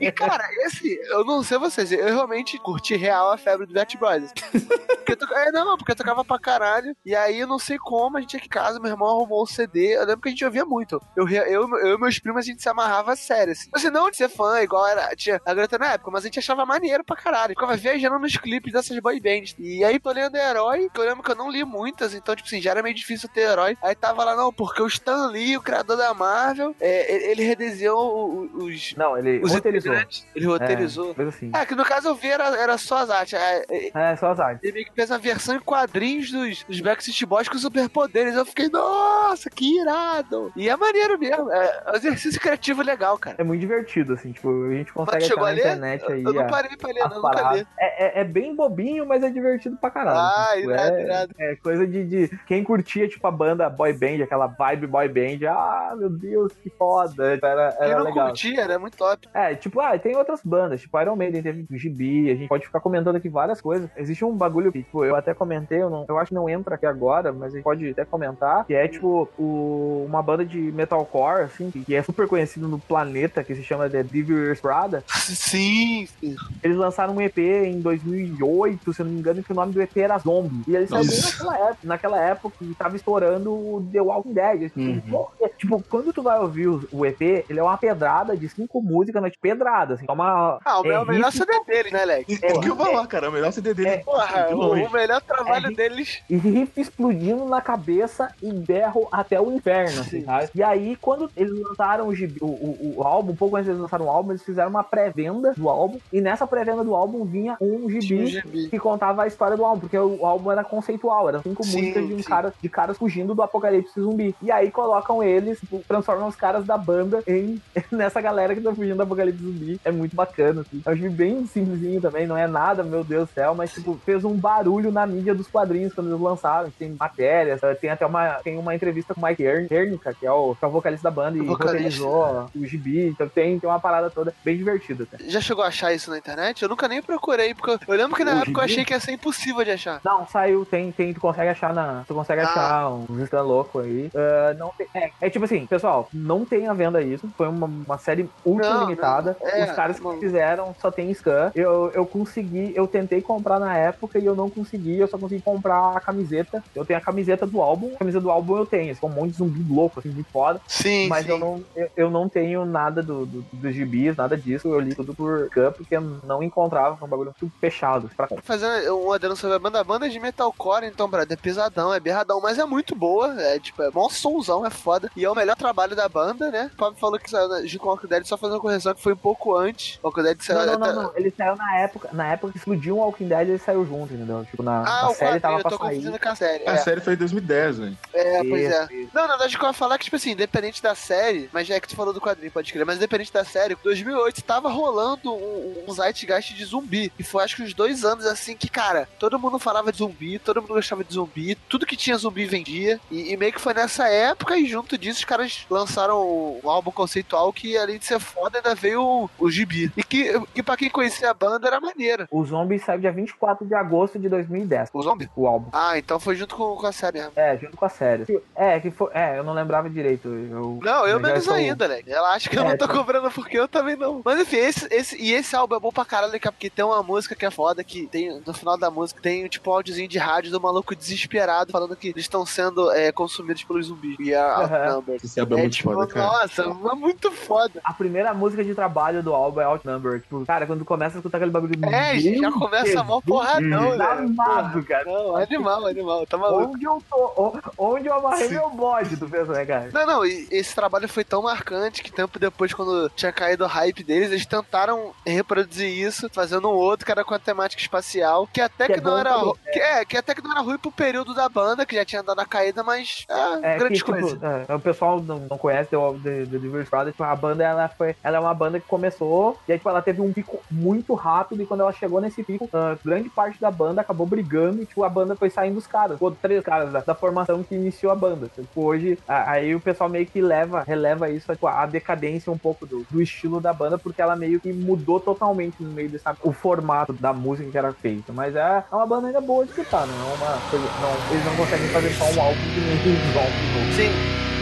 E, 0.00 0.06
e, 0.06 0.12
cara, 0.12 0.44
esse, 0.66 0.98
eu 1.10 1.24
não 1.24 1.42
sei 1.42 1.58
vocês, 1.58 1.90
eu 1.92 2.04
realmente 2.04 2.58
curti 2.58 2.96
real 2.96 3.30
a 3.32 3.38
febre 3.38 3.66
do 3.66 3.74
Bat 3.74 3.96
Brothers. 3.98 4.32
Porque 4.32 5.16
to- 5.16 5.32
é, 5.34 5.50
não, 5.52 5.76
porque 5.76 5.92
eu 5.92 5.96
tocava 5.96 6.24
pra 6.24 6.38
caralho. 6.38 6.96
E 7.04 7.14
aí 7.14 7.40
eu 7.40 7.46
não 7.46 7.58
sei 7.58 7.78
como, 7.78 8.16
a 8.16 8.20
gente 8.20 8.36
aqui 8.36 8.46
em 8.46 8.50
casa, 8.50 8.78
meu 8.80 8.90
irmão 8.90 9.08
arrumou 9.08 9.42
o 9.42 9.46
CD. 9.46 9.96
Eu 9.96 10.00
lembro 10.04 10.20
que 10.20 10.28
a 10.28 10.30
gente 10.32 10.44
ouvia 10.44 10.64
muito. 10.64 11.00
Eu, 11.16 11.28
eu, 11.28 11.68
eu 11.78 11.94
e 11.94 11.98
meus 11.98 12.18
primos, 12.18 12.40
a 12.44 12.46
gente 12.46 12.62
se 12.62 12.68
amarrava 12.68 13.16
sério, 13.16 13.52
assim. 13.52 13.70
Assim, 13.74 13.90
não 13.90 14.10
de 14.10 14.16
ser 14.16 14.28
fã, 14.28 14.60
igual 14.60 14.86
era, 14.86 15.14
tinha 15.16 15.40
a 15.44 15.54
garota 15.54 15.78
na 15.78 15.92
época, 15.92 16.10
mas 16.10 16.24
a 16.24 16.26
gente 16.26 16.38
achava 16.38 16.64
maneiro 16.66 17.04
pra 17.04 17.16
caralho. 17.16 17.50
Ficava 17.54 17.76
viajando 17.76 18.18
nos 18.18 18.36
clipes 18.36 18.72
dessas 18.72 18.98
boy 18.98 19.18
bands. 19.20 19.54
E 19.58 19.84
aí 19.84 19.98
tô 19.98 20.10
lendo 20.10 20.36
herói, 20.36 20.88
que 20.92 21.00
eu 21.00 21.04
lembro 21.04 21.22
que 21.22 21.30
eu 21.30 21.36
não 21.36 21.50
li 21.50 21.64
muitas, 21.64 22.14
então, 22.14 22.34
tipo 22.36 22.46
assim, 22.48 22.60
já 22.60 22.70
era 22.72 22.82
meio 22.82 22.94
difícil 22.94 23.28
ter 23.28 23.42
herói. 23.42 23.76
Aí 23.82 23.94
tava 23.94 24.24
lá, 24.24 24.36
não, 24.36 24.52
porque 24.52 24.82
o 24.82 24.86
Stan 24.86 25.26
Lee, 25.28 25.56
o 25.56 25.62
criador 25.62 25.96
da 25.96 26.12
Marvel, 26.14 26.74
é, 26.80 27.30
ele 27.30 27.42
redesenhou 27.42 27.98
o- 27.98 28.64
o- 28.64 28.67
os. 28.68 28.94
Não, 28.96 29.16
ele 29.18 29.40
Os 29.42 29.52
roteirizou. 29.52 29.94
Ele 30.34 30.46
roteirizou. 30.46 31.14
É, 31.18 31.22
assim. 31.22 31.50
É, 31.54 31.66
que 31.66 31.74
no 31.74 31.84
caso 31.84 32.08
eu 32.08 32.14
vi 32.14 32.28
era, 32.28 32.44
era 32.60 32.78
só 32.78 32.98
as 32.98 33.10
artes. 33.10 33.34
É, 33.34 33.64
é, 33.70 33.90
É, 34.12 34.16
só 34.16 34.30
as 34.32 34.40
artes. 34.40 34.62
ele 34.62 34.72
meio 34.72 34.86
que 34.86 34.92
fez 34.94 35.10
uma 35.10 35.18
versão 35.18 35.56
em 35.56 35.60
quadrinhos 35.60 36.30
dos, 36.30 36.64
dos 36.64 36.80
Backstreet 36.80 37.24
Boys 37.26 37.48
com 37.48 37.58
superpoderes. 37.58 38.34
Eu 38.34 38.44
fiquei, 38.46 38.68
nossa, 38.68 39.50
que 39.50 39.80
irado! 39.80 40.52
E 40.56 40.68
é 40.68 40.76
maneiro 40.76 41.18
mesmo. 41.18 41.50
É 41.50 41.90
um 41.92 41.94
exercício 41.96 42.40
criativo 42.40 42.82
legal, 42.82 43.18
cara. 43.18 43.36
É 43.38 43.44
muito 43.44 43.60
divertido, 43.60 44.12
assim, 44.14 44.32
tipo, 44.32 44.48
a 44.66 44.72
gente 44.74 44.92
consegue 44.92 45.24
achar 45.24 45.38
a 45.38 45.42
na 45.42 45.54
internet 45.54 46.12
aí. 46.12 46.22
eu 46.22 46.32
não 46.32 46.42
a- 46.42 46.46
parei 46.46 46.76
pra 46.76 46.90
ler, 46.92 47.08
não, 47.08 47.22
nunca 47.22 47.52
li. 47.52 47.66
É, 47.78 48.18
é, 48.18 48.20
é 48.20 48.24
bem 48.24 48.54
bobinho, 48.54 49.06
mas 49.06 49.22
é 49.22 49.30
divertido 49.30 49.76
pra 49.76 49.90
caralho. 49.90 50.18
Ah, 50.18 50.46
assim, 50.50 50.60
tipo, 50.60 50.70
irado, 50.72 50.96
é, 50.96 51.02
irado. 51.02 51.34
é 51.38 51.56
coisa 51.56 51.86
de, 51.86 52.04
de. 52.04 52.38
Quem 52.46 52.62
curtia, 52.64 53.08
tipo, 53.08 53.26
a 53.26 53.30
banda 53.30 53.68
boy 53.70 53.92
band, 53.92 54.22
aquela 54.22 54.46
vibe 54.46 54.86
boy 54.86 55.08
band, 55.08 55.46
ah, 55.48 55.94
meu 55.96 56.10
Deus, 56.10 56.52
que 56.62 56.70
foda. 56.70 57.38
Era, 57.42 57.72
Quem 57.72 57.86
era 57.86 57.98
não 57.98 58.04
legal. 58.04 58.26
curtia, 58.28 58.57
era 58.60 58.78
muito 58.78 58.96
top. 58.96 59.28
É, 59.34 59.54
tipo, 59.54 59.80
ah, 59.80 59.98
tem 59.98 60.16
outras 60.16 60.40
bandas, 60.44 60.80
tipo 60.80 61.00
Iron 61.00 61.16
Maiden, 61.16 61.42
teve 61.42 61.66
Gibi, 61.70 62.30
a 62.30 62.34
gente 62.34 62.48
pode 62.48 62.66
ficar 62.66 62.80
comentando 62.80 63.16
aqui 63.16 63.28
várias 63.28 63.60
coisas. 63.60 63.88
Existe 63.96 64.24
um 64.24 64.36
bagulho 64.36 64.72
que, 64.72 64.82
tipo, 64.82 65.04
eu 65.04 65.14
até 65.16 65.34
comentei, 65.34 65.80
eu, 65.82 65.90
não, 65.90 66.04
eu 66.08 66.18
acho 66.18 66.28
que 66.28 66.34
não 66.34 66.48
entra 66.48 66.74
aqui 66.74 66.86
agora, 66.86 67.32
mas 67.32 67.52
a 67.52 67.56
gente 67.56 67.64
pode 67.64 67.88
até 67.90 68.04
comentar, 68.04 68.64
que 68.66 68.74
é, 68.74 68.86
tipo, 68.88 69.28
o, 69.38 70.04
uma 70.06 70.22
banda 70.22 70.44
de 70.44 70.58
metalcore, 70.58 71.42
assim, 71.44 71.70
que, 71.70 71.84
que 71.84 71.94
é 71.94 72.02
super 72.02 72.26
conhecido 72.26 72.68
no 72.68 72.78
planeta, 72.78 73.42
que 73.44 73.54
se 73.54 73.62
chama 73.62 73.88
The 73.88 74.02
Devil 74.02 74.36
Wears 74.36 74.60
Prada. 74.60 75.02
Sim, 75.08 76.06
sim. 76.20 76.36
Eles 76.62 76.76
lançaram 76.76 77.14
um 77.14 77.20
EP 77.20 77.38
em 77.38 77.80
2008, 77.80 78.92
se 78.92 79.00
eu 79.00 79.06
não 79.06 79.12
me 79.12 79.18
engano, 79.18 79.42
que 79.42 79.52
o 79.52 79.54
nome 79.54 79.72
do 79.72 79.80
EP 79.82 79.96
era 79.98 80.18
Zombie. 80.18 80.62
E 80.66 80.74
eles 80.76 80.90
saíram 80.90 81.10
naquela 81.14 81.58
época, 81.68 81.78
naquela 81.84 82.20
época 82.20 82.56
que 82.58 82.74
tava 82.74 82.96
estourando 82.96 83.52
o 83.52 83.86
The 83.92 84.00
Walking 84.00 84.32
Dead. 84.34 84.62
Assim, 84.64 85.02
Uhum. 85.08 85.26
é, 85.40 85.48
Tipo, 85.58 85.82
quando 85.88 86.12
tu 86.12 86.22
vai 86.22 86.38
ouvir 86.38 86.68
o 86.68 87.04
EP, 87.06 87.20
ele 87.48 87.58
é 87.58 87.62
uma 87.62 87.76
pedrada 87.76 88.36
de 88.36 88.47
cinco 88.48 88.80
músicas, 88.82 89.20
mas 89.22 89.32
de 89.32 89.38
pedrada, 89.38 89.94
assim. 89.94 90.06
É 90.08 90.12
uma. 90.12 90.58
Ah, 90.64 90.80
o, 90.80 90.86
é 90.90 90.98
o 90.98 91.06
melhor 91.06 91.32
CD 91.32 91.52
deles, 91.66 91.92
né, 91.92 92.04
Lex? 92.04 92.28
Isso 92.28 92.60
que 92.60 92.68
eu 92.68 92.74
vou 92.74 92.86
falar, 92.86 93.06
cara. 93.06 93.28
O 93.28 93.32
melhor 93.32 93.52
CD 93.52 93.74
dele. 93.74 93.88
É. 93.88 93.98
Porra, 93.98 94.46
de 94.48 94.54
o, 94.54 94.90
melhor 94.90 95.20
trabalho 95.22 95.66
É, 95.68 95.70
deles. 95.70 96.22
E 96.28 96.36
riff 96.36 96.80
explodindo 96.80 97.44
na 97.46 97.60
cabeça 97.60 98.32
e 98.42 98.52
berro 98.52 99.08
até 99.12 99.40
o 99.40 99.52
inferno, 99.52 100.00
assim, 100.00 100.20
Sim. 100.20 100.24
sabe? 100.24 100.48
E 100.54 100.62
aí, 100.62 100.96
quando 100.96 101.30
eles 101.36 101.52
lançaram 101.60 102.06
o, 102.08 102.14
gibi- 102.14 102.38
o, 102.40 102.46
o, 102.46 102.94
o 102.98 103.02
álbum, 103.02 103.32
um 103.32 103.36
pouco 103.36 103.56
antes 103.56 103.68
eles 103.68 103.80
lançaram 103.80 104.06
o 104.06 104.10
álbum, 104.10 104.30
eles 104.32 104.42
fizeram 104.42 104.70
uma 104.70 104.82
pré-venda 104.84 105.52
do 105.56 105.68
álbum. 105.68 105.98
E 106.12 106.20
nessa 106.20 106.46
pré-venda 106.46 106.82
do 106.84 106.94
álbum 106.94 107.24
vinha 107.24 107.56
um 107.60 107.76
Tinha 107.76 107.86
um 107.86 107.90
gibi 107.90 108.26
gibi. 108.26 108.68
que 108.68 108.78
contava 108.78 109.22
a 109.22 109.26
história 109.26 109.56
do 109.56 109.64
álbum, 109.64 109.80
porque 109.80 109.98
o 109.98 110.24
álbum 110.24 110.50
era 110.50 110.64
conceitual, 110.64 111.28
eram 111.28 111.42
cinco 111.42 111.64
Sim, 111.64 111.78
músicas 111.80 112.06
de 112.08 112.14
um 112.14 112.18
sim. 112.18 112.24
cara 112.24 112.52
de 112.60 112.68
caras 112.68 112.96
fugindo 112.98 113.34
do 113.34 113.42
apocalipse 113.42 114.00
zumbi. 114.00 114.34
E 114.40 114.50
aí 114.50 114.70
colocam 114.70 115.22
eles, 115.22 115.58
tipo, 115.60 115.82
transformam 115.86 116.28
os 116.28 116.36
caras 116.36 116.64
da 116.64 116.76
banda 116.78 117.22
em 117.26 117.60
nessa 117.90 118.20
galera 118.20 118.37
que 118.54 118.60
tá 118.60 118.74
fugindo 118.74 118.96
do 118.96 119.02
apocalipse 119.02 119.42
zumbi. 119.42 119.80
É 119.84 119.90
muito 119.90 120.14
bacana, 120.14 120.60
assim. 120.62 120.82
É 120.84 120.90
um 120.90 120.96
gibi 120.96 121.08
bem 121.08 121.46
simplesinho 121.46 122.00
também, 122.00 122.26
não 122.26 122.36
é 122.36 122.46
nada, 122.46 122.82
meu 122.82 123.02
Deus 123.04 123.28
do 123.28 123.32
céu, 123.34 123.54
mas 123.54 123.72
tipo, 123.72 123.98
fez 124.04 124.24
um 124.24 124.34
barulho 124.34 124.90
na 124.92 125.06
mídia 125.06 125.34
dos 125.34 125.48
quadrinhos 125.48 125.92
quando 125.94 126.08
eles 126.10 126.20
lançaram. 126.20 126.70
Tem 126.78 126.90
matérias, 126.98 127.62
eh, 127.62 127.74
tem 127.74 127.90
até 127.90 128.06
uma, 128.06 128.34
tem 128.44 128.58
uma 128.58 128.74
entrevista 128.74 129.14
com 129.14 129.20
o 129.20 129.24
Mike 129.26 129.42
Ern- 129.42 129.66
Hernica, 129.70 130.14
que 130.14 130.26
é 130.26 130.32
o, 130.32 130.54
que 130.54 130.64
é 130.64 130.68
o 130.68 130.70
vocalista 130.70 131.10
da 131.10 131.14
banda, 131.14 131.36
e 131.38 131.40
O 131.40 131.46
vocalista. 131.46 131.72
roteirizou 131.72 132.50
o 132.54 132.66
gibi. 132.66 133.08
Então 133.08 133.28
tem, 133.28 133.58
tem 133.58 133.68
uma 133.68 133.80
parada 133.80 134.10
toda 134.10 134.34
bem 134.44 134.56
divertida 134.56 135.04
até. 135.10 135.24
Já 135.28 135.40
chegou 135.40 135.64
a 135.64 135.68
achar 135.68 135.92
isso 135.92 136.10
na 136.10 136.18
internet? 136.18 136.62
Eu 136.62 136.68
nunca 136.68 136.86
nem 136.88 137.02
procurei, 137.02 137.54
porque 137.54 137.70
eu, 137.70 137.78
eu 137.88 137.96
lembro 137.96 138.16
que 138.16 138.24
na 138.24 138.34
O 138.34 138.36
época 138.42 138.50
eu 138.50 138.68
gibi? 138.68 138.72
achei 138.72 138.84
que 138.84 138.92
ia 138.92 139.00
ser 139.00 139.12
impossível 139.12 139.64
de 139.64 139.70
achar. 139.72 140.00
Não, 140.04 140.26
saiu, 140.26 140.64
tem, 140.64 140.90
tem, 140.92 141.12
tu 141.14 141.20
consegue 141.20 141.48
achar 141.50 141.72
na. 141.74 142.04
Tu 142.06 142.14
consegue 142.14 142.42
Ah. 142.42 142.44
achar 142.44 142.90
um 142.90 143.06
louco 143.42 143.78
aí. 143.80 144.10
Ah, 144.14 144.54
não 144.58 144.70
tem- 144.76 144.86
é, 144.94 145.10
é 145.20 145.30
tipo 145.30 145.44
assim, 145.44 145.66
pessoal, 145.66 146.08
não 146.12 146.44
tem 146.44 146.66
à 146.68 146.74
venda 146.74 147.00
isso. 147.02 147.28
Foi 147.36 147.48
uma, 147.48 147.66
uma 147.66 147.98
série 147.98 148.27
ultra 148.44 148.70
Não, 148.74 148.80
limitada. 148.82 149.36
não, 149.40 149.48
é, 149.48 149.64
Os 149.64 149.72
caras 149.72 149.98
que 149.98 150.04
não. 150.04 150.18
fizeram 150.18 150.74
só 150.80 150.90
tem 150.90 151.12
scan. 151.14 151.50
Eu, 151.54 151.90
eu 151.94 152.06
consegui, 152.06 152.72
eu 152.74 152.86
tentei 152.86 153.20
comprar 153.20 153.58
na 153.58 153.76
época 153.76 154.18
e 154.18 154.24
eu 154.24 154.34
não 154.34 154.48
consegui. 154.50 154.98
Eu 154.98 155.08
só 155.08 155.18
consegui 155.18 155.42
comprar 155.42 155.96
a 155.96 156.00
camiseta. 156.00 156.62
Eu 156.74 156.84
tenho 156.84 156.98
a 156.98 157.02
camiseta 157.02 157.46
do 157.46 157.60
álbum. 157.60 157.92
A 157.94 157.98
camiseta 157.98 158.22
do 158.22 158.30
álbum 158.30 158.56
eu 158.58 158.66
tenho. 158.66 158.92
É 159.00 159.06
um 159.06 159.08
monte 159.08 159.32
de 159.32 159.38
zumbi 159.38 159.64
louco, 159.72 160.00
assim, 160.00 160.08
muito 160.10 160.30
foda. 160.30 160.60
Sim, 160.66 161.08
Mas 161.08 161.24
sim. 161.26 161.32
eu 161.32 161.38
não, 161.38 161.64
eu, 161.76 161.88
eu 161.96 162.10
não 162.10 162.28
tenho 162.28 162.64
nada 162.64 163.02
do, 163.02 163.26
do, 163.26 163.44
dos 163.52 163.74
gibis, 163.74 164.16
nada 164.16 164.36
disso. 164.36 164.68
Eu 164.68 164.80
li 164.80 164.94
tudo 164.94 165.14
por 165.14 165.48
camp, 165.50 165.76
porque 165.76 165.96
eu 165.96 166.00
não 166.24 166.42
encontrava. 166.42 166.96
Foi 166.96 167.06
um 167.06 167.10
bagulho 167.10 167.34
muito 167.40 167.54
fechado 167.58 168.10
pra 168.16 168.26
comprar. 168.26 168.42
Fazendo 168.44 168.96
um 168.96 169.12
adendo 169.12 169.36
sobre 169.36 169.56
a 169.56 169.58
banda, 169.58 169.80
a 169.80 169.84
banda 169.84 170.06
é 170.06 170.08
de 170.08 170.18
metalcore, 170.20 170.86
então, 170.86 171.08
brother, 171.08 171.36
é 171.38 171.40
pesadão, 171.40 171.92
é 171.92 172.00
berradão, 172.00 172.40
mas 172.40 172.58
é 172.58 172.64
muito 172.64 172.94
boa, 172.94 173.40
é 173.40 173.58
tipo, 173.58 173.82
é 173.82 173.90
mó 173.90 174.08
somzão, 174.08 174.64
é 174.64 174.70
foda, 174.70 175.10
e 175.16 175.24
é 175.24 175.30
o 175.30 175.34
melhor 175.34 175.56
trabalho 175.56 175.94
da 175.96 176.08
banda, 176.08 176.50
né? 176.50 176.70
O 176.74 176.76
Pablo 176.76 176.98
falou 176.98 177.18
que 177.18 177.30
saiu 177.30 177.48
o 177.48 177.86
Walking 177.86 178.06
Dead, 178.18 178.26
só 178.26 178.36
fazendo 178.36 178.56
uma 178.56 178.60
correção 178.62 178.94
que 178.94 179.02
foi 179.02 179.12
um 179.12 179.16
pouco 179.16 179.56
antes, 179.56 179.98
o 180.02 180.06
Walking 180.06 180.22
Dead 180.22 180.40
saiu... 180.42 180.58
Não, 180.58 180.66
não, 180.66 180.72
até- 180.86 180.92
não, 180.94 181.02
não. 181.04 181.12
Ele 181.16 181.32
saiu 181.36 181.56
na 181.56 181.76
época, 181.78 182.08
na 182.12 182.26
época 182.32 182.52
que 182.52 182.58
explodiu 182.58 182.96
o 182.96 182.98
Walking 182.98 183.28
Dead, 183.28 183.48
ele 183.48 183.58
saiu 183.58 183.84
junto, 183.86 184.14
entendeu? 184.14 184.44
Tipo, 184.50 184.62
na, 184.62 184.82
Ah, 184.82 185.00
a 185.06 185.10
o 185.10 185.14
série 185.14 185.40
quadrinho, 185.40 185.40
tava 185.40 185.58
eu 185.58 185.62
tô 185.64 185.70
sair. 185.70 185.78
confundindo 185.78 186.18
com 186.18 186.28
a 186.28 186.34
série. 186.34 186.68
A 186.68 186.72
é. 186.72 186.76
série 186.78 187.00
foi 187.00 187.14
em 187.14 187.16
2010, 187.16 187.78
velho. 187.78 187.98
É, 188.12 188.44
pois 188.44 188.62
é. 188.70 188.84
Isso. 188.90 189.10
Não, 189.14 189.22
na 189.22 189.28
verdade, 189.28 189.56
o 189.56 189.58
que 189.58 189.64
eu 189.64 189.68
ia 189.68 189.72
falar 189.72 189.94
é 189.94 189.98
que, 189.98 190.04
tipo 190.04 190.16
assim, 190.16 190.30
independente 190.32 190.82
da 190.82 190.94
série, 190.94 191.48
mas 191.52 191.66
já 191.66 191.74
é 191.74 191.80
que 191.80 191.88
tu 191.88 191.96
falou 191.96 192.12
do 192.12 192.20
quadrinho, 192.20 192.52
pode 192.52 192.72
crer, 192.72 192.84
mas 192.84 192.96
independente 192.96 193.32
da 193.32 193.44
série, 193.44 193.76
2008 193.82 194.42
tava 194.42 194.68
rolando 194.68 195.32
um, 195.32 195.84
um 195.86 195.92
zeitgeist 195.92 196.54
de 196.54 196.64
zumbi. 196.64 197.12
E 197.18 197.22
foi 197.22 197.44
acho 197.44 197.56
que 197.56 197.62
uns 197.62 197.74
dois 197.74 198.04
anos 198.04 198.26
assim 198.26 198.56
que, 198.56 198.68
cara, 198.68 199.08
todo 199.18 199.38
mundo 199.38 199.58
falava 199.58 199.90
de 199.92 199.98
zumbi, 199.98 200.38
todo 200.38 200.60
mundo 200.60 200.74
gostava 200.74 201.04
de 201.04 201.12
zumbi, 201.14 201.54
tudo 201.68 201.86
que 201.86 201.96
tinha 201.96 202.16
zumbi 202.16 202.44
vendia. 202.46 203.00
E, 203.10 203.32
e 203.32 203.36
meio 203.36 203.52
que 203.52 203.60
foi 203.60 203.74
nessa 203.74 204.08
época, 204.08 204.56
e 204.56 204.66
junto 204.66 204.96
disso, 204.98 205.18
os 205.20 205.24
caras 205.24 205.66
lançaram 205.70 206.58
um 206.62 206.70
álbum 206.70 206.90
conceitual 206.90 207.52
que, 207.52 207.76
além 207.76 207.98
de 207.98 208.04
ser 208.08 208.18
foda, 208.20 208.58
ainda 208.58 208.74
veio 208.74 209.02
o, 209.02 209.30
o 209.38 209.50
gibi. 209.50 209.92
E 209.96 210.02
que, 210.02 210.40
que 210.54 210.62
pra 210.62 210.76
quem 210.76 210.90
conhecia 210.90 211.30
a 211.30 211.34
banda 211.34 211.66
era 211.66 211.80
maneiro. 211.80 212.26
O 212.30 212.44
Zombie 212.44 212.78
saiu 212.78 213.00
dia 213.00 213.12
24 213.12 213.66
de 213.66 213.74
agosto 213.74 214.18
de 214.18 214.28
2010, 214.28 214.90
O 214.92 215.02
zombie? 215.02 215.30
o 215.36 215.46
álbum. 215.46 215.68
Ah, 215.72 215.98
então 215.98 216.18
foi 216.18 216.34
junto 216.36 216.54
com, 216.56 216.74
com 216.76 216.86
a 216.86 216.92
série 216.92 217.18
mesmo. 217.18 217.32
É, 217.36 217.56
junto 217.58 217.76
com 217.76 217.84
a 217.84 217.88
série. 217.88 218.24
É, 218.56 218.80
que 218.80 218.90
foi. 218.90 219.10
É, 219.14 219.38
eu 219.38 219.44
não 219.44 219.52
lembrava 219.52 219.88
direito. 219.88 220.28
Eu, 220.28 220.78
Não, 220.82 221.06
eu 221.06 221.16
já 221.16 221.18
menos 221.18 221.38
estou- 221.40 221.54
ainda, 221.54 221.86
né? 221.88 222.00
Ela 222.06 222.34
acha 222.34 222.48
que 222.48 222.58
eu 222.58 222.62
É, 222.62 222.68
não 222.70 222.76
tô 222.76 222.86
tá. 222.86 222.94
cobrando 222.94 223.30
porque 223.30 223.58
eu 223.58 223.68
também 223.68 223.96
não. 223.96 224.20
Mas 224.24 224.40
enfim, 224.40 224.56
esse, 224.56 224.86
esse, 224.90 225.16
e 225.20 225.32
esse 225.32 225.54
álbum 225.54 225.76
é 225.76 225.80
bom 225.80 225.92
pra 225.92 226.04
caralho, 226.04 226.32
cara, 226.40 226.52
porque 226.52 226.70
tem 226.70 226.84
uma 226.84 227.02
música 227.02 227.34
que 227.34 227.44
é 227.46 227.50
foda, 227.50 227.82
que 227.84 228.06
tem, 228.06 228.40
no 228.46 228.54
final 228.54 228.76
da 228.78 228.90
música 228.90 229.20
tem 229.20 229.46
tipo 229.48 229.70
um 229.70 229.74
áudiozinho 229.74 230.08
de 230.08 230.18
rádio 230.18 230.50
do 230.50 230.60
maluco 230.60 230.94
desesperado 230.94 231.70
falando 231.72 231.94
que 231.96 232.08
eles 232.08 232.24
estão 232.24 232.44
sendo 232.46 232.90
é, 232.92 233.12
consumidos 233.12 233.62
pelos 233.64 233.86
zumbis. 233.86 234.16
E 234.20 234.34
a. 234.34 234.56
Outnumbered. 234.56 235.24
Esse 235.24 235.40
álbum 235.40 235.56
é, 235.56 235.60
muito 235.62 235.72
tipo, 235.74 235.92
foda, 235.92 236.06
cara. 236.06 236.26
nossa, 236.26 236.62
é 236.62 236.94
muito 236.94 237.30
foda. 237.32 237.80
A 237.84 237.92
primeira 237.98 238.32
música 238.32 238.64
de 238.64 238.74
trabalho 238.74 239.22
do 239.22 239.34
álbum 239.34 239.60
é 239.60 239.64
Outnumber. 239.64 240.20
Tipo, 240.20 240.46
cara, 240.46 240.66
quando 240.66 240.84
começa 240.84 241.16
a 241.16 241.18
escutar 241.18 241.38
aquele 241.38 241.50
bagulho. 241.50 241.72
É, 241.92 242.14
meu 242.14 242.40
já 242.40 242.52
começa 242.52 242.86
Jesus, 242.86 243.06
mó 243.06 243.20
porradão, 243.20 243.96
né? 243.96 244.04
Amado, 244.04 244.82
cara. 244.84 245.04
Não, 245.04 245.36
animal, 245.36 245.86
animal, 245.86 246.26
tá 246.26 246.38
maluco. 246.38 246.72
Onde 246.74 246.84
eu 246.84 247.02
tô? 247.10 247.62
Onde 247.76 248.06
eu 248.08 248.14
amarrei 248.14 248.48
Sim. 248.48 248.54
meu 248.54 248.70
bode, 248.70 249.16
tu 249.16 249.28
pensa, 249.28 249.52
né, 249.52 249.66
cara? 249.66 249.90
Não, 249.92 250.06
não, 250.06 250.24
e 250.26 250.46
esse 250.50 250.74
trabalho 250.74 251.08
foi 251.08 251.24
tão 251.24 251.42
marcante 251.42 252.02
que 252.02 252.12
tempo 252.12 252.38
depois, 252.38 252.72
quando 252.72 253.10
tinha 253.10 253.32
caído 253.32 253.64
o 253.64 253.68
hype 253.68 254.02
deles, 254.04 254.30
eles 254.30 254.46
tentaram 254.46 255.12
reproduzir 255.26 255.88
isso, 255.90 256.28
fazendo 256.32 256.68
um 256.70 256.74
outro 256.74 257.04
que 257.04 257.12
era 257.12 257.24
com 257.24 257.34
a 257.34 257.38
temática 257.38 257.82
espacial, 257.82 258.46
que 258.52 258.60
até 258.60 258.86
que, 258.86 258.92
Que 258.94 258.98
é 259.00 259.02
não 259.02 259.18
era. 259.18 259.32
ru- 259.36 259.58
Que, 259.72 259.78
é, 259.80 260.04
que 260.04 260.16
até 260.16 260.34
que 260.34 260.42
não 260.42 260.52
era 260.52 260.60
ruim 260.60 260.78
pro 260.78 260.92
período 260.92 261.34
da 261.34 261.48
banda, 261.48 261.84
que 261.84 261.96
já 261.96 262.04
tinha 262.04 262.22
dado 262.22 262.40
a 262.40 262.46
caída, 262.46 262.82
mas. 262.82 263.26
É, 263.28 263.74
É, 263.74 263.78
grande 263.78 263.94
que, 264.02 264.04
tipo, 264.04 264.12
coisa. 264.12 264.64
é, 264.68 264.74
o 264.74 264.80
pessoal 264.80 265.20
não, 265.20 265.38
não 265.50 265.58
conhece 265.58 265.90
The, 265.90 265.96
The, 266.22 266.46
The 266.46 266.58
Diverse 266.58 266.90
Brothers, 266.90 267.12
tipo, 267.14 267.24
a 267.24 267.34
banda 267.36 267.64
ela 267.64 267.87
foi, 267.96 268.14
ela 268.22 268.36
é 268.36 268.40
uma 268.40 268.54
banda 268.54 268.78
que 268.80 268.86
começou 268.86 269.56
e 269.68 269.72
aí 269.72 269.78
tipo, 269.78 269.88
ela 269.88 270.02
teve 270.02 270.20
um 270.20 270.32
pico 270.32 270.58
muito 270.70 271.14
rápido 271.14 271.62
e 271.62 271.66
quando 271.66 271.80
ela 271.80 271.92
chegou 271.92 272.20
nesse 272.20 272.42
pico, 272.42 272.68
ah, 272.72 272.96
grande 273.04 273.28
parte 273.28 273.60
da 273.60 273.70
banda 273.70 274.00
acabou 274.00 274.26
brigando 274.26 274.82
e 274.82 274.86
tipo, 274.86 275.02
a 275.04 275.08
banda 275.08 275.34
foi 275.36 275.50
saindo 275.50 275.74
dos 275.74 275.86
caras, 275.86 276.14
ficou 276.14 276.30
três 276.30 276.62
caras 276.62 276.92
da, 276.92 277.00
da 277.00 277.14
formação 277.14 277.62
que 277.62 277.74
iniciou 277.74 278.12
a 278.12 278.16
banda. 278.16 278.48
Tipo, 278.54 278.82
hoje, 278.82 279.18
a- 279.26 279.52
aí 279.52 279.74
o 279.74 279.80
pessoal 279.80 280.08
meio 280.10 280.26
que 280.26 280.40
leva, 280.40 280.82
releva 280.86 281.30
isso, 281.30 281.50
tipo, 281.52 281.66
a 281.66 281.86
decadência 281.86 282.52
um 282.52 282.58
pouco 282.58 282.86
do, 282.86 283.04
do 283.10 283.22
estilo 283.22 283.60
da 283.60 283.72
banda, 283.72 283.98
porque 283.98 284.20
ela 284.20 284.36
meio 284.36 284.60
que 284.60 284.72
mudou 284.72 285.18
totalmente 285.20 285.82
no 285.82 285.90
meio 285.90 286.08
desse 286.08 286.24
o 286.42 286.52
formato 286.52 287.12
da 287.12 287.32
música 287.32 287.70
que 287.70 287.78
era 287.78 287.92
feita. 287.92 288.32
Mas 288.32 288.54
é, 288.54 288.84
é 288.90 288.94
uma 288.94 289.06
banda 289.06 289.28
ainda 289.28 289.40
boa 289.40 289.64
de 289.64 289.70
escutar, 289.70 290.06
não 290.06 290.14
é 290.32 290.34
uma 290.34 290.58
coisa. 290.70 290.86
Não, 291.00 291.12
eles 291.30 291.44
não 291.44 291.54
conseguem 291.56 291.88
fazer 291.88 292.12
só 292.14 292.24
um 292.24 292.42
álbum 292.42 292.56
que 292.74 292.80
nem 292.80 292.94
eles 292.96 293.32
vão. 293.32 293.46
Sim. 293.94 294.57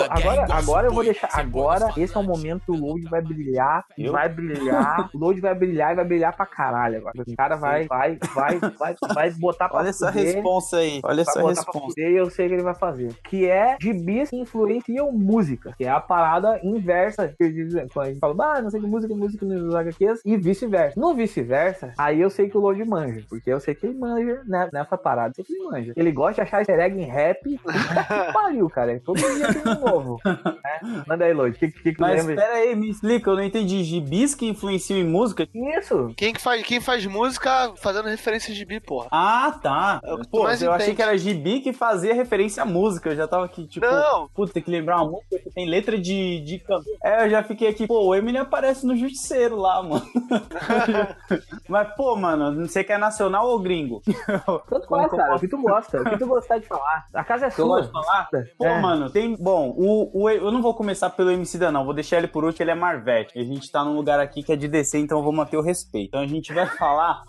agora, 0.10 0.41
gang, 0.41 0.51
agora 0.51 0.88
eu 0.88 0.93
vou 0.93 1.03
deixar. 1.03 1.30
Agora, 1.34 1.91
esse 1.97 2.16
é 2.16 2.20
o 2.20 2.24
momento 2.24 2.64
que 2.66 2.72
o 2.72 2.76
Load 2.76 3.03
vai 3.10 3.22
brilhar. 3.22 3.86
Eu? 3.97 4.14
Vai 4.14 4.30
brilhar. 4.30 5.10
O 5.14 5.18
Load 5.18 5.39
vai 5.41 5.55
brilhar 5.55 5.93
e 5.93 5.95
vai 5.95 6.05
brilhar 6.05 6.36
pra 6.36 6.45
caralho 6.45 6.97
agora. 6.97 7.24
O 7.28 7.36
cara 7.36 7.55
vai, 7.55 7.88
vai, 7.88 8.18
vai, 8.34 8.60
vai, 8.60 8.95
vai 9.14 9.32
botar 9.32 9.70
pra 9.70 9.80
Olha 9.80 9.89
essa 9.89 10.12
fuder, 10.12 10.36
responsa 10.36 10.78
aí. 10.78 10.99
Olha 11.03 11.22
essa 11.22 11.64
fuder 11.72 12.12
e 12.12 12.16
eu 12.16 12.30
sei 12.30 12.47
que 12.47 12.53
ele 12.53 12.64
vai 12.64 12.76
fazer. 12.76 13.14
Que 13.24 13.49
é 13.49 13.78
gibis 13.82 14.30
que 14.30 14.38
influenciam 14.38 15.12
música. 15.12 15.74
Que 15.78 15.86
é 15.86 15.89
a 15.89 15.99
parada 15.99 16.60
inversa. 16.64 17.34
Eu 17.39 17.89
quando 17.93 18.05
a 18.05 18.10
gente 18.10 18.20
fala, 18.20 18.57
ah, 18.57 18.62
não 18.62 18.70
sei 18.70 18.80
que 18.80 18.88
música, 18.88 19.16
música 19.16 19.45
nos 19.45 19.76
HQs. 19.76 20.22
E 20.26 20.38
vice-versa. 20.38 20.99
No 20.99 21.14
vice-versa, 21.14 21.93
aí 21.97 22.22
eu 22.22 22.30
sei 22.30 22.49
que 22.49 22.57
o 22.57 22.62
Load 22.62 22.84
manja. 22.86 23.24
Porque 23.30 23.51
eu 23.51 23.60
sei 23.60 23.76
que 23.76 23.86
ele 23.86 23.97
manja 23.97 24.43
né, 24.45 24.70
nessa 24.72 24.97
parada. 24.97 25.30
Eu 25.30 25.36
sei 25.36 25.45
que 25.45 25.53
ele 25.53 25.64
manja. 25.64 25.93
Ele 25.95 26.12
gosta 26.12 26.36
de 26.36 26.41
achar 26.41 26.60
easter 26.60 26.80
egg 26.80 26.99
em 26.99 27.05
rap. 27.05 27.57
Puta 27.57 27.74
que 27.74 28.34
pariu, 28.34 28.70
cara. 28.70 28.99
Todo 29.03 29.18
dia 29.18 29.49
novo. 29.82 30.20
né? 30.26 31.04
Manda 31.08 31.26
aí. 31.26 31.34
O 31.34 31.52
que, 31.54 31.68
que, 31.70 31.82
que 31.84 31.93
tu 31.93 32.02
Mas 32.02 32.26
lembra? 32.26 32.43
pera 32.43 32.56
aí, 32.58 32.76
me 32.76 32.89
explica, 32.89 33.30
eu 33.30 33.36
não 33.36 33.43
entendi. 33.43 33.84
Gibis 33.84 34.36
que 34.36 34.47
influenciam 34.47 34.97
em 35.00 35.04
música? 35.04 35.47
Isso. 35.78 36.14
Quem, 36.18 36.34
que 36.34 36.41
faz, 36.41 36.62
quem 36.64 36.80
faz 36.82 37.06
música 37.06 37.72
fazendo 37.78 38.08
referências 38.08 38.56
de 38.56 38.66
bi, 38.66 38.80
porra? 38.80 39.08
Ah, 39.12 39.58
tá. 39.62 40.02
É 40.04 40.12
que 40.18 40.24
tu 40.24 40.30
Pô, 40.30 40.43
mais 40.43 40.62
eu 40.62 40.72
achei 40.72 40.88
entende. 40.88 40.95
que 40.97 41.02
era 41.02 41.18
gibi 41.18 41.62
que 41.62 41.72
fazia 41.74 42.14
referência 42.14 42.64
à 42.64 42.66
música. 42.66 43.10
Eu 43.12 43.16
já 43.16 43.28
tava 43.28 43.45
aqui, 43.45 43.66
tipo, 43.68 43.86
Não. 43.86 44.28
puta, 44.30 44.54
tem 44.54 44.64
que 44.64 44.72
lembrar 44.72 44.97
uma 45.02 45.12
música 45.12 45.39
que 45.39 45.50
tem 45.52 45.68
letra 45.70 45.97
de, 46.00 46.41
de 46.41 46.60
cantor. 46.60 46.84
É, 47.04 47.26
eu 47.26 47.30
já 47.30 47.43
fiquei 47.43 47.68
aqui, 47.68 47.88
pô, 47.88 48.08
o 48.08 48.16
Eminem 48.16 48.41
aparece 48.41 48.86
no 48.86 48.95
Justiceiro 48.95 49.56
lá, 49.56 49.82
mano. 49.82 50.06
Mas, 51.68 51.95
pô, 51.95 52.16
mano, 52.16 52.68
você 52.68 52.84
quer 52.84 52.97
nacional 53.00 53.47
ou 53.47 53.60
gringo? 53.60 54.02
Tanto 54.06 54.88
faz, 54.88 55.08
que 55.10 55.16
eu 55.16 55.18
cara. 55.18 55.36
O 55.36 55.39
que 55.39 55.47
tu 55.47 55.58
gosta. 55.62 56.02
O 56.02 56.04
que 56.06 56.18
tu 56.18 56.28
gostar 56.28 56.58
de 56.60 56.68
falar. 56.68 57.06
A 57.14 57.24
casa 57.24 57.45
é 57.45 57.47
Eu 57.47 57.52
sua. 57.52 57.66
gosto 57.68 57.86
de 57.88 57.91
falar? 57.91 58.28
Pô, 58.58 58.66
É. 58.66 58.80
mano, 58.82 59.10
tem. 59.10 59.36
Bom, 59.42 59.74
o, 59.78 60.24
o, 60.24 60.30
eu 60.30 60.52
não 60.52 60.62
vou 60.62 60.74
começar 60.74 61.10
pelo 61.12 61.32
MC 61.32 61.58
da, 61.58 61.72
não. 61.72 61.86
Vou 61.86 61.94
deixar 61.94 62.18
ele 62.18 62.28
por 62.28 62.44
último, 62.44 62.64
ele 62.64 62.72
é 62.72 62.76
Marvete. 62.76 63.40
A 63.40 63.44
gente 63.44 63.72
tá 63.72 63.86
num 63.86 63.96
lugar 63.96 64.20
aqui 64.20 64.44
que 64.44 64.52
é 64.52 64.56
de 64.58 64.68
DC, 64.68 65.00
então 65.00 65.20
eu 65.20 65.24
vou 65.24 65.32
manter 65.32 65.56
o 65.56 65.62
respeito. 65.62 66.10
Então 66.10 66.20
a 66.20 66.28
gente 66.28 66.54
vai 66.54 66.66
falar. 66.66 67.24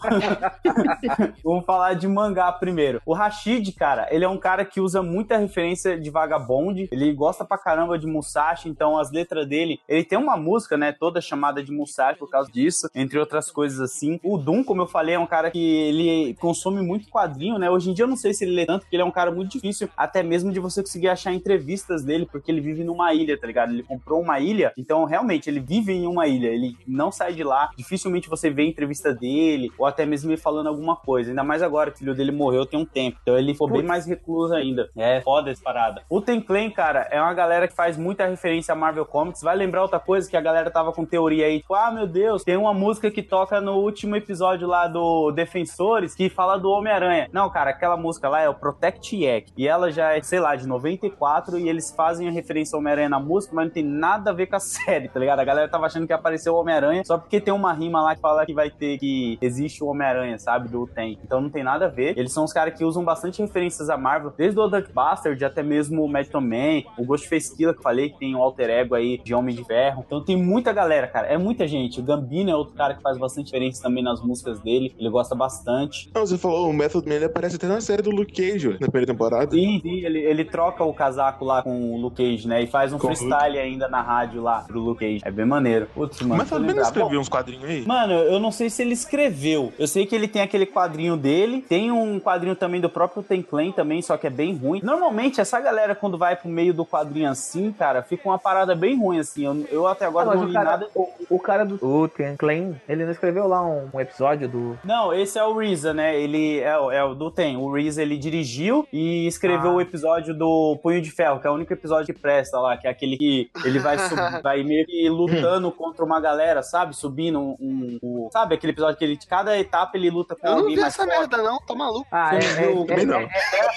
Vamos 1.45 1.65
falar 1.65 1.95
de 1.95 2.09
mangá 2.09 2.51
primeiro. 2.51 3.01
O 3.07 3.15
Rashid, 3.15 3.71
cara, 3.73 4.09
ele 4.11 4.25
é 4.25 4.29
um 4.29 4.39
cara 4.39 4.65
que 4.65 4.81
usa 4.81 5.03
muita 5.03 5.37
referência 5.37 6.01
de 6.01 6.11
vagabonde. 6.11 6.89
Ele 6.91 7.13
gosta 7.13 7.45
pra 7.45 7.57
caramba 7.57 7.97
de 7.97 8.09
Musashi, 8.09 8.69
então 8.69 8.99
as 8.99 9.13
letras 9.13 9.47
dele. 9.47 9.79
Ele 9.89 10.03
tem 10.03 10.19
uma 10.19 10.37
música, 10.37 10.77
né, 10.77 10.91
toda 10.91 11.21
chamada 11.21 11.63
de 11.63 11.71
Musashi 11.71 12.19
por 12.19 12.29
causa 12.29 12.51
disso, 12.51 12.89
entre 12.93 13.21
outras 13.21 13.53
coisas 13.53 13.81
assim. 13.81 14.19
O 14.25 14.37
Doom, 14.37 14.65
como 14.65 14.83
eu 14.83 14.87
falei, 14.89 15.15
é 15.15 15.19
um 15.19 15.27
cara 15.29 15.49
que 15.53 15.61
ele 15.61 16.35
consome 16.41 16.83
muito 16.83 17.09
quadrinho, 17.09 17.57
né? 17.57 17.71
Hoje 17.71 17.89
em 17.89 17.95
dia 17.95 18.03
eu 18.05 18.09
não 18.09 18.17
sei 18.17 18.35
se 18.35 18.45
ele 18.45 18.57
lê 18.57 18.67
tanto, 18.67 18.81
porque 18.81 18.97
ele 18.97 19.03
é 19.03 19.07
um 19.07 19.13
cara 19.13 19.31
muito 19.31 19.53
difícil, 19.53 19.89
até 19.97 20.25
mesmo 20.25 20.51
de 20.51 20.59
você 20.59 20.83
conseguir 20.83 21.09
achar 21.09 21.33
entrevistas 21.33 22.00
dele, 22.05 22.27
porque 22.31 22.51
ele 22.51 22.61
vive 22.61 22.85
numa 22.85 23.13
ilha, 23.15 23.39
tá 23.39 23.47
ligado? 23.47 23.73
Ele 23.73 23.83
comprou 23.83 24.21
uma 24.21 24.39
ilha, 24.41 24.73
então 24.77 25.05
realmente 25.05 25.49
ele 25.49 25.61
vive 25.61 25.93
em 25.93 26.07
uma 26.07 26.27
ilha, 26.27 26.49
ele 26.49 26.77
não 26.87 27.11
sai 27.11 27.33
de 27.33 27.45
lá. 27.45 27.71
Dificilmente 27.77 28.29
você 28.29 28.51
vê 28.51 28.65
entrevista 28.65 29.13
dele, 29.15 29.71
ou 29.79 29.87
até 29.87 30.05
mesmo 30.07 30.31
ele 30.31 30.37
falando 30.37 30.69
alguma 30.69 30.97
coisa. 30.97 31.31
Ainda 31.31 31.45
mais 31.45 31.63
agora 31.63 31.91
que 31.91 31.97
o 31.97 31.99
filho 31.99 32.15
dele 32.15 32.33
morreu 32.33 32.67
tem 32.67 32.79
um 32.79 32.85
tempo. 32.85 33.19
Então 33.23 33.37
ele 33.37 33.53
ficou 33.53 33.69
bem 33.69 33.83
mais 33.83 34.07
recluso 34.07 34.55
ainda. 34.55 34.91
É 34.97 35.21
foda 35.21 35.51
essa 35.51 35.63
parada. 35.63 36.03
O 36.09 36.21
Ten 36.21 36.41
Clan, 36.41 36.71
cara, 36.71 37.09
é 37.11 37.21
uma 37.21 37.35
galera 37.35 37.69
que 37.69 37.75
faz 37.75 37.97
muita 37.97 38.27
referência 38.27 38.73
a 38.73 38.77
Marvel 38.77 39.05
Comics. 39.05 39.43
Vai 39.43 39.57
lembrar 39.57 39.83
outra 39.83 40.01
coisa 40.01 40.29
que 40.29 40.37
a 40.37 40.41
galera 40.41 40.71
tava 40.71 40.93
com 40.93 41.05
teoria 41.05 41.47
aí, 41.47 41.61
tipo, 41.61 41.75
ah, 41.75 41.91
meu 41.91 42.07
Deus, 42.07 42.45
tem 42.45 42.57
uma 42.57 42.75
música 42.75 43.11
que 43.11 43.23
toca 43.23 43.61
no 43.61 43.77
último 43.77 44.17
episódio 44.17 44.67
lá 44.67 44.87
do 44.87 45.31
Defensores 45.33 46.15
que 46.15 46.29
fala 46.29 46.59
do 46.59 46.71
Homem-Aranha. 46.71 47.29
Não, 47.33 47.51
cara, 47.51 47.71
aquela 47.71 47.97
música 47.97 48.29
lá 48.29 48.41
é 48.41 48.49
o 48.49 48.55
Protect 48.55 49.17
Yak. 49.17 49.53
E 49.57 49.67
ela 49.67 49.91
já 49.91 50.17
é, 50.17 50.23
sei 50.23 50.41
lá, 50.41 50.57
de 50.57 50.67
94 50.67 51.59
e 51.59 51.69
eles 51.69 51.90
fazem 51.95 52.29
a 52.29 52.31
referência 52.31 52.77
ao 52.77 52.81
Homem-Aranha 52.81 53.09
na 53.09 53.21
música, 53.21 53.55
mas 53.55 53.67
não 53.67 53.73
tem 53.73 53.85
nada 53.85 54.31
a 54.31 54.35
ver 54.35 54.47
com 54.47 54.57
a 54.57 54.61
série, 54.61 55.09
tá 55.09 55.19
ligado? 55.19 55.41
A 55.41 55.45
galera 55.45 55.69
tava 55.69 55.87
achando 55.87 56.07
que 56.07 56.13
apareceu 56.13 56.55
o 56.55 56.61
Homem-Aranha 56.61 57.03
só 57.05 57.19
porque 57.19 57.41
tem 57.41 57.53
uma 57.53 57.73
rima 57.73 58.03
lá 58.03 58.15
que 58.15 58.21
fala 58.21 58.47
que 58.47 58.55
vai 58.55 58.71
ter 58.71 58.99
que 58.99 59.39
existe 59.41 59.83
o 59.83 59.89
Homem-Aranha, 59.89 60.39
sabe? 60.39 60.69
Do 60.69 60.87
Tem. 60.87 61.19
Então 61.25 61.41
não 61.41 61.51
tem 61.51 61.63
nada 61.63 61.87
a 61.87 61.89
ver. 61.89 62.17
Eles 62.19 62.33
são 62.33 62.45
os 62.45 62.53
caras 62.53 62.77
que 62.77 62.85
usam 62.85 63.05
bastante 63.05 63.41
referências 63.41 63.91
a 63.91 63.97
Marvel, 63.97 64.33
desde 64.37 64.59
o 64.59 64.69
Dark 64.69 64.93
Bastard 64.93 65.43
até 65.45 65.63
mesmo 65.63 66.05
o 66.05 66.09
Metal 66.09 66.41
Man, 66.41 66.83
o 66.99 67.05
Ghostface 67.05 67.57
Killer 67.57 67.75
que 67.75 67.81
eu 67.81 67.85
falei, 67.85 68.11
que 68.11 68.19
tem 68.19 68.35
um 68.35 68.43
alter 68.43 68.71
ego 68.71 68.95
aí 68.95 69.19
de 69.19 69.35
Homem 69.35 69.55
de 69.55 69.65
Ferro. 69.65 70.05
Então 70.07 70.25
tem 70.25 70.37
muita 70.37 70.73
galera, 70.73 71.07
cara. 71.07 71.27
É 71.27 71.39
muita 71.39 71.67
gente. 71.67 72.01
O 72.01 72.03
Gambino 72.03 72.51
é 72.51 72.57
outro 72.57 72.75
cara 72.75 72.95
que 72.95 73.03
faz 73.03 73.19
bastante 73.19 73.53
referência 73.53 73.83
também 73.83 74.03
nas 74.03 74.23
músicas 74.23 74.61
dele. 74.61 74.95
Ele 74.99 75.11
gosta 75.11 75.35
bastante. 75.35 76.11
Não, 76.15 76.27
você 76.27 76.39
falou, 76.39 76.69
o 76.69 76.73
Method 76.73 77.09
Man 77.09 77.17
ele 77.17 77.25
aparece 77.27 77.57
até 77.57 77.67
na 77.67 77.81
série 77.81 78.03
do 78.03 78.11
Luke 78.11 78.33
Cage, 78.33 78.71
na 78.81 78.89
primeira 78.89 79.07
temporada. 79.07 79.51
Sim, 79.51 79.81
sim, 79.83 80.05
ele, 80.05 80.19
ele 80.19 80.45
troca 80.45 80.85
o 80.85 80.95
casaco 80.95 81.45
lá 81.45 81.63
com 81.63 81.80
o 81.81 81.97
Luke 82.01 82.17
Cage, 82.17 82.47
né? 82.49 82.63
E 82.63 82.67
faz 82.67 82.93
um 82.93 82.99
Com 82.99 83.09
o 83.09 83.17
freestyle 83.17 83.59
ainda 83.59 83.89
na 83.89 84.01
rádio 84.01 84.43
lá 84.43 84.65
do 84.69 84.79
Luke 84.81 85.01
Cage. 85.05 85.21
É 85.25 85.31
bem 85.31 85.45
maneiro. 85.47 85.87
Putz, 85.95 86.21
mano. 86.23 86.37
Mas 86.39 86.51
Man 86.51 86.75
não 86.75 86.83
escreveu 86.83 87.21
uns 87.21 87.29
quadrinhos 87.29 87.65
aí? 87.65 87.85
Mano, 87.87 88.13
eu 88.15 88.39
não 88.39 88.51
sei 88.53 88.69
se 88.71 88.83
ele 88.83 88.93
escreveu. 88.93 89.73
Eu 89.79 89.87
sei 89.87 90.07
que 90.07 90.15
ele 90.15 90.29
tem 90.29 90.43
aquele 90.43 90.67
quadrinho 90.67 91.17
dele. 91.17 91.65
Tem 91.69 91.91
um 91.91 92.19
quadrinho 92.21 92.55
também 92.57 92.81
do 92.81 92.89
próprio 92.89 93.23
Ten 93.23 93.43
Clan 93.43 93.71
também, 93.73 94.03
só 94.03 94.17
que 94.17 94.27
é 94.27 94.31
bem 94.31 94.55
ruim. 94.57 94.81
Normalmente, 94.83 95.41
essa 95.41 95.61
galera, 95.61 95.95
quando 95.95 96.17
vai 96.19 96.37
pro 96.37 96.49
meio 96.49 96.73
do 96.75 96.85
quadrinho 96.85 97.29
assim, 97.31 97.73
cara, 97.73 98.03
fica 98.03 98.29
uma 98.29 98.39
parada 98.39 98.75
bem 98.75 98.99
ruim, 98.99 99.19
assim. 99.19 99.45
Eu, 99.45 99.67
eu 99.71 99.87
até 99.87 100.05
agora 100.07 100.31
Ah, 100.31 100.35
não 100.35 100.45
li 100.45 100.53
cara, 100.53 100.71
nada. 100.73 100.89
o, 100.95 101.09
o 101.31 101.39
cara 101.39 101.65
do 101.65 101.79
o 101.85 102.09
Ten 102.09 102.37
Clan, 102.37 102.75
ele 102.89 103.05
não 103.05 103.13
escreveu 103.13 103.47
lá 103.47 103.63
um, 103.65 103.89
um 103.93 104.01
episódio 104.01 104.49
do. 104.49 104.79
Não, 104.85 105.13
esse 105.13 105.39
é 105.39 105.45
o 105.45 105.57
Reza, 105.57 105.93
né? 105.95 106.19
Ele 106.21 106.61
é, 106.61 106.79
o- 106.79 106.91
é 106.91 107.05
o 107.05 107.15
do 107.15 107.31
Tem. 107.31 107.57
O 107.57 107.73
Reza, 107.73 108.03
ele 108.03 108.17
dirigiu 108.19 108.87
e 108.93 109.27
escreveu 109.27 109.71
Ah. 109.73 109.75
o 109.75 109.81
episódio 109.81 110.35
do 110.35 110.79
Punho 110.83 111.01
de 111.01 111.11
Ferro, 111.11 111.41
que 111.41 111.47
é 111.47 111.51
o 111.51 111.57
único 111.71 111.75
episódio 111.75 112.13
que 112.15 112.21
presta 112.21 112.59
lá, 112.59 112.77
que 112.77 112.87
é 112.87 112.91
aquele 112.91 113.17
que 113.17 113.51
ele 113.65 113.79
vai, 113.79 113.99
sub- 113.99 114.19
vai 114.43 114.63
meio 114.63 114.85
que 114.87 115.09
lutando 115.09 115.71
contra 115.73 116.05
uma 116.05 116.21
galera, 116.21 116.63
sabe? 116.63 116.95
Subindo 116.95 117.39
um, 117.41 117.57
um- 117.61 117.99
um- 118.03 118.29
Sabe 118.33 118.55
aquele 118.55 118.73
episódio 118.73 118.97
que 118.99 119.05
ele, 119.05 119.17
de 119.17 119.27
cada 119.27 119.59
etapa 119.59 119.97
ele 119.97 120.11
luta 120.11 120.35
com 120.37 120.47
Eu 120.47 120.51
não 120.53 120.59
alguém 120.61 120.75
vi 120.77 120.81
mais 120.81 120.95
essa 120.95 121.05
forte. 121.05 121.19
merda, 121.19 121.37
não, 121.43 121.59
tá 121.61 121.75
maluco. 121.75 122.07
Ah, 122.11 122.35
é, 122.35 122.39
é, 122.39 123.01
é, 123.01 123.05
não. 123.05 123.19
é- 123.21 123.29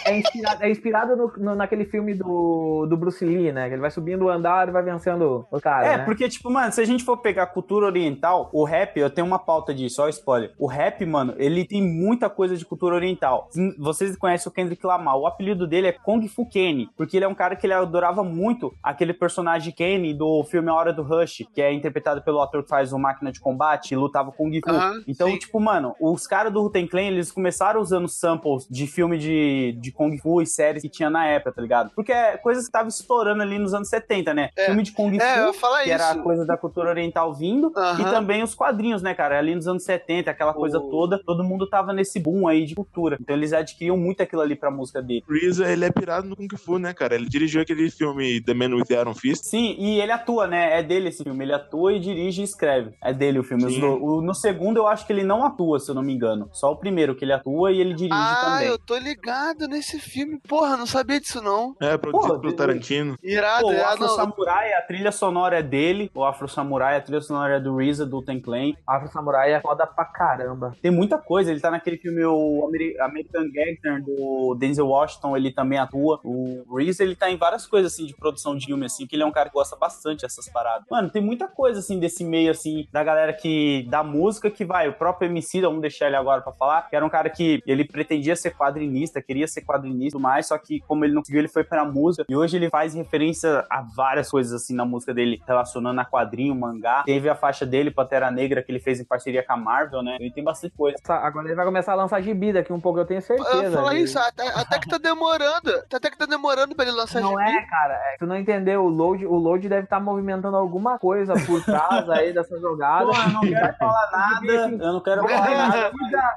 é- 0.06 0.12
é 0.12 0.18
inspirado, 0.18 0.64
é 0.64 0.70
inspirado 0.72 1.16
no, 1.16 1.32
no- 1.38 1.56
naquele 1.56 1.86
filme 1.86 2.14
do, 2.14 2.86
do 2.88 2.98
Bruce 2.98 3.24
Lee, 3.24 3.52
né? 3.52 3.68
Que 3.68 3.76
ele 3.76 3.82
vai 3.82 3.92
subindo 3.92 4.26
o 4.26 4.30
andar 4.30 4.68
e 4.68 4.72
vai 4.72 4.84
vencendo 4.84 5.46
o 5.52 5.62
cara. 5.62 5.86
É, 5.88 5.98
né? 5.98 6.06
porque, 6.06 6.28
tipo, 6.30 6.50
mano, 6.50 6.72
se 6.72 6.82
a 6.82 6.86
gente 6.86 7.04
for 7.04 7.18
pegar 7.18 7.48
cultura 7.48 7.86
oriental, 7.86 8.50
o 8.54 8.64
rap, 8.64 8.98
eu 9.00 9.10
tenho 9.10 9.26
uma 9.28 9.40
pauta 9.40 9.74
disso, 9.74 10.02
ó, 10.02 10.08
spoiler. 10.10 10.54
O 10.58 10.68
rap, 10.68 11.06
mano, 11.06 11.34
ele 11.38 11.66
tem 11.66 11.82
muita 11.82 12.30
coisa 12.30 12.56
de 12.58 12.66
cultura 12.66 12.96
oriental. 12.96 13.50
Vocês 13.78 14.16
conhecem 14.18 14.50
o 14.50 14.54
Kendrick 14.54 14.86
Lamar. 14.86 15.18
O 15.18 15.28
apelido 15.28 15.68
dele 15.68 15.88
é 15.88 15.92
Kung 15.92 16.26
Fu 16.28 16.46
Kenny, 16.48 16.90
porque 16.98 17.18
ele 17.18 17.26
é 17.26 17.28
um 17.28 17.36
cara 17.36 17.56
que 17.56 17.66
ele 17.66 17.74
adorava 17.84 18.24
muito 18.24 18.74
aquele 18.82 19.14
personagem 19.14 19.74
Kenny 19.74 20.14
do 20.14 20.44
filme 20.44 20.70
A 20.70 20.74
Hora 20.74 20.94
do 20.94 21.04
Rush, 21.04 21.44
que 21.54 21.62
é 21.62 21.72
interpretado 21.74 22.22
pelo 22.22 22.42
ator 22.42 22.64
que 22.64 22.70
faz 22.70 22.92
o 22.94 23.00
Máquina 23.00 23.32
de 23.32 23.40
Combate 23.40 23.92
e 23.94 23.98
lutava 23.98 24.32
com 24.32 24.44
Kung 24.50 24.60
Fu. 24.62 24.70
Aham, 24.72 25.04
então, 25.08 25.30
sim. 25.30 25.38
tipo, 25.40 25.60
mano, 25.60 25.96
os 26.02 26.28
caras 26.28 26.52
do 26.52 26.62
Wu-Tang 26.62 26.88
Clan, 26.88 27.02
eles 27.04 27.32
começaram 27.32 27.80
usando 27.80 28.08
samples 28.08 28.68
de 28.70 28.86
filme 28.88 29.18
de, 29.18 29.78
de 29.80 29.92
Kung 29.92 30.18
Fu 30.18 30.42
e 30.42 30.46
séries 30.46 30.82
que 30.82 30.90
tinha 30.90 31.10
na 31.10 31.26
época, 31.26 31.54
tá 31.54 31.62
ligado? 31.62 31.92
Porque 31.96 32.12
é 32.12 32.38
coisas 32.38 32.66
que 32.66 32.72
tava 32.72 32.90
estourando 32.90 33.42
ali 33.42 33.58
nos 33.58 33.74
anos 33.74 33.88
70, 33.90 34.34
né? 34.34 34.50
É. 34.58 34.66
Filme 34.66 34.84
de 34.84 34.92
Kung 34.92 35.16
É, 35.18 35.48
Fu, 35.48 35.54
falar 35.54 35.84
que 35.84 35.92
era 35.92 36.12
isso. 36.12 36.24
coisa 36.24 36.46
da 36.46 36.58
cultura 36.58 36.90
oriental 36.90 37.34
vindo, 37.34 37.72
e 37.76 37.80
Aham. 37.80 38.12
também 38.12 38.44
os 38.44 38.54
quadrinhos, 38.54 39.02
né, 39.02 39.14
cara? 39.14 39.38
Ali 39.40 39.56
nos 39.56 39.68
anos 39.68 39.84
70, 39.84 40.30
aquela 40.32 40.54
coisa 40.54 40.78
O- 40.80 40.90
toda, 40.90 41.18
todo 41.24 41.44
mundo 41.44 41.68
tava 41.68 41.94
nesse 41.94 42.20
boom 42.20 42.48
aí 42.48 42.66
de 42.66 42.76
cultura. 42.76 43.18
Então 43.20 43.36
eles 43.36 43.54
adquiriam 43.54 43.98
muito 43.98 44.22
aquilo 44.22 44.42
ali 44.42 44.56
pra 44.56 44.70
música 44.70 45.02
dele. 45.02 45.24
RZA, 45.30 45.72
ele 45.72 45.86
é 45.86 45.92
pirado 45.92 46.28
no 46.28 46.36
Kung 46.36 46.48
Fu, 46.58 46.78
né, 46.78 46.94
cara? 46.94 47.16
Ele 47.16 47.28
dirigiu 47.30 47.62
aquele 47.64 47.90
filme 47.90 48.42
The 48.42 48.54
Man 48.54 48.76
with 48.76 48.86
the 48.86 48.96
Iron 49.00 49.14
Fist. 49.14 49.46
Sim, 49.46 49.76
e 49.78 50.00
ele 50.00 50.12
atua, 50.12 50.48
né? 50.48 50.80
É 50.80 50.84
dele 50.84 51.10
esse 51.10 51.24
filme. 51.24 51.44
Ele 51.44 51.54
atua 51.54 51.94
e 51.94 52.00
dirige 52.00 52.42
e 52.42 52.44
escreve. 52.44 52.92
É 53.02 53.14
dele 53.14 53.40
o 53.40 53.44
filme. 53.44 53.64
Do- 53.80 54.04
o- 54.04 54.22
no 54.22 54.34
segundo, 54.34 54.78
eu 54.78 54.88
acho 54.88 55.06
que 55.06 55.14
ele 55.14 55.24
não 55.24 55.44
atua, 55.44 55.80
se 55.80 55.90
eu 55.90 55.96
não 55.96 56.02
me 56.04 56.14
engano. 56.14 56.50
Só 56.52 56.72
o 56.72 56.76
primeiro 56.78 57.16
que 57.16 57.26
ele 57.26 57.34
atua 57.34 57.72
e 57.72 57.80
ele 57.80 57.94
dirige 57.94 58.14
Ah, 58.14 58.42
também. 58.46 58.68
eu 58.68 58.78
tô 58.78 58.98
ligado 58.98 59.68
nesse 59.68 60.00
filme. 60.00 60.40
Porra, 60.48 60.78
não 60.78 60.86
sabia 60.86 61.20
disso 61.20 61.42
não. 61.42 61.76
É, 61.82 61.98
produzido 61.98 62.40
pelo 62.40 62.54
Tarantino. 62.54 63.18
Irado, 63.24 63.64
Pô, 63.64 63.72
o. 63.74 63.84
Afro 63.86 64.08
Samurai, 64.10 64.74
a 64.74 64.82
trilha 64.82 65.12
sonora 65.12 65.60
é 65.60 65.64
dele. 65.64 66.12
O 66.14 66.24
Afro 66.24 66.48
Samurai, 66.48 66.98
a 66.98 67.02
trilha 67.02 67.22
sonora 67.22 67.56
é 67.58 67.60
do 67.60 67.78
RZA, 67.80 68.06
do 68.06 68.22
Ten 68.22 68.40
Clan. 68.40 68.74
Afro 68.88 69.10
Samurai 69.12 69.54
é 69.54 69.62
foda 69.62 69.86
pra 69.88 70.06
caramba. 70.06 70.76
Tem 70.82 70.92
muita 70.92 71.18
coisa. 71.18 71.52
Ele 71.52 71.60
tá 71.60 71.72
naquele 71.72 71.98
filme, 71.98 72.24
o 72.26 72.66
Ameri- 72.68 73.00
American 73.00 73.44
Gangster, 73.52 74.04
do 74.04 74.56
Denzel 74.60 74.88
Washington, 74.88 75.36
ele 75.38 75.52
também 75.52 75.78
atua. 75.80 76.20
O 76.24 76.64
RZA, 76.80 77.04
ele 77.04 77.16
tá 77.16 77.30
em 77.30 77.38
várias 77.54 77.68
coisas, 77.68 77.94
assim, 77.94 78.06
de 78.06 78.16
produção 78.16 78.56
de 78.58 78.66
filme, 78.66 78.86
assim, 78.86 79.06
que 79.06 79.16
ele 79.16 79.24
é 79.24 79.26
um 79.26 79.32
cara 79.32 79.50
que 79.50 79.54
gosta 79.54 79.76
bastante 79.76 80.22
dessas 80.22 80.50
paradas. 80.50 80.86
Mano, 80.90 81.10
tem 81.10 81.22
muita 81.22 81.48
coisa, 81.48 81.80
assim, 81.80 82.00
desse 82.00 82.24
meio, 82.24 82.50
assim, 82.52 82.88
da 82.92 83.04
galera 83.04 83.32
que... 83.34 83.86
da 83.90 84.04
música 84.04 84.50
que 84.50 84.66
vai. 84.66 84.88
O 84.90 84.94
próprio 84.94 85.30
MC, 85.30 85.62
vamos 85.62 85.82
deixar 85.82 86.08
ele 86.08 86.16
agora 86.16 86.42
pra 86.42 86.52
falar, 86.54 86.90
que 86.90 86.96
era 86.96 87.06
um 87.06 87.10
cara 87.10 87.30
que 87.30 87.62
ele 87.68 87.86
pretendia 87.86 88.36
ser 88.36 88.52
quadrinista, 88.56 89.22
queria 89.22 89.48
ser 89.48 89.62
quadrinista 89.62 90.08
e 90.08 90.12
tudo 90.12 90.22
mais, 90.22 90.48
só 90.48 90.58
que 90.58 90.80
como 90.82 91.06
ele 91.06 91.14
não 91.14 91.22
conseguiu, 91.22 91.40
ele 91.42 91.48
foi 91.48 91.64
pra 91.64 91.86
música. 91.86 92.26
E 92.28 92.36
hoje 92.36 92.58
ele 92.58 92.70
faz 92.70 92.94
referência 92.94 93.66
a 93.70 93.82
várias 93.82 94.30
coisas, 94.30 94.54
assim, 94.54 94.74
na 94.76 94.86
música 94.86 95.14
dele, 95.14 95.42
relacionando 95.48 96.00
a 96.02 96.06
quadrinho, 96.06 96.56
mangá. 96.56 97.04
Teve 97.06 97.30
a 97.30 97.36
faixa 97.36 97.66
dele, 97.66 97.92
Pantera 97.92 98.32
Negra, 98.32 98.64
que 98.64 98.72
ele 98.72 98.80
fez 98.80 99.00
em 99.00 99.06
parceria 99.06 99.44
com 99.44 99.54
a 99.54 99.58
Marvel, 99.58 100.02
né? 100.02 100.18
Ele 100.20 100.32
tem 100.32 100.44
bastante 100.44 100.76
coisa. 100.76 100.98
Essa- 101.02 101.14
Agora 101.24 101.48
ele 101.48 101.56
vai 101.56 101.66
começar 101.66 101.92
a 101.94 101.96
lançar 101.96 102.22
gibi 102.22 102.52
daqui 102.52 102.74
um 102.74 102.80
pouco, 102.80 103.00
eu 103.00 103.06
tenho 103.06 103.22
certeza. 103.22 103.64
Eu 103.64 103.72
falar 103.72 103.94
Ele- 103.94 104.04
isso, 104.04 104.18
até, 104.20 104.48
até 104.50 104.80
que 104.80 104.88
tá 104.90 104.98
demorando. 104.98 105.70
Até 105.94 106.10
que 106.10 106.18
tá 106.18 106.26
demorando 106.26 106.76
pra 106.76 106.86
ele 106.86 106.96
lançar 106.96 107.22
Não 107.22 107.30
gibi. 107.32 107.43
É, 107.50 107.62
cara. 107.64 107.94
É, 107.94 108.16
tu 108.18 108.26
não 108.26 108.38
entendeu. 108.38 108.84
O 108.84 108.90
load, 108.90 109.26
o 109.26 109.36
load 109.36 109.68
deve 109.70 109.84
estar 109.84 110.00
movimentando 110.00 110.58
alguma 110.58 110.98
coisa 111.00 111.34
por 111.46 111.64
trás 111.64 112.10
aí 112.10 112.34
dessa 112.34 112.60
jogada. 112.60 113.06
Pô, 113.06 113.12
eu 113.16 113.30
não 113.30 113.42
quero 113.42 113.74
falar 113.78 114.10
nada, 114.12 114.54
eu 114.84 114.94
não 114.94 115.00
quero 115.02 115.22
falar 115.28 115.68
nada. 115.68 115.92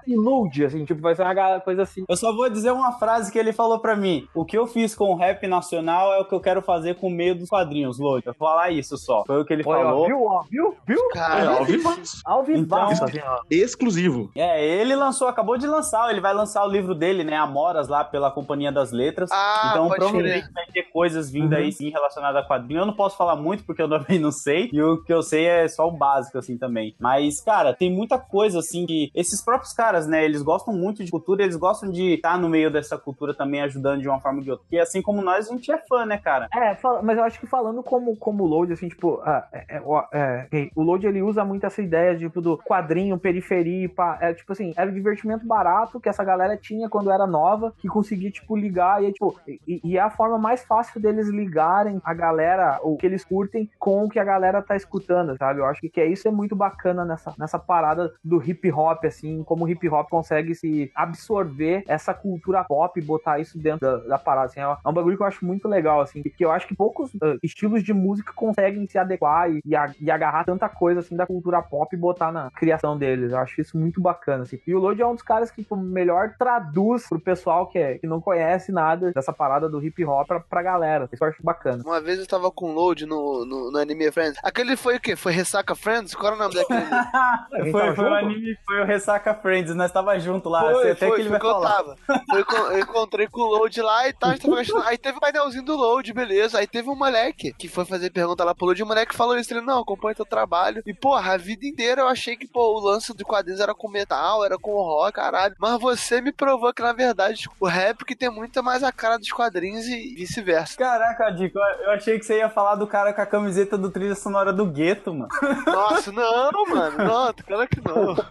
E 0.07 0.17
load, 0.17 0.65
assim, 0.65 0.85
tipo, 0.85 1.01
vai 1.01 1.15
ser 1.15 1.23
uma 1.23 1.61
coisa 1.61 1.83
assim. 1.83 2.05
Eu 2.09 2.17
só 2.17 2.35
vou 2.35 2.49
dizer 2.49 2.71
uma 2.73 2.93
frase 2.93 3.31
que 3.33 3.39
ele 3.39 3.53
falou 3.53 3.79
pra 3.79 3.97
mim. 3.97 4.27
O 4.35 4.45
que 4.45 4.57
eu 4.57 4.67
fiz 4.67 4.95
com 4.95 5.13
o 5.13 5.17
rap 5.17 5.47
nacional 5.47 6.13
é 6.15 6.19
o 6.21 6.25
que 6.25 6.35
eu 6.35 6.41
quero 6.41 6.63
fazer 6.63 6.95
com 6.97 7.09
o 7.09 7.11
meio 7.11 7.35
dos 7.35 7.49
quadrinhos, 7.49 7.99
Lodi. 7.99 8.27
Eu 8.27 8.35
vou 8.39 8.49
falar 8.49 8.71
isso 8.71 8.97
só. 8.97 9.25
Foi 9.27 9.41
o 9.41 9.45
que 9.45 9.53
ele 9.53 9.63
Olha, 9.67 9.81
ó, 9.81 9.85
falou. 9.85 10.07
viu, 10.07 10.25
ó, 10.25 10.43
viu, 10.51 10.77
viu? 10.87 10.99
É, 11.11 11.15
Cara, 11.15 11.51
ao 11.59 11.65
vivaço. 11.65 12.21
Ao 12.25 12.43
vivo, 12.45 12.59
Então- 12.61 12.85
assim, 12.89 13.19
ó. 13.25 13.41
Exclusivo. 13.51 14.31
É, 14.37 14.65
ele 14.65 14.95
lançou, 14.95 15.29
acabou 15.29 15.57
de 15.59 15.67
lançar, 15.67 16.11
ele 16.11 16.21
vai 16.21 16.33
lançar 16.35 16.65
o 16.65 16.69
livro 16.69 16.95
dele, 16.95 17.25
né, 17.25 17.37
Amoras, 17.37 17.89
lá 17.89 18.05
pela 18.05 18.31
Companhia 18.31 18.71
das 18.73 18.93
Letras. 18.93 19.31
Ah, 19.33 19.69
então, 19.71 19.89
pode 19.89 20.01
provavelmente 20.01 20.53
vai 20.53 20.65
ter 20.73 20.83
coisas 20.97 21.31
vindo 21.31 21.53
Uhum. 21.53 21.59
aí, 21.59 21.71
sim, 21.71 21.91
relacionadas 21.91 22.43
a 22.43 22.49
quadrinho. 22.49 22.81
Eu 22.81 22.87
não 22.87 22.95
posso 22.95 23.19
falar 23.19 23.37
muito, 23.37 23.65
porque 23.65 23.83
eu 23.83 23.89
também 24.17 24.19
não 24.19 24.33
sei. 24.33 24.71
E 24.73 24.83
o 24.83 25.03
que 25.05 25.13
eu 25.13 25.23
sei 25.23 25.45
é 25.45 25.69
só 25.69 25.87
o 25.87 25.91
básico, 25.91 26.39
assim, 26.39 26.57
também. 26.57 26.95
Mas, 26.99 27.39
cara, 27.39 27.75
tem 27.75 27.93
muita 27.93 28.19
coisa, 28.19 28.61
assim, 28.61 28.87
que 28.87 29.11
esses 29.15 29.45
próprios 29.45 29.75
caras, 29.75 30.07
né, 30.07 30.25
eles 30.25 30.41
gostam 30.41 30.73
muito 30.73 31.05
de 31.05 31.11
cultura, 31.11 31.43
eles 31.43 31.57
gostam 31.57 31.91
de 31.91 32.15
estar 32.15 32.39
no 32.39 32.49
meio 32.49 32.71
dessa 32.71 32.97
cultura 32.97 33.35
também, 33.35 33.61
ajudando 33.61 34.01
de 34.01 34.09
uma 34.09 34.19
forma 34.21 34.39
ou 34.39 34.45
de 34.45 34.51
outra. 34.51 34.65
Porque, 34.65 34.79
assim 34.79 35.03
como 35.03 35.21
nós, 35.21 35.51
a 35.51 35.53
gente 35.53 35.71
é 35.71 35.77
fã, 35.87 36.07
né, 36.07 36.17
cara? 36.17 36.49
É, 36.55 36.75
mas 37.03 37.19
eu 37.19 37.25
acho 37.25 37.39
que 37.39 37.47
falando 37.47 37.83
como, 37.83 38.17
como 38.17 38.47
load, 38.47 38.73
assim, 38.73 38.89
tipo, 38.89 39.21
ah, 39.23 39.47
é, 39.53 39.77
é, 40.15 40.49
é, 40.51 40.71
o 40.75 40.83
load 40.83 41.07
ele 41.07 41.21
usa 41.21 41.45
muito 41.45 41.67
essa 41.67 41.83
ideia, 41.83 42.17
tipo, 42.17 42.41
do 42.41 42.57
quadrinho, 42.57 43.19
periferia, 43.19 43.87
pá, 43.91 44.17
é, 44.19 44.33
tipo 44.33 44.51
assim, 44.51 44.73
era 44.75 44.91
um 44.91 44.95
divertimento 44.95 45.47
barato 45.47 46.01
que 46.01 46.09
essa 46.09 46.25
galera 46.25 46.57
tinha 46.57 46.89
quando 46.89 47.11
era 47.11 47.27
nova, 47.27 47.75
que 47.77 47.87
conseguia, 47.87 48.31
tipo, 48.31 48.57
ligar, 48.57 49.05
e, 49.05 49.13
tipo, 49.13 49.39
e, 49.47 49.81
e 49.85 49.99
é 49.99 50.01
a 50.01 50.09
forma 50.09 50.39
mais 50.39 50.65
fácil 50.65 50.86
deles 50.95 51.29
ligarem 51.29 52.01
a 52.05 52.15
galera, 52.15 52.79
o 52.83 52.97
que 52.97 53.07
eles 53.07 53.25
curtem, 53.25 53.69
com 53.79 54.05
o 54.05 54.09
que 54.09 54.19
a 54.19 54.25
galera 54.25 54.63
tá 54.63 54.77
escutando, 54.77 55.37
sabe? 55.37 55.61
Eu 55.61 55.67
acho 55.67 55.81
que, 55.81 55.89
que 55.89 56.01
é 56.01 56.07
isso 56.07 56.27
é 56.29 56.31
muito 56.31 56.55
bacana 56.57 57.05
nessa, 57.05 57.35
nessa 57.39 57.59
parada 57.59 58.13
do 58.25 58.43
hip 58.43 58.71
hop, 58.73 59.05
assim, 59.05 59.43
como 59.45 59.65
o 59.65 59.69
hip 59.69 59.89
hop 59.89 60.09
consegue 60.09 60.55
se 60.55 60.91
absorver 60.95 61.83
essa 61.89 62.13
cultura 62.15 62.65
pop 62.65 62.99
e 62.99 63.03
botar 63.03 63.39
isso 63.39 63.59
dentro 63.59 63.81
da, 63.81 63.97
da 64.09 64.19
parada, 64.19 64.47
assim, 64.47 64.61
é 64.61 64.69
um- 64.69 64.73
é 64.85 64.89
um 64.89 64.93
bagulho 64.93 65.17
que 65.17 65.23
eu 65.23 65.27
acho 65.27 65.45
muito 65.45 65.67
legal, 65.69 66.01
assim, 66.01 66.23
que 66.23 66.45
eu 66.45 66.51
acho 66.53 66.67
que 66.67 66.75
poucos 66.75 67.11
ah, 67.23 67.37
estilos 67.43 67.83
de 67.83 67.93
música 67.93 68.33
conseguem 68.35 68.87
se 68.87 68.99
adequar 68.99 69.51
e, 69.51 69.61
e 69.65 69.75
a- 69.75 69.93
e 70.01 70.11
agarrar 70.11 70.45
tanta 70.45 70.69
coisa, 70.69 71.01
assim, 71.01 71.17
da 71.17 71.27
cultura 71.27 71.61
pop 71.63 71.95
e 71.95 71.99
botar 71.99 72.31
na 72.33 72.51
criação 72.51 72.97
deles, 72.99 73.33
eu 73.33 73.39
acho 73.39 73.61
isso 73.61 73.77
muito 73.79 74.01
bacana, 74.01 74.43
assim. 74.45 74.59
E 74.67 74.75
o 74.75 74.79
Lodi 74.79 75.03
é 75.03 75.07
um 75.07 75.15
dos 75.15 75.23
caras 75.23 75.51
que, 75.51 75.63
tipo, 75.63 75.77
melhor 75.77 76.35
traduz 76.39 77.09
pro 77.09 77.19
pessoal 77.21 77.67
que, 77.67 77.79
é, 77.79 77.99
que 77.99 78.07
não 78.07 78.21
conhece 78.21 78.71
nada 78.73 79.13
dessa 79.13 79.33
parada 79.33 79.69
do 79.69 79.83
hip 79.83 80.05
hop 80.05 80.27
pra, 80.27 80.41
pra 80.41 80.63
galera, 80.63 80.76
isso 81.13 81.23
eu 81.25 81.29
acho 81.29 81.43
bacana. 81.43 81.83
Uma 81.85 82.01
vez 82.01 82.19
eu 82.19 82.27
tava 82.27 82.51
com 82.51 82.73
load 82.73 83.07
no, 83.07 83.45
no, 83.45 83.71
no 83.71 83.79
Anime 83.79 84.11
Friends. 84.13 84.39
Aquele 84.43 84.77
foi 84.77 84.97
o 84.97 85.01
quê? 85.01 85.17
Foi 85.17 85.33
Ressaca 85.33 85.75
Friends? 85.75 86.15
Qual 86.15 86.27
era 86.33 86.37
o 86.37 86.39
nome 86.39 86.55
daquele? 86.57 87.71
Foi, 87.73 87.95
foi 87.95 88.05
o 88.05 88.15
anime, 88.15 88.57
foi 88.67 88.81
o 88.81 88.85
Ressaca 88.85 89.35
Friends, 89.35 89.75
nós 89.75 89.91
tava 89.93 90.19
junto 90.19 90.49
lá, 90.49 90.61
Foi, 90.73 90.91
até 90.91 91.07
foi, 91.09 91.17
que 91.17 91.23
ele 91.23 91.29
foi 91.31 91.39
vai 91.39 91.49
eu 91.49 91.55
falar. 91.55 91.71
tava. 91.75 91.97
Foi 92.29 92.41
eu 92.41 92.67
eu 92.73 92.79
encontrei 92.81 93.27
com 93.29 93.41
o 93.41 93.47
Load 93.47 93.81
lá 93.83 94.09
e 94.09 94.13
tal, 94.13 94.31
a 94.31 94.33
gente 94.35 94.43
tava 94.43 94.57
gastando- 94.57 94.85
Aí 94.87 94.99
teve 94.99 95.19
o 95.19 95.21
painelzinho 95.21 95.65
do 95.65 95.77
Load, 95.77 96.13
beleza. 96.13 96.59
Aí 96.59 96.67
teve 96.67 96.89
um 96.89 96.97
moleque 96.97 97.53
que 97.53 97.69
foi 97.69 97.85
fazer 97.85 98.11
pergunta 98.11 98.45
lá 98.45 98.55
pro 98.55 98.67
Load 98.67 98.81
e 98.81 98.85
o 98.85 98.87
moleque 98.87 99.15
falou 99.15 99.37
isso. 99.37 99.53
Ele, 99.53 99.61
não, 99.61 99.81
acompanha 99.81 100.15
teu 100.15 100.25
trabalho. 100.27 100.83
E, 100.87 100.93
porra, 100.95 101.33
a 101.35 101.37
vida 101.37 101.67
inteira 101.67 102.03
eu 102.03 102.09
achei 102.09 102.37
que, 102.37 102.47
pô, 102.47 102.79
o 102.79 102.81
lance 102.81 103.15
de 103.17 103.25
quadrinhos 103.25 103.61
era 103.61 103.75
com 103.75 103.89
metal, 103.89 104.45
era 104.45 104.59
com 104.59 104.73
rock, 104.73 105.13
caralho. 105.15 105.55
Mas 105.59 105.81
você 105.81 106.21
me 106.21 106.33
provou 106.33 106.73
que, 106.73 106.83
na 106.83 106.93
verdade, 106.93 107.49
o 107.61 107.67
rap 107.67 108.05
que 108.05 108.15
tem 108.17 108.31
muito 108.31 108.63
mais 108.63 108.83
a 108.83 108.93
cara 108.93 109.19
dos 109.19 109.31
quadrinhos 109.31 109.87
e 109.87 110.15
vice-versa. 110.15 110.66
Caraca, 110.75 111.31
Dico, 111.31 111.59
eu 111.59 111.91
achei 111.91 112.19
que 112.19 112.25
você 112.25 112.39
ia 112.39 112.49
falar 112.49 112.75
do 112.77 112.87
cara 112.87 113.13
com 113.13 113.21
a 113.21 113.27
camiseta 113.27 113.77
do 113.79 113.91
trilha 113.91 114.15
sonora 114.15 114.53
do 114.53 114.67
gueto, 114.67 115.13
mano. 115.15 115.29
Nossa, 115.67 116.11
não, 116.11 116.53
mano. 116.69 116.99
Não, 116.99 117.33
claro 117.47 117.69
que 117.69 117.81
não. 117.87 118.17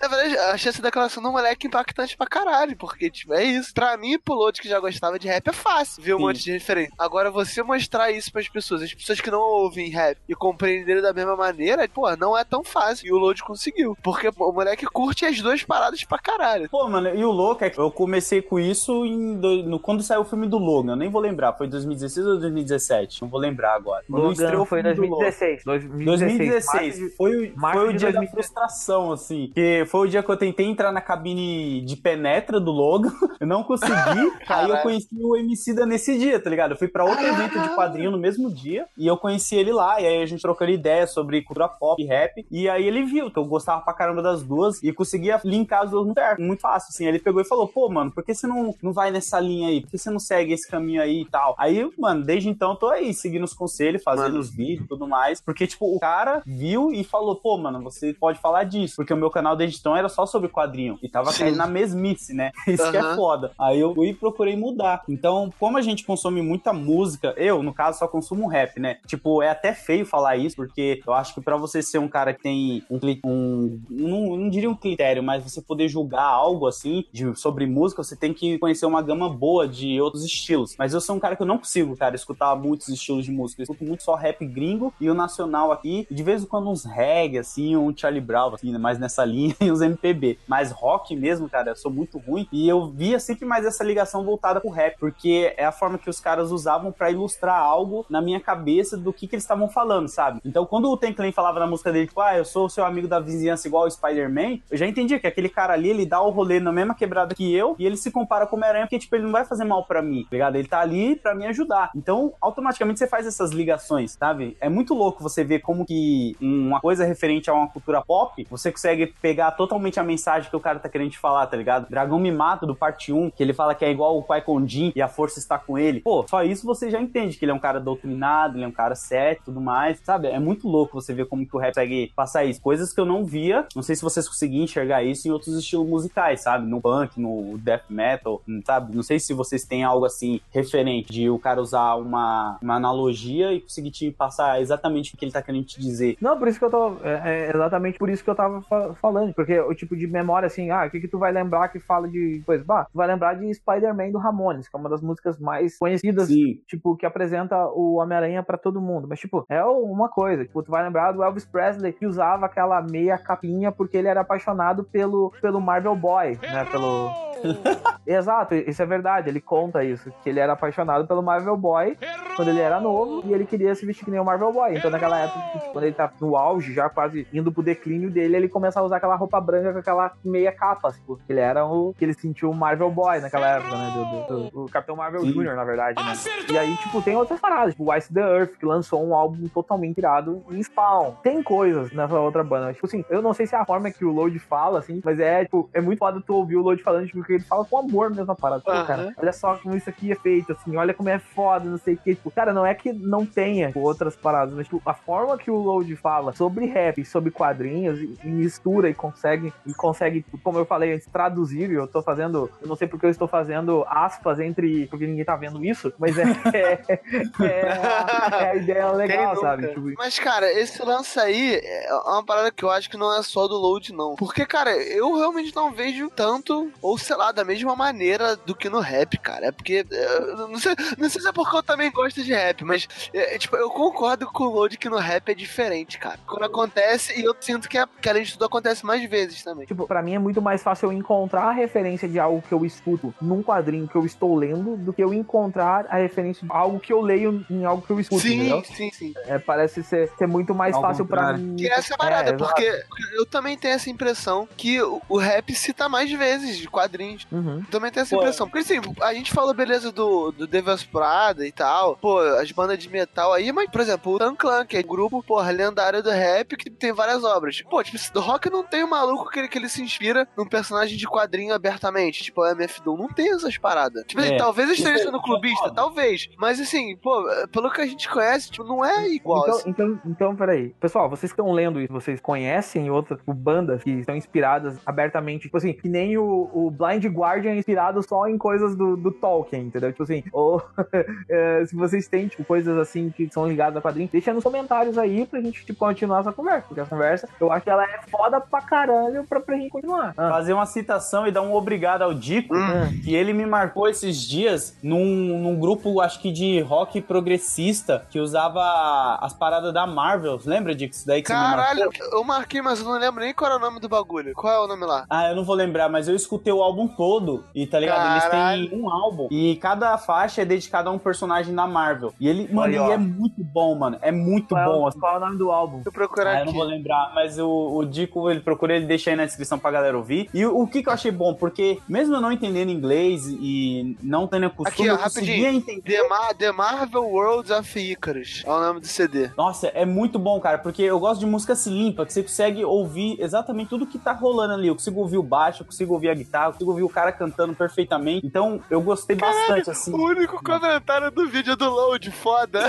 Na 0.00 0.08
verdade, 0.08 0.36
achei 0.52 0.70
essa 0.70 0.82
declaração 0.82 1.22
do 1.22 1.30
moleque 1.30 1.66
impactante 1.66 2.16
pra 2.16 2.26
caralho, 2.26 2.76
porque, 2.76 3.10
tipo, 3.10 3.32
é 3.34 3.42
isso. 3.44 3.72
Pra 3.74 3.96
mim, 3.96 4.18
pro 4.18 4.34
Load 4.34 4.60
que 4.60 4.68
já 4.68 4.78
gostava 4.80 5.18
de 5.18 5.26
rap, 5.28 5.48
é 5.48 5.52
fácil 5.52 6.02
ver 6.02 6.14
um 6.14 6.18
Sim. 6.18 6.22
monte 6.24 6.42
de 6.42 6.52
referência. 6.52 6.92
Agora, 6.98 7.30
você 7.30 7.62
mostrar 7.62 8.10
isso 8.10 8.32
pras 8.32 8.48
pessoas, 8.48 8.82
as 8.82 8.92
pessoas 8.94 9.20
que 9.20 9.30
não 9.30 9.40
ouvem 9.40 9.90
rap 9.90 10.18
e 10.28 10.34
compreendem 10.34 11.00
da 11.00 11.12
mesma 11.12 11.36
maneira, 11.36 11.88
pô, 11.88 12.14
não 12.16 12.36
é 12.36 12.44
tão 12.44 12.62
fácil. 12.64 13.06
E 13.06 13.12
o 13.12 13.18
Load 13.18 13.42
conseguiu. 13.42 13.96
Porque 14.02 14.30
pô, 14.32 14.50
o 14.50 14.52
moleque 14.52 14.86
curte 14.86 15.24
as 15.26 15.40
duas 15.40 15.62
paradas 15.62 16.02
pra 16.04 16.18
caralho. 16.18 16.68
Pô, 16.70 16.88
mano, 16.88 17.14
e 17.14 17.24
o 17.24 17.30
louco 17.30 17.64
é 17.64 17.70
que 17.70 17.78
eu 17.78 17.90
comecei 17.90 18.40
com 18.42 18.58
isso 18.58 19.04
em 19.04 19.36
do- 19.38 19.62
no, 19.64 19.78
quando 19.80 20.02
saiu 20.02 20.20
o 20.22 20.24
filme 20.24 20.46
do 20.48 20.58
Logan. 20.58 20.91
Eu 20.92 20.96
nem 20.96 21.10
vou 21.10 21.20
lembrar, 21.20 21.52
foi 21.54 21.66
2016 21.68 22.26
ou 22.26 22.38
2017? 22.38 23.22
Não 23.22 23.28
vou 23.28 23.40
lembrar 23.40 23.74
agora. 23.74 24.04
Quando 24.08 24.22
Logan 24.22 24.32
estreou 24.32 24.64
foi 24.66 24.80
em 24.80 24.82
filme 24.82 24.96
do 24.96 25.02
Logan. 25.14 25.24
2016. 25.24 25.64
2016. 25.64 26.38
2016. 26.38 26.82
março 26.98 27.00
de- 27.10 27.16
Foi, 27.16 27.30
o- 27.46 27.52
foi 27.72 27.88
o 27.88 27.92
de 27.92 27.98
dia 27.98 28.12
da 28.12 28.20
2016. 28.20 28.30
frustração, 28.30 29.12
assim. 29.12 29.50
Que 29.54 29.84
foi 29.86 30.06
o 30.06 30.10
dia 30.10 30.22
que 30.22 30.28
eu 30.30 30.36
tentei 30.36 30.66
entrar 30.66 30.92
na 30.92 31.00
cabine 31.00 31.80
de 31.82 31.96
penetra 31.96 32.60
do 32.60 32.70
Logan. 32.70 33.12
Eu 33.40 33.46
não 33.46 33.62
consegui. 33.64 33.92
aí 34.48 34.70
eu 34.70 34.76
conheci 34.78 35.08
o 35.20 35.36
Emicida 35.36 35.84
nesse 35.84 36.16
dia, 36.18 36.38
tá 36.38 36.48
ligado? 36.48 36.72
Eu 36.72 36.76
fui 36.76 36.86
pra 36.88 37.04
outro 37.04 37.24
evento 37.26 37.58
de 37.60 37.68
quadrinho 37.74 38.10
no 38.10 38.18
mesmo 38.18 38.48
dia. 38.52 38.86
E 38.96 39.06
eu 39.06 39.16
conheci 39.16 39.56
ele 39.56 39.72
lá. 39.72 40.00
E 40.00 40.06
aí 40.06 40.22
a 40.22 40.26
gente 40.26 40.40
trocando 40.40 40.70
ideia 40.70 41.06
sobre 41.08 41.42
cultura 41.42 41.68
pop 41.68 42.00
e 42.00 42.06
rap. 42.06 42.46
E 42.50 42.68
aí 42.68 42.86
ele 42.86 43.02
viu 43.02 43.30
que 43.30 43.38
eu 43.38 43.44
gostava 43.44 43.80
pra 43.82 43.92
caramba 43.94 44.22
das 44.22 44.42
duas. 44.42 44.80
E 44.82 44.92
conseguia 44.92 45.40
linkar 45.44 45.82
as 45.82 45.90
duas 45.90 46.04
muito 46.04 46.14
perto. 46.16 46.40
Muito 46.40 46.60
fácil, 46.60 46.88
assim. 46.90 47.06
Ele 47.06 47.18
pegou 47.18 47.40
e 47.40 47.44
falou: 47.44 47.66
pô, 47.66 47.88
mano, 47.88 48.12
por 48.12 48.22
que 48.24 48.32
você 48.34 48.46
não, 48.46 48.74
não 48.82 48.92
vai 48.92 49.10
nessa 49.10 49.40
linha 49.40 49.68
aí? 49.68 49.80
Por 49.80 49.90
que 49.90 49.98
você 49.98 50.10
não 50.10 50.20
segue 50.20 50.52
esse 50.52 50.68
caminho 50.70 50.81
aí 50.98 51.22
e 51.22 51.24
tal? 51.26 51.54
Aí, 51.58 51.88
mano, 51.98 52.24
desde 52.24 52.48
então 52.48 52.70
eu 52.70 52.76
tô 52.76 52.88
aí, 52.88 53.12
seguindo 53.14 53.44
os 53.44 53.54
conselhos, 53.54 54.02
fazendo 54.02 54.28
Mano. 54.28 54.40
os 54.40 54.50
vídeos 54.50 54.84
e 54.84 54.88
tudo 54.88 55.06
mais. 55.06 55.40
Porque, 55.40 55.66
tipo, 55.66 55.94
o 55.94 55.98
cara 55.98 56.42
viu 56.46 56.92
e 56.92 57.04
falou, 57.04 57.36
pô, 57.36 57.56
mano, 57.56 57.82
você 57.82 58.12
pode 58.12 58.38
falar 58.38 58.64
disso. 58.64 58.96
Porque 58.96 59.12
o 59.12 59.16
meu 59.16 59.30
canal 59.30 59.56
da 59.56 59.64
edição 59.64 59.96
era 59.96 60.08
só 60.08 60.26
sobre 60.26 60.48
quadrinho. 60.48 60.98
E 61.02 61.08
tava 61.08 61.32
Sim. 61.32 61.44
caindo 61.44 61.56
na 61.56 61.66
mesmice, 61.66 62.34
né? 62.34 62.52
Isso 62.66 62.90
que 62.90 62.96
é 62.96 63.14
foda. 63.14 63.52
Aí 63.58 63.80
eu 63.80 63.94
fui 63.94 64.08
e 64.08 64.14
procurei 64.14 64.56
mudar. 64.56 65.02
Então, 65.08 65.52
como 65.58 65.78
a 65.78 65.82
gente 65.82 66.04
consome 66.04 66.42
muita 66.42 66.72
música, 66.72 67.34
eu, 67.36 67.62
no 67.62 67.72
caso, 67.72 67.98
só 67.98 68.08
consumo 68.08 68.46
rap, 68.46 68.78
né? 68.78 68.98
Tipo, 69.06 69.42
é 69.42 69.50
até 69.50 69.72
feio 69.72 70.06
falar 70.06 70.36
isso, 70.36 70.56
porque 70.56 71.02
eu 71.06 71.12
acho 71.12 71.34
que 71.34 71.40
pra 71.40 71.56
você 71.56 71.82
ser 71.82 71.98
um 71.98 72.08
cara 72.08 72.34
que 72.34 72.42
tem 72.42 72.82
um, 72.90 72.98
um 73.24 73.80
não, 73.90 74.36
não 74.36 74.50
diria 74.50 74.70
um 74.70 74.74
critério, 74.74 75.22
mas 75.22 75.42
você 75.42 75.60
poder 75.60 75.88
julgar 75.88 76.24
algo 76.24 76.66
assim 76.66 77.04
de, 77.12 77.34
sobre 77.38 77.66
música, 77.66 78.02
você 78.02 78.16
tem 78.16 78.32
que 78.32 78.58
conhecer 78.58 78.86
uma 78.86 79.02
gama 79.02 79.28
boa 79.28 79.66
de 79.66 80.00
outros 80.00 80.24
estilos. 80.24 80.61
Mas 80.78 80.94
eu 80.94 81.00
sou 81.00 81.16
um 81.16 81.20
cara 81.20 81.36
que 81.36 81.42
eu 81.42 81.46
não 81.46 81.58
consigo, 81.58 81.96
cara, 81.96 82.14
escutar 82.14 82.54
muitos 82.56 82.88
estilos 82.88 83.24
de 83.24 83.30
música. 83.30 83.62
Eu 83.62 83.64
escuto 83.64 83.84
muito 83.84 84.02
só 84.02 84.14
rap 84.14 84.44
gringo 84.46 84.92
e 85.00 85.08
o 85.10 85.14
nacional 85.14 85.72
aqui, 85.72 86.06
de 86.10 86.22
vez 86.22 86.42
em 86.42 86.46
quando 86.46 86.70
uns 86.70 86.84
reggae, 86.84 87.38
assim, 87.38 87.76
um 87.76 87.96
Charlie 87.96 88.20
Brown, 88.20 88.54
assim, 88.54 88.72
né, 88.72 88.78
mais 88.78 88.98
nessa 88.98 89.24
linha, 89.26 89.54
e 89.60 89.70
uns 89.70 89.80
MPB. 89.80 90.38
Mas 90.46 90.70
rock 90.70 91.14
mesmo, 91.16 91.48
cara, 91.48 91.70
eu 91.70 91.76
sou 91.76 91.90
muito 91.90 92.18
ruim. 92.18 92.46
E 92.52 92.68
eu 92.68 92.90
via 92.90 93.18
sempre 93.18 93.44
mais 93.44 93.64
essa 93.64 93.84
ligação 93.84 94.24
voltada 94.24 94.60
pro 94.60 94.70
rap, 94.70 94.98
porque 94.98 95.54
é 95.56 95.64
a 95.64 95.72
forma 95.72 95.98
que 95.98 96.10
os 96.10 96.20
caras 96.20 96.50
usavam 96.50 96.92
pra 96.92 97.10
ilustrar 97.10 97.58
algo 97.58 98.04
na 98.08 98.20
minha 98.20 98.40
cabeça 98.40 98.96
do 98.96 99.12
que, 99.12 99.26
que 99.26 99.34
eles 99.34 99.44
estavam 99.44 99.68
falando, 99.68 100.08
sabe? 100.08 100.40
Então, 100.44 100.64
quando 100.66 100.90
o 100.90 100.96
Ten 100.96 101.12
Clan 101.12 101.32
falava 101.32 101.60
na 101.60 101.66
música 101.66 101.92
dele, 101.92 102.06
tipo, 102.06 102.20
ah, 102.20 102.36
eu 102.36 102.44
sou 102.44 102.66
o 102.66 102.70
seu 102.70 102.84
amigo 102.84 103.08
da 103.08 103.20
vizinhança 103.20 103.66
igual 103.66 103.86
o 103.86 103.90
Spider-Man, 103.90 104.58
eu 104.70 104.76
já 104.76 104.86
entendia 104.86 105.18
que 105.18 105.26
aquele 105.26 105.48
cara 105.48 105.72
ali, 105.72 105.90
ele 105.90 106.06
dá 106.06 106.20
o 106.20 106.30
rolê 106.30 106.60
na 106.60 106.72
mesma 106.72 106.94
quebrada 106.94 107.34
que 107.34 107.54
eu, 107.54 107.76
e 107.78 107.86
ele 107.86 107.96
se 107.96 108.10
compara 108.10 108.46
com 108.46 108.56
o 108.56 108.58
Homem-Aranha, 108.58 108.86
porque, 108.86 108.98
tipo, 108.98 109.14
ele 109.16 109.24
não 109.24 109.32
vai 109.32 109.44
fazer 109.44 109.64
mal 109.64 109.84
pra 109.84 110.02
mim, 110.02 110.26
tá 110.30 110.36
ligado? 110.52 110.62
Ele 110.62 110.68
tá 110.68 110.80
ali 110.80 111.16
pra 111.16 111.34
me 111.34 111.46
ajudar. 111.46 111.90
Então, 111.94 112.32
automaticamente 112.40 112.98
você 112.98 113.06
faz 113.06 113.26
essas 113.26 113.50
ligações, 113.50 114.12
sabe? 114.12 114.56
É 114.60 114.68
muito 114.68 114.94
louco 114.94 115.22
você 115.22 115.44
ver 115.44 115.60
como 115.60 115.84
que 115.84 116.36
uma 116.40 116.80
coisa 116.80 117.04
referente 117.04 117.50
a 117.50 117.54
uma 117.54 117.68
cultura 117.68 118.02
pop, 118.02 118.46
você 118.50 118.70
consegue 118.70 119.06
pegar 119.20 119.52
totalmente 119.52 119.98
a 119.98 120.02
mensagem 120.02 120.48
que 120.48 120.56
o 120.56 120.60
cara 120.60 120.78
tá 120.78 120.88
querendo 120.88 121.10
te 121.10 121.18
falar, 121.18 121.46
tá 121.46 121.56
ligado? 121.56 121.88
Dragão 121.88 122.18
me 122.18 122.30
mata 122.30 122.66
do 122.66 122.74
parte 122.74 123.12
1, 123.12 123.30
que 123.30 123.42
ele 123.42 123.52
fala 123.52 123.74
que 123.74 123.84
é 123.84 123.90
igual 123.90 124.18
o 124.18 124.22
Qui-Gon 124.22 124.66
Jinn 124.66 124.92
e 124.94 125.02
a 125.02 125.08
força 125.08 125.38
está 125.38 125.58
com 125.58 125.78
ele. 125.78 126.00
Pô, 126.00 126.24
só 126.28 126.42
isso 126.42 126.66
você 126.66 126.90
já 126.90 127.00
entende 127.00 127.36
que 127.36 127.44
ele 127.44 127.52
é 127.52 127.54
um 127.54 127.58
cara 127.58 127.80
doutrinado, 127.80 128.56
ele 128.56 128.64
é 128.64 128.68
um 128.68 128.72
cara 128.72 128.94
sério 128.94 129.42
tudo 129.44 129.60
mais, 129.60 130.00
sabe? 130.04 130.28
É 130.28 130.38
muito 130.38 130.68
louco 130.68 131.00
você 131.00 131.12
ver 131.12 131.26
como 131.26 131.46
que 131.46 131.56
o 131.56 131.58
rap 131.58 131.72
consegue 131.72 132.12
passar 132.14 132.44
isso. 132.44 132.60
Coisas 132.60 132.92
que 132.92 133.00
eu 133.00 133.06
não 133.06 133.24
via, 133.24 133.66
não 133.74 133.82
sei 133.82 133.96
se 133.96 134.02
vocês 134.02 134.28
conseguiam 134.28 134.64
enxergar 134.64 135.02
isso 135.02 135.26
em 135.26 135.30
outros 135.30 135.56
estilos 135.56 135.88
musicais, 135.88 136.40
sabe? 136.42 136.66
No 136.66 136.80
punk, 136.80 137.20
no 137.20 137.58
death 137.58 137.84
metal, 137.88 138.42
sabe? 138.64 138.94
Não 138.94 139.02
sei 139.02 139.18
se 139.18 139.32
vocês 139.32 139.64
têm 139.64 139.84
algo 139.84 140.04
assim 140.04 140.40
referente 140.50 141.12
de 141.12 141.30
o 141.30 141.38
cara 141.38 141.60
usar 141.60 141.94
uma, 141.96 142.58
uma 142.62 142.74
analogia 142.76 143.52
e 143.52 143.60
conseguir 143.60 143.90
te 143.90 144.10
passar 144.10 144.60
exatamente 144.60 145.14
o 145.14 145.16
que 145.16 145.24
ele 145.24 145.32
tá 145.32 145.42
querendo 145.42 145.64
te 145.64 145.80
dizer. 145.80 146.16
Não, 146.20 146.38
por 146.38 146.48
isso 146.48 146.58
que 146.58 146.64
eu 146.64 146.70
tô. 146.70 146.96
É, 147.02 147.46
é 147.48 147.50
exatamente 147.54 147.98
por 147.98 148.10
isso 148.10 148.22
que 148.22 148.30
eu 148.30 148.34
tava 148.34 148.60
fa- 148.62 148.94
falando. 148.94 149.32
Porque 149.34 149.58
o 149.60 149.74
tipo 149.74 149.96
de 149.96 150.06
memória, 150.06 150.46
assim, 150.46 150.70
ah, 150.70 150.84
o 150.86 150.90
que, 150.90 151.00
que 151.00 151.08
tu 151.08 151.18
vai 151.18 151.32
lembrar 151.32 151.68
que 151.68 151.78
fala 151.80 152.08
de 152.08 152.42
coisa? 152.44 152.64
Bah, 152.64 152.84
tu 152.84 152.96
vai 152.96 153.06
lembrar 153.06 153.34
de 153.34 153.52
Spider-Man 153.54 154.10
do 154.10 154.18
Ramones, 154.18 154.68
que 154.68 154.76
é 154.76 154.78
uma 154.80 154.90
das 154.90 155.00
músicas 155.02 155.38
mais 155.38 155.78
conhecidas, 155.78 156.28
Sim. 156.28 156.60
tipo, 156.66 156.96
que 156.96 157.06
apresenta 157.06 157.56
o 157.68 157.94
Homem-Aranha 157.96 158.42
pra 158.42 158.58
todo 158.58 158.80
mundo. 158.80 159.06
Mas, 159.08 159.20
tipo, 159.20 159.44
é 159.48 159.64
uma 159.64 160.08
coisa. 160.08 160.44
Tipo, 160.44 160.62
tu 160.62 160.70
vai 160.70 160.82
lembrar 160.84 161.12
do 161.12 161.22
Elvis 161.22 161.44
Presley, 161.46 161.92
que 161.92 162.06
usava 162.06 162.46
aquela 162.46 162.80
meia 162.82 163.16
capinha 163.18 163.72
porque 163.72 163.96
ele 163.96 164.08
era 164.08 164.20
apaixonado 164.20 164.84
pelo, 164.84 165.32
pelo 165.40 165.60
Marvel 165.60 165.96
Boy, 165.96 166.38
né? 166.42 166.64
Pelo. 166.70 167.10
Exato, 168.06 168.54
isso 168.54 168.82
é 168.82 168.86
verdade. 168.86 169.28
Ele 169.28 169.40
conta 169.40 169.84
isso, 169.84 170.12
que 170.22 170.28
ele 170.32 170.40
era 170.40 170.52
apaixonado 170.54 171.06
pelo 171.06 171.22
Marvel 171.22 171.56
Boy 171.56 171.96
quando 172.36 172.48
ele 172.48 172.60
era 172.60 172.80
novo 172.80 173.20
e 173.24 173.32
ele 173.32 173.46
queria 173.46 173.74
se 173.74 173.84
vestir 173.86 174.04
que 174.04 174.10
nem 174.10 174.18
o 174.20 174.24
Marvel 174.24 174.52
Boy. 174.52 174.74
Então, 174.76 174.90
naquela 174.90 175.18
época, 175.20 175.38
tipo, 175.52 175.70
quando 175.72 175.84
ele 175.84 175.94
tá 175.94 176.10
no 176.20 176.36
auge, 176.36 176.72
já 176.72 176.88
quase 176.88 177.26
indo 177.32 177.52
pro 177.52 177.62
declínio 177.62 178.10
dele, 178.10 178.36
ele 178.36 178.48
começa 178.48 178.80
a 178.80 178.82
usar 178.82 178.96
aquela 178.96 179.14
roupa 179.16 179.40
branca 179.40 179.72
com 179.72 179.78
aquela 179.78 180.10
meia 180.24 180.50
capa, 180.52 180.90
tipo, 180.92 181.16
que 181.26 181.32
ele 181.32 181.40
era 181.40 181.64
o 181.66 181.92
que 181.96 182.04
ele 182.04 182.14
sentiu 182.14 182.50
o 182.50 182.54
Marvel 182.54 182.90
Boy 182.90 183.20
naquela 183.20 183.46
época, 183.56 183.76
né? 183.76 183.90
Do, 183.90 184.04
do- 184.04 184.50
do- 184.50 184.64
o 184.64 184.70
Capitão 184.70 184.96
Marvel 184.96 185.20
Sim. 185.22 185.32
Jr., 185.32 185.54
na 185.54 185.64
verdade, 185.64 186.02
né? 186.02 186.12
E 186.50 186.58
aí, 186.58 186.74
tipo, 186.78 187.02
tem 187.02 187.14
outras 187.16 187.38
paradas, 187.40 187.72
tipo, 187.74 187.84
o 187.90 187.94
Ice 187.96 188.12
the 188.12 188.20
Earth, 188.20 188.56
que 188.58 188.64
lançou 188.66 189.04
um 189.06 189.14
álbum 189.14 189.46
totalmente 189.48 189.98
irado 189.98 190.42
em 190.50 190.62
Spawn. 190.62 191.12
Tem 191.22 191.42
coisas 191.42 191.92
nessa 191.92 192.18
outra 192.18 192.42
banda, 192.42 192.66
mas, 192.66 192.76
tipo 192.76 192.86
assim, 192.86 193.04
eu 193.10 193.20
não 193.20 193.34
sei 193.34 193.46
se 193.46 193.54
é 193.54 193.58
a 193.58 193.64
forma 193.66 193.90
que 193.90 194.04
o 194.04 194.12
Load 194.12 194.38
fala, 194.38 194.78
assim, 194.78 195.00
mas 195.04 195.20
é, 195.20 195.44
tipo, 195.44 195.68
é 195.74 195.80
muito 195.80 195.98
foda 195.98 196.22
tu 196.26 196.34
ouvir 196.34 196.56
o 196.56 196.62
Load 196.62 196.82
falando, 196.82 197.06
tipo, 197.06 197.22
que 197.22 197.34
ele 197.34 197.44
fala 197.44 197.64
com 197.64 197.78
amor 197.78 198.10
mesmo 198.10 198.32
a 198.32 198.34
parada. 198.36 198.62
Pô, 198.64 198.70
Aham. 198.70 198.84
cara, 198.86 199.12
olha 199.18 199.32
só 199.32 199.56
como 199.58 199.76
isso 199.76 199.90
aqui 199.90 200.10
é 200.12 200.14
feito, 200.22 200.52
assim, 200.52 200.76
olha 200.76 200.94
como 200.94 201.08
é 201.08 201.18
foda, 201.18 201.68
não 201.68 201.78
sei 201.78 201.94
o 201.94 201.96
que. 201.96 202.14
Tipo, 202.14 202.30
cara, 202.30 202.52
não 202.52 202.64
é 202.64 202.74
que 202.74 202.92
não 202.92 203.26
tenha 203.26 203.68
tipo, 203.68 203.80
outras 203.80 204.16
paradas, 204.16 204.54
mas, 204.54 204.66
tipo, 204.66 204.80
a 204.84 204.94
forma 204.94 205.36
que 205.36 205.50
o 205.50 205.56
Load 205.56 205.94
fala 205.96 206.32
sobre 206.32 206.66
rap, 206.66 207.04
sobre 207.04 207.30
quadrinhos, 207.30 207.98
e, 208.00 208.18
e 208.24 208.28
mistura 208.28 208.88
e 208.88 208.94
consegue, 208.94 209.52
e 209.66 209.74
consegue, 209.74 210.24
como 210.42 210.58
eu 210.58 210.64
falei 210.64 210.94
antes, 210.94 211.06
traduzir, 211.06 211.70
e 211.70 211.74
eu 211.74 211.86
tô 211.86 212.02
fazendo, 212.02 212.50
eu 212.60 212.68
não 212.68 212.76
sei 212.76 212.86
porque 212.88 213.06
eu 213.06 213.10
estou 213.10 213.28
fazendo 213.28 213.84
aspas 213.88 214.40
entre, 214.40 214.86
porque 214.86 215.06
ninguém 215.06 215.24
tá 215.24 215.36
vendo 215.36 215.64
isso, 215.64 215.92
mas 215.98 216.16
é, 216.18 216.22
é, 216.54 217.00
é 217.40 217.72
a, 217.72 218.38
é 218.42 218.50
a 218.50 218.56
ideia 218.56 218.92
legal, 218.92 219.36
sabe? 219.36 219.68
Tipo, 219.68 219.92
Mas, 219.96 220.18
cara, 220.18 220.50
esse 220.52 220.82
lance 220.82 221.18
aí 221.18 221.60
é 221.62 221.94
uma 222.06 222.24
parada 222.24 222.50
que 222.50 222.64
eu 222.64 222.70
acho 222.70 222.88
que 222.88 222.96
não 222.96 223.12
é 223.16 223.22
só 223.22 223.46
do 223.46 223.56
load, 223.56 223.92
não. 223.92 224.14
Porque, 224.16 224.44
cara, 224.46 224.70
eu 224.76 225.14
realmente 225.16 225.54
não 225.54 225.72
vejo 225.72 226.10
tanto, 226.10 226.70
ou 226.80 226.96
sei 226.98 227.16
lá, 227.16 227.32
da 227.32 227.44
mesma 227.44 227.74
maneira 227.74 228.36
do 228.36 228.54
que 228.54 228.68
no 228.68 228.80
rap, 228.80 229.18
cara. 229.18 229.46
É 229.46 229.52
porque. 229.52 229.84
É, 230.12 230.36
não, 230.36 230.58
sei, 230.58 230.74
não 230.98 231.08
sei 231.10 231.20
se 231.22 231.28
é 231.28 231.32
porque 231.32 231.56
eu 231.56 231.62
também 231.62 231.90
gosto 231.90 232.22
de 232.22 232.32
rap, 232.32 232.64
mas, 232.64 232.88
é, 233.12 233.38
tipo, 233.38 233.56
eu 233.56 233.70
concordo 233.70 234.26
com 234.26 234.44
o 234.44 234.50
load 234.50 234.76
que 234.76 234.88
no 234.88 234.98
rap 234.98 235.28
é 235.30 235.34
diferente, 235.34 235.98
cara. 235.98 236.18
Quando 236.26 236.44
acontece, 236.44 237.18
e 237.18 237.24
eu 237.24 237.34
sinto 237.40 237.68
que, 237.68 237.78
é, 237.78 237.86
que 238.00 238.08
além 238.08 238.22
de 238.22 238.32
tudo 238.32 238.44
acontece 238.44 238.84
mais 238.84 239.08
vezes 239.08 239.42
também. 239.42 239.66
Tipo, 239.66 239.86
pra 239.86 240.02
mim 240.02 240.14
é 240.14 240.18
muito 240.18 240.40
mais 240.42 240.62
fácil 240.62 240.88
eu 240.88 240.92
encontrar 240.92 241.42
a 241.44 241.52
referência 241.52 242.08
de 242.08 242.18
algo 242.18 242.42
que 242.42 242.52
eu 242.52 242.64
escuto 242.64 243.14
num 243.20 243.42
quadrinho 243.42 243.88
que 243.88 243.96
eu 243.96 244.04
estou 244.04 244.34
lendo 244.36 244.76
do 244.76 244.92
que 244.92 245.02
eu 245.02 245.12
encontrar 245.14 245.86
a 245.88 245.96
referência 245.96 246.46
de 246.46 246.52
algo 246.52 246.78
que 246.80 246.92
eu 246.92 247.00
leio 247.00 247.44
em 247.50 247.64
algo 247.64 247.82
que 247.82 247.90
eu 247.92 248.00
escuto, 248.00 248.22
Sim, 248.22 248.34
entendeu? 248.40 248.62
sim, 248.64 248.90
sim. 248.92 249.14
É, 249.26 249.38
parece 249.38 249.82
ser, 249.82 250.10
ser 250.18 250.26
muito 250.26 250.54
mais 250.54 250.74
Ao 250.74 250.80
fácil 250.82 251.06
pra 251.06 251.32
mim. 251.34 251.56
Que 251.56 251.68
essa 251.68 251.92
é 251.92 251.94
a 251.94 251.98
parada, 251.98 252.30
É, 252.30 252.34
exato. 252.34 252.44
porque 252.44 252.84
eu 253.14 253.26
também 253.26 253.56
tenho 253.56 253.74
essa 253.74 253.90
impressão 253.90 254.48
que 254.56 254.80
o, 254.82 255.00
o 255.08 255.18
rap 255.18 255.54
cita 255.54 255.88
mais 255.88 256.10
vezes 256.12 256.58
de 256.58 256.68
quadrinhos. 256.68 257.26
Uhum. 257.30 257.62
Também 257.70 257.90
tenho 257.90 258.02
essa 258.02 258.14
Pô. 258.14 258.22
impressão. 258.22 258.48
Porque 258.48 258.60
assim, 258.60 258.80
a 259.00 259.14
gente 259.14 259.32
falou 259.32 259.54
beleza 259.54 259.90
do, 259.92 260.01
do 260.32 260.46
Devas 260.46 260.82
Prada 260.84 261.46
e 261.46 261.52
tal, 261.52 261.96
pô, 261.96 262.18
as 262.18 262.50
bandas 262.52 262.78
de 262.78 262.88
metal 262.88 263.32
aí, 263.32 263.52
mas, 263.52 263.70
por 263.70 263.80
exemplo, 263.80 264.12
o 264.14 264.18
Tan 264.18 264.34
Clan, 264.34 264.64
que 264.66 264.76
é 264.76 264.80
um 264.80 264.86
grupo, 264.86 265.22
porra, 265.22 265.50
lendário 265.50 266.02
do 266.02 266.10
rap, 266.10 266.56
que 266.56 266.70
tem 266.70 266.92
várias 266.92 267.24
obras. 267.24 267.60
Pô, 267.62 267.82
tipo, 267.82 267.98
do 268.12 268.20
rock 268.20 268.50
não 268.50 268.64
tem 268.64 268.84
um 268.84 268.88
maluco 268.90 269.30
que 269.30 269.38
ele, 269.38 269.48
que 269.48 269.58
ele 269.58 269.68
se 269.68 269.82
inspira 269.82 270.26
num 270.36 270.46
personagem 270.46 270.96
de 270.96 271.06
quadrinho 271.06 271.54
abertamente, 271.54 272.22
tipo 272.22 272.40
o 272.42 272.46
MF 272.46 272.82
Doom. 272.82 272.96
Não 272.96 273.08
tem 273.08 273.30
essas 273.32 273.56
paradas. 273.58 274.04
Tipo 274.06 274.20
assim, 274.20 274.34
É. 274.34 274.38
talvez 274.38 274.68
eu 274.68 274.74
esteja 274.74 275.00
é- 275.00 275.04
sendo 275.04 275.18
é 275.18 275.22
clubista, 275.22 275.64
foda. 275.64 275.74
talvez. 275.74 276.28
Mas 276.38 276.60
assim, 276.60 276.96
pô, 276.96 277.24
pelo 277.52 277.70
que 277.70 277.80
a 277.80 277.86
gente 277.86 278.08
conhece, 278.08 278.50
tipo, 278.50 278.64
não 278.64 278.84
é 278.84 279.08
igual. 279.08 279.42
Então, 279.44 279.54
assim. 279.56 279.70
então, 279.70 280.00
então, 280.06 280.36
peraí. 280.36 280.70
Pessoal, 280.80 281.08
vocês 281.08 281.32
que 281.32 281.40
estão 281.40 281.52
lendo 281.52 281.80
isso, 281.80 281.92
vocês 281.92 282.20
conhecem 282.20 282.90
outras 282.90 283.18
tipo, 283.18 283.32
bandas 283.32 283.82
que 283.82 283.90
estão 283.90 284.14
inspiradas 284.16 284.76
abertamente, 284.84 285.42
tipo 285.42 285.56
assim, 285.56 285.72
que 285.72 285.88
nem 285.88 286.16
o, 286.18 286.50
o 286.52 286.70
Blind 286.70 287.04
Guardian 287.06 287.52
é 287.52 287.56
inspirado 287.56 288.02
só 288.02 288.26
em 288.26 288.36
coisas 288.38 288.74
do, 288.76 288.96
do 288.96 289.10
Tolkien, 289.12 289.62
entendeu? 289.66 289.91
Tipo 289.92 290.02
assim, 290.04 290.24
ou 290.32 290.62
é, 291.28 291.64
se 291.66 291.74
vocês 291.74 292.06
têm, 292.08 292.28
tipo, 292.28 292.44
coisas 292.44 292.76
assim 292.78 293.10
que 293.10 293.28
são 293.32 293.46
ligadas 293.46 293.76
a 293.76 293.80
quadrinhos, 293.80 294.10
deixa 294.10 294.32
nos 294.32 294.42
comentários 294.44 294.98
aí 294.98 295.26
pra 295.26 295.40
gente, 295.40 295.64
tipo, 295.64 295.78
continuar 295.78 296.20
essa 296.20 296.32
conversa. 296.32 296.66
Porque 296.68 296.80
essa 296.80 296.90
conversa, 296.90 297.28
eu 297.40 297.50
acho 297.52 297.64
que 297.64 297.70
ela 297.70 297.84
é 297.84 298.00
foda 298.10 298.40
pra 298.40 298.60
caralho 298.60 299.24
pra, 299.24 299.40
pra 299.40 299.56
gente 299.56 299.70
continuar. 299.70 300.14
Ah. 300.16 300.30
Fazer 300.30 300.52
uma 300.52 300.66
citação 300.66 301.26
e 301.26 301.30
dar 301.30 301.42
um 301.42 301.54
obrigado 301.54 302.02
ao 302.02 302.14
Dico, 302.14 302.54
Hum. 302.54 303.00
que 303.04 303.14
ele 303.14 303.32
me 303.32 303.46
marcou 303.46 303.88
esses 303.88 304.20
dias 304.20 304.76
num, 304.82 305.38
num 305.38 305.58
grupo, 305.58 306.00
acho 306.00 306.20
que 306.20 306.30
de 306.32 306.60
rock 306.60 307.00
progressista, 307.00 308.04
que 308.10 308.18
usava 308.18 309.18
as 309.20 309.32
paradas 309.32 309.72
da 309.72 309.86
Marvel. 309.86 310.40
Lembra, 310.44 310.74
Dico? 310.74 310.94
Isso 310.94 311.06
daí 311.06 311.22
que 311.22 311.28
você 311.28 311.34
me 311.34 311.40
Caralho, 311.40 311.90
eu 312.12 312.24
marquei, 312.24 312.60
mas 312.62 312.80
eu 312.80 312.84
não 312.86 312.98
lembro 312.98 313.20
nem 313.22 313.32
qual 313.34 313.50
era 313.50 313.58
o 313.58 313.62
nome 313.62 313.80
do 313.80 313.88
bagulho. 313.88 314.32
Qual 314.34 314.52
é 314.52 314.60
o 314.60 314.66
nome 314.66 314.84
lá? 314.84 315.04
Ah, 315.08 315.28
eu 315.30 315.36
não 315.36 315.44
vou 315.44 315.54
lembrar, 315.54 315.88
mas 315.88 316.08
eu 316.08 316.14
escutei 316.14 316.52
o 316.52 316.62
álbum 316.62 316.86
todo. 316.88 317.44
E 317.54 317.66
tá 317.66 317.78
ligado? 317.78 317.98
Caralho. 318.30 318.60
Eles 318.60 318.70
têm 318.70 318.80
um 318.80 318.90
álbum. 318.90 319.28
E 319.30 319.56
cada 319.56 319.71
faixa 319.98 320.42
é 320.42 320.44
dedicada 320.44 320.88
a 320.88 320.92
um 320.92 320.98
personagem 320.98 321.54
da 321.54 321.66
Marvel. 321.66 322.12
E 322.20 322.28
ele, 322.28 322.52
mano, 322.52 322.72
ele 322.74 322.92
é 322.92 322.96
muito 322.96 323.42
bom, 323.42 323.74
mano. 323.74 323.98
É 324.02 324.10
muito 324.12 324.48
Qual, 324.50 324.60
é 324.60 324.64
bom. 324.66 324.82
o- 324.82 324.86
assim. 324.88 324.98
qual 325.00 325.14
é 325.14 325.16
o 325.16 325.20
nome 325.20 325.36
do 325.38 325.50
álbum? 325.50 325.74
Deixa 325.76 325.88
eu 325.88 325.92
procurar 325.92 326.30
Ah, 326.30 326.34
eu 326.34 326.36
aqui. 326.42 326.46
não 326.46 326.52
vou 326.54 326.64
lembrar, 326.64 327.12
mas 327.14 327.38
o, 327.38 327.48
o 327.78 327.84
Dico, 327.84 328.30
ele 328.30 328.40
procura, 328.40 328.76
ele 328.76 328.86
deixa 328.86 329.10
aí 329.10 329.16
na 329.16 329.24
descrição 329.24 329.58
pra 329.58 329.70
galera 329.70 329.96
ouvir. 329.96 330.28
E 330.34 330.44
o, 330.44 330.62
o 330.62 330.66
que 330.66 330.82
que 330.82 330.88
eu 330.88 330.92
achei 330.92 331.10
bom, 331.10 331.34
porque 331.34 331.78
mesmo 331.88 332.14
eu 332.14 332.20
não 332.20 332.32
entendendo 332.32 332.70
inglês 332.70 333.26
e 333.28 333.96
não 334.02 334.26
tendo 334.26 334.50
costume, 334.50 334.88
Aqui, 334.88 334.90
ó, 334.90 334.94
eu 334.94 335.02
conseguia 335.02 335.52
entender. 335.52 335.82
The, 336.02 336.08
Mar- 336.08 336.34
The 336.34 336.52
Marvel 336.52 337.04
Worlds 337.04 337.50
of 337.50 337.78
Icarus. 337.78 338.42
É 338.46 338.50
o 338.50 338.60
nome 338.60 338.80
do 338.80 338.86
CD. 338.86 339.30
Nossa, 339.36 339.68
é 339.68 339.84
muito 339.84 340.18
bom, 340.18 340.40
cara, 340.40 340.58
porque 340.58 340.82
eu 340.82 340.98
gosto 340.98 341.20
de 341.20 341.26
música 341.26 341.52
assim, 341.54 341.70
limpa, 341.70 342.04
que 342.06 342.12
você 342.12 342.22
consegue 342.22 342.64
ouvir 342.64 343.16
exatamente 343.20 343.68
tudo 343.68 343.86
que 343.86 343.98
tá 343.98 344.12
rolando 344.12 344.54
ali. 344.54 344.68
Eu 344.68 344.74
consigo 344.74 345.00
ouvir 345.00 345.18
o 345.18 345.22
baixo, 345.22 345.62
eu 345.62 345.66
consigo 345.66 345.92
ouvir 345.94 346.08
a 346.10 346.14
guitarra, 346.14 346.48
eu 346.48 346.52
consigo 346.52 346.70
ouvir 346.70 346.82
o 346.82 346.88
cara 346.88 347.12
cantando 347.12 347.54
perfeitamente. 347.54 348.26
Então, 348.26 348.60
eu 348.70 348.80
gostei 348.80 349.16
bastante, 349.16 349.61
assim. 349.70 349.92
O 349.92 350.04
único 350.04 350.42
comentário 350.42 351.10
do 351.10 351.28
vídeo 351.28 351.52
é 351.52 351.56
do 351.56 351.68
Load, 351.70 352.10
foda. 352.10 352.60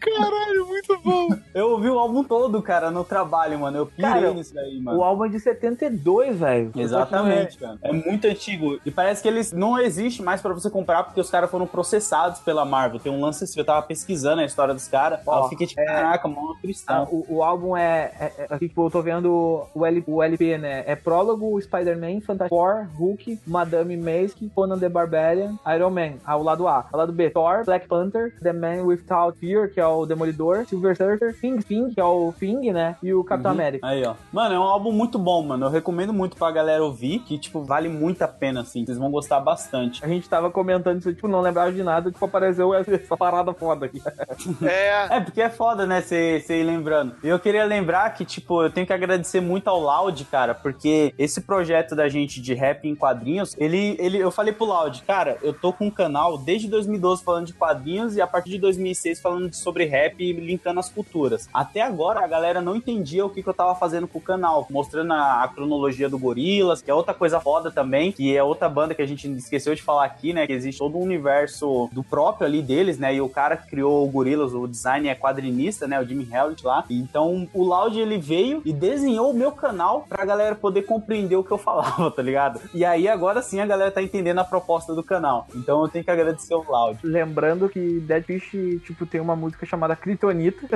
Caralho, 0.00 0.66
muito 0.66 0.98
bom. 1.02 1.28
Eu 1.54 1.70
ouvi 1.70 1.88
o 1.88 1.98
álbum 1.98 2.22
todo, 2.24 2.60
cara, 2.62 2.90
no 2.90 3.04
trabalho, 3.04 3.58
mano. 3.58 3.78
Eu 3.78 3.86
pirei 3.86 4.10
Cara, 4.10 4.32
nisso 4.34 4.54
daí, 4.54 4.80
mano. 4.80 4.98
O 4.98 5.04
álbum 5.04 5.24
é 5.24 5.28
de 5.28 5.40
72, 5.40 6.38
velho. 6.38 6.72
Exatamente, 6.74 7.58
cara. 7.58 7.78
É 7.82 7.92
muito 7.92 8.26
antigo. 8.26 8.78
E 8.84 8.90
parece 8.90 9.22
que 9.22 9.28
eles 9.28 9.52
não 9.52 9.78
existe 9.78 10.22
mais 10.22 10.40
pra 10.40 10.52
você 10.52 10.70
comprar 10.70 11.04
porque 11.04 11.20
os 11.20 11.30
caras 11.30 11.50
foram 11.50 11.66
processados 11.66 12.40
pela 12.40 12.64
Marvel. 12.64 13.00
Tem 13.00 13.12
um 13.12 13.20
lance 13.20 13.44
assim, 13.44 13.58
eu 13.58 13.64
tava 13.64 13.82
pesquisando 13.82 14.40
a 14.42 14.44
história 14.44 14.74
dos 14.74 14.88
caras. 14.88 15.20
Ó, 15.26 15.44
eu 15.44 15.48
fiquei 15.48 15.66
tipo, 15.66 15.80
é- 15.80 15.84
caraca, 15.86 16.28
mano, 16.28 16.52
Ah, 16.56 16.60
cristão. 16.60 17.04
o, 17.10 17.36
o 17.36 17.42
álbum 17.42 17.76
é, 17.76 18.12
é, 18.18 18.46
é- 18.50 18.58
Tipo, 18.58 18.86
eu 18.86 18.90
tô 18.90 19.02
vendo 19.02 19.66
o, 19.74 19.84
L, 19.86 20.04
o 20.06 20.22
LP, 20.22 20.58
né? 20.58 20.84
É 20.86 20.94
prólogo, 20.96 21.60
Spider-Man, 21.60 22.20
Fantastic 22.20 22.48
Four, 22.48 22.86
Hulk, 22.96 23.38
Madame 23.46 23.96
Mask, 23.96 24.38
Conan 24.54 24.78
the 24.84 24.88
Barbarian, 24.88 25.58
Iron 25.74 25.90
Man. 25.90 26.12
Ah, 26.24 26.36
o 26.36 26.42
lado 26.42 26.68
A. 26.68 26.86
O 26.92 26.96
lado 26.96 27.12
B, 27.12 27.30
Thor, 27.30 27.64
Black 27.64 27.86
Panther, 27.88 28.34
The 28.42 28.52
Man 28.52 28.82
Without 28.84 29.38
Fear, 29.38 29.70
que 29.72 29.80
é 29.80 29.86
o 29.86 30.04
Demolidor, 30.06 30.66
Silver 30.66 30.96
Surfer, 30.96 31.34
Thing 31.40 31.58
Thing, 31.58 31.90
que 31.90 32.00
é 32.00 32.04
o 32.04 32.32
Thing, 32.38 32.72
né? 32.72 32.96
E 33.02 33.12
o 33.12 33.24
Capitão 33.24 33.52
Uhum. 33.52 33.58
América. 33.58 33.86
Aí, 33.86 34.04
ó. 34.04 34.14
Mano, 34.32 34.54
é 34.54 34.58
um 34.58 34.62
álbum 34.62 34.92
muito 34.92 35.18
bom, 35.18 35.42
mano. 35.42 35.66
Eu 35.66 35.70
recomendo 35.70 36.12
muito 36.12 36.36
pra 36.36 36.50
galera 36.50 36.82
ouvir, 36.84 37.20
que, 37.20 37.38
tipo, 37.38 37.62
vale 37.62 37.88
muito 37.88 38.22
a 38.22 38.28
pena, 38.28 38.60
assim. 38.62 38.84
Vocês 38.84 38.98
vão 38.98 39.10
gostar 39.10 39.40
bastante. 39.40 40.04
A 40.04 40.08
gente 40.08 40.28
tava 40.28 40.50
comentando 40.50 40.98
isso, 40.98 41.12
tipo, 41.14 41.28
não 41.28 41.40
lembrava 41.40 41.72
de 41.72 41.82
nada, 41.82 42.10
tipo, 42.10 42.24
apareceu 42.24 42.74
essa, 42.74 42.92
essa 42.94 43.16
parada 43.16 43.52
foda 43.54 43.86
aqui. 43.86 44.00
É. 44.64 45.16
É, 45.16 45.20
porque 45.20 45.40
é 45.42 45.48
foda, 45.50 45.86
né, 45.86 46.00
você 46.00 46.42
ir 46.48 46.64
lembrando. 46.64 47.14
E 47.22 47.28
eu 47.28 47.38
queria 47.38 47.64
lembrar 47.64 48.10
que, 48.14 48.24
tipo, 48.24 48.62
eu 48.62 48.70
tenho 48.70 48.86
que 48.86 48.92
agradecer 48.92 49.40
muito 49.40 49.68
ao 49.68 49.78
Loud, 49.80 50.24
cara, 50.26 50.54
porque 50.54 51.14
esse 51.18 51.40
projeto 51.40 51.94
da 51.94 52.08
gente 52.08 52.40
de 52.40 52.54
rap 52.54 52.88
em 52.88 52.94
quadrinhos, 52.94 53.54
ele, 53.58 53.96
ele, 53.98 54.18
eu 54.18 54.30
falei 54.30 54.52
pro 54.52 54.64
Loud, 54.66 54.73
cara, 55.06 55.38
eu 55.42 55.52
tô 55.52 55.72
com 55.72 55.86
um 55.86 55.90
canal 55.90 56.38
desde 56.38 56.68
2012 56.68 57.22
falando 57.22 57.46
de 57.46 57.52
quadrinhos 57.52 58.16
e 58.16 58.20
a 58.20 58.26
partir 58.26 58.50
de 58.50 58.58
2006 58.58 59.20
falando 59.20 59.52
sobre 59.54 59.84
rap 59.84 60.20
e 60.20 60.32
linkando 60.32 60.80
as 60.80 60.88
culturas. 60.88 61.48
Até 61.52 61.80
agora 61.82 62.24
a 62.24 62.26
galera 62.26 62.60
não 62.60 62.76
entendia 62.76 63.24
o 63.24 63.30
que, 63.30 63.42
que 63.42 63.48
eu 63.48 63.54
tava 63.54 63.74
fazendo 63.74 64.08
com 64.08 64.18
o 64.18 64.22
canal, 64.22 64.66
mostrando 64.70 65.12
a, 65.12 65.44
a 65.44 65.48
cronologia 65.48 66.08
do 66.08 66.18
Gorilas, 66.18 66.82
que 66.82 66.90
é 66.90 66.94
outra 66.94 67.14
coisa 67.14 67.40
foda 67.40 67.70
também, 67.70 68.12
que 68.12 68.36
é 68.36 68.42
outra 68.42 68.68
banda 68.68 68.94
que 68.94 69.02
a 69.02 69.06
gente 69.06 69.30
esqueceu 69.32 69.74
de 69.74 69.82
falar 69.82 70.04
aqui, 70.04 70.32
né, 70.32 70.46
que 70.46 70.52
existe 70.52 70.78
todo 70.78 70.98
um 70.98 71.02
universo 71.02 71.88
do 71.92 72.02
próprio 72.02 72.46
ali 72.46 72.62
deles, 72.62 72.98
né, 72.98 73.14
e 73.14 73.20
o 73.20 73.28
cara 73.28 73.56
que 73.56 73.68
criou 73.68 74.04
o 74.06 74.10
Gorilas, 74.10 74.52
o 74.52 74.66
design 74.66 75.08
é 75.08 75.14
quadrinista, 75.14 75.86
né, 75.86 76.00
o 76.00 76.04
Jimmy 76.04 76.28
Hellitt 76.30 76.64
lá. 76.64 76.84
Então 76.90 77.48
o 77.52 77.62
Loud 77.62 77.98
ele 77.98 78.18
veio 78.18 78.62
e 78.64 78.72
desenhou 78.72 79.30
o 79.30 79.34
meu 79.34 79.52
canal 79.52 80.06
pra 80.08 80.24
galera 80.24 80.54
poder 80.54 80.82
compreender 80.82 81.36
o 81.36 81.44
que 81.44 81.50
eu 81.50 81.58
falava, 81.58 82.10
tá 82.12 82.22
ligado? 82.22 82.60
E 82.72 82.84
aí 82.84 83.08
agora 83.08 83.42
sim 83.42 83.60
a 83.60 83.66
galera 83.66 83.90
tá 83.90 84.02
entendendo 84.02 84.38
a 84.38 84.44
proposta 84.44 84.63
do 84.94 85.02
canal. 85.02 85.46
Então 85.54 85.82
eu 85.82 85.88
tenho 85.88 86.04
que 86.04 86.10
agradecer 86.10 86.54
o 86.54 86.62
Loud. 86.68 86.98
Lembrando 87.04 87.68
que 87.68 88.00
Dead 88.00 88.24
Fish, 88.24 88.50
tipo, 88.84 89.06
tem 89.06 89.20
uma 89.20 89.36
música 89.36 89.64
chamada 89.66 89.94
Kryptonita. 89.94 90.66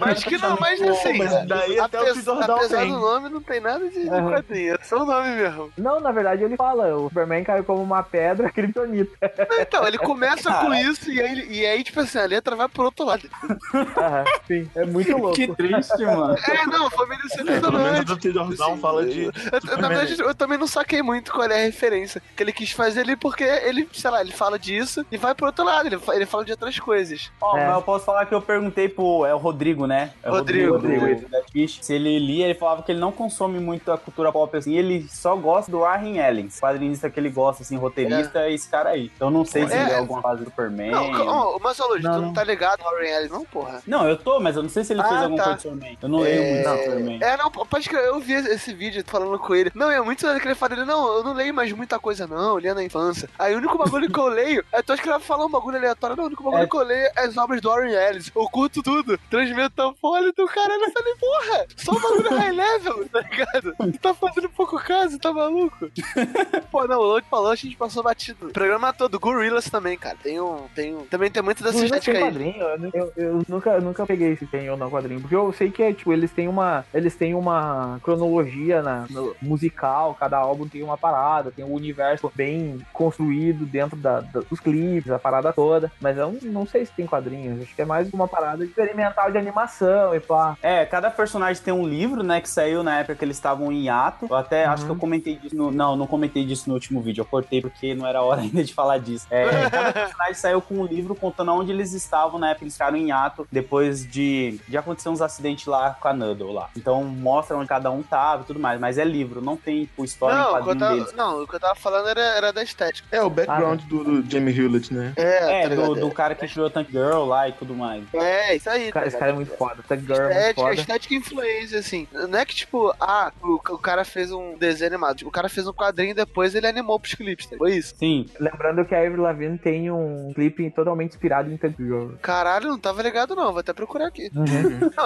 Mas 0.00 0.24
que 0.24 0.38
não, 0.38 0.56
mas 0.60 0.80
assim, 0.82 1.18
mas 1.18 1.46
daí 1.46 1.78
até 1.78 2.00
o 2.10 2.14
Cisordal 2.14 2.56
apesar 2.58 2.78
tem. 2.80 2.92
do 2.92 2.98
nome, 2.98 3.28
não 3.28 3.40
tem 3.42 3.60
nada 3.60 3.88
de, 3.88 4.02
de 4.02 4.08
Aham. 4.08 4.30
quadrinho. 4.32 4.74
É 4.74 4.84
só 4.84 5.02
o 5.02 5.06
nome 5.06 5.28
mesmo. 5.36 5.70
Não, 5.76 6.00
na 6.00 6.10
verdade 6.12 6.42
ele 6.44 6.56
fala, 6.56 6.96
o 6.96 7.08
Superman 7.08 7.44
caiu 7.44 7.64
como 7.64 7.82
uma 7.82 8.02
pedra, 8.02 8.50
Kryptonita. 8.52 9.16
Então, 9.60 9.86
ele 9.86 9.98
começa 9.98 10.52
com 10.52 10.72
isso 10.74 11.10
e 11.10 11.20
aí, 11.20 11.46
e 11.50 11.66
aí, 11.66 11.84
tipo 11.84 12.00
assim, 12.00 12.18
a 12.18 12.26
letra 12.26 12.56
vai 12.56 12.68
pro 12.68 12.84
outro 12.84 13.04
lado. 13.04 13.28
Aham, 13.74 14.24
sim, 14.46 14.68
é 14.74 14.84
muito 14.84 15.16
louco. 15.16 15.34
Que 15.36 15.46
triste, 15.54 16.02
mano. 16.04 16.36
É, 16.48 16.66
não, 16.66 16.90
foi 16.90 17.06
meio 17.06 17.20
É, 17.20 17.60
pelo 17.60 17.78
menos 17.78 18.04
decepcionante. 18.04 18.62
o 18.62 18.76
fala 18.78 19.04
de. 19.06 19.24
Eu- 19.24 19.32
eu- 19.70 19.78
na 19.78 19.88
verdade, 19.88 20.20
eu 20.20 20.34
também 20.34 20.58
não 20.58 20.66
saquei 20.66 21.02
muito 21.02 21.32
qual 21.32 21.48
é 21.48 21.62
a 21.62 21.64
referência 21.64 22.22
que 22.36 22.42
ele 22.42 22.52
quis 22.52 22.70
fazer 22.78 23.00
ali, 23.00 23.16
porque 23.16 23.42
ele, 23.44 23.88
sei 23.92 24.10
lá, 24.10 24.20
ele 24.20 24.30
fala 24.32 24.58
disso 24.58 25.04
e 25.10 25.16
vai 25.16 25.34
pro 25.34 25.46
outro 25.46 25.64
lado, 25.64 25.86
ele, 25.88 25.98
ele 26.12 26.26
fala 26.26 26.44
de 26.44 26.52
outras 26.52 26.78
coisas. 26.78 27.30
Ó, 27.40 27.56
É. 27.56 27.66
mas 27.66 27.74
eu 27.76 27.82
posso 27.82 28.04
falar 28.04 28.24
que 28.26 28.34
eu 28.34 28.40
perguntei 28.40 28.88
pro. 28.88 29.26
É 29.26 29.34
o 29.34 29.38
Rodrigo, 29.38 29.86
né? 29.86 30.12
É 30.22 30.30
o 30.30 30.34
Rodrigo. 30.34 30.78
do 30.78 31.28
Death 31.28 31.50
Fish. 31.52 31.78
Se 31.82 31.92
ele 31.94 32.18
lia, 32.18 32.44
ele 32.46 32.54
falava 32.54 32.82
que 32.82 32.92
ele 32.92 33.00
não 33.00 33.10
consome 33.12 33.58
muito 33.58 33.90
a 33.90 33.98
cultura 33.98 34.30
pop 34.32 34.56
assim, 34.56 34.74
ele 34.76 35.06
só 35.10 35.34
gosta 35.36 35.70
do 35.70 35.80
Warren 35.80 36.18
Ellis, 36.18 36.60
quadrinista 36.60 37.10
que 37.10 37.18
ele 37.18 37.30
gosta, 37.30 37.62
assim, 37.62 37.76
roteirista, 37.76 38.40
é 38.40 38.52
esse 38.52 38.68
cara 38.68 38.90
aí. 38.90 39.10
Então 39.16 39.30
não 39.30 39.44
sei 39.44 39.66
se 39.66 39.74
É. 39.74 39.82
ele 39.82 39.90
é 39.90 39.98
alguma 39.98 40.22
fase 40.22 40.44
do 40.44 40.50
Superman. 40.50 40.90
Não, 40.92 41.58
mas, 41.58 41.78
Luiz, 41.78 42.02
Não, 42.02 42.12
tu 42.12 42.18
não. 42.20 42.26
não 42.28 42.32
tá 42.32 42.44
ligado 42.44 42.78
no 42.80 42.84
Warren 42.90 43.10
Ellis, 43.10 43.30
não, 43.30 43.44
porra? 43.44 43.82
Não, 43.86 44.08
eu 44.08 44.16
tô, 44.16 44.38
mas 44.40 44.56
eu 44.56 44.62
não 44.62 44.70
sei 44.70 44.84
se 44.84 44.92
ele 44.92 45.00
Ah, 45.00 45.08
fez 45.08 45.22
alguma 45.22 45.36
tá. 45.38 45.44
coisa 45.44 45.56
do 45.56 45.62
Superman. 45.62 45.98
Eu 46.00 46.08
não 46.08 46.18
leio 46.20 46.42
muito 46.54 46.68
do 46.68 46.76
Superman. 46.84 47.18
É, 47.22 47.36
não, 47.36 47.50
pode 47.50 47.88
que 47.88 47.96
eu 47.96 48.20
vi 48.20 48.34
esse 48.34 48.72
vídeo 48.72 49.02
falando 49.06 49.38
com 49.38 49.54
ele. 49.54 49.70
Não, 49.74 49.90
é 49.90 50.00
muito 50.00 50.26
que 50.40 50.46
ele 50.48 50.54
fala, 50.54 50.74
ele, 50.74 50.84
não, 50.84 51.16
eu 51.16 51.24
não 51.24 51.32
leio 51.32 51.52
mais 51.54 51.72
muita 51.72 51.98
coisa, 51.98 52.26
não, 52.26 52.58
eu 52.60 52.67
lia 52.68 52.74
na 52.74 52.84
infância. 52.84 53.28
Aí 53.38 53.54
o 53.54 53.58
único 53.58 53.78
bagulho 53.78 54.10
que 54.10 54.18
eu 54.18 54.28
leio, 54.28 54.64
é 54.72 54.82
tu 54.82 54.92
acha 54.92 55.02
que 55.02 55.08
ele 55.08 55.16
vai 55.16 55.26
falar 55.26 55.46
um 55.46 55.50
bagulho 55.50 55.76
aleatório, 55.78 56.16
não, 56.16 56.24
o 56.24 56.26
único 56.26 56.42
bagulho 56.44 56.62
É. 56.62 56.66
que 56.66 56.76
eu 56.76 56.82
leio 56.82 57.06
é 57.16 57.20
as 57.24 57.36
obras 57.36 57.60
do 57.60 57.68
Warren 57.70 57.92
Ellis. 57.94 58.30
Eu 58.34 58.44
curto 58.50 58.82
tudo, 58.82 59.18
transmito 59.30 59.94
folha 60.00 60.32
do 60.32 60.46
caralho. 60.46 60.82
Eu 60.84 60.92
falei, 60.92 61.14
porra, 61.16 61.66
só 61.76 61.92
um 61.92 62.00
bagulho 62.00 62.30
high 62.38 62.52
level, 62.52 63.08
tá 63.08 63.20
ligado? 63.20 63.74
Tu 63.92 63.98
tá 63.98 64.14
fazendo 64.14 64.48
pouco 64.50 64.78
caso, 64.78 65.18
tá 65.18 65.32
maluco? 65.32 65.90
Pô, 66.70 66.86
não, 66.86 66.98
o 67.00 67.02
Load 67.04 67.26
falou, 67.28 67.50
a 67.50 67.54
gente 67.54 67.76
passou 67.76 68.02
batido. 68.02 68.48
O 68.48 68.52
programa 68.52 68.92
todo, 68.92 69.18
Gorillaz 69.18 69.68
também, 69.70 69.96
cara. 69.96 70.16
Tem 70.22 70.40
um, 70.40 70.66
tem 70.74 70.94
um, 70.94 71.04
também 71.06 71.30
tem 71.30 71.42
muita 71.42 71.62
dessa 71.64 71.76
tem 71.76 71.84
estética 71.86 72.16
aí. 72.18 72.24
quadrinho, 72.24 72.62
eu, 72.62 72.90
eu- 72.94 73.12
eu 73.16 73.42
nunca, 73.48 73.80
nunca 73.80 74.06
peguei 74.06 74.36
se 74.36 74.46
tem 74.46 74.68
ou 74.70 74.76
não 74.76 74.90
quadrinho, 74.90 75.20
porque 75.20 75.34
eu 75.34 75.52
sei 75.52 75.70
que 75.70 75.82
é, 75.82 75.92
tipo, 75.92 76.12
eles 76.12 76.30
têm 76.30 76.48
uma, 76.48 76.84
eles 76.92 77.14
têm 77.14 77.34
uma 77.34 77.98
cronologia 78.02 78.82
na, 78.82 79.06
musical, 79.40 80.14
cada 80.18 80.38
álbum 80.38 80.68
tem 80.68 80.82
uma 80.82 80.96
parada, 80.96 81.50
tem 81.50 81.64
um 81.64 81.72
universo 81.72 82.30
bem 82.34 82.57
construído 82.92 83.64
dentro 83.66 83.96
da, 83.96 84.20
da- 84.20 84.40
dos 84.40 84.60
clipes, 84.60 85.10
a 85.10 85.18
parada 85.18 85.52
toda, 85.52 85.90
mas 86.00 86.16
eu 86.16 86.32
não, 86.42 86.50
não 86.52 86.66
sei 86.66 86.84
se 86.84 86.92
tem 86.92 87.06
quadrinhos, 87.06 87.62
acho 87.62 87.74
que 87.74 87.82
é 87.82 87.84
mais 87.84 88.12
uma 88.12 88.26
parada 88.28 88.64
experimental 88.64 89.30
de 89.30 89.38
animação 89.38 90.14
e 90.14 90.20
pá. 90.20 90.56
É, 90.62 90.84
cada 90.86 91.10
personagem 91.10 91.62
tem 91.62 91.72
um 91.74 91.86
livro, 91.86 92.22
né, 92.22 92.40
que 92.40 92.48
saiu 92.48 92.82
na 92.82 92.98
época 93.00 93.14
que 93.16 93.24
eles 93.24 93.36
estavam 93.36 93.70
em 93.72 93.84
hiato. 93.84 94.26
Eu 94.28 94.36
até 94.36 94.64
acho 94.64 94.84
que 94.84 94.90
eu 94.90 94.96
comentei 94.96 95.36
disso 95.36 95.56
no... 95.56 95.70
Não, 95.70 95.96
não 95.96 96.06
comentei 96.06 96.44
disso 96.44 96.64
no 96.68 96.74
último 96.74 97.00
vídeo. 97.00 97.22
Eu 97.22 97.26
cortei 97.26 97.60
porque 97.60 97.94
não 97.94 98.06
era 98.06 98.22
hora 98.22 98.40
ainda 98.42 98.62
de 98.64 98.74
falar 98.74 98.98
disso. 98.98 99.26
É, 99.30 99.68
cada 99.70 99.92
personagem 99.92 100.34
saiu 100.34 100.60
com 100.60 100.74
um 100.78 100.84
livro 100.86 101.14
contando 101.14 101.52
onde 101.52 101.70
eles 101.72 101.92
estavam 101.92 102.38
na 102.38 102.48
época 102.48 102.58
que 102.60 102.64
eles 102.64 102.74
ficaram 102.74 102.96
em 102.96 103.08
hiato 103.08 103.46
depois 103.50 104.06
de, 104.06 104.58
de 104.68 104.76
acontecer 104.76 105.08
uns 105.08 105.20
acidentes 105.20 105.66
lá 105.66 105.96
com 106.00 106.08
a 106.08 106.12
Nuddle 106.12 106.52
lá. 106.52 106.68
Então 106.76 107.02
mostra 107.04 107.56
onde 107.56 107.68
cada 107.68 107.90
um 107.90 108.02
tava 108.02 108.42
e 108.42 108.46
tudo 108.46 108.58
mais. 108.60 108.80
Mas 108.80 108.98
é 108.98 109.04
livro, 109.04 109.40
não 109.40 109.56
tem 109.56 109.84
tipo, 109.84 110.04
história 110.04 110.34
em 110.34 110.38
Não, 110.38 110.46
eu 110.46 110.52
quadrinho 110.64 110.78
tava, 110.78 110.94
deles. 110.94 111.12
não, 111.14 111.42
o 111.42 111.46
que 111.48 111.56
eu 111.56 111.60
tava 111.60 111.74
falando 111.74 112.08
era, 112.08 112.20
era 112.38 112.52
da 112.52 112.62
estética. 112.62 113.06
É 113.12 113.22
o 113.22 113.28
background 113.30 113.82
do, 113.82 114.04
do 114.22 114.30
Jamie 114.30 114.56
Hewlett, 114.56 114.92
né? 114.92 115.12
É, 115.16 115.64
É, 115.64 115.68
tá 115.68 115.74
do, 115.74 115.94
do 115.94 116.10
cara 116.10 116.34
que 116.34 116.46
criou 116.48 116.70
Tank 116.70 116.90
Girl 116.90 117.24
lá 117.24 117.48
e 117.48 117.52
tudo 117.52 117.74
mais. 117.74 118.02
É, 118.14 118.56
isso 118.56 118.68
aí. 118.70 118.90
Cara, 118.92 119.04
tá 119.04 119.08
esse 119.08 119.18
cara 119.18 119.30
é 119.32 119.34
muito 119.34 119.54
foda, 119.56 119.82
Tag 119.86 120.00
Girl 120.02 120.14
é 120.20 120.22
muito 120.24 120.36
Estética, 120.38 120.60
foda. 120.62 120.74
estética 120.74 121.14
influência, 121.14 121.78
assim. 121.78 122.08
Não 122.12 122.38
é 122.38 122.44
que, 122.44 122.54
tipo, 122.54 122.94
ah, 123.00 123.32
o, 123.42 123.54
o 123.54 123.78
cara 123.78 124.04
fez 124.04 124.30
um 124.32 124.56
desenho 124.56 124.90
animado. 124.90 125.16
Tipo, 125.16 125.28
o 125.28 125.32
cara 125.32 125.48
fez 125.48 125.66
um 125.66 125.72
quadrinho 125.72 126.10
e 126.12 126.14
depois 126.14 126.54
ele 126.54 126.66
animou 126.66 126.98
pros 126.98 127.14
clipes. 127.14 127.46
Tá? 127.46 127.56
Foi 127.56 127.74
isso. 127.76 127.94
Sim, 127.98 128.26
Lembrando 128.38 128.84
que 128.84 128.94
a 128.94 128.98
Avril 128.98 129.22
Lavigne 129.22 129.58
tem 129.58 129.90
um 129.90 130.32
clipe 130.34 130.70
totalmente 130.70 131.10
inspirado 131.12 131.50
em 131.52 131.56
Tag 131.56 131.74
Girl. 131.76 132.10
Caralho, 132.22 132.68
não 132.68 132.78
tava 132.78 133.02
ligado, 133.02 133.34
não. 133.34 133.50
Vou 133.50 133.60
até 133.60 133.72
procurar 133.72 134.06
aqui. 134.06 134.30
Não, 134.34 134.44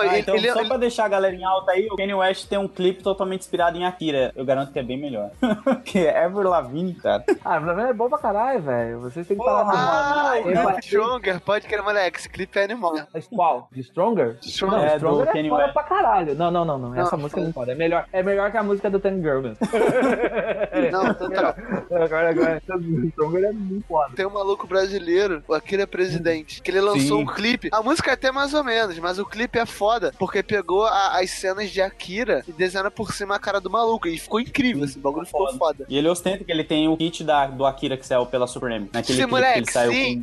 Ah, 0.01 0.07
ele, 0.07 0.19
então, 0.19 0.35
ele- 0.37 0.53
só 0.53 0.61
ele- 0.61 0.69
pra 0.69 0.77
deixar 0.77 1.05
a 1.05 1.09
galera 1.09 1.35
em 1.35 1.45
alta 1.45 1.73
aí, 1.73 1.87
o 1.91 1.97
Kanye 1.97 2.15
West 2.15 2.49
tem 2.49 2.59
um 2.59 2.69
clipe 2.69 3.03
totalmente 3.03 3.41
inspirado 3.41 3.77
em 3.79 3.85
Akira. 3.85 4.33
Eu 4.37 4.45
garanto 4.45 4.73
que 4.73 4.79
é 4.79 4.83
bem 4.83 4.99
melhor. 5.01 5.31
que 5.85 5.99
é 5.99 6.25
Ever 6.25 6.47
Lavigne, 6.47 6.95
cara. 6.95 7.22
Ah, 7.45 7.55
a 7.55 7.57
Avril 7.57 7.69
Lavigne 7.73 7.91
é 7.91 7.93
bom 7.93 8.09
pra 8.09 8.19
caralho, 8.19 8.63
velho. 8.63 9.01
Vocês 9.01 9.27
têm 9.27 9.37
que 9.37 9.43
Porra, 9.43 9.65
parar 9.65 9.73
Ah, 9.75 10.35
o 10.77 10.81
Stronger, 10.81 11.41
pode 11.41 11.67
querer, 11.67 11.83
moleque. 11.83 12.19
Esse 12.21 12.29
clipe 12.29 12.57
é 12.59 12.65
animal. 12.65 12.95
Mas 13.13 13.27
qual? 13.27 13.69
De 13.73 13.81
Stronger? 13.83 14.37
Stronger. 14.43 14.79
Não, 14.79 14.85
É, 14.85 14.97
Stronger 14.97 15.25
do 15.33 15.39
é 15.39 15.49
foda 15.49 15.63
West. 15.63 15.73
pra 15.73 15.83
caralho. 15.83 16.35
Não, 16.37 16.51
não, 16.51 16.65
não, 16.65 16.79
não. 16.79 16.95
Essa 16.95 17.17
Não, 17.17 17.23
música 17.25 17.41
é 17.41 17.43
não. 17.43 17.45
muito 17.47 17.55
foda. 17.55 17.73
É 17.73 17.75
melhor, 17.75 18.07
é 18.13 18.23
melhor 18.23 18.51
que 18.51 18.57
a 18.57 18.63
música 18.63 18.89
do 18.89 19.01
Tank 19.01 19.21
Girl 19.21 19.41
mesmo. 19.41 19.59
Não, 20.93 21.15
total. 21.15 21.55
agora, 21.91 22.31
agora, 22.31 22.63
Stronger 23.11 23.45
é 23.45 23.53
muito 23.53 23.87
foda. 23.87 24.15
Tem 24.15 24.27
um 24.27 24.31
maluco 24.31 24.67
brasileiro, 24.67 25.43
o 25.47 25.55
Akira 25.55 25.87
Presidente, 25.87 26.61
que 26.63 26.71
ele 26.71 26.81
lançou 26.81 27.19
Sim. 27.19 27.23
um 27.23 27.27
clipe. 27.27 27.69
A 27.73 27.83
música 27.83 28.11
é 28.11 28.15
até 28.15 28.31
mais 28.33 28.55
ou 28.55 28.65
menos, 28.65 28.99
mas 28.99 29.19
o 29.19 29.27
clipe 29.27 29.59
é 29.59 29.67
foda, 29.67 30.13
porque 30.19 30.43
pegou 30.43 30.85
a- 30.87 31.19
as 31.21 31.31
cenas 31.31 31.71
de 31.71 31.81
Akira 31.81 32.43
e 32.49 32.53
desenha 32.53 32.91
por 32.91 33.13
cima 33.13 33.37
a 33.37 33.39
cara 33.39 33.61
do 33.61 33.71
maluco. 33.71 34.09
E 34.09 34.19
ficou 34.19 34.41
incrível, 34.41 34.85
assim, 34.85 34.99
o 34.99 35.03
bagulho 35.03 35.27
ficou 35.27 35.47
Foda. 35.47 35.59
foda. 35.59 35.87
E 35.89 35.97
ele 35.99 36.09
ostenta 36.09 36.43
que 36.45 36.51
ele 36.53 36.65
tem 36.65 36.89
o 36.89 36.97
kit 36.97 37.12
da, 37.21 37.47
do 37.47 37.67
Akira 37.67 37.97
que 37.97 38.07
saiu 38.07 38.27
pela 38.27 38.47
Supreme. 38.47 38.89
Naquele 38.93 39.19
Sim, 39.21 39.27
moleque, 39.27 39.53
que 39.55 39.59
ele 39.59 39.73
saiu 39.73 39.93
sim. 39.93 40.23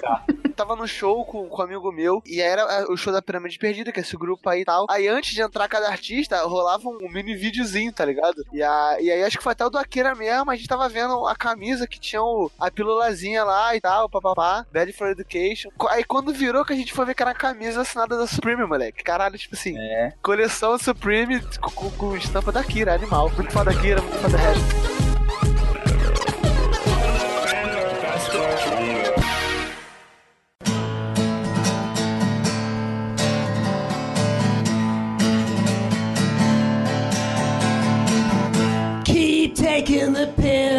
com. 0.00 0.48
Tava 0.58 0.74
no 0.74 0.88
show 0.88 1.24
com, 1.24 1.48
com 1.48 1.62
um 1.62 1.64
amigo 1.64 1.92
meu, 1.92 2.20
e 2.26 2.40
era 2.40 2.62
ah, 2.62 2.92
o 2.92 2.96
show 2.96 3.12
da 3.12 3.22
Pirâmide 3.22 3.58
Perdida, 3.58 3.92
que 3.92 4.00
é 4.00 4.02
esse 4.02 4.16
grupo 4.16 4.48
aí 4.50 4.62
e 4.62 4.64
tal. 4.64 4.86
Aí 4.90 5.06
antes 5.06 5.32
de 5.32 5.40
entrar 5.40 5.68
cada 5.68 5.88
artista, 5.88 6.42
rolava 6.42 6.88
um 6.88 7.08
mini 7.08 7.36
videozinho, 7.36 7.92
tá 7.92 8.04
ligado? 8.04 8.44
E, 8.52 8.60
a, 8.60 8.96
e 9.00 9.08
aí 9.08 9.22
acho 9.22 9.38
que 9.38 9.44
foi 9.44 9.52
até 9.52 9.64
o 9.64 9.70
do 9.70 9.78
Akira 9.78 10.16
mesmo, 10.16 10.50
a 10.50 10.56
gente 10.56 10.68
tava 10.68 10.88
vendo 10.88 11.26
a 11.28 11.36
camisa 11.36 11.86
que 11.86 12.00
tinha 12.00 12.20
o, 12.20 12.50
a 12.58 12.70
pílulazinha 12.72 13.44
lá 13.44 13.76
e 13.76 13.80
tal, 13.80 14.08
papapá, 14.08 14.66
Bad 14.72 14.92
for 14.92 15.08
Education. 15.08 15.70
Aí 15.90 16.02
quando 16.02 16.32
virou 16.32 16.64
que 16.64 16.72
a 16.72 16.76
gente 16.76 16.92
foi 16.92 17.06
ver 17.06 17.14
que 17.14 17.22
era 17.22 17.30
a 17.30 17.34
camisa 17.34 17.82
assinada 17.82 18.18
da 18.18 18.26
Supreme, 18.26 18.66
moleque. 18.66 19.04
Caralho, 19.04 19.38
tipo 19.38 19.54
assim, 19.54 19.78
É. 19.78 20.12
coleção 20.20 20.76
Supreme 20.76 21.40
com, 21.60 21.70
com, 21.70 21.90
com 21.90 22.16
estampa 22.16 22.50
da 22.50 22.60
Akira, 22.60 22.94
animal. 22.94 23.30
Muito 23.30 23.52
foda 23.52 23.70
da 23.70 23.78
Akira, 23.78 24.02
muito 24.02 24.18
foda 24.18 24.36
da 24.36 25.07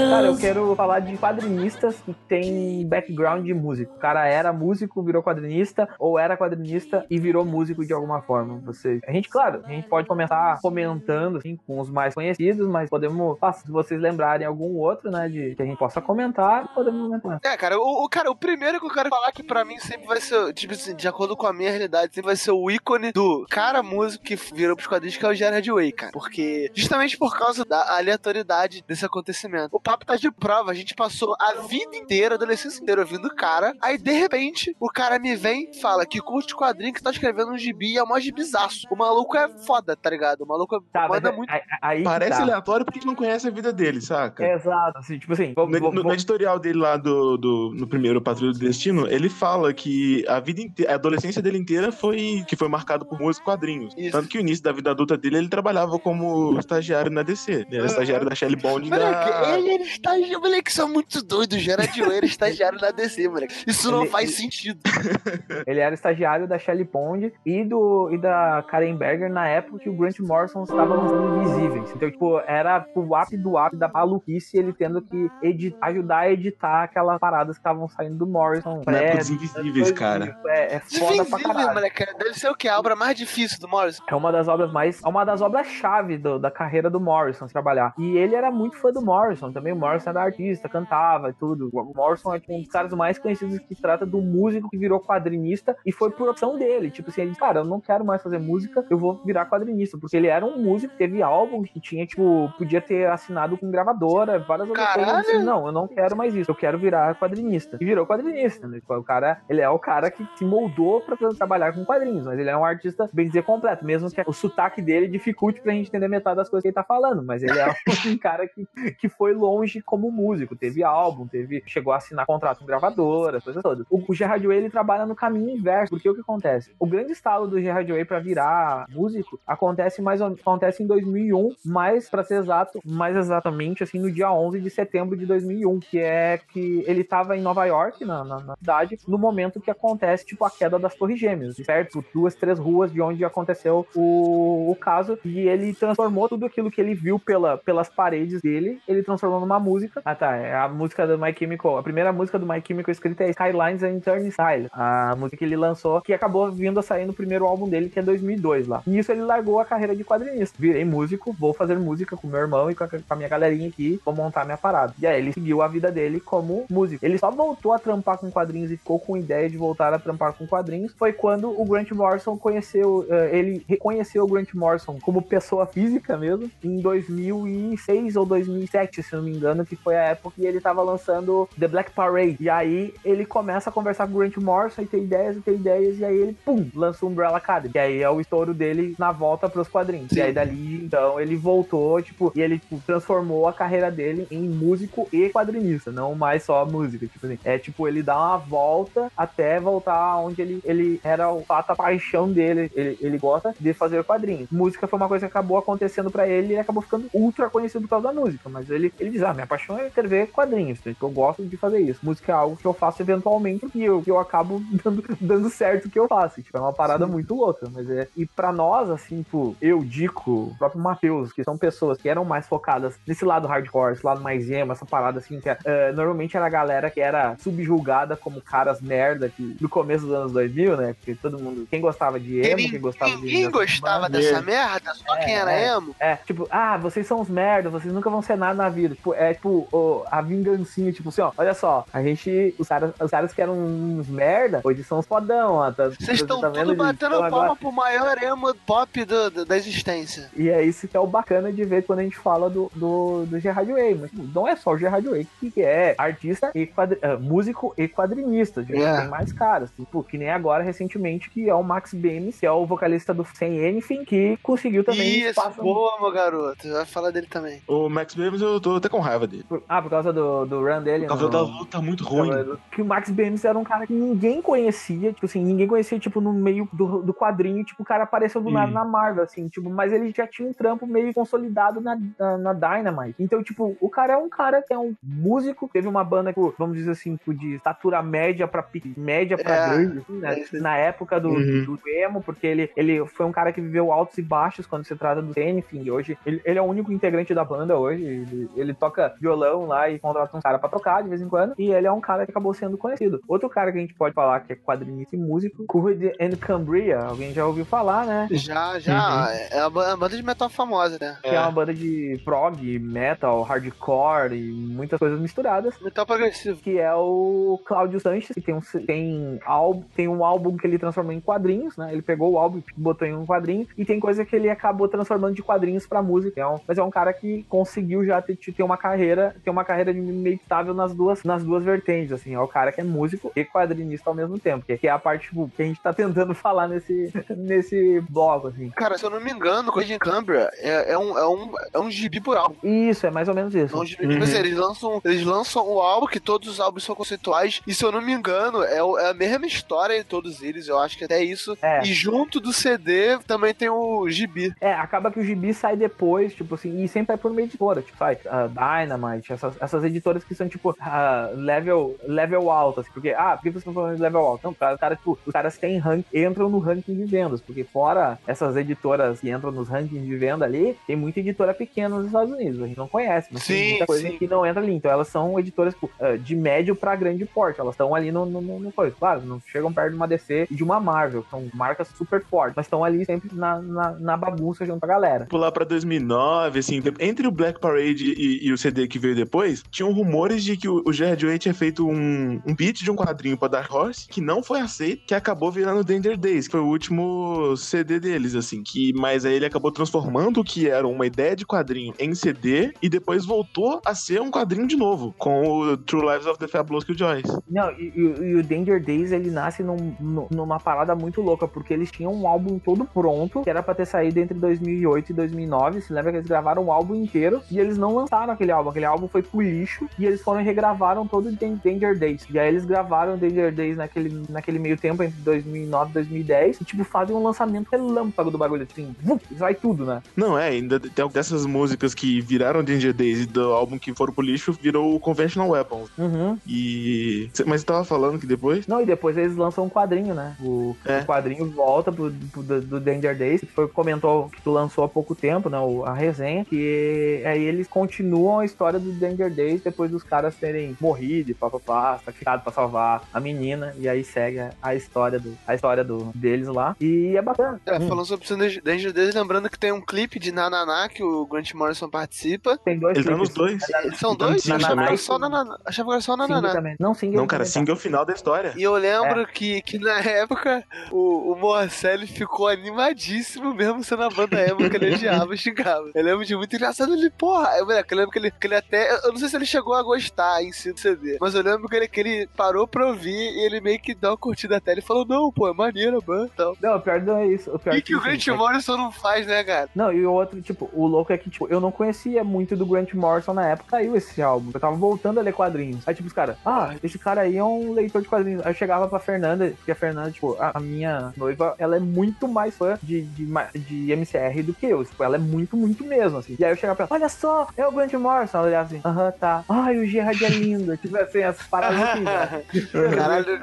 Cara, 0.09 0.27
eu 0.27 0.37
quero 0.37 0.75
falar 0.75 0.99
de 0.99 1.17
quadrinistas 1.17 1.95
que 2.05 2.13
tem 2.27 2.85
background 2.87 3.45
de 3.45 3.53
músico. 3.53 3.93
O 3.95 3.99
cara 3.99 4.25
era 4.27 4.51
músico, 4.53 5.01
virou 5.03 5.23
quadrinista, 5.23 5.87
ou 5.99 6.17
era 6.19 6.37
quadrinista 6.37 7.05
e 7.09 7.19
virou 7.19 7.45
músico 7.45 7.85
de 7.85 7.93
alguma 7.93 8.21
forma. 8.21 8.59
Você, 8.65 8.99
a 9.07 9.11
gente, 9.11 9.29
claro, 9.29 9.61
a 9.65 9.69
gente 9.69 9.87
pode 9.87 10.07
começar 10.07 10.59
comentando 10.61 11.37
assim 11.37 11.57
com 11.67 11.79
os 11.79 11.89
mais 11.89 12.13
conhecidos, 12.13 12.67
mas 12.67 12.89
podemos, 12.89 13.37
ah, 13.41 13.53
se 13.53 13.69
vocês 13.71 13.99
lembrarem 13.99 14.45
algum 14.45 14.75
outro, 14.77 15.09
né, 15.11 15.27
de 15.29 15.55
que 15.55 15.61
a 15.61 15.65
gente 15.65 15.77
possa 15.77 16.01
comentar, 16.01 16.67
podemos 16.73 17.07
comentar. 17.21 17.39
É, 17.43 17.57
cara, 17.57 17.77
o, 17.77 18.03
o- 18.05 18.09
cara, 18.09 18.29
o 18.31 18.35
primeiro 18.35 18.79
que 18.79 18.85
eu 18.85 18.93
quero 18.93 19.09
falar 19.09 19.31
que 19.31 19.43
pra 19.43 19.63
mim 19.65 19.79
sempre 19.79 20.07
vai 20.07 20.19
ser, 20.21 20.53
tipo 20.53 20.73
assim, 20.73 20.95
de 20.95 21.07
acordo 21.07 21.35
com 21.35 21.47
a 21.47 21.53
minha 21.53 21.69
realidade, 21.69 22.13
sempre 22.13 22.27
vai 22.27 22.35
ser 22.35 22.51
o 22.51 22.69
ícone 22.69 23.11
do 23.11 23.45
cara 23.49 23.81
músico 23.81 24.23
que 24.23 24.35
virou 24.35 24.75
pros 24.75 24.87
quadrinhos, 24.87 25.17
que 25.17 25.25
é 25.25 25.29
o 25.29 25.33
Gerard 25.33 25.71
Way, 25.71 25.91
cara. 25.91 26.11
Porque, 26.11 26.71
justamente 26.73 27.17
por 27.17 27.37
causa 27.37 27.63
da 27.65 27.95
aleatoriedade 27.97 28.59
desse 28.68 29.06
acontecimento. 29.06 29.69
O 29.76 29.80
papo 29.80 30.06
tá 30.06 30.15
de 30.15 30.31
prova, 30.31 30.72
a 30.72 30.73
gente 30.73 30.94
passou 30.95 31.36
a 31.40 31.61
vida 31.68 31.95
inteira, 31.95 32.36
a 32.36 32.38
adolescência 32.38 32.81
inteira 32.81 33.02
ouvindo 33.02 33.27
o 33.27 33.36
cara, 33.36 33.73
aí 33.81 33.98
de 33.98 34.11
repente 34.11 34.76
o 34.80 34.88
cara 34.90 35.18
me 35.19 35.36
vem 35.36 35.69
e 35.72 35.80
fala 35.80 36.06
que 36.06 36.19
curte 36.19 36.56
quadrinho, 36.56 36.94
que 36.94 37.02
tá 37.02 37.11
escrevendo 37.11 37.52
um 37.52 37.57
gibi 37.57 37.94
e 37.94 37.98
é 37.98 38.03
mó 38.03 38.19
gibizaço. 38.19 38.88
O 38.91 38.95
maluco 38.95 39.38
é 39.38 39.48
foda, 39.65 39.95
tá 39.95 40.10
ligado? 40.10 40.41
O 40.41 40.48
maluco 40.48 40.81
Tá, 40.91 41.02
mas 41.02 41.10
manda 41.22 41.30
é- 41.30 41.31
muito. 41.36 41.53
aí- 41.81 42.03
Parece 42.03 42.38
tá. 42.38 42.44
aleatório 42.44 42.86
porque 42.86 42.99
a 42.99 43.02
gente 43.02 43.07
não 43.07 43.15
conhece 43.15 43.48
a 43.48 43.52
vida 43.52 43.72
dele, 43.72 44.02
saca? 44.02 44.45
Exato, 44.45 44.98
assim, 44.98 45.18
tipo 45.19 45.34
assim, 45.34 45.49
No, 45.49 45.53
vamos, 45.56 45.80
no- 45.80 45.88
vamos- 45.90 46.03
no 46.03 46.14
editorial 46.14 46.60
dele 46.60 46.80
lá 46.80 46.98
do, 46.98 47.38
do- 47.38 47.73
no 47.76 47.88
primeiro 47.88 48.22
Patrulha 48.22 48.52
do 48.53 48.60
Destino, 48.60 49.07
ele 49.07 49.30
fala 49.30 49.73
que 49.73 50.26
a 50.27 50.40
vida 50.40 50.61
inteira, 50.61 50.91
a 50.91 50.95
adolescência 50.95 51.41
dele 51.41 51.57
inteira 51.57 51.91
foi 51.91 52.44
que 52.48 52.56
foi 52.56 52.68
marcado 52.68 53.06
por 53.06 53.19
música 53.19 53.44
e 53.44 53.45
quadrinhos. 53.45 53.94
Isso. 53.98 54.11
Tanto 54.11 54.27
que 54.27 54.38
o 54.38 54.41
início 54.41 54.64
da 54.64 54.72
vida 54.72 54.91
adulta 54.91 55.18
dele 55.18 55.38
ele 55.38 55.49
trabalhava 55.49 55.98
como 55.99 56.57
estagiário 56.60 57.11
na 57.11 57.22
DC. 57.23 57.52
Ele 57.52 57.65
era 57.72 57.80
Uhum. 57.81 57.86
estagiário 57.86 58.27
da 58.30 58.36
Shelly 58.49 58.61
Bond 58.61 58.89
Moleque, 58.89 59.30
da 59.31 59.57
ele 59.57 59.73
era 59.73 59.84
estagiário. 59.84 60.39
Moleque, 60.41 60.71
são 60.73 60.88
muito 60.89 61.23
doidos. 61.23 61.59
Gerard 61.59 62.01
Way 62.01 62.17
era 62.17 62.26
estagiário 62.26 62.80
da 62.80 62.91
DC, 62.91 63.27
moleque. 63.30 63.63
Isso 63.67 63.91
não 63.91 64.01
Ele- 64.01 64.09
faz 64.09 64.30
ele- 64.30 64.38
sentido. 64.38 64.80
Ele 65.67 65.80
era 65.80 65.93
estagiário 65.93 66.47
da 66.47 66.57
Shelley 66.57 66.85
Pond 66.85 67.31
e, 67.45 67.63
do, 67.63 68.09
e 68.11 68.17
da 68.17 68.63
Karen 68.67 68.95
Berger 68.95 69.30
na 69.31 69.47
época 69.47 69.80
que 69.80 69.89
o 69.89 69.93
Grant 69.95 70.19
Morrison 70.19 70.63
estava 70.63 70.93
lançando 70.95 71.41
Invisíveis. 71.41 71.91
Então, 71.95 72.09
tipo, 72.11 72.39
era 72.47 72.85
o 72.95 73.15
ápice 73.15 73.38
do 73.38 73.57
ápice 73.57 73.77
da 73.80 73.88
maluquice 73.88 74.57
ele 74.57 74.73
tendo 74.73 75.01
que 75.01 75.30
edi- 75.43 75.76
ajudar 75.81 76.19
a 76.19 76.31
editar 76.31 76.84
aquelas 76.84 77.19
paradas 77.19 77.55
que 77.55 77.59
estavam 77.59 77.88
saindo 77.89 78.15
do 78.17 78.27
Morrison. 78.27 78.81
Na 78.85 78.93
época 78.93 79.07
Pré- 79.11 79.17
dos 79.17 79.30
Invisíveis, 79.30 79.91
cara. 79.91 80.38
É, 80.47 80.76
é 80.76 80.80
foda 80.80 81.05
pra 81.07 81.15
Invisível, 81.15 81.39
caralho. 81.39 81.73
moleque. 81.73 82.05
Deve 82.17 82.34
ser 82.34 82.49
o 82.49 82.55
que? 82.55 82.67
A 82.67 82.80
obra 82.80 82.95
mais 82.95 83.15
difícil 83.17 83.59
do 83.59 83.67
Morrison. 83.67 84.03
É 84.07 84.15
uma 84.15 84.31
das 84.31 84.47
obras 84.47 84.71
mais. 84.71 85.01
É 85.03 85.07
uma 85.07 85.23
das 85.26 85.41
obras-chave 85.41 86.17
da 86.17 86.51
carreira 86.51 86.89
do 86.89 86.99
Morrison 86.99 87.47
se 87.47 87.53
trabalhar. 87.53 87.93
E 87.97 88.17
ele 88.17 88.35
era 88.39 88.51
muito 88.51 88.77
fã 88.77 88.91
do 88.91 89.01
Morrison 89.01 89.51
também. 89.51 89.73
O 89.73 89.75
Morrison 89.75 90.09
era 90.09 90.23
artista, 90.23 90.67
cantava 90.67 91.29
e 91.29 91.33
tudo. 91.33 91.69
O 91.71 91.93
Morrison 91.95 92.33
é 92.33 92.39
tipo, 92.39 92.53
um 92.53 92.61
dos 92.61 92.69
caras 92.69 92.91
mais 92.93 93.17
conhecidos 93.17 93.59
que 93.59 93.75
trata 93.75 94.05
do 94.05 94.21
músico 94.21 94.69
que 94.69 94.77
virou 94.77 94.99
quadrinista 94.99 95.75
e 95.85 95.91
foi 95.91 96.09
por 96.11 96.29
opção 96.29 96.57
dele. 96.57 96.89
Tipo 96.89 97.09
assim, 97.09 97.21
ele 97.21 97.29
disse, 97.31 97.39
cara, 97.39 97.59
eu 97.59 97.65
não 97.65 97.79
quero 97.79 98.03
mais 98.05 98.21
fazer 98.21 98.39
música, 98.39 98.85
eu 98.89 98.97
vou 98.97 99.21
virar 99.25 99.45
quadrinista. 99.45 99.97
Porque 99.97 100.15
ele 100.17 100.27
era 100.27 100.45
um 100.45 100.57
músico, 100.57 100.95
teve 100.97 101.21
álbum 101.21 101.61
que 101.63 101.79
tinha, 101.79 102.05
tipo, 102.05 102.51
podia 102.57 102.81
ter 102.81 103.07
assinado 103.07 103.57
com 103.57 103.69
gravadora, 103.69 104.39
várias 104.39 104.69
outras 104.69 104.85
Caralho! 104.87 105.11
coisas. 105.11 105.35
Assim, 105.35 105.45
não, 105.45 105.65
eu 105.65 105.71
não 105.71 105.87
quero 105.87 106.15
mais 106.15 106.33
isso, 106.33 106.49
eu 106.49 106.55
quero 106.55 106.77
virar 106.77 107.15
quadrinista. 107.15 107.77
E 107.79 107.85
virou 107.85 108.05
quadrinista, 108.05 108.67
né? 108.67 108.79
Tipo, 108.79 108.95
O 108.95 109.03
cara, 109.03 109.41
ele 109.49 109.61
é 109.61 109.69
o 109.69 109.79
cara 109.79 110.09
que 110.09 110.25
se 110.35 110.45
moldou 110.45 111.01
pra 111.01 111.17
trabalhar 111.37 111.73
com 111.73 111.85
quadrinhos, 111.85 112.25
mas 112.25 112.39
ele 112.39 112.49
é 112.49 112.57
um 112.57 112.65
artista, 112.65 113.09
bem 113.13 113.27
dizer, 113.27 113.43
completo. 113.43 113.85
Mesmo 113.85 114.09
que 114.09 114.21
o 114.25 114.33
sotaque 114.33 114.81
dele 114.81 115.07
dificulte 115.07 115.61
pra 115.61 115.73
gente 115.73 115.87
entender 115.87 116.07
metade 116.07 116.37
das 116.37 116.49
coisas 116.49 116.61
que 116.61 116.67
ele 116.67 116.75
tá 116.75 116.83
falando, 116.83 117.23
mas 117.23 117.43
ele 117.43 117.57
é 117.57 117.67
um 118.07 118.17
cara 118.17 118.28
que, 118.47 118.68
que 118.99 119.10
foi 119.10 119.34
longe 119.34 119.81
como 119.81 120.11
músico. 120.11 120.56
Teve 120.56 120.84
álbum, 120.84 121.27
teve, 121.27 121.64
chegou 121.65 121.93
a 121.93 121.97
assinar 121.97 122.26
contrato 122.26 122.60
com 122.60 122.65
gravadora, 122.65 123.41
coisas 123.41 123.61
todas. 123.61 123.85
O, 123.89 124.03
o 124.07 124.14
Gerard 124.14 124.45
Way, 124.45 124.57
ele 124.57 124.69
trabalha 124.69 125.06
no 125.06 125.15
caminho 125.15 125.49
inverso, 125.49 125.91
porque 125.91 126.10
o 126.10 126.15
que 126.15 126.22
acontece? 126.22 126.73
O 126.80 126.85
grande 126.85 127.11
estalo 127.11 127.47
do 127.47 127.61
Gerard 127.61 127.91
Way 127.91 128.06
pra 128.06 128.19
virar 128.19 128.85
músico 128.89 129.39
acontece 129.45 130.01
mais 130.01 130.22
acontece 130.22 130.84
em 130.84 130.88
2001, 130.88 131.56
mais 131.65 132.10
pra 132.10 132.23
ser 132.23 132.35
exato, 132.35 132.80
mais 132.85 133.15
exatamente 133.15 133.84
assim 133.84 133.99
no 133.99 134.11
dia 134.11 134.31
11 134.31 134.60
de 134.60 134.69
setembro 134.69 135.18
de 135.18 135.26
2001, 135.26 135.80
que 135.80 135.99
é 135.99 136.39
que 136.51 136.84
ele 136.88 137.03
tava 137.03 137.38
em 137.38 137.41
Nova 137.41 137.65
York, 137.65 138.03
na, 138.06 138.23
na, 138.23 138.39
na 138.39 138.56
cidade, 138.56 138.97
no 139.07 139.18
momento 139.18 139.61
que 139.61 139.72
acontece 139.72 140.26
tipo 140.26 140.43
a 140.45 140.51
queda 140.51 140.77
das 140.77 140.95
Torres 140.95 141.19
Gêmeas, 141.19 141.56
certo? 141.57 142.03
Duas, 142.14 142.35
três 142.35 142.60
ruas 142.60 142.91
de 142.91 143.01
onde 143.01 143.23
aconteceu 143.23 143.85
o, 143.95 144.72
o 144.72 144.76
caso 144.76 145.18
e 145.23 145.39
ele 145.47 145.73
transformou 145.73 146.27
tudo 146.27 146.45
aquilo 146.45 146.72
que 146.72 146.81
ele 146.81 146.93
viu 146.93 147.19
pela, 147.19 147.57
pelas 147.57 147.89
paredes 147.89 148.18
dele, 148.41 148.79
ele 148.87 149.03
transformou 149.03 149.39
numa 149.39 149.59
música. 149.59 150.01
Ah, 150.03 150.15
tá, 150.15 150.35
é 150.35 150.55
a 150.55 150.67
música 150.67 151.05
do 151.07 151.17
My 151.17 151.33
Chemical. 151.37 151.77
A 151.77 151.83
primeira 151.83 152.11
música 152.11 152.37
do 152.37 152.45
My 152.45 152.61
Chemical 152.65 152.91
escrita 152.91 153.23
é 153.23 153.29
Skylines 153.29 153.83
and 153.83 153.99
Turnstile, 153.99 154.67
a 154.71 155.15
música 155.17 155.37
que 155.37 155.45
ele 155.45 155.55
lançou, 155.55 156.01
que 156.01 156.13
acabou 156.13 156.51
vindo 156.51 156.79
a 156.79 156.83
sair 156.83 157.05
no 157.05 157.13
primeiro 157.13 157.45
álbum 157.45 157.67
dele, 157.67 157.89
que 157.89 157.99
é 157.99 158.01
2002 158.01 158.67
lá. 158.67 158.83
E 158.85 158.97
isso 158.97 159.11
ele 159.11 159.21
largou 159.21 159.59
a 159.59 159.65
carreira 159.65 159.95
de 159.95 160.03
quadrinista. 160.03 160.57
Virei 160.59 160.85
músico, 160.85 161.33
vou 161.33 161.53
fazer 161.53 161.77
música 161.77 162.15
com 162.15 162.27
meu 162.27 162.39
irmão 162.39 162.69
e 162.69 162.75
com 162.75 162.83
a, 162.83 162.87
com 162.87 162.97
a 163.09 163.15
minha 163.15 163.29
galerinha 163.29 163.69
aqui, 163.69 163.99
vou 164.03 164.13
montar 164.13 164.45
minha 164.45 164.57
parada. 164.57 164.93
E 164.99 165.07
aí 165.07 165.19
ele 165.19 165.33
seguiu 165.33 165.61
a 165.61 165.67
vida 165.67 165.91
dele 165.91 166.19
como 166.19 166.65
músico. 166.69 167.05
Ele 167.05 167.17
só 167.17 167.31
voltou 167.31 167.73
a 167.73 167.79
trampar 167.79 168.17
com 168.17 168.31
quadrinhos 168.31 168.71
e 168.71 168.77
ficou 168.77 168.99
com 168.99 169.17
ideia 169.17 169.49
de 169.49 169.57
voltar 169.57 169.93
a 169.93 169.99
trampar 169.99 170.33
com 170.33 170.47
quadrinhos. 170.47 170.93
Foi 170.97 171.13
quando 171.13 171.49
o 171.49 171.65
Grant 171.65 171.91
Morrison 171.91 172.37
conheceu, 172.37 173.05
eh, 173.09 173.29
ele 173.37 173.63
reconheceu 173.67 174.23
o 174.23 174.27
Grant 174.27 174.53
Morrison 174.53 174.97
como 175.01 175.21
pessoa 175.21 175.65
física 175.65 176.17
mesmo, 176.17 176.49
em 176.63 176.79
2006 176.79 178.09
ou 178.15 178.26
2007, 178.26 179.03
se 179.03 179.15
não 179.15 179.23
me 179.23 179.31
engano, 179.31 179.65
que 179.65 179.76
foi 179.76 179.95
a 179.95 180.03
época 180.03 180.36
que 180.36 180.45
ele 180.45 180.60
tava 180.60 180.81
lançando 180.81 181.49
The 181.60 181.68
Black 181.68 181.91
Parade. 181.91 182.38
E 182.40 182.49
aí 182.49 182.94
ele 183.03 183.26
começa 183.26 183.69
a 183.69 183.73
conversar 183.73 184.07
com 184.07 184.14
o 184.14 184.18
Grant 184.18 184.38
Morrison 184.38 184.81
e 184.81 184.86
ter 184.86 185.02
ideias 185.02 185.38
e 185.38 185.41
ter 185.41 185.53
ideias, 185.53 185.99
e 185.99 186.06
aí 186.06 186.18
ele, 186.18 186.38
pum, 186.45 186.68
lança 186.76 187.06
o 187.06 187.10
Umbrella 187.10 187.38
Academy. 187.38 187.72
E 187.76 187.80
aí 187.80 188.02
é 188.02 188.10
o 188.10 188.22
estouro 188.22 188.53
dele 188.53 188.95
na 188.98 189.11
volta 189.11 189.49
pros 189.49 189.68
quadrinhos. 189.68 190.11
E 190.11 190.22
aí 190.22 190.34
dali, 190.34 190.84
então, 190.84 191.19
ele 191.19 191.36
voltou, 191.36 192.02
tipo, 192.02 192.31
e 192.36 192.41
ele 192.41 192.60
tipo, 192.60 192.81
transformou 192.86 193.48
a 193.48 193.53
carreira 193.53 193.91
dele 193.91 194.27
em 194.31 194.41
músico 194.41 195.07
e 195.11 195.30
quadrinista, 195.30 195.91
não 195.91 196.15
mais 196.15 196.44
só 196.44 196.65
música. 196.65 197.07
Tipo 197.07 197.26
assim, 197.26 197.40
é 197.44 197.57
tipo, 197.57 197.88
ele 197.88 198.02
dá 198.02 198.18
uma 198.18 198.38
volta 198.38 199.11
até 199.15 199.60
voltar 199.60 200.18
onde 200.18 200.41
ele, 200.41 200.61
ele 200.64 200.99
era 201.03 201.31
o 201.31 201.41
fato, 201.44 201.72
a 201.72 201.76
paixão 201.76 202.31
dele. 202.31 202.72
Ele, 202.76 202.98
ele 203.02 203.18
gosta 203.18 203.53
de 203.60 203.73
fazer 203.73 204.03
quadrinhos. 204.03 204.49
Música 204.52 204.88
foi 204.88 204.98
uma 204.98 205.07
coisa 205.07 205.26
que 205.26 205.31
acabou 205.31 205.57
acontecendo 205.57 206.11
pra 206.11 206.27
ele 206.27 206.49
e 206.49 206.52
ele 206.53 206.60
acabou 206.60 206.81
ficando 206.81 207.10
ultra 207.14 207.49
conhecido 207.49 207.81
por 207.88 207.90
causa 207.99 208.07
da 208.07 208.13
música. 208.13 208.49
Mas 208.49 208.69
ele, 208.69 208.93
ele 208.99 209.11
diz: 209.11 209.23
Ah, 209.23 209.34
minha 209.34 209.47
paixão 209.47 209.77
é 209.77 209.88
escrever 209.88 210.31
quadrinhos. 210.31 210.80
Então, 210.80 211.09
eu 211.09 211.13
gosto 211.13 211.45
de 211.45 211.57
fazer 211.57 211.80
isso. 211.80 211.99
Música 212.03 212.31
é 212.31 212.35
algo 212.35 212.55
que 212.55 212.65
eu 212.65 212.73
faço 212.73 213.01
eventualmente 213.01 213.67
e 213.76 213.84
eu, 213.84 214.01
que 214.01 214.09
eu 214.09 214.19
acabo 214.19 214.61
dando, 214.84 215.03
dando 215.19 215.49
certo 215.49 215.85
o 215.85 215.89
que 215.89 215.99
eu 215.99 216.07
faço. 216.07 216.41
Tipo, 216.41 216.57
é 216.57 216.61
uma 216.61 216.73
parada 216.73 217.05
muito 217.05 217.35
louca. 217.35 217.67
Mas 217.71 217.89
é. 217.89 218.07
E 218.15 218.26
pra 218.26 218.51
nós, 218.51 218.89
assim, 218.89 219.21
tipo, 219.21 219.55
eu, 219.61 219.80
Dico, 219.84 220.31
o 220.31 220.55
próprio 220.57 220.81
Matheus, 220.81 221.34
que 221.34 221.43
são 221.43 221.57
pessoas 221.57 221.97
que 221.97 222.07
eram 222.07 222.23
mais 222.23 222.47
focadas 222.47 222.95
nesse 223.07 223.26
lado 223.26 223.47
hardcore, 223.47 223.93
esse 223.93 224.05
lado 224.05 224.21
mais 224.21 224.49
emo, 224.49 224.71
essa 224.71 224.85
parada 224.85 225.19
assim, 225.19 225.39
que 225.39 225.49
é, 225.49 225.91
normalmente 225.91 226.38
era 226.38 226.45
a 226.45 226.49
galera 226.49 226.89
que 226.89 227.01
era 227.01 227.35
subjulgada 227.39 228.15
como 228.15 228.41
caras 228.41 228.81
merda 228.81 229.30
que, 229.30 229.57
no 229.59 229.67
começo 229.67 230.05
dos 230.05 230.15
anos 230.15 230.31
2000, 230.31 230.77
né? 230.77 230.93
Porque 230.93 231.15
todo 231.15 231.39
mundo, 231.39 231.67
quem 231.69 231.81
gostava 231.81 232.19
de 232.19 232.39
emo, 232.39 232.69
quem 232.69 232.80
gostava 232.80 233.15
de. 233.15 233.21
Ninguém 233.21 233.49
gostava 233.49 234.09
dessa 234.09 234.41
merda, 234.41 234.93
só 234.93 235.17
quem 235.17 235.35
era 235.35 235.51
é. 235.51 235.67
emo. 235.69 235.95
é, 235.99 236.15
tipo, 236.17 236.47
ah, 236.51 236.77
vocês 236.77 237.07
são 237.07 237.21
uns 237.21 237.30
merda, 237.30 237.69
vocês 237.69 237.88
nunca 237.93 238.09
vão 238.09 238.21
ser 238.21 238.37
nada 238.37 238.53
na 238.53 238.69
vida. 238.69 238.95
Tipo, 238.95 239.13
é 239.13 239.33
tipo, 239.33 239.67
o- 239.71 240.03
a 240.09 240.21
vingancinha, 240.21 240.91
tipo 240.91 241.09
assim, 241.09 241.21
ó, 241.21 241.31
olha 241.37 241.53
só, 241.53 241.85
a 241.93 242.01
gente, 242.01 242.53
os 242.57 242.67
caras, 242.67 242.91
os 242.99 243.11
caras 243.11 243.33
que 243.33 243.41
eram 243.41 243.53
uns 243.57 244.07
merda, 244.07 244.61
hoje 244.63 244.83
são 244.83 244.99
os 244.99 245.05
fodão, 245.05 245.53
ó. 245.55 245.71
Tá, 245.71 245.89
Vocês 245.89 246.21
estão 246.21 246.41
tá 246.41 246.49
tudo 246.51 246.75
batendo 246.75 247.11
palma 247.11 247.27
agora- 247.27 247.55
pro 247.55 247.71
maior 247.71 248.21
emo 248.21 248.53
pop 248.65 249.05
do- 249.05 249.29
do- 249.31 249.45
da 249.45 249.57
existência. 249.57 250.29
E 250.35 250.49
é 250.49 250.63
isso 250.63 250.87
que 250.87 250.95
é 250.95 250.99
o 250.99 251.07
bacana 251.07 251.51
de 251.51 251.63
ver 251.63 251.83
quando 251.83 251.99
a 251.99 252.03
gente 252.03 252.17
fala 252.17 252.49
do, 252.49 252.71
do, 252.75 253.25
do 253.25 253.39
Gerard 253.39 253.71
Way. 253.71 253.95
Mas 253.95 254.11
tipo, 254.11 254.23
não 254.33 254.47
é 254.47 254.55
só 254.55 254.71
o 254.71 254.77
Gerard 254.77 255.07
Way 255.07 255.27
que 255.53 255.61
é 255.63 255.95
artista 255.97 256.51
e 256.55 256.65
quadri- 256.65 256.99
ah, 257.01 257.17
músico 257.17 257.73
e 257.77 257.87
quadrinista. 257.87 258.61
A 258.61 258.63
gente 258.63 258.81
É. 258.81 258.97
tem 259.01 259.07
mais 259.09 259.31
caras. 259.31 259.69
Tipo, 259.75 260.03
que 260.03 260.17
nem 260.17 260.29
agora, 260.29 260.63
recentemente, 260.63 261.29
que 261.29 261.49
é 261.49 261.55
o 261.55 261.63
Max 261.63 261.93
Bemis, 261.93 262.39
que 262.39 262.45
é 262.45 262.51
o 262.51 262.65
vocalista 262.65 263.13
do 263.13 263.25
Sem 263.35 263.65
Anything, 263.65 264.03
que 264.05 264.37
conseguiu 264.43 264.83
também 264.83 265.19
Isso, 265.19 265.29
espaço. 265.29 265.61
boa, 265.61 265.99
meu 266.01 266.11
garoto. 266.11 266.67
Vai 266.71 266.85
falar 266.85 267.11
dele 267.11 267.27
também. 267.27 267.61
O 267.67 267.78
Max 267.88 268.15
Bemis 268.15 268.41
eu 268.41 268.60
tô 268.60 268.77
até 268.77 268.89
com 268.89 268.99
raiva 268.99 269.27
dele. 269.27 269.45
Ah, 269.68 269.80
por 269.80 269.91
causa 269.91 270.11
do, 270.11 270.45
do 270.45 270.60
run 270.65 270.81
dele. 270.81 271.03
Por 271.03 271.10
causa 271.10 271.23
no- 271.26 271.30
da 271.30 271.41
luta 271.41 271.80
muito 271.81 272.03
ruim. 272.03 272.31
Que 272.72 272.81
o 272.81 272.85
Max 272.85 273.11
Bemis 273.11 273.45
era 273.45 273.57
um 273.57 273.64
cara 273.64 273.85
que 273.85 273.93
ninguém 273.93 274.41
conhecia, 274.41 275.14
tipo 275.14 275.26
assim, 275.27 275.43
ninguém 275.45 275.68
conhecia, 275.68 275.99
tipo, 275.99 276.19
no 276.19 276.34
meio 276.34 276.68
do, 276.73 277.03
do 277.03 277.14
quadrinho, 277.14 277.64
tipo, 277.64 277.84
o 277.84 277.85
cara 277.85 278.03
apareceu 278.06 278.41
do 278.41 278.49
nada 278.49 278.72
na 278.72 278.84
Marvel, 278.84 279.23
assim, 279.23 279.47
tipo, 279.47 279.69
mas 279.69 279.93
ele 279.93 280.11
já 280.15 280.26
tinha 280.26 280.47
um 280.49 280.53
trampo 280.53 280.88
meio 280.88 281.14
consolidado 281.14 281.80
na, 281.80 281.95
na, 282.18 282.38
na 282.38 282.53
Dynamite. 282.53 283.15
Então, 283.19 283.43
tipo, 283.43 283.77
o 283.80 283.89
cara 283.89 284.14
é 284.14 284.18
um 284.18 284.30
cara 284.30 284.61
que 284.61 284.73
é 284.73 284.77
um 284.80 284.95
músico, 285.03 285.69
teve 285.72 285.88
uma 285.88 286.03
banda, 286.03 286.31
tipo, 286.31 286.53
vamos 286.57 286.76
dizer 286.77 286.91
assim, 286.91 287.15
tipo, 287.15 287.34
de 287.34 287.56
estatura 287.56 288.01
média 288.01 288.47
pra 288.47 288.65
média 288.97 289.38
pra 289.38 289.56
É, 289.56 289.65
grande, 289.69 289.99
assim, 289.99 290.19
né? 290.19 290.39
é. 290.53 290.60
Na 290.60 290.76
época 290.77 291.19
do, 291.19 291.30
Uhum. 291.30 291.65
do 291.65 291.80
emo, 291.88 292.22
porque 292.23 292.47
ele, 292.47 292.72
ele 292.76 293.06
foi 293.06 293.26
um 293.26 293.31
cara 293.31 293.51
que 293.53 293.61
viveu 293.61 293.91
altos 293.91 294.18
e 294.18 294.22
baixos 294.22 294.65
quando 294.65 294.85
se 294.85 294.95
trata 294.95 295.22
do 295.22 295.34
e 295.72 295.91
hoje 295.91 296.18
ele, 296.26 296.41
ele 296.43 296.60
é 296.60 296.61
o 296.61 296.65
único 296.65 296.91
integrante 296.91 297.34
da 297.34 297.43
banda 297.43 297.59
hoje, 297.68 298.03
ele, 298.03 298.49
ele 298.56 298.73
toca 298.73 299.14
violão 299.19 299.65
lá 299.65 299.90
e 299.90 299.99
contrata 299.99 300.36
uns 300.38 300.44
caras 300.44 300.60
pra 300.60 300.69
tocar 300.69 301.03
de 301.03 301.10
vez 301.10 301.22
em 301.22 301.27
quando, 301.27 301.53
e 301.57 301.72
ele 301.72 301.88
é 301.88 301.91
um 301.91 302.02
cara 302.02 302.26
que 302.26 302.31
acabou 302.31 302.53
sendo 302.53 302.77
conhecido. 302.77 303.22
Outro 303.27 303.49
cara 303.49 303.72
que 303.72 303.77
a 303.77 303.81
gente 303.81 303.94
pode 303.94 304.14
falar 304.14 304.40
que 304.41 304.53
é 304.53 304.56
quadrinista 304.56 305.15
e 305.15 305.19
músico, 305.19 305.65
Courage 305.68 306.11
and 306.19 306.38
Cambria, 306.40 306.99
alguém 306.99 307.34
já 307.34 307.45
ouviu 307.45 307.65
falar, 307.65 308.06
né? 308.06 308.27
Já, 308.31 308.80
já. 308.80 309.27
É 309.52 309.60
uma 309.61 309.69
ba- 309.69 309.88
uma 309.90 309.98
banda 309.98 310.15
de 310.18 310.23
metal 310.23 310.49
famosa, 310.49 310.98
né? 310.99 311.18
Que 311.22 311.30
é 311.30 311.40
uma 311.40 311.52
banda 311.52 311.73
de 311.73 312.19
prog, 312.23 312.80
metal, 312.80 313.41
hardcore 313.44 314.34
e 314.36 314.52
muitas 314.52 314.99
coisas 314.99 315.19
misturadas. 315.19 315.80
Metal 315.81 316.06
progressivo. 316.06 316.60
que 316.61 316.77
é 316.80 316.94
o 316.94 317.60
Cláudio 317.65 317.99
Sanches, 317.99 318.34
que 318.34 318.41
tem 318.41 318.56
um, 318.56 318.61
tem, 318.86 319.40
álbum, 319.45 319.84
tem 319.95 320.07
um 320.07 320.23
álbum 320.23 320.57
que 320.57 320.65
ele 320.68 320.77
transformou 320.80 321.14
em 321.14 321.19
quadrinhos, 321.19 321.76
né? 321.77 321.90
Ele 321.91 322.02
pegou 322.02 322.31
o 322.31 322.38
álbum 322.40 322.60
e 322.60 322.64
botou 322.76 323.07
em 323.07 323.15
um 323.15 323.26
quadrinho, 323.26 323.68
e 323.77 323.86
tem 323.86 323.99
coisa 323.99 324.23
que 324.26 324.36
ele 324.36 324.49
acabou 324.49 324.88
transformando 324.88 325.36
de 325.36 325.41
quadrinhos 325.44 325.86
pra 325.88 326.02
música. 326.02 326.40
É 326.40 326.48
um- 326.48 326.60
mas 326.68 326.77
é 326.77 326.84
um 326.84 326.90
cara 326.91 327.11
que 327.14 327.44
conseguiu 327.49 328.05
já 328.05 328.21
ter, 328.21 328.38
ter 328.38 328.63
uma 328.63 328.77
carreira, 328.77 329.35
ter 329.43 329.49
uma 329.49 329.65
carreira 329.65 329.93
de 329.93 329.99
meio 329.99 330.38
que 330.38 330.43
estável 330.43 330.73
nas 330.73 330.93
duas, 330.93 331.23
nas 331.23 331.43
duas 331.43 331.63
vertentes, 331.63 332.11
assim. 332.11 332.34
É 332.34 332.39
o 332.39 332.47
cara 332.47 332.71
que 332.71 332.80
é 332.80 332.84
músico 332.84 333.31
e 333.35 333.43
quadrinista 333.43 334.09
ao 334.09 334.15
mesmo 334.15 334.39
tempo, 334.39 334.65
que, 334.65 334.77
que 334.77 334.88
é 334.88 334.91
a 334.91 334.99
parte 334.99 335.27
tipo, 335.27 335.51
que 335.55 335.61
a 335.61 335.65
gente 335.65 335.81
tá 335.81 335.91
tentando 335.91 336.34
falar 336.35 336.67
nesse, 336.67 337.11
nesse 337.35 338.01
bloco, 338.09 338.47
assim. 338.47 338.69
Cara, 338.69 338.97
se 338.97 339.03
eu 339.03 339.09
não 339.09 339.19
me 339.19 339.31
engano, 339.31 339.71
Coisa 339.71 339.93
em 339.93 339.97
Cambria 339.97 340.49
é, 340.57 340.93
é, 340.93 340.97
um, 340.97 341.17
é, 341.17 341.27
um, 341.27 341.53
é 341.73 341.80
um 341.80 341.89
gibi 341.91 342.21
por 342.21 342.38
álbum. 342.38 342.55
Isso, 342.63 343.05
é 343.07 343.11
mais 343.11 343.27
ou 343.27 343.34
menos 343.35 343.53
isso. 343.55 343.76
Não, 343.76 343.85
gibi- 343.85 344.07
tipo 344.07 344.23
assim, 344.23 344.38
eles 344.38 344.55
lançam, 344.55 345.01
eles 345.03 345.23
lançam 345.26 345.67
o 345.67 345.80
álbum, 345.81 346.07
que 346.07 346.19
todos 346.19 346.47
os 346.47 346.59
álbuns 346.59 346.84
são 346.84 346.95
conceituais, 346.95 347.61
e 347.65 347.73
se 347.73 347.84
eu 347.84 347.91
não 347.91 348.01
me 348.01 348.13
engano, 348.13 348.63
é, 348.63 348.77
é 348.77 349.09
a 349.09 349.13
mesma 349.13 349.45
história 349.45 349.97
de 349.97 350.03
todos 350.03 350.41
eles, 350.43 350.67
eu 350.67 350.77
acho 350.80 350.97
que 350.97 351.03
até 351.05 351.23
isso. 351.23 351.57
É. 351.61 351.81
E 351.81 351.85
junto 351.93 352.39
do 352.39 352.53
CD 352.53 353.17
também 353.26 353.53
tem 353.53 353.69
o 353.69 354.07
gibi. 354.09 354.53
É, 354.61 354.73
acaba 354.73 355.11
que 355.11 355.19
o 355.19 355.23
gibi 355.23 355.53
sai 355.53 355.76
depois, 355.76 356.34
tipo 356.34 356.55
assim, 356.55 356.84
e 356.84 356.88
sempre 356.88 357.13
é 357.15 357.17
por 357.17 357.31
uma 357.39 357.45
editora, 357.45 357.81
tipo, 357.81 357.97
sai, 357.97 358.17
a 358.27 358.47
Dynamite, 358.47 359.33
essas, 359.33 359.55
essas 359.59 359.83
editoras 359.83 360.23
que 360.23 360.35
são, 360.35 360.47
tipo, 360.47 360.75
ah, 360.79 361.29
level, 361.33 361.95
level 362.03 362.49
alto, 362.49 362.81
assim, 362.81 362.91
porque, 362.91 363.09
ah, 363.09 363.35
por 363.35 363.43
que 363.43 363.51
vocês 363.51 363.57
estão 363.61 363.73
falando 363.73 363.95
de 363.95 364.01
level 364.01 364.21
alto? 364.21 364.43
Não, 364.43 364.53
cara, 364.53 364.77
cara, 364.77 364.95
tipo, 364.95 365.17
os 365.25 365.33
caras 365.33 365.57
têm 365.57 365.77
rank, 365.77 366.05
entram 366.13 366.49
no 366.49 366.59
ranking 366.59 366.95
de 366.95 367.05
vendas, 367.05 367.41
porque 367.41 367.63
fora 367.63 368.19
essas 368.27 368.55
editoras 368.55 369.19
que 369.19 369.29
entram 369.29 369.51
nos 369.51 369.69
rankings 369.69 370.05
de 370.05 370.15
venda 370.15 370.45
ali, 370.45 370.77
tem 370.85 370.95
muita 370.95 371.19
editora 371.19 371.53
pequena 371.53 371.97
nos 371.97 372.07
Estados 372.07 372.33
Unidos, 372.33 372.61
a 372.61 372.67
gente 372.67 372.77
não 372.77 372.87
conhece, 372.87 373.29
mas 373.31 373.43
Sim, 373.43 373.53
tem 373.53 373.69
muita 373.69 373.85
coisa 373.85 374.07
sim. 374.09 374.17
que 374.17 374.27
não 374.27 374.45
entra 374.45 374.61
ali, 374.61 374.73
então 374.73 374.91
elas 374.91 375.07
são 375.07 375.39
editoras, 375.39 375.73
tipo, 375.73 375.89
ah, 375.99 376.17
de 376.17 376.35
médio 376.35 376.75
pra 376.75 376.95
grande 376.95 377.25
porte, 377.25 377.59
elas 377.59 377.73
estão 377.73 377.93
ali 377.95 378.11
no, 378.11 378.25
no, 378.25 378.41
no, 378.41 378.71
coisa, 378.71 378.95
claro, 378.97 379.21
não 379.21 379.41
chegam 379.47 379.71
perto 379.71 379.91
de 379.91 379.95
uma 379.95 380.07
DC 380.07 380.47
e 380.49 380.55
de 380.55 380.63
uma 380.63 380.79
Marvel, 380.79 381.23
que 381.23 381.29
são 381.29 381.47
marcas 381.53 381.87
super 381.89 382.23
fortes, 382.23 382.55
mas 382.55 382.65
estão 382.65 382.83
ali 382.83 383.05
sempre 383.05 383.29
na, 383.33 383.61
na, 383.61 383.91
na 383.91 384.17
bagunça 384.17 384.65
junto 384.65 384.79
com 384.79 384.85
a 384.85 384.89
galera. 384.89 385.25
Pular 385.25 385.51
pra 385.51 385.65
2009, 385.65 386.59
assim, 386.59 386.81
entre 386.99 387.27
o 387.30 387.31
Black 387.31 387.60
Parade 387.60 388.14
e, 388.18 388.47
e 388.47 388.51
o 388.53 388.57
CD 388.57 388.88
que 388.88 388.99
veio 388.99 389.15
depois, 389.15 389.64
tinham 389.72 389.91
rumores 389.91 390.43
de 390.43 390.57
que 390.57 390.68
o, 390.68 390.91
Gerard 390.91 391.26
Way 391.26 391.39
tinha 391.39 391.53
feito 391.53 391.88
um, 391.88 392.41
um 392.45 392.56
beat 392.56 392.77
de 392.84 392.91
um 392.91 392.95
quadrinho 392.95 393.38
pra 393.38 393.47
Dark 393.47 393.73
Horse, 393.73 394.07
que 394.07 394.22
não 394.22 394.43
foi 394.43 394.60
aceito, 394.60 395.03
que 395.07 395.14
acabou 395.15 395.51
virando 395.51 395.84
Danger 395.84 396.18
Days, 396.18 396.47
que 396.47 396.51
foi 396.51 396.60
o 396.61 396.65
último 396.68 397.56
CD 397.56 397.99
deles, 397.99 398.35
assim, 398.35 398.64
que, 398.64 398.93
mas 398.95 399.26
aí 399.26 399.34
ele 399.35 399.45
acabou 399.45 399.72
transformando 399.72 400.41
o 400.41 400.43
que 400.43 400.68
era 400.69 400.88
uma 400.88 401.06
ideia 401.06 401.35
de 401.35 401.45
quadrinho 401.45 401.93
em 401.99 402.14
CD, 402.15 402.73
e 402.81 402.89
depois 402.89 403.26
voltou 403.26 403.81
a 403.85 403.93
ser 403.95 404.22
um 404.22 404.31
quadrinho 404.31 404.68
de 404.68 404.76
novo, 404.76 405.14
com 405.18 405.47
o 405.47 405.77
True 405.77 406.01
Lives 406.11 406.26
of 406.26 406.39
the 406.39 406.47
Fabulous 406.47 406.84
Killjoys. 406.84 407.23
Não, 407.49 407.69
e, 407.72 407.91
e- 407.95 408.23
e 408.31 408.35
o 408.35 408.43
Danger 408.43 408.84
Days 408.84 409.11
ele 409.11 409.30
nasce 409.30 409.64
num- 409.64 409.95
num- 409.99 410.27
numa 410.31 410.60
parada 410.60 410.95
muito 410.95 411.22
louca, 411.22 411.47
porque 411.47 411.73
eles 411.73 411.91
tinham 411.91 412.14
um 412.14 412.27
álbum 412.27 412.60
todo 412.60 412.85
pronto, 412.85 413.41
que 413.43 413.49
era 413.49 413.61
pra 413.64 413.73
ter 413.76 413.85
saído 413.85 414.19
entre 414.19 414.38
2008 414.38 415.11
e 415.11 415.14
2009. 415.14 415.81
Se 415.81 415.93
lembra 415.93 416.11
que 416.11 416.18
eles 416.18 416.27
gravaram 416.27 416.65
o 416.65 416.72
álbum 416.72 416.95
inteiro 416.95 417.18
e 417.51 417.59
eles 417.59 417.77
não 417.77 417.95
lançaram 417.95 418.33
aquele 418.33 418.51
álbum. 418.51 418.69
Aquele 418.69 418.85
álbum 418.85 419.07
foi 419.07 419.21
pro 419.21 419.41
lixo 419.41 419.87
e 419.97 420.05
eles 420.05 420.21
foram 420.21 420.41
e 420.41 420.43
regravaram 420.43 421.07
todo 421.07 421.29
o 421.29 421.31
Dan- 421.31 421.57
Danger 421.63 421.97
Days. 421.97 422.25
E 422.29 422.37
aí 422.39 422.47
eles 422.47 422.65
gravaram 422.65 423.17
Danger 423.17 423.51
Days 423.53 423.77
naquele, 423.77 424.23
naquele 424.29 424.59
meio 424.59 424.77
tempo, 424.77 425.03
entre 425.03 425.19
2009 425.21 425.91
e 425.91 425.93
2010, 425.93 426.61
e 426.61 426.65
tipo, 426.65 426.83
fazem 426.83 427.15
um 427.15 427.23
lançamento 427.23 427.67
relâmpago 427.71 428.31
do 428.31 428.37
bagulho, 428.37 428.67
assim, 428.69 428.95
vum, 429.01 429.19
vai 429.31 429.53
tudo, 429.55 429.85
né? 429.85 430.01
Não, 430.15 430.37
é, 430.37 430.49
ainda 430.49 430.79
tem 430.79 431.07
dessas 431.09 431.45
músicas 431.45 431.93
que 431.93 432.21
viraram 432.21 432.63
Danger 432.63 432.93
Days 432.93 433.21
e 433.21 433.25
do 433.25 433.51
álbum 433.53 433.77
que 433.79 433.93
foram 433.93 434.13
pro 434.13 434.23
lixo, 434.23 434.53
virou 434.53 434.95
o 434.95 434.99
Conventional 434.99 435.49
Weapons. 435.49 435.89
Uhum. 435.97 436.37
E. 436.47 437.29
Mas 437.45 437.61
você 437.61 437.65
tava 437.67 437.83
falando 437.85 438.19
que 438.19 438.27
depois? 438.27 438.67
Não, 438.67 438.81
e 438.81 438.85
depois 438.85 439.17
eles 439.17 439.35
lançam 439.35 439.65
um 439.65 439.69
quadrinho, 439.69 440.13
né? 440.13 440.35
O, 440.41 440.75
É. 440.85 440.99
o 440.99 441.05
quadrinho 441.05 441.49
volta 441.51 441.91
pro, 441.91 442.11
pro- 442.31 442.43
do, 442.43 442.61
do 442.61 442.79
Danger 442.79 443.17
Days, 443.17 443.41
que 443.41 443.47
foi 443.47 443.67
comentou 443.67 444.29
que 444.29 444.41
tu 444.41 444.51
lançou 444.51 444.83
há 444.83 444.89
pouco 444.89 445.15
tempo, 445.15 445.49
né? 445.49 445.59
o- 445.59 445.83
A 445.85 445.93
resenha, 445.93 446.45
que 446.45 447.09
aí 447.26 447.44
eles 447.44 447.68
continuam 447.68 448.40
a 448.40 448.45
história 448.45 448.80
do 448.80 448.91
Danger 448.91 449.30
Days 449.34 449.61
depois 449.61 449.91
dos 449.91 450.03
caras 450.03 450.36
terem 450.36 450.76
morrido 450.80 451.31
e 451.31 451.34
papapá, 451.34 451.98
sacrificado 452.03 452.44
pra 452.44 452.52
salvar 452.52 453.03
a 453.14 453.19
menina, 453.19 453.73
e 453.77 453.88
aí 453.88 454.03
segue 454.03 454.40
a, 454.61 454.76
história 454.76 455.19
do 455.19 455.38
a 455.48 455.56
história 455.56 455.84
do, 455.84 456.11
deles 456.15 456.48
lá. 456.48 456.76
E 456.80 457.15
é 457.15 457.22
bacana. 457.22 457.60
É, 457.65 457.80
falando 457.80 458.06
sobre 458.06 458.26
o 458.31 458.38
Danger- 458.38 458.64
Danger 458.64 458.94
Days, 458.94 459.15
lembrando 459.15 459.49
que 459.49 459.57
tem 459.60 459.72
um 459.72 459.81
clipe 459.81 460.19
de 460.19 460.31
Nananá 460.31 460.88
que 460.90 461.03
o 461.03 461.26
Grant 461.26 461.53
Morrison 461.53 461.90
participa. 461.90 462.57
Tem 462.57 462.77
dois 462.80 462.98
Ele 462.98 463.06
tá 463.07 463.15
nos 463.18 463.30
dois. 463.30 463.61
São 463.98 464.14
Então, 464.14 464.30
dois? 464.30 464.44
que 464.44 464.49
também. 464.49 464.86
era 464.86 464.98
só 464.98 465.18
Nananá. 465.19 465.57
Achava 465.65 465.90
que 465.90 465.94
era 465.94 466.02
só 466.02 466.18
Nananá. 466.18 466.76
Não, 466.80 466.94
single 466.94 467.18
Não, 467.22 467.27
cara, 467.27 467.44
tá. 467.44 467.49
single 467.49 467.76
é 467.76 467.77
o 467.77 467.80
final 467.81 468.06
da 468.06 468.14
história. 468.14 468.53
E 468.56 468.64
eu 468.64 468.73
lembro 468.76 469.26
que, 469.27 469.61
que 469.61 469.77
na 469.80 469.99
época 469.99 470.64
o, 470.91 471.34
o 471.34 471.36
Morcelli 471.36 472.07
ficou 472.07 472.48
animadíssimo 472.48 473.53
mesmo 473.53 473.84
sendo 473.84 474.03
a 474.03 474.10
banda 474.10 474.41
emo 474.48 474.69
que 474.69 474.76
ele 474.77 474.94
odiava 474.95 475.34
e 475.34 475.38
xingava. 475.38 475.90
Eu 475.94 476.03
lembro 476.03 476.26
de 476.26 476.36
muito 476.36 476.56
engraçado 476.56 476.95
ele, 476.99 477.09
porra. 477.09 477.57
Eu, 477.57 477.65
lembro 477.65 478.11
que 478.11 478.19
ele, 478.19 478.31
que 478.31 478.47
ele 478.47 478.55
até. 478.55 478.91
Eu 479.05 479.11
não 479.11 479.17
sei 479.17 479.30
se 479.30 479.35
ele 479.35 479.45
chegou 479.45 479.73
a 479.73 479.84
gostar 479.84 480.43
em 480.43 480.51
si 480.51 480.71
do 480.71 480.80
CD, 480.80 481.17
mas 481.19 481.34
eu 481.34 481.41
lembro 481.41 481.67
que 481.67 481.76
ele, 481.76 481.88
que 481.88 481.99
ele 481.99 482.27
parou 482.35 482.67
pra 482.67 482.88
ouvir 482.88 483.09
e 483.11 483.45
ele 483.45 483.61
meio 483.61 483.80
que 483.80 483.95
deu 483.95 484.11
uma 484.11 484.17
curtida 484.17 484.57
até. 484.57 484.71
Ele 484.71 484.81
falou: 484.81 485.05
Não, 485.05 485.31
pô, 485.31 485.47
é 485.47 485.53
maneiro 485.53 485.97
a 485.97 486.01
banda 486.01 486.30
e 486.34 486.38
tal. 486.38 486.57
Não, 486.61 486.76
o 486.76 486.81
pior 486.81 487.01
não 487.01 487.17
é 487.17 487.27
isso. 487.27 487.53
O 487.53 487.59
pior 487.59 487.76
E 487.76 487.77
é 487.77 487.81
que 487.81 487.95
o 487.95 487.99
assim, 487.99 488.07
Grant 488.07 488.27
é 488.27 488.31
Morrison 488.34 488.77
não 488.77 488.91
faz, 488.91 489.26
né, 489.26 489.43
cara? 489.43 489.69
Não, 489.76 489.91
e 489.91 490.05
o 490.05 490.11
outro, 490.11 490.41
tipo, 490.41 490.69
o 490.73 490.88
louco 490.88 491.13
é 491.13 491.17
que, 491.17 491.30
tipo, 491.30 491.47
eu 491.47 491.59
não 491.59 491.71
conhecia 491.71 492.23
muito 492.23 492.55
do 492.55 492.65
Grant 492.65 492.93
Morrison 492.93 493.34
na 493.34 493.47
época, 493.47 493.69
saiu 493.71 493.95
esse 493.95 494.21
álbum. 494.21 494.51
Eu 494.53 494.59
tava 494.59 494.76
voltando 494.76 495.19
a 495.19 495.23
ler 495.23 495.34
quadrinhos. 495.34 495.88
Aí, 495.88 495.95
tipo, 495.95 496.07
os 496.07 496.13
caras, 496.13 496.38
ah, 496.45 496.76
esse 496.84 496.97
cara 496.97 497.21
aí 497.21 497.38
é 497.38 497.43
um 497.43 497.73
leitor 497.73 498.01
de 498.01 498.07
quadrinhos. 498.07 498.45
Aí 498.45 498.51
eu 498.51 498.55
chegava 498.55 498.88
pra 498.88 498.99
Fernanda, 498.99 499.53
porque 499.57 499.71
a 499.71 499.76
Fernanda, 499.76 500.11
tipo, 500.11 500.35
a, 500.39 500.51
a 500.55 500.59
minha 500.59 501.13
noiva, 501.15 501.55
ela 501.57 501.76
é 501.76 501.80
muito 501.80 502.27
mais 502.27 502.55
fã 502.55 502.77
de, 502.81 503.01
de, 503.01 503.26
de 503.55 503.91
MCR 503.91 504.43
do 504.43 504.53
que 504.53 504.65
eu. 504.65 504.84
Tipo, 504.84 505.03
ela 505.03 505.15
é 505.15 505.19
muito, 505.19 505.55
muito 505.55 505.84
mesmo, 505.84 506.17
assim. 506.17 506.35
E 506.38 506.45
aí 506.45 506.51
eu 506.51 506.55
chegava 506.55 506.76
pra 506.76 506.88
olha 506.89 507.09
só, 507.09 507.47
é 507.55 507.65
o 507.67 507.71
Grant 507.71 507.93
Morrison. 507.93 508.37
Ela 508.39 508.47
olhava 508.47 508.65
assim, 508.65 508.81
aham, 508.83 509.11
tá. 509.11 509.43
Ai, 509.49 509.77
o 509.77 509.85
Gerard 509.85 510.23
é 510.23 510.29
lindo. 510.29 510.77
tipo 510.77 510.97
assim, 510.97 511.19
essas 511.19 511.47
paradas 511.47 511.79
assim, 511.81 512.01
né? 512.01 512.43
Caralho. 512.95 513.39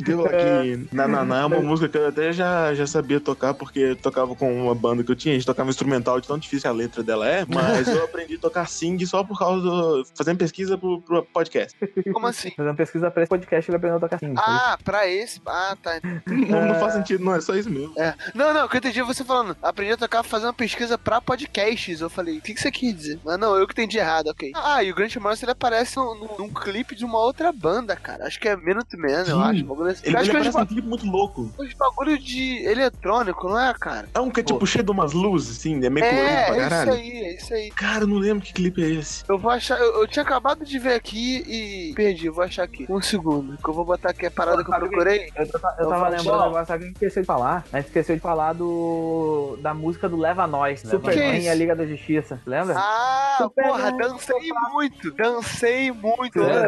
Deu 0.00 0.24
aqui. 0.26 0.88
Nananá 0.92 1.40
é 1.40 1.44
uma 1.46 1.60
música 1.60 1.88
que 1.88 1.98
eu 1.98 2.08
até 2.08 2.32
já, 2.32 2.74
já 2.74 2.86
sabia 2.86 3.20
tocar, 3.20 3.54
porque 3.54 3.78
eu 3.80 3.96
tocava 3.96 4.34
com 4.34 4.62
uma 4.64 4.74
banda 4.74 5.02
que 5.04 5.10
eu 5.10 5.16
tinha, 5.16 5.34
a 5.34 5.38
gente 5.38 5.46
tocava 5.46 5.70
instrumental 5.70 6.20
de 6.20 6.26
tão 6.28 6.38
difícil 6.38 6.62
que 6.62 6.68
a 6.68 6.72
letra 6.72 7.02
dela 7.02 7.28
é, 7.28 7.44
mas 7.48 7.88
eu 7.88 8.04
aprendi 8.04 8.34
a 8.36 8.38
tocar 8.38 8.66
sing 8.68 9.04
só 9.06 9.22
por 9.24 9.38
causa 9.38 9.60
do. 9.62 10.04
fazendo 10.14 10.38
pesquisa 10.38 10.76
pro, 10.76 11.00
pro 11.00 11.22
podcast. 11.24 11.76
Como 12.12 12.26
assim? 12.26 12.50
Fazendo 12.56 12.76
pesquisa 12.76 13.10
pra 13.10 13.22
esse 13.22 13.30
podcast, 13.30 13.70
ele 13.70 13.76
aprendeu 13.76 13.96
a 13.96 14.00
tocar 14.00 14.16
assim. 14.16 14.34
Ah, 14.36 14.78
pra 14.82 15.06
esse. 15.06 15.40
Ah, 15.46 15.76
tá. 15.82 16.00
Não, 16.26 16.66
não 16.66 16.74
faz 16.76 16.94
sentido, 16.94 17.24
não, 17.24 17.34
é 17.34 17.40
só 17.40 17.54
isso 17.54 17.70
mesmo. 17.70 17.92
É. 17.98 18.14
Não, 18.34 18.52
não, 18.52 18.66
o 18.66 18.68
que 18.68 18.76
eu 18.76 18.78
entendi 18.78 19.00
é 19.00 19.04
você 19.04 19.24
falando, 19.24 19.56
aprendi 19.62 19.92
a 19.92 19.96
tocar 19.96 20.22
fazendo 20.22 20.48
uma 20.48 20.54
pesquisa 20.54 20.96
pra 20.98 21.20
podcasts. 21.30 22.00
Eu 22.00 22.10
falei, 22.10 22.38
o 22.38 22.40
que, 22.40 22.54
que 22.54 22.60
você 22.60 22.70
quis 22.70 22.94
dizer? 22.94 23.20
Mas 23.24 23.38
não, 23.38 23.54
eu 23.56 23.66
que 23.66 23.72
entendi 23.72 23.98
errado, 23.98 24.28
ok. 24.28 24.50
Ah, 24.54 24.82
e 24.82 24.90
o 24.90 24.94
Grant 24.94 25.14
Morrison 25.16 25.44
ele 25.46 25.52
aparece 25.52 25.96
num, 25.96 26.14
num- 26.14 26.28
num 26.40 26.48
clipe 26.48 26.94
de 26.96 27.04
uma 27.04 27.18
outra 27.18 27.52
banda, 27.52 27.94
cara. 27.96 28.26
Acho 28.26 28.38
que 28.40 28.48
é 28.48 28.56
Minute 28.56 28.96
Man, 28.96 29.08
eu 29.08 29.24
Sim. 29.26 29.42
acho. 29.42 29.64
um 29.64 29.66
bagulho 29.68 29.90
assim. 29.90 30.02
Ele, 30.06 30.16
eu 30.16 30.20
acho 30.20 30.30
ele 30.30 30.30
que 30.30 30.36
é 30.36 30.40
parece 30.52 30.56
uns, 30.58 30.62
um 30.62 30.66
clipe 30.66 30.88
muito 30.88 31.06
louco. 31.06 31.50
uns 31.58 31.74
bagulho 31.74 32.18
de 32.18 32.64
eletrônico, 32.66 33.48
não 33.48 33.58
é, 33.58 33.72
cara? 33.78 34.08
É 34.14 34.20
um 34.20 34.30
que 34.30 34.40
é 34.40 34.42
tipo 34.42 34.66
cheio 34.66 34.84
de 34.84 34.90
umas 34.90 35.12
luzes, 35.12 35.58
assim, 35.58 35.84
é 35.84 35.90
meio 35.90 36.06
colorido 36.06 36.30
É, 36.30 36.46
pra 36.46 36.54
é 36.56 36.60
isso 36.60 36.68
caralho. 36.68 36.92
aí, 36.92 37.10
é 37.10 37.34
isso 37.36 37.54
aí. 37.54 37.70
Cara, 37.70 38.02
eu 38.04 38.06
não 38.08 38.16
lembro 38.16 38.44
que 38.44 38.52
clipe 38.52 38.82
é 38.82 38.88
esse. 38.90 39.24
Eu 39.28 39.38
vou 39.38 39.50
achar. 39.50 39.78
Eu, 39.78 40.00
eu 40.02 40.08
tinha 40.08 40.22
acabado 40.22 40.64
de 40.64 40.78
ver 40.78 40.94
aqui 40.94 41.44
e 41.46 41.92
perdi. 41.94 42.26
Eu 42.26 42.32
vou 42.34 42.44
achar 42.44 42.64
aqui. 42.64 42.86
Um 42.88 43.00
segundo. 43.00 43.56
Que 43.58 43.68
eu 43.68 43.74
vou 43.74 43.84
botar 43.84 44.10
aqui 44.10 44.26
a 44.26 44.30
parada 44.30 44.64
que 44.64 44.70
eu 44.72 44.74
procurei. 44.78 45.30
Eu, 45.36 45.44
eu 45.44 45.50
Eu 45.78 45.88
tava 45.88 46.08
lembrando 46.08 46.42
agora, 46.42 46.64
sabe 46.64 46.78
o 46.78 46.80
que 46.80 46.84
a 46.84 46.88
gente 46.88 46.96
esqueceu 46.96 47.22
de 47.22 47.26
falar? 47.26 47.64
A 47.72 47.76
gente 47.76 47.86
esqueceu 47.86 48.16
de 48.16 48.22
falar 48.22 48.52
do 48.52 49.56
da 49.60 49.72
música 49.74 50.08
do 50.08 50.16
Leva 50.16 50.46
Nós, 50.46 50.82
Leva 50.84 50.98
Superman 51.20 51.34
Nós. 51.36 51.44
e 51.44 51.48
a 51.48 51.54
Liga 51.54 51.76
da 51.76 51.86
Justiça. 51.86 52.40
Lembra? 52.46 52.74
Ah, 52.78 53.34
Super 53.38 53.64
porra, 53.64 53.92
dancei 53.92 54.48
muito. 54.72 55.10
Dancei 55.12 55.92
muito. 55.92 56.42
É. 56.42 56.66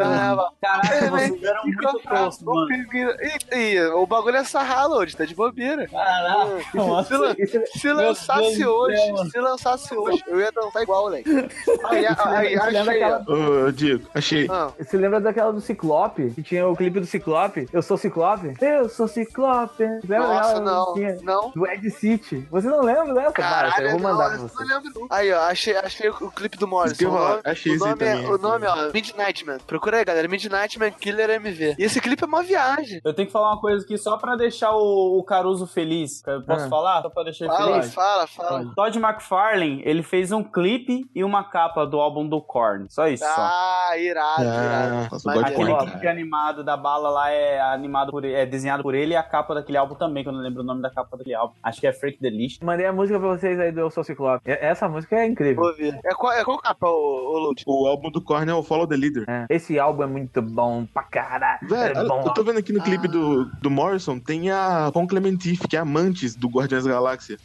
Caraca, 0.61 1.09
vocês 1.11 1.43
eram 1.43 1.63
muito 1.63 1.99
toscos, 1.99 2.43
mano. 2.43 2.67
Ih, 2.71 3.73
ih, 3.75 3.81
o 3.93 4.05
bagulho 4.05 4.37
é 4.37 4.43
sarrar, 4.43 4.87
Lodi, 4.87 5.15
tá 5.15 5.25
de 5.25 5.35
bobeira. 5.35 5.87
Caraca, 5.87 6.59
Se, 6.71 6.77
nossa. 6.77 7.17
lan- 7.17 7.35
Isso- 7.37 7.61
se 7.73 7.87
Meu 7.87 7.95
lançasse 7.95 8.57
Deus 8.57 8.65
hoje, 8.65 9.29
se 9.31 9.39
lançasse 9.39 9.95
hoje, 9.95 10.23
eu 10.27 10.39
ia 10.39 10.51
dançar 10.51 10.81
igual, 10.83 11.03
moleque. 11.03 11.29
Aí, 11.85 12.05
aí, 12.07 12.53
Isso 12.55 12.65
lembra 12.65 12.81
achei, 12.91 13.03
ó. 13.03 13.15
aquela- 13.15 13.65
Ô, 13.67 13.71
Diego, 13.71 14.07
achei. 14.13 14.47
Ah, 14.49 14.71
Você 14.77 14.97
lembra 14.97 15.19
daquela 15.19 15.51
do 15.51 15.61
Ciclope? 15.61 16.31
Que 16.31 16.43
tinha 16.43 16.67
o 16.67 16.75
clipe 16.75 16.99
do 16.99 17.05
Ciclope? 17.05 17.67
Eu 17.71 17.81
sou 17.81 17.97
Ciclope? 17.97 18.53
Eu 18.61 18.89
sou 18.89 19.07
Ciclope. 19.07 19.83
Lembra 19.83 20.19
Nossa, 20.19 20.53
daquela 20.53 20.61
não. 20.61 20.93
Tinha- 20.93 21.17
Não. 21.21 21.51
Do 21.51 21.67
Ed 21.67 21.89
City. 21.91 22.47
Você 22.51 22.67
não 22.67 22.81
lembra 22.81 23.13
dessa? 23.13 23.31
Para, 23.31 23.43
Caralho, 23.43 23.85
eu 23.85 23.91
vou 23.91 23.99
mandar 24.01 24.29
pra 24.29 24.37
não, 24.37 24.42
você. 24.47 24.63
eu 24.63 24.67
não 24.67 24.81
lembro. 24.81 25.07
Aí, 25.09 25.31
ó, 25.31 25.39
achei, 25.41 25.75
achei 25.77 26.09
o 26.09 26.31
clipe 26.31 26.57
do 26.57 26.67
Morrison. 26.67 27.09
Nome, 27.09 27.41
achei 27.45 27.75
o 27.75 27.79
nome, 27.79 27.91
é, 27.91 27.95
também. 28.15 28.25
o 28.31 28.37
nome, 28.37 28.65
ó, 28.67 28.91
Midnight 28.93 29.45
Man. 29.45 29.57
Procura 29.65 29.97
aí, 29.97 30.05
galera. 30.05 30.27
Midnight 30.27 30.79
Man 30.79 30.91
Killer 30.91 31.29
MV. 31.31 31.75
E 31.77 31.83
esse 31.83 31.99
clipe 31.99 32.23
é 32.23 32.27
uma 32.27 32.43
viagem. 32.43 33.01
Eu 33.03 33.13
tenho 33.13 33.25
que 33.27 33.31
falar 33.31 33.51
uma 33.53 33.59
coisa 33.61 33.83
aqui 33.83 33.97
só 33.97 34.17
pra 34.17 34.35
deixar 34.35 34.71
o, 34.75 35.17
o 35.19 35.23
Caruso 35.23 35.65
feliz. 35.67 36.21
Eu 36.27 36.43
Posso 36.43 36.65
Ah. 36.65 36.69
falar? 36.69 37.01
Só 37.01 37.09
pra 37.09 37.23
deixar 37.23 37.45
ele 37.45 37.53
Fala, 37.55 37.71
feliz? 37.73 37.93
fala, 37.93 38.27
fala. 38.27 38.71
Todd 38.75 38.97
McFarlane, 38.99 39.81
ele 39.85 40.03
fez 40.03 40.31
um 40.31 40.43
clipe 40.43 41.09
e 41.15 41.23
uma 41.23 41.43
capa 41.43 41.85
do 41.85 41.99
álbum 41.99 42.27
do 42.27 42.39
Korn. 42.41 42.85
Só 42.89 43.07
isso, 43.07 43.23
só. 43.25 43.31
Ah, 43.35 43.97
irado, 43.97 44.43
Ah, 44.47 44.65
irado. 45.09 45.17
Maneiro. 45.25 45.47
Aquele 45.75 45.91
clipe 45.91 46.07
animado 46.07 46.63
da 46.63 46.77
bala 46.77 47.09
lá 47.09 47.31
é 47.31 47.59
animado 47.59 48.11
por 48.11 48.23
é 48.23 48.45
desenhado 48.45 48.83
por 48.83 48.93
ele 48.93 49.13
e 49.13 49.15
a 49.15 49.23
capa 49.23 49.55
daquele 49.55 49.77
álbum 49.77 49.95
também, 49.95 50.23
que 50.23 50.29
eu 50.29 50.33
não 50.33 50.41
lembro 50.41 50.61
o 50.61 50.65
nome 50.65 50.81
da 50.81 50.89
capa 50.89 51.17
daquele 51.17 51.35
álbum. 51.35 51.55
Acho 51.63 51.79
que 51.81 51.87
é 51.87 51.93
Freak 51.93 52.19
the 52.19 52.29
List. 52.29 52.61
Mandei 52.61 52.85
a 52.85 52.93
música 52.93 53.19
pra 53.19 53.27
vocês 53.29 53.59
aí 53.59 53.71
do 53.71 53.79
Eu 53.79 53.89
Sou. 53.89 54.03
E- 54.45 54.51
Essa 54.51 54.87
música 54.87 55.15
é 55.17 55.25
incrível. 55.27 55.63
Vou 55.63 55.75
ver. 55.75 55.99
É 56.03 56.13
qual, 56.13 56.33
é 56.33 56.43
qual 56.43 56.57
capa, 56.59 56.87
ô, 56.87 57.33
ô 57.33 57.39
Lud? 57.39 57.63
O 57.65 57.87
álbum 57.87 58.09
do 58.11 58.21
Korn 58.21 58.49
é 58.49 58.53
o 58.53 58.63
Follow 58.63 58.87
the 58.87 58.95
Leader. 58.95 59.25
É. 59.27 59.45
Esse 59.49 59.77
álbum 59.79 60.03
é 60.03 60.07
muito 60.07 60.41
bom 60.41 60.85
pra 60.93 61.03
caralho. 61.03 61.67
Velho, 61.67 61.97
é 61.99 62.05
bom. 62.05 62.21
eu 62.25 62.33
tô 62.33 62.43
vendo 62.43 62.59
aqui 62.59 62.71
no 62.73 62.79
Ah. 62.81 62.83
clipe 62.83 63.07
do, 63.07 63.45
do 63.61 63.69
Morrison, 63.71 64.19
tem 64.19 64.49
a 64.51 64.87
Ron 64.93 65.07
Clementif, 65.07 65.67
que 65.67 65.75
é 65.77 65.79
amantes 65.79 66.35
do 66.35 66.47
Guardiões 66.47 66.83
da 66.83 66.91
Galáxia. 66.91 67.37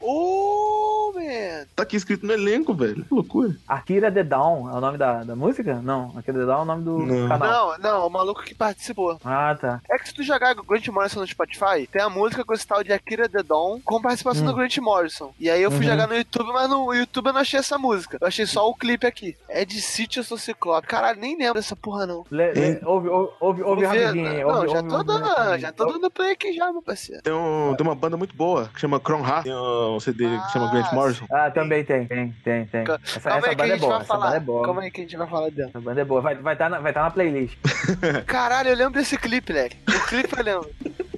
Oh, 0.00 1.12
man. 1.14 1.66
Tá 1.74 1.82
aqui 1.82 1.96
escrito 1.96 2.26
no 2.26 2.32
elenco, 2.32 2.74
velho. 2.74 3.04
Que 3.04 3.14
loucura. 3.14 3.56
Akira 3.66 4.10
The 4.12 4.22
Dawn 4.22 4.68
é 4.70 4.72
o 4.74 4.80
nome 4.80 4.98
da, 4.98 5.24
da 5.24 5.34
música? 5.34 5.80
Não, 5.82 6.12
Akira 6.16 6.38
The 6.38 6.46
Dawn 6.46 6.58
é 6.60 6.62
o 6.62 6.64
nome 6.64 6.84
do 6.84 6.98
Não. 6.98 7.28
canal. 7.28 7.74
Não, 7.78 7.90
não, 8.00 8.06
o 8.06 8.10
maluco 8.10 8.42
que 8.42 8.54
participou. 8.54 9.18
Ah, 9.24 9.56
tá. 9.58 9.80
É 9.90 9.98
que 9.98 10.08
se 10.08 10.14
tu 10.14 10.22
jogar 10.22 10.54
Grant 10.54 10.86
Morrison 10.88 11.20
no 11.20 11.26
Spotify, 11.26 11.86
tem 11.90 12.02
a 12.02 12.08
música 12.10 12.44
com 12.44 12.52
esse 12.54 12.66
tal 12.66 12.82
de 12.84 12.92
Akira 12.92 13.28
The 13.28 13.42
Dawn 13.42 13.80
com 13.84 14.00
participação 14.00 14.42
Hum. 14.44 14.46
do 14.46 14.54
Grant 14.54 14.76
Morrison. 14.78 15.32
E 15.40 15.48
aí 15.50 15.62
eu 15.62 15.70
fui 15.70 15.84
Uhum. 15.84 15.90
jogar 15.92 16.06
no 16.06 16.14
YouTube, 16.16 16.33
mas 16.42 16.68
no 16.68 16.92
YouTube 16.92 17.26
eu 17.28 17.32
não 17.32 17.40
achei 17.40 17.60
essa 17.60 17.78
música. 17.78 18.18
Eu 18.20 18.26
achei 18.26 18.46
só 18.46 18.68
o 18.68 18.74
clipe 18.74 19.06
aqui. 19.06 19.36
É 19.48 19.64
de 19.64 19.80
City 19.80 20.22
Sou 20.24 20.38
Ciclope. 20.38 20.86
Caralho, 20.86 21.20
nem 21.20 21.36
lembro 21.36 21.54
dessa 21.54 21.76
porra, 21.76 22.06
não. 22.06 22.24
Le, 22.30 22.52
le, 22.52 22.80
ouve, 22.84 23.08
ouve, 23.08 23.32
ouve, 23.40 23.62
ouve 23.62 23.84
rapidinho. 23.84 24.46
Não, 24.48 24.54
ouve- 24.56 24.68
já 24.68 24.76
ouve 24.78 24.88
tô 24.88 25.02
dando, 25.02 25.58
já 25.58 25.72
tô 25.72 25.84
dando 25.92 26.10
play 26.10 26.32
aqui 26.32 26.52
já, 26.52 26.72
meu 26.72 26.82
parceiro. 26.82 27.22
Tem, 27.22 27.32
um- 27.32 27.74
tem 27.76 27.86
uma 27.86 27.94
banda 27.94 28.16
muito 28.16 28.34
boa, 28.34 28.68
que 28.72 28.80
chama 28.80 28.98
Cron 28.98 29.24
Ha. 29.24 29.42
Tem 29.42 29.54
um 29.54 30.00
CD 30.00 30.24
que 30.24 30.52
chama 30.52 30.70
Grant 30.70 30.86
Ah, 30.90 30.94
Morrison. 30.94 31.26
Ah, 31.30 31.50
também 31.50 31.84
tem, 31.84 32.06
tem, 32.06 32.34
tem, 32.42 32.64
tem. 32.66 32.80
Essa, 32.82 33.20
Calma 33.20 33.38
essa 33.38 33.48
aí 33.50 33.56
que 33.56 33.62
a 33.62 33.64
banda 33.66 33.74
é 33.74 33.78
boa, 33.78 33.92
vai 33.92 34.00
essa 34.02 34.16
banda 34.16 34.36
é 34.36 34.40
boa. 34.40 34.64
Calma 34.64 34.82
aí 34.82 34.90
que 34.90 35.00
a 35.00 35.04
gente 35.04 35.16
vai 35.16 35.26
falar 35.28 35.50
dela. 35.50 35.68
Essa 35.68 35.80
banda 35.80 36.00
é 36.00 36.04
boa, 36.04 36.20
vai 36.20 36.32
estar 36.34 36.42
vai 36.42 36.56
tá 36.56 36.68
na, 36.68 36.78
vai 36.80 36.92
tá 36.92 37.02
na 37.02 37.10
playlist. 37.10 37.56
Caralho, 38.26 38.70
eu 38.70 38.76
lembro 38.76 38.94
desse 38.94 39.16
clipe, 39.18 39.52
leque. 39.52 39.76
O 39.88 40.06
clipe 40.06 40.36
eu 40.36 40.44
lembro. 40.44 40.70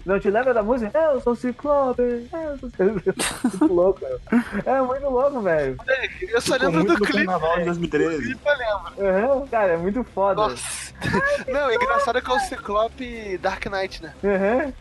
Não 0.07 0.21
te 0.21 0.31
lembra 0.31 0.55
da 0.55 0.63
música? 0.63 0.97
Eu 0.97 1.21
sou 1.21 1.35
Ciclope, 1.35 2.01
eu 2.01 2.59
sou 2.61 2.71
Ciclope. 2.71 3.13
muito 3.59 3.75
louco, 3.75 4.01
velho. 4.01 4.21
É 4.65 4.81
muito 4.81 5.07
louco, 5.09 5.41
velho. 5.41 5.77
Eu 6.29 6.41
só 6.41 6.55
Ficou 6.55 6.71
lembro 6.71 6.85
do 6.85 7.05
clipe. 7.05 7.27
carnaval 7.27 7.57
de 7.57 7.63
O 7.63 7.65
2013. 7.67 8.23
clipe 8.23 8.41
eu 8.47 8.57
lembro. 8.57 9.41
Uhum, 9.41 9.47
cara, 9.49 9.73
é 9.73 9.77
muito 9.77 10.05
foda. 10.05 10.43
Nossa. 10.43 10.95
Não, 11.53 11.69
o 11.69 11.73
engraçado 11.73 12.19
é 12.19 12.21
que 12.21 12.31
é 12.31 12.35
o 12.35 12.39
Ciclope 12.39 13.39
Dark 13.39 13.67
Knight, 13.67 14.01
né? 14.01 14.15
Uhum. 14.23 14.73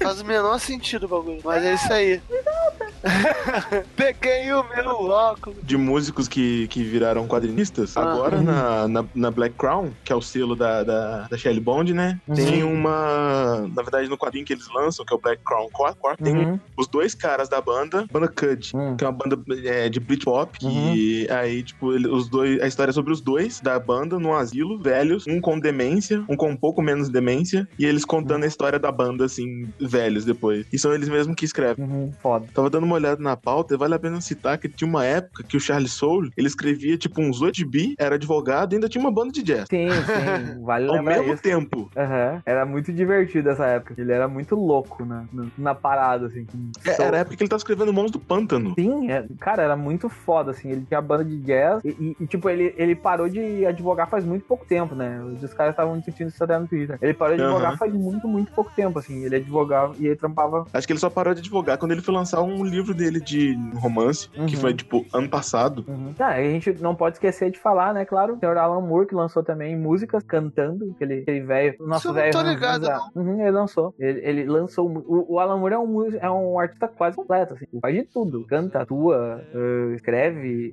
Faz 0.00 0.20
o 0.20 0.24
menor 0.24 0.60
sentido 0.60 1.06
o 1.06 1.08
bagulho. 1.08 1.40
Mas 1.44 1.64
é 1.64 1.74
isso 1.74 1.92
aí. 1.92 2.22
Peguei 3.96 4.52
o 4.52 4.62
meu 4.68 5.10
óculos. 5.10 5.58
De 5.62 5.76
músicos 5.76 6.28
que, 6.28 6.68
que 6.68 6.82
viraram 6.82 7.26
quadrinistas. 7.26 7.96
Ah. 7.96 8.02
Agora 8.02 8.40
na, 8.40 8.88
na, 8.88 9.04
na 9.14 9.30
Black 9.30 9.54
Crown, 9.56 9.90
que 10.04 10.12
é 10.12 10.16
o 10.16 10.20
selo 10.20 10.54
da, 10.54 10.82
da, 10.82 11.28
da 11.28 11.36
Shelly 11.36 11.60
Bond, 11.60 11.94
né? 11.94 12.20
Uhum. 12.28 12.34
Tem 12.34 12.62
uma. 12.62 13.66
Na 13.74 13.82
verdade, 13.82 14.08
no 14.08 14.18
quadrinho 14.18 14.44
que 14.44 14.52
eles 14.52 14.59
lançam, 14.74 15.04
que 15.06 15.14
é 15.14 15.16
o 15.16 15.20
Black 15.20 15.40
Crown 15.44 15.68
Core, 15.72 16.16
tem 16.22 16.36
Uhum. 16.36 16.58
os 16.78 16.88
dois 16.88 17.14
caras 17.14 17.48
da 17.48 17.60
banda, 17.60 18.06
banda 18.12 18.28
Cud, 18.28 18.70
Hum. 18.74 18.96
que 18.96 19.04
é 19.04 19.08
uma 19.08 19.16
banda 19.16 19.36
é, 19.64 19.88
de 19.88 20.00
Britpop, 20.00 20.56
Uhum. 20.62 20.92
aí, 21.30 21.62
tipo, 21.64 21.92
ele- 21.92 22.08
os 22.08 22.28
dois, 22.30 22.60
a 22.60 22.66
história 22.66 22.90
é 22.90 22.94
sobre 22.94 23.12
os 23.12 23.22
dois 23.22 23.58
da 23.62 23.78
banda 23.78 24.18
num 24.18 24.32
asilo, 24.34 24.80
velhos, 24.82 25.24
um 25.28 25.40
com 25.40 25.58
demência, 25.58 26.24
um 26.28 26.36
com 26.36 26.50
um 26.50 26.56
pouco 26.56 26.82
menos 26.82 27.10
demência, 27.10 27.66
e 27.78 27.84
eles 27.84 28.04
contando 28.04 28.44
a 28.44 28.46
história 28.46 28.78
da 28.78 28.90
banda, 28.92 29.24
assim, 29.24 29.46
velhos 29.80 30.24
depois. 30.24 30.66
E 30.72 30.78
são 30.78 30.92
eles 30.94 31.08
mesmos 31.08 31.34
que 31.36 31.44
escrevem. 31.44 31.84
Uhum, 31.84 32.10
foda. 32.22 32.46
Tava 32.54 32.70
dando 32.70 32.84
uma 32.84 32.96
olhada 32.96 33.22
na 33.22 33.36
pauta 33.36 33.74
e 33.74 33.78
vale 33.78 33.94
a 33.94 33.98
pena 33.98 34.20
citar 34.20 34.58
que 34.58 34.68
tinha 34.68 34.88
uma 34.88 35.04
época 35.04 35.44
que 35.48 35.56
o 35.56 35.60
Charles 35.60 35.92
Soule, 35.92 36.30
ele 36.36 36.46
escrevia, 36.46 36.96
tipo, 36.96 37.20
uns 37.22 37.40
8 37.40 37.66
bi, 37.68 37.94
era 37.98 38.14
advogado 38.16 38.72
e 38.72 38.76
ainda 38.76 38.88
tinha 38.88 39.02
uma 39.02 39.12
banda 39.12 39.32
de 39.32 39.42
jazz. 39.42 39.66
Sim, 39.70 39.88
sim, 40.04 40.64
vale 40.64 40.88
Ao 40.90 41.02
mesmo 41.02 41.32
isso. 41.34 41.42
tempo. 41.42 41.90
Aham, 41.96 42.40
Era 42.46 42.64
muito 42.66 42.92
divertido 42.92 43.48
essa 43.50 43.66
época. 43.66 43.94
Ele 43.98 44.12
era 44.12 44.28
muito 44.28 44.49
louco 44.54 45.04
na, 45.04 45.24
na, 45.32 45.46
na 45.56 45.74
parada, 45.74 46.26
assim. 46.26 46.46
É, 46.84 47.02
Era 47.02 47.16
a 47.18 47.20
época 47.20 47.36
que 47.36 47.42
ele 47.42 47.48
tava 47.50 47.58
escrevendo 47.58 47.92
Mãos 47.92 48.10
do 48.10 48.18
Pântano. 48.18 48.74
Sim, 48.78 49.10
é- 49.10 49.26
cara, 49.38 49.62
era 49.62 49.76
muito 49.76 50.08
foda, 50.08 50.50
assim. 50.52 50.70
Ele 50.70 50.84
tinha 50.86 50.98
a 50.98 51.02
banda 51.02 51.24
de 51.24 51.38
jazz 51.40 51.82
e, 51.84 51.88
e- 51.88 52.16
e, 52.20 52.26
tipo, 52.26 52.48
ele, 52.48 52.74
ele 52.76 52.94
parou 52.94 53.28
de 53.28 53.64
advogar 53.66 54.08
faz 54.08 54.24
muito 54.24 54.44
pouco 54.44 54.64
tempo, 54.64 54.94
né? 54.94 55.20
Os 55.42 55.52
caras 55.54 55.72
estavam 55.72 55.96
discutindo 55.96 56.28
isso 56.28 56.42
até 56.42 56.58
no 56.58 56.66
Twitter. 56.66 56.98
Ele 57.00 57.14
parou 57.14 57.36
de 57.36 57.42
advogar 57.42 57.76
faz 57.76 57.92
muito, 57.92 58.26
muito 58.28 58.52
pouco 58.52 58.70
tempo, 58.74 58.98
assim. 58.98 59.24
Ele 59.24 59.36
advogava 59.36 59.94
e 59.98 60.06
ele 60.06 60.16
trampava. 60.16 60.66
Acho 60.72 60.86
que 60.86 60.92
ele 60.92 61.00
só 61.00 61.10
parou 61.10 61.34
de 61.34 61.40
advogar 61.40 61.78
quando 61.78 61.92
ele 61.92 62.02
foi 62.02 62.14
lançar 62.14 62.42
um 62.42 62.64
livro 62.64 62.94
dele 62.94 63.20
de 63.20 63.56
romance, 63.74 64.28
que 64.28 64.40
Uhum. 64.40 64.48
foi, 64.60 64.74
tipo, 64.74 65.04
ano 65.12 65.28
passado. 65.28 65.84
Uhum. 65.88 66.14
Ah, 66.18 66.28
a 66.34 66.42
gente 66.42 66.72
não 66.80 66.94
pode 66.94 67.16
esquecer 67.16 67.50
de 67.50 67.58
falar, 67.58 67.92
né? 67.94 68.04
Claro, 68.04 68.34
o 68.34 68.38
senhor 68.38 68.56
Alan 68.56 68.80
Moore, 68.80 69.06
que 69.06 69.14
lançou 69.14 69.42
também 69.42 69.76
músicas 69.76 70.22
cantando, 70.22 70.90
aquele, 70.94 71.22
velho. 71.40 71.74
o 71.80 71.86
Nosso 71.86 72.08
não 72.08 72.14
velho. 72.14 72.32
tô 72.32 72.42
ligado. 72.42 72.88
Uhum, 73.14 73.40
ele 73.40 73.50
lançou. 73.50 73.94
Ele, 73.98 74.20
ele 74.22 74.39
lançou. 74.44 74.88
mu- 74.88 75.04
O, 75.06 75.34
o 75.34 75.38
Alan 75.40 75.58
Moore 75.58 75.74
é 75.74 75.78
um, 75.78 76.06
é 76.16 76.30
um 76.30 76.58
artista 76.58 76.88
quase 76.88 77.16
completo, 77.16 77.54
assim. 77.54 77.66
Faz 77.80 77.94
de 77.94 78.04
tudo. 78.04 78.46
Canta, 78.46 78.82
atua, 78.82 79.42
eh, 79.54 79.94
escreve, 79.94 80.70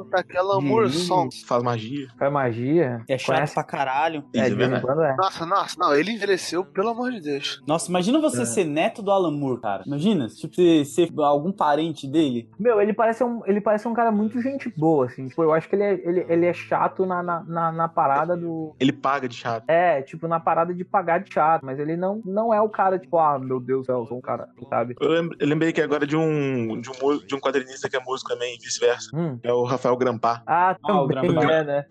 Moore 0.62 0.88
Dirige. 0.90 1.06
Songs. 1.06 1.44
Faz 1.44 1.64
magia. 1.64 2.08
faz 2.18 2.32
magia. 2.32 3.02
É 3.08 3.18
chato 3.18 3.36
Conhece? 3.36 3.54
pra 3.54 3.64
caralho. 3.64 4.24
É, 4.34 4.40
Isso 4.48 4.48
de 4.50 4.54
é 4.54 4.56
vez 4.56 4.70
em 4.70 4.72
verdade. 4.74 4.86
quando 4.86 5.04
é. 5.04 5.16
Nossa, 5.16 5.46
nossa, 5.46 5.76
não, 5.80 5.94
ele 5.96 6.12
envelheceu, 6.12 6.64
pelo 6.66 6.90
amor 6.90 7.12
de 7.12 7.22
Deus. 7.22 7.62
Nossa, 7.68 7.90
imagina 7.90 8.20
você 8.20 8.46
ser 8.46 8.66
neto 8.66 9.02
do 9.02 9.12
Alan 9.12 9.32
Moore, 9.32 9.62
cara. 9.62 9.84
Imagina, 9.86 10.28
tipo, 10.28 10.54
ser, 10.56 10.86
ser 10.86 11.10
algum 11.20 11.52
parente 11.52 12.08
dele. 12.08 12.50
Meu, 12.60 12.82
ele 12.82 12.94
parece 12.94 13.24
um, 13.24 13.42
ele 13.46 13.62
parece 13.62 13.88
um 13.88 13.94
cara 13.94 14.12
muito 14.12 14.42
gente 14.42 14.72
boa, 14.78 15.06
assim. 15.06 15.28
Tipo, 15.28 15.44
eu 15.44 15.54
acho 15.54 15.68
que 15.70 15.76
ele 15.76 15.84
é, 15.84 15.94
ele, 15.94 16.26
ele 16.30 16.46
é 16.46 16.54
chato 16.54 17.06
na, 17.06 17.22
na, 17.24 17.44
na, 17.44 17.72
na 17.72 17.88
parada 17.88 18.36
do. 18.36 18.76
Ele 18.80 18.92
paga 18.92 19.28
de 19.28 19.36
chato. 19.36 19.64
É, 19.68 20.02
tipo, 20.02 20.28
na 20.28 20.40
parada 20.40 20.74
de 20.74 20.84
pagar 20.84 21.20
de 21.20 21.34
chato, 21.34 21.66
mas 21.66 21.80
ele 21.80 21.96
não, 21.98 22.22
não 22.26 22.54
é 22.54 22.62
o 22.62 22.70
cara, 22.70 22.98
tipo, 23.00 23.18
ah, 23.18 23.38
meu 23.48 23.60
Deus 23.60 23.82
do 23.82 23.86
céu, 23.86 24.00
eu 24.00 24.06
sou 24.08 24.18
um 24.18 24.22
cara, 24.22 24.48
sabe? 24.70 24.96
Eu, 25.00 25.14
eu 25.14 25.48
lembrei 25.48 25.72
que 25.74 25.82
agora 25.82 26.06
de 26.06 26.16
um, 26.16 26.80
de 26.80 26.90
um, 26.90 27.18
de 27.26 27.36
um 27.36 27.40
quadrinista 27.40 27.90
que 27.90 27.96
é 27.98 28.00
músico 28.04 28.30
também, 28.30 28.56
e 28.56 28.58
vice-versa. 28.58 29.10
Hum. 29.16 29.40
É 29.42 29.52
o 29.54 29.64
Rafael 29.64 29.96
Grampar. 29.98 30.44
Ah, 30.46 30.76
Ah, 30.84 31.02
o 31.02 31.08
também 31.08 31.34
Grambá. 31.34 31.52
é, 31.54 31.64
né? 31.64 31.86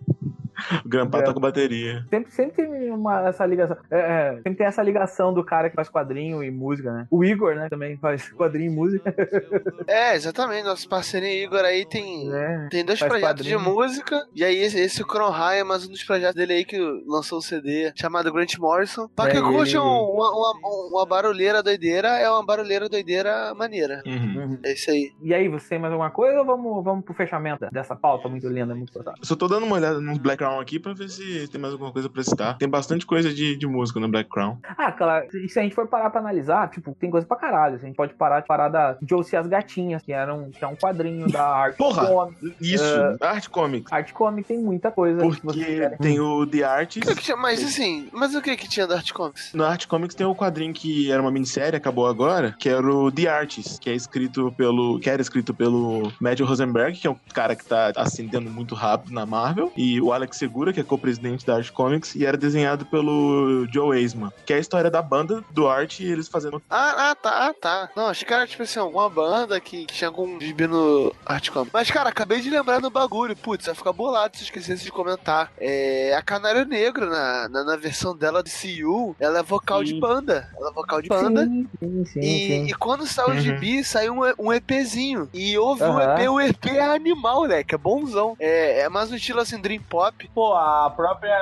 O 0.84 0.88
Grampar 0.88 1.20
É. 1.20 1.24
toca 1.24 1.40
bateria. 1.40 2.04
Sempre, 2.10 2.32
sempre 2.32 2.66
tem 2.66 2.90
uma, 2.90 3.28
essa 3.28 3.44
ligação. 3.46 3.76
É, 3.90 3.98
é, 3.98 4.34
sempre 4.36 4.54
tem 4.54 4.66
essa 4.66 4.82
ligação 4.82 5.32
do 5.32 5.44
cara 5.44 5.68
que 5.68 5.76
faz 5.76 5.88
quadrinho 5.88 6.42
e 6.42 6.50
música, 6.50 6.92
né? 6.92 7.06
O 7.10 7.24
Igor, 7.24 7.54
né, 7.54 7.68
também 7.68 7.96
faz 7.98 8.28
quadrinho 8.34 8.72
e 8.72 8.74
música. 8.74 9.14
É, 9.86 10.14
exatamente. 10.14 10.64
Nosso 10.64 10.88
parceirinho 10.88 11.44
Igor 11.44 11.60
aí 11.60 11.84
tem. 11.86 12.28
né? 12.28 12.68
Tem 12.70 12.84
dois 12.84 12.98
projetos 12.98 13.28
quadrinho. 13.28 13.58
de 13.58 13.64
música, 13.64 14.26
e 14.34 14.44
aí 14.44 14.56
esse, 14.56 14.78
esse 14.80 15.04
Cron 15.04 15.30
High 15.30 15.60
é 15.60 15.64
mais 15.64 15.86
um 15.86 15.90
dos 15.90 16.02
projetos 16.02 16.34
dele 16.34 16.52
aí 16.54 16.64
que 16.64 16.78
lançou 17.06 17.38
o 17.38 17.42
CD 17.42 17.92
chamado 17.94 18.32
Grant 18.32 18.56
Morrison. 18.58 19.08
Pra 19.14 19.28
É, 19.28 19.32
que 19.32 19.40
curte 19.40 19.72
ele- 19.72 19.78
um- 19.80 20.10
uma, 20.14 20.30
uma, 20.30 20.88
uma 20.90 21.06
barulheira 21.06 21.62
doideira, 21.62 22.08
é 22.18 22.28
uma 22.30 22.44
barulheira 22.44 22.88
doideira 22.88 23.54
maneira. 23.54 24.02
Uhum. 24.06 24.58
É 24.64 24.72
isso 24.72 24.90
aí. 24.90 25.12
E 25.22 25.32
aí, 25.34 25.48
você 25.48 25.68
tem 25.70 25.78
mais 25.78 25.92
alguma 25.92 26.10
coisa 26.10 26.40
ou 26.40 26.44
vamos, 26.46 26.84
vamos 26.84 27.04
pro 27.04 27.14
fechamento 27.14 27.66
dessa 27.70 27.94
pauta 27.94 28.28
muito 28.28 28.48
linda, 28.48 28.74
muito? 28.74 28.92
Eu 28.96 29.04
só 29.22 29.36
tô 29.36 29.46
dando 29.48 29.64
uma 29.66 29.76
olhada 29.76 30.00
nos 30.00 30.18
Black 30.18 30.42
Crown 30.47 30.60
aqui 30.60 30.78
pra 30.78 30.93
ver 30.93 31.09
se 31.09 31.48
tem 31.48 31.60
mais 31.60 31.73
alguma 31.73 31.93
coisa 31.93 32.09
pra 32.09 32.23
citar. 32.23 32.56
Tem 32.59 32.68
bastante 32.68 33.05
coisa 33.06 33.32
de, 33.32 33.56
de 33.56 33.66
música 33.66 33.98
no 34.01 34.09
Black 34.09 34.28
Crown. 34.31 34.59
Ah, 34.77 34.93
claro, 34.93 35.27
e 35.35 35.48
se 35.48 35.59
a 35.59 35.62
gente 35.62 35.74
for 35.74 35.86
parar 35.86 36.10
pra 36.10 36.20
analisar, 36.20 36.68
tipo, 36.70 36.94
tem 36.98 37.10
coisa 37.10 37.27
pra 37.27 37.36
caralho. 37.36 37.77
A 37.77 37.78
gente 37.78 37.94
pode 37.97 38.14
parar 38.14 38.40
de 38.40 38.47
parar 38.47 38.68
da 38.68 38.97
Josie 39.09 39.36
as 39.36 39.47
Gatinhas, 39.47 40.02
que, 40.02 40.12
era 40.12 40.35
um, 40.35 40.51
que 40.51 40.62
é 40.64 40.66
um 40.66 40.77
quadrinho 40.77 41.28
da 41.31 41.44
Art 41.47 41.77
Porra! 41.77 42.06
Comics. 42.06 42.55
Isso, 42.60 42.85
É. 42.85 43.16
Art 43.27 43.48
Comics. 43.48 43.93
Art 43.93 44.12
Comics 44.12 44.48
tem 44.48 44.59
muita 44.59 44.90
coisa. 44.90 45.18
que 45.20 45.27
vocês 45.27 45.40
Porque 45.40 45.64
querem. 45.64 45.98
tem 45.98 46.20
o 46.20 46.47
The 46.47 46.62
Artist. 46.64 47.14
Que 47.14 47.23
tinha- 47.23 47.36
Mas 47.36 47.62
assim, 47.62 48.09
mas 48.12 48.35
o 48.35 48.40
que 48.43 48.56
que 48.56 48.68
tinha 48.68 48.86
da 48.86 48.97
Art 48.97 49.12
Comics? 49.12 49.52
No 49.55 49.64
Art 49.64 49.86
Comics 49.86 50.14
tem 50.14 50.27
o 50.27 50.35
quadrinho 50.35 50.73
que 50.73 51.10
era 51.10 51.20
uma 51.20 51.31
minissérie, 51.31 51.77
acabou 51.77 52.06
agora, 52.06 52.55
que 52.59 52.68
era 52.68 52.86
o 52.86 53.10
The 53.10 53.27
Artist, 53.28 53.78
que 53.81 53.90
é 53.90 53.94
escrito 53.94 54.52
pelo. 54.56 54.98
que 55.01 55.10
era 55.10 55.20
escrito 55.23 55.52
pelo 55.55 56.12
Matt 56.20 56.40
Rosenberg, 56.40 56.98
que 56.98 57.06
é 57.06 57.10
um 57.10 57.16
cara 57.35 57.55
que 57.56 57.64
tá 57.64 57.93
ascendendo 57.97 58.51
muito 58.51 58.74
rápido 58.74 59.12
na 59.12 59.27
Marvel, 59.27 59.73
e 59.77 60.01
o 60.01 60.12
Alex 60.12 60.35
Segura, 60.36 60.72
que 60.72 60.80
é 60.80 60.84
co-presidente 60.84 61.46
da 61.46 61.56
Art 61.56 61.70
Comics, 61.70 62.14
e 62.14 62.24
era 62.26 62.36
desenhado 62.36 62.84
pelo 62.86 63.66
Joe 63.72 63.98
Eisman, 63.98 64.30
que 64.44 64.52
é 64.52 64.56
a 64.56 64.60
história 64.60 64.90
da 64.90 65.00
banda, 65.02 65.42
do 65.50 65.66
Art 65.68 66.00
e 66.00 66.04
eles 66.06 66.28
fazendo. 66.28 66.62
Ah, 66.70 67.10
ah, 67.10 67.14
tá, 67.14 67.30
ah, 67.48 67.54
tá. 67.54 67.90
Não, 67.96 68.06
achei 68.08 68.26
que 68.26 68.32
era 68.34 68.46
tipo 68.46 68.62
assim, 68.62 68.78
alguma 68.78 69.08
banda 69.08 69.58
que, 69.60 69.86
que 69.86 69.94
tinha 69.94 70.08
algum 70.08 70.38
gibi 70.40 70.66
no 70.66 71.14
Art 71.24 71.48
Comics. 71.50 71.72
Mas, 71.72 71.90
cara, 71.90 72.10
acabei 72.10 72.40
de 72.40 72.50
lembrar 72.50 72.80
do 72.80 72.90
bagulho. 72.90 73.36
Putz, 73.36 73.66
vai 73.66 73.74
ficar 73.74 73.92
bolado 73.92 74.36
se 74.36 74.44
esquecesse 74.44 74.84
de 74.84 74.90
comentar. 74.92 75.50
É, 75.58 76.14
a 76.14 76.22
Canário 76.22 76.64
Negro, 76.66 77.08
na, 77.08 77.48
na, 77.48 77.64
na 77.64 77.76
versão 77.76 78.16
dela 78.16 78.42
de 78.42 78.50
CU, 78.50 79.16
ela 79.18 79.38
é 79.38 79.42
vocal 79.42 79.82
de 79.82 79.90
Sim. 79.92 80.00
banda. 80.00 80.48
Ela 80.56 80.70
é 80.70 80.72
vocal 80.72 81.00
de 81.00 81.08
banda. 81.08 81.44
Sim, 81.44 81.68
sim, 81.80 82.04
sim. 82.04 82.20
E, 82.20 82.46
sim. 82.46 82.66
e 82.66 82.74
quando 82.74 83.06
saiu 83.06 83.26
Uhum. 83.30 83.36
o 83.36 83.40
gibi, 83.40 83.84
saiu 83.84 84.12
um, 84.14 84.46
um 84.46 84.52
EPzinho. 84.52 85.28
E 85.32 85.56
houve 85.58 85.82
um 85.84 85.98
Aham. 85.98 86.14
EP, 86.20 86.30
o 86.30 86.40
EP 86.40 86.66
é 86.66 86.80
animal, 86.94 87.46
moleque, 87.46 87.74
é 87.74 87.78
bonzão. 87.78 88.36
É, 88.38 88.80
é 88.80 88.88
mais 88.88 89.10
um 89.10 89.14
estilo 89.16 89.40
assim, 89.40 89.60
Dream 89.60 89.80
Pop. 89.88 90.25
Pô, 90.34 90.54
a 90.54 90.90
própria, 90.94 91.36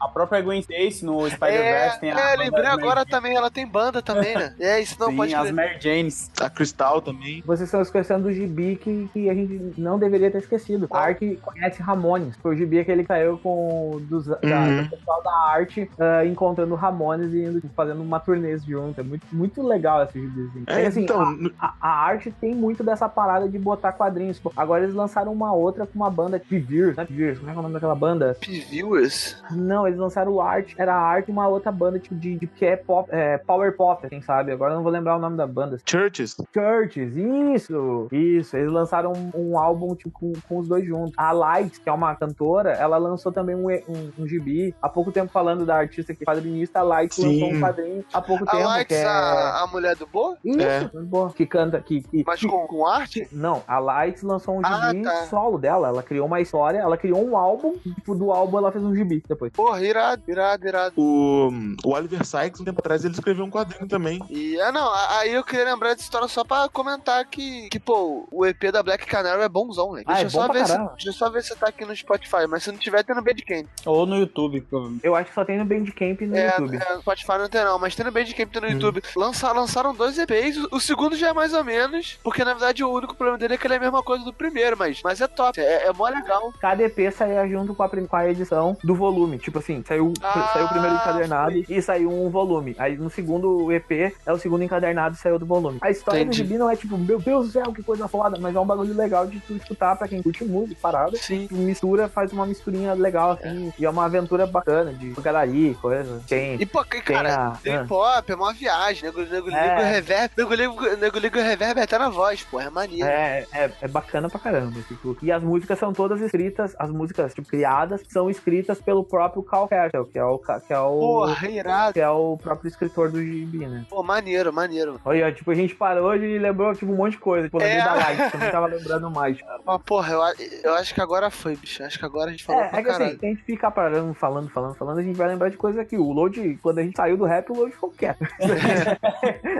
a 0.00 0.08
própria 0.08 0.40
Gwen 0.40 0.60
Stacy 0.60 1.04
no 1.04 1.28
Spider-Verse 1.28 1.96
É, 1.96 1.98
tem 2.00 2.12
a. 2.12 2.20
é, 2.32 2.36
lembrei 2.36 2.66
agora 2.66 2.96
Mary 3.00 3.10
também, 3.10 3.36
ela 3.36 3.50
tem 3.50 3.66
banda 3.66 4.00
também, 4.02 4.34
né? 4.34 4.54
É, 4.60 4.80
isso 4.80 4.96
não 4.98 5.06
Jane. 5.08 5.16
pode 5.16 5.30
Sim, 5.30 5.36
as 5.36 5.42
crer. 5.42 5.54
Mary 5.54 5.80
Janes. 5.80 6.30
A 6.40 6.50
Cristal 6.50 7.00
também. 7.02 7.42
Vocês 7.46 7.68
estão 7.68 7.80
esquecendo 7.82 8.24
do 8.24 8.32
gibi 8.32 8.76
que, 8.76 9.08
que 9.12 9.28
a 9.30 9.34
gente 9.34 9.74
não 9.78 9.98
deveria 9.98 10.30
ter 10.30 10.38
esquecido. 10.38 10.86
A 10.90 10.98
arte 10.98 11.38
conhece 11.42 11.82
Ramones. 11.82 12.36
Foi 12.42 12.54
o 12.54 12.56
gibi 12.58 12.84
que 12.84 13.04
saiu 13.06 13.38
com 13.38 13.98
dos, 14.02 14.26
da, 14.26 14.38
Uhum. 14.42 14.82
do 14.84 14.90
pessoal 14.90 15.22
da 15.22 15.32
arte 15.50 15.90
ah, 15.98 16.24
encontrando 16.24 16.74
Ramones 16.74 17.32
e 17.32 17.44
indo, 17.44 17.62
fazendo 17.74 18.02
uma 18.02 18.20
turnê 18.20 18.56
junto. 18.58 19.00
É 19.00 19.02
muito, 19.04 19.26
muito 19.32 19.62
legal 19.66 20.02
esse 20.04 20.20
gibizinho. 20.20 20.64
É, 20.66 20.86
assim, 20.86 21.02
então, 21.04 21.20
a, 21.58 21.66
a- 21.66 21.74
a 21.80 21.88
arte 22.04 22.30
tem 22.40 22.54
muito 22.54 22.82
dessa 22.84 23.08
parada 23.08 23.48
de 23.48 23.58
botar 23.58 23.92
quadrinhos. 23.92 24.38
Pô, 24.38 24.52
Agora 24.56 24.82
eles 24.82 24.94
lançaram 24.94 25.32
uma 25.32 25.52
outra 25.52 25.86
com 25.86 25.94
uma 25.96 26.10
banda 26.10 26.38
Pivirs, 26.38 26.96
né? 26.96 27.04
Pivirs, 27.04 27.38
como 27.38 27.50
é 27.50 27.52
que 27.52 27.56
é 27.56 27.60
o 27.60 27.62
nome 27.62 27.74
daquela 27.74 27.94
banda? 27.94 28.19
P-Viewers? 28.40 29.36
Não, 29.50 29.86
eles 29.86 29.98
lançaram 29.98 30.32
o 30.32 30.40
arte, 30.40 30.74
era 30.78 30.94
a 30.94 31.00
arte 31.00 31.28
e 31.28 31.32
uma 31.32 31.48
outra 31.48 31.72
banda 31.72 31.98
tipo 31.98 32.14
de, 32.14 32.36
de 32.36 32.46
que 32.46 32.64
é 32.64 32.76
pop, 32.76 33.08
é, 33.12 33.38
power 33.38 33.74
pop, 33.76 34.08
quem 34.08 34.20
sabe? 34.20 34.52
Agora 34.52 34.72
eu 34.72 34.76
não 34.76 34.82
vou 34.82 34.92
lembrar 34.92 35.16
o 35.16 35.18
nome 35.18 35.36
da 35.36 35.46
banda. 35.46 35.78
Churches. 35.88 36.36
Churches, 36.54 37.16
isso, 37.16 38.08
isso. 38.12 38.56
Eles 38.56 38.72
lançaram 38.72 39.12
um, 39.12 39.30
um 39.52 39.58
álbum 39.58 39.94
tipo, 39.94 40.10
com, 40.10 40.32
com 40.48 40.58
os 40.58 40.68
dois 40.68 40.84
juntos. 40.84 41.12
A 41.16 41.32
Light, 41.32 41.80
que 41.80 41.88
é 41.88 41.92
uma 41.92 42.14
cantora, 42.14 42.72
ela 42.72 42.96
lançou 42.98 43.32
também 43.32 43.54
um, 43.54 43.68
um, 43.68 44.10
um 44.18 44.26
gibi. 44.26 44.74
Há 44.80 44.88
pouco 44.88 45.10
tempo 45.12 45.30
falando 45.32 45.64
da 45.64 45.76
artista 45.76 46.14
que 46.14 46.22
é 46.22 46.26
quadrinista, 46.26 46.80
a 46.80 46.82
Light 46.82 47.14
Sim. 47.14 47.40
lançou 47.42 47.56
um 47.56 47.60
quadrinho 47.60 48.04
há 48.12 48.20
pouco 48.20 48.44
A 48.44 48.50
tempo. 48.50 48.64
Lights, 48.64 48.86
que 48.98 49.02
é... 49.02 49.06
a, 49.06 49.62
a 49.62 49.66
mulher 49.66 49.96
do 49.96 50.06
Bo? 50.06 50.36
Isso, 50.44 50.60
É. 50.60 50.84
boa. 51.02 51.32
Que 51.32 51.46
canta, 51.46 51.80
que, 51.80 52.02
que, 52.02 52.24
Mas 52.26 52.40
com, 52.42 52.66
com 52.66 52.86
arte? 52.86 53.28
Não, 53.32 53.62
a 53.66 53.78
Lights 53.78 54.22
lançou 54.22 54.56
um 54.56 54.60
Ah, 54.64 54.90
gibi 54.90 55.02
tá. 55.02 55.24
solo 55.26 55.58
dela. 55.58 55.88
Ela 55.88 56.02
criou 56.02 56.26
uma 56.26 56.40
história, 56.40 56.78
ela 56.78 56.96
criou 56.96 57.24
um 57.26 57.36
álbum, 57.36 57.74
tipo, 58.00 58.14
do 58.14 58.32
álbum 58.32 58.58
ela 58.58 58.72
fez 58.72 58.82
um 58.84 58.94
gibi 58.94 59.22
depois. 59.28 59.52
Porra, 59.52 59.82
irado, 59.84 60.22
irado, 60.28 60.66
irado. 60.66 60.94
O, 60.96 61.50
o 61.84 61.92
Oliver 61.92 62.24
Sykes, 62.24 62.60
um 62.60 62.64
tempo 62.64 62.80
atrás, 62.80 63.04
ele 63.04 63.14
escreveu 63.14 63.44
um 63.44 63.50
quadrinho 63.50 63.86
também. 63.88 64.20
E, 64.28 64.60
ah, 64.60 64.72
não, 64.72 64.90
aí 65.10 65.32
eu 65.32 65.44
queria 65.44 65.64
lembrar 65.64 65.90
dessa 65.90 66.02
história 66.02 66.28
só 66.28 66.44
pra 66.44 66.68
comentar 66.68 67.24
que, 67.26 67.68
que 67.68 67.78
pô, 67.78 68.26
o 68.30 68.46
EP 68.46 68.70
da 68.72 68.82
Black 68.82 69.06
Canary 69.06 69.42
é 69.42 69.48
bonzão, 69.48 69.92
né? 69.92 70.02
Ah, 70.06 70.14
Deixa, 70.14 70.22
é 70.22 70.26
eu 70.26 70.30
só 70.30 70.52
ver 70.52 70.66
se, 70.66 70.76
deixa 70.78 71.08
eu 71.08 71.12
só 71.12 71.30
ver 71.30 71.42
se 71.42 71.56
tá 71.56 71.68
aqui 71.68 71.84
no 71.84 71.94
Spotify, 71.94 72.46
mas 72.48 72.62
se 72.64 72.72
não 72.72 72.78
tiver, 72.78 73.02
tem 73.04 73.14
no 73.14 73.22
Bandcamp. 73.22 73.66
Ou 73.86 74.06
no 74.06 74.16
YouTube, 74.16 74.60
provavelmente. 74.62 75.06
Eu 75.06 75.14
acho 75.14 75.28
que 75.28 75.34
só 75.34 75.44
tem 75.44 75.58
no 75.58 75.64
Bandcamp 75.64 76.20
e 76.20 76.26
no 76.26 76.36
É, 76.36 76.46
YouTube. 76.46 76.76
é, 76.76 76.94
no 76.94 77.00
Spotify 77.02 77.38
não 77.38 77.48
tem 77.48 77.64
não, 77.64 77.78
mas 77.78 77.94
tem 77.94 78.04
no 78.06 78.12
Bandcamp, 78.12 78.50
tem 78.50 78.62
no 78.62 78.68
YouTube. 78.68 79.02
Lançaram, 79.16 79.60
lançaram 79.60 79.94
dois 79.94 80.18
EPs, 80.18 80.56
o, 80.56 80.76
o 80.76 80.80
segundo 80.80 81.16
já 81.16 81.28
é 81.28 81.32
mais 81.32 81.52
ou 81.52 81.62
menos, 81.64 82.18
porque 82.22 82.44
na 82.44 82.52
verdade 82.54 82.82
o 82.82 82.90
único 82.90 83.14
problema 83.14 83.38
dele 83.38 83.54
é 83.54 83.56
que 83.58 83.66
ele 83.66 83.74
é 83.74 83.76
a 83.76 83.80
mesma 83.80 84.02
coisa 84.02 84.24
do 84.24 84.32
primeiro, 84.32 84.76
mas, 84.78 85.00
mas 85.02 85.20
é 85.20 85.26
top, 85.26 85.60
é, 85.60 85.86
é 85.86 85.92
mó 85.92 86.08
legal. 86.08 86.52
Cada 86.60 86.82
EP 86.82 87.12
saía 87.12 87.46
junto 87.48 87.74
com 87.74 87.82
a, 87.82 87.88
prim- 87.90 88.06
com 88.06 88.16
a 88.16 88.28
edição 88.28 88.76
do 88.82 88.94
volume. 88.94 89.38
Tipo 89.38 89.58
assim, 89.58 89.82
saiu, 89.86 90.12
Ah, 90.22 90.50
saiu 90.52 90.66
o 90.66 90.68
primeiro 90.68 90.96
encadernado 90.96 91.52
foi. 91.52 91.64
e 91.68 91.82
saiu 91.82 92.10
um 92.10 92.30
volume. 92.30 92.74
Aí 92.78 92.96
no 92.96 93.10
segundo 93.10 93.70
EP 93.72 94.14
é 94.24 94.32
o 94.32 94.38
segundo 94.38 94.62
encadernado 94.62 95.14
e 95.14 95.18
saiu 95.18 95.38
do 95.38 95.46
volume. 95.46 95.78
A 95.82 95.90
história 95.90 96.20
Entendi. 96.20 96.42
do 96.42 96.46
gibi 96.46 96.58
não 96.58 96.70
é 96.70 96.76
tipo, 96.76 96.96
meu 96.96 97.18
Deus 97.20 97.46
do 97.46 97.52
céu, 97.52 97.72
que 97.72 97.82
coisa 97.82 98.06
foda, 98.08 98.38
mas 98.40 98.54
é 98.54 98.60
um 98.60 98.66
bagulho 98.66 98.94
legal 98.94 99.26
de 99.26 99.40
tu 99.40 99.54
escutar 99.54 99.96
pra 99.96 100.08
quem 100.08 100.22
curte 100.22 100.44
música, 100.44 100.78
parada. 100.80 101.16
Sim. 101.16 101.48
Mistura, 101.50 102.08
faz 102.08 102.32
uma 102.32 102.46
misturinha 102.46 102.94
legal, 102.94 103.32
assim, 103.32 103.72
e 103.78 103.84
é 103.84 103.90
uma 103.90 104.04
aventura 104.04 104.46
bacana 104.46 104.92
de 104.92 105.10
pancadaria, 105.10 105.74
coisa. 105.74 106.20
Tem. 106.28 106.60
E 106.60 106.66
pô, 106.66 106.82
que, 106.84 107.00
Tem 107.02 107.16
cara, 107.16 107.34
a- 107.34 107.48
ah. 107.80 107.84
Pop 107.88 108.30
é 108.30 108.34
uma 108.34 108.52
viagem, 108.52 109.04
nego, 109.04 109.20
nego, 109.22 109.50
É. 109.50 109.68
nego 109.68 109.82
reverb, 109.88 110.30
nego, 110.36 110.54
nego, 110.56 110.96
nego 110.96 111.18
liga 111.18 111.38
o 111.38 111.42
reverb 111.42 111.80
até 111.80 111.98
na 111.98 112.08
voz, 112.08 112.42
pô, 112.42 112.60
é 112.60 112.70
maneiro. 112.70 113.06
É, 113.06 113.46
é, 113.52 113.70
é 113.80 113.88
bacana 113.88 114.28
pra 114.28 114.38
caramba. 114.38 114.78
Tipo, 114.86 115.16
e 115.22 115.32
as 115.32 115.42
músicas 115.42 115.78
são 115.78 115.92
todas 115.92 116.20
escritas, 116.20 116.74
as 116.78 116.90
músicas, 116.90 117.34
tipo, 117.34 117.48
criadas, 117.48 117.70
são 118.08 118.28
escritas 118.30 118.80
pelo 118.80 119.04
próprio 119.04 119.42
Cal 119.42 119.68
Castle, 119.68 120.06
que 120.06 120.18
é 120.18 120.24
o, 120.24 120.38
que 120.38 120.72
é 120.72 120.78
o, 120.78 120.98
Porra, 120.98 121.48
irado. 121.48 121.92
que 121.94 122.00
é 122.00 122.08
o 122.08 122.36
próprio 122.36 122.68
escritor 122.68 123.10
do 123.10 123.22
gibi, 123.22 123.66
né? 123.66 123.84
Pô, 123.88 124.02
maneiro, 124.02 124.52
maneiro. 124.52 125.00
Olha, 125.04 125.32
tipo, 125.32 125.50
a 125.50 125.54
gente 125.54 125.74
parou 125.74 126.14
e 126.16 126.38
lembrou, 126.38 126.74
tipo, 126.74 126.92
um 126.92 126.96
monte 126.96 127.12
de 127.12 127.18
coisa. 127.18 127.46
Tipo, 127.48 127.60
É. 127.62 127.78
da 127.84 127.94
live, 127.94 128.30
também 128.30 128.50
tava 128.50 128.66
lembrando 128.74 129.10
mais. 129.10 129.38
Mas, 129.64 129.82
porra, 129.82 130.12
eu, 130.12 130.20
eu 130.64 130.74
acho 130.74 130.94
que 130.94 131.00
agora 131.00 131.30
foi, 131.30 131.56
bicho. 131.56 131.82
Acho 131.82 131.98
que 131.98 132.04
agora 132.04 132.28
a 132.28 132.30
gente 132.32 132.44
falou 132.44 132.62
É, 132.62 132.68
pra 132.68 132.78
é 132.78 132.82
que 132.82 132.88
caralho. 132.88 133.04
assim, 133.10 133.18
se 133.18 133.26
a 133.26 133.28
gente 133.30 133.42
ficar 133.44 133.70
parando, 133.70 134.14
falando, 134.14 134.48
falando, 134.50 134.74
falando, 134.74 134.98
a 134.98 135.02
gente 135.02 135.16
vai 135.16 135.28
lembrar 135.28 135.48
de 135.50 135.56
coisa 135.56 135.80
aqui. 135.80 135.96
O 135.96 136.12
Load, 136.12 136.58
quando 136.62 136.78
a 136.78 136.82
gente 136.82 136.96
saiu 136.96 137.16
do 137.16 137.24
rap, 137.24 137.50
o 137.50 137.54
Load 137.56 137.72
ficou 137.72 137.90
quieto. 137.90 138.20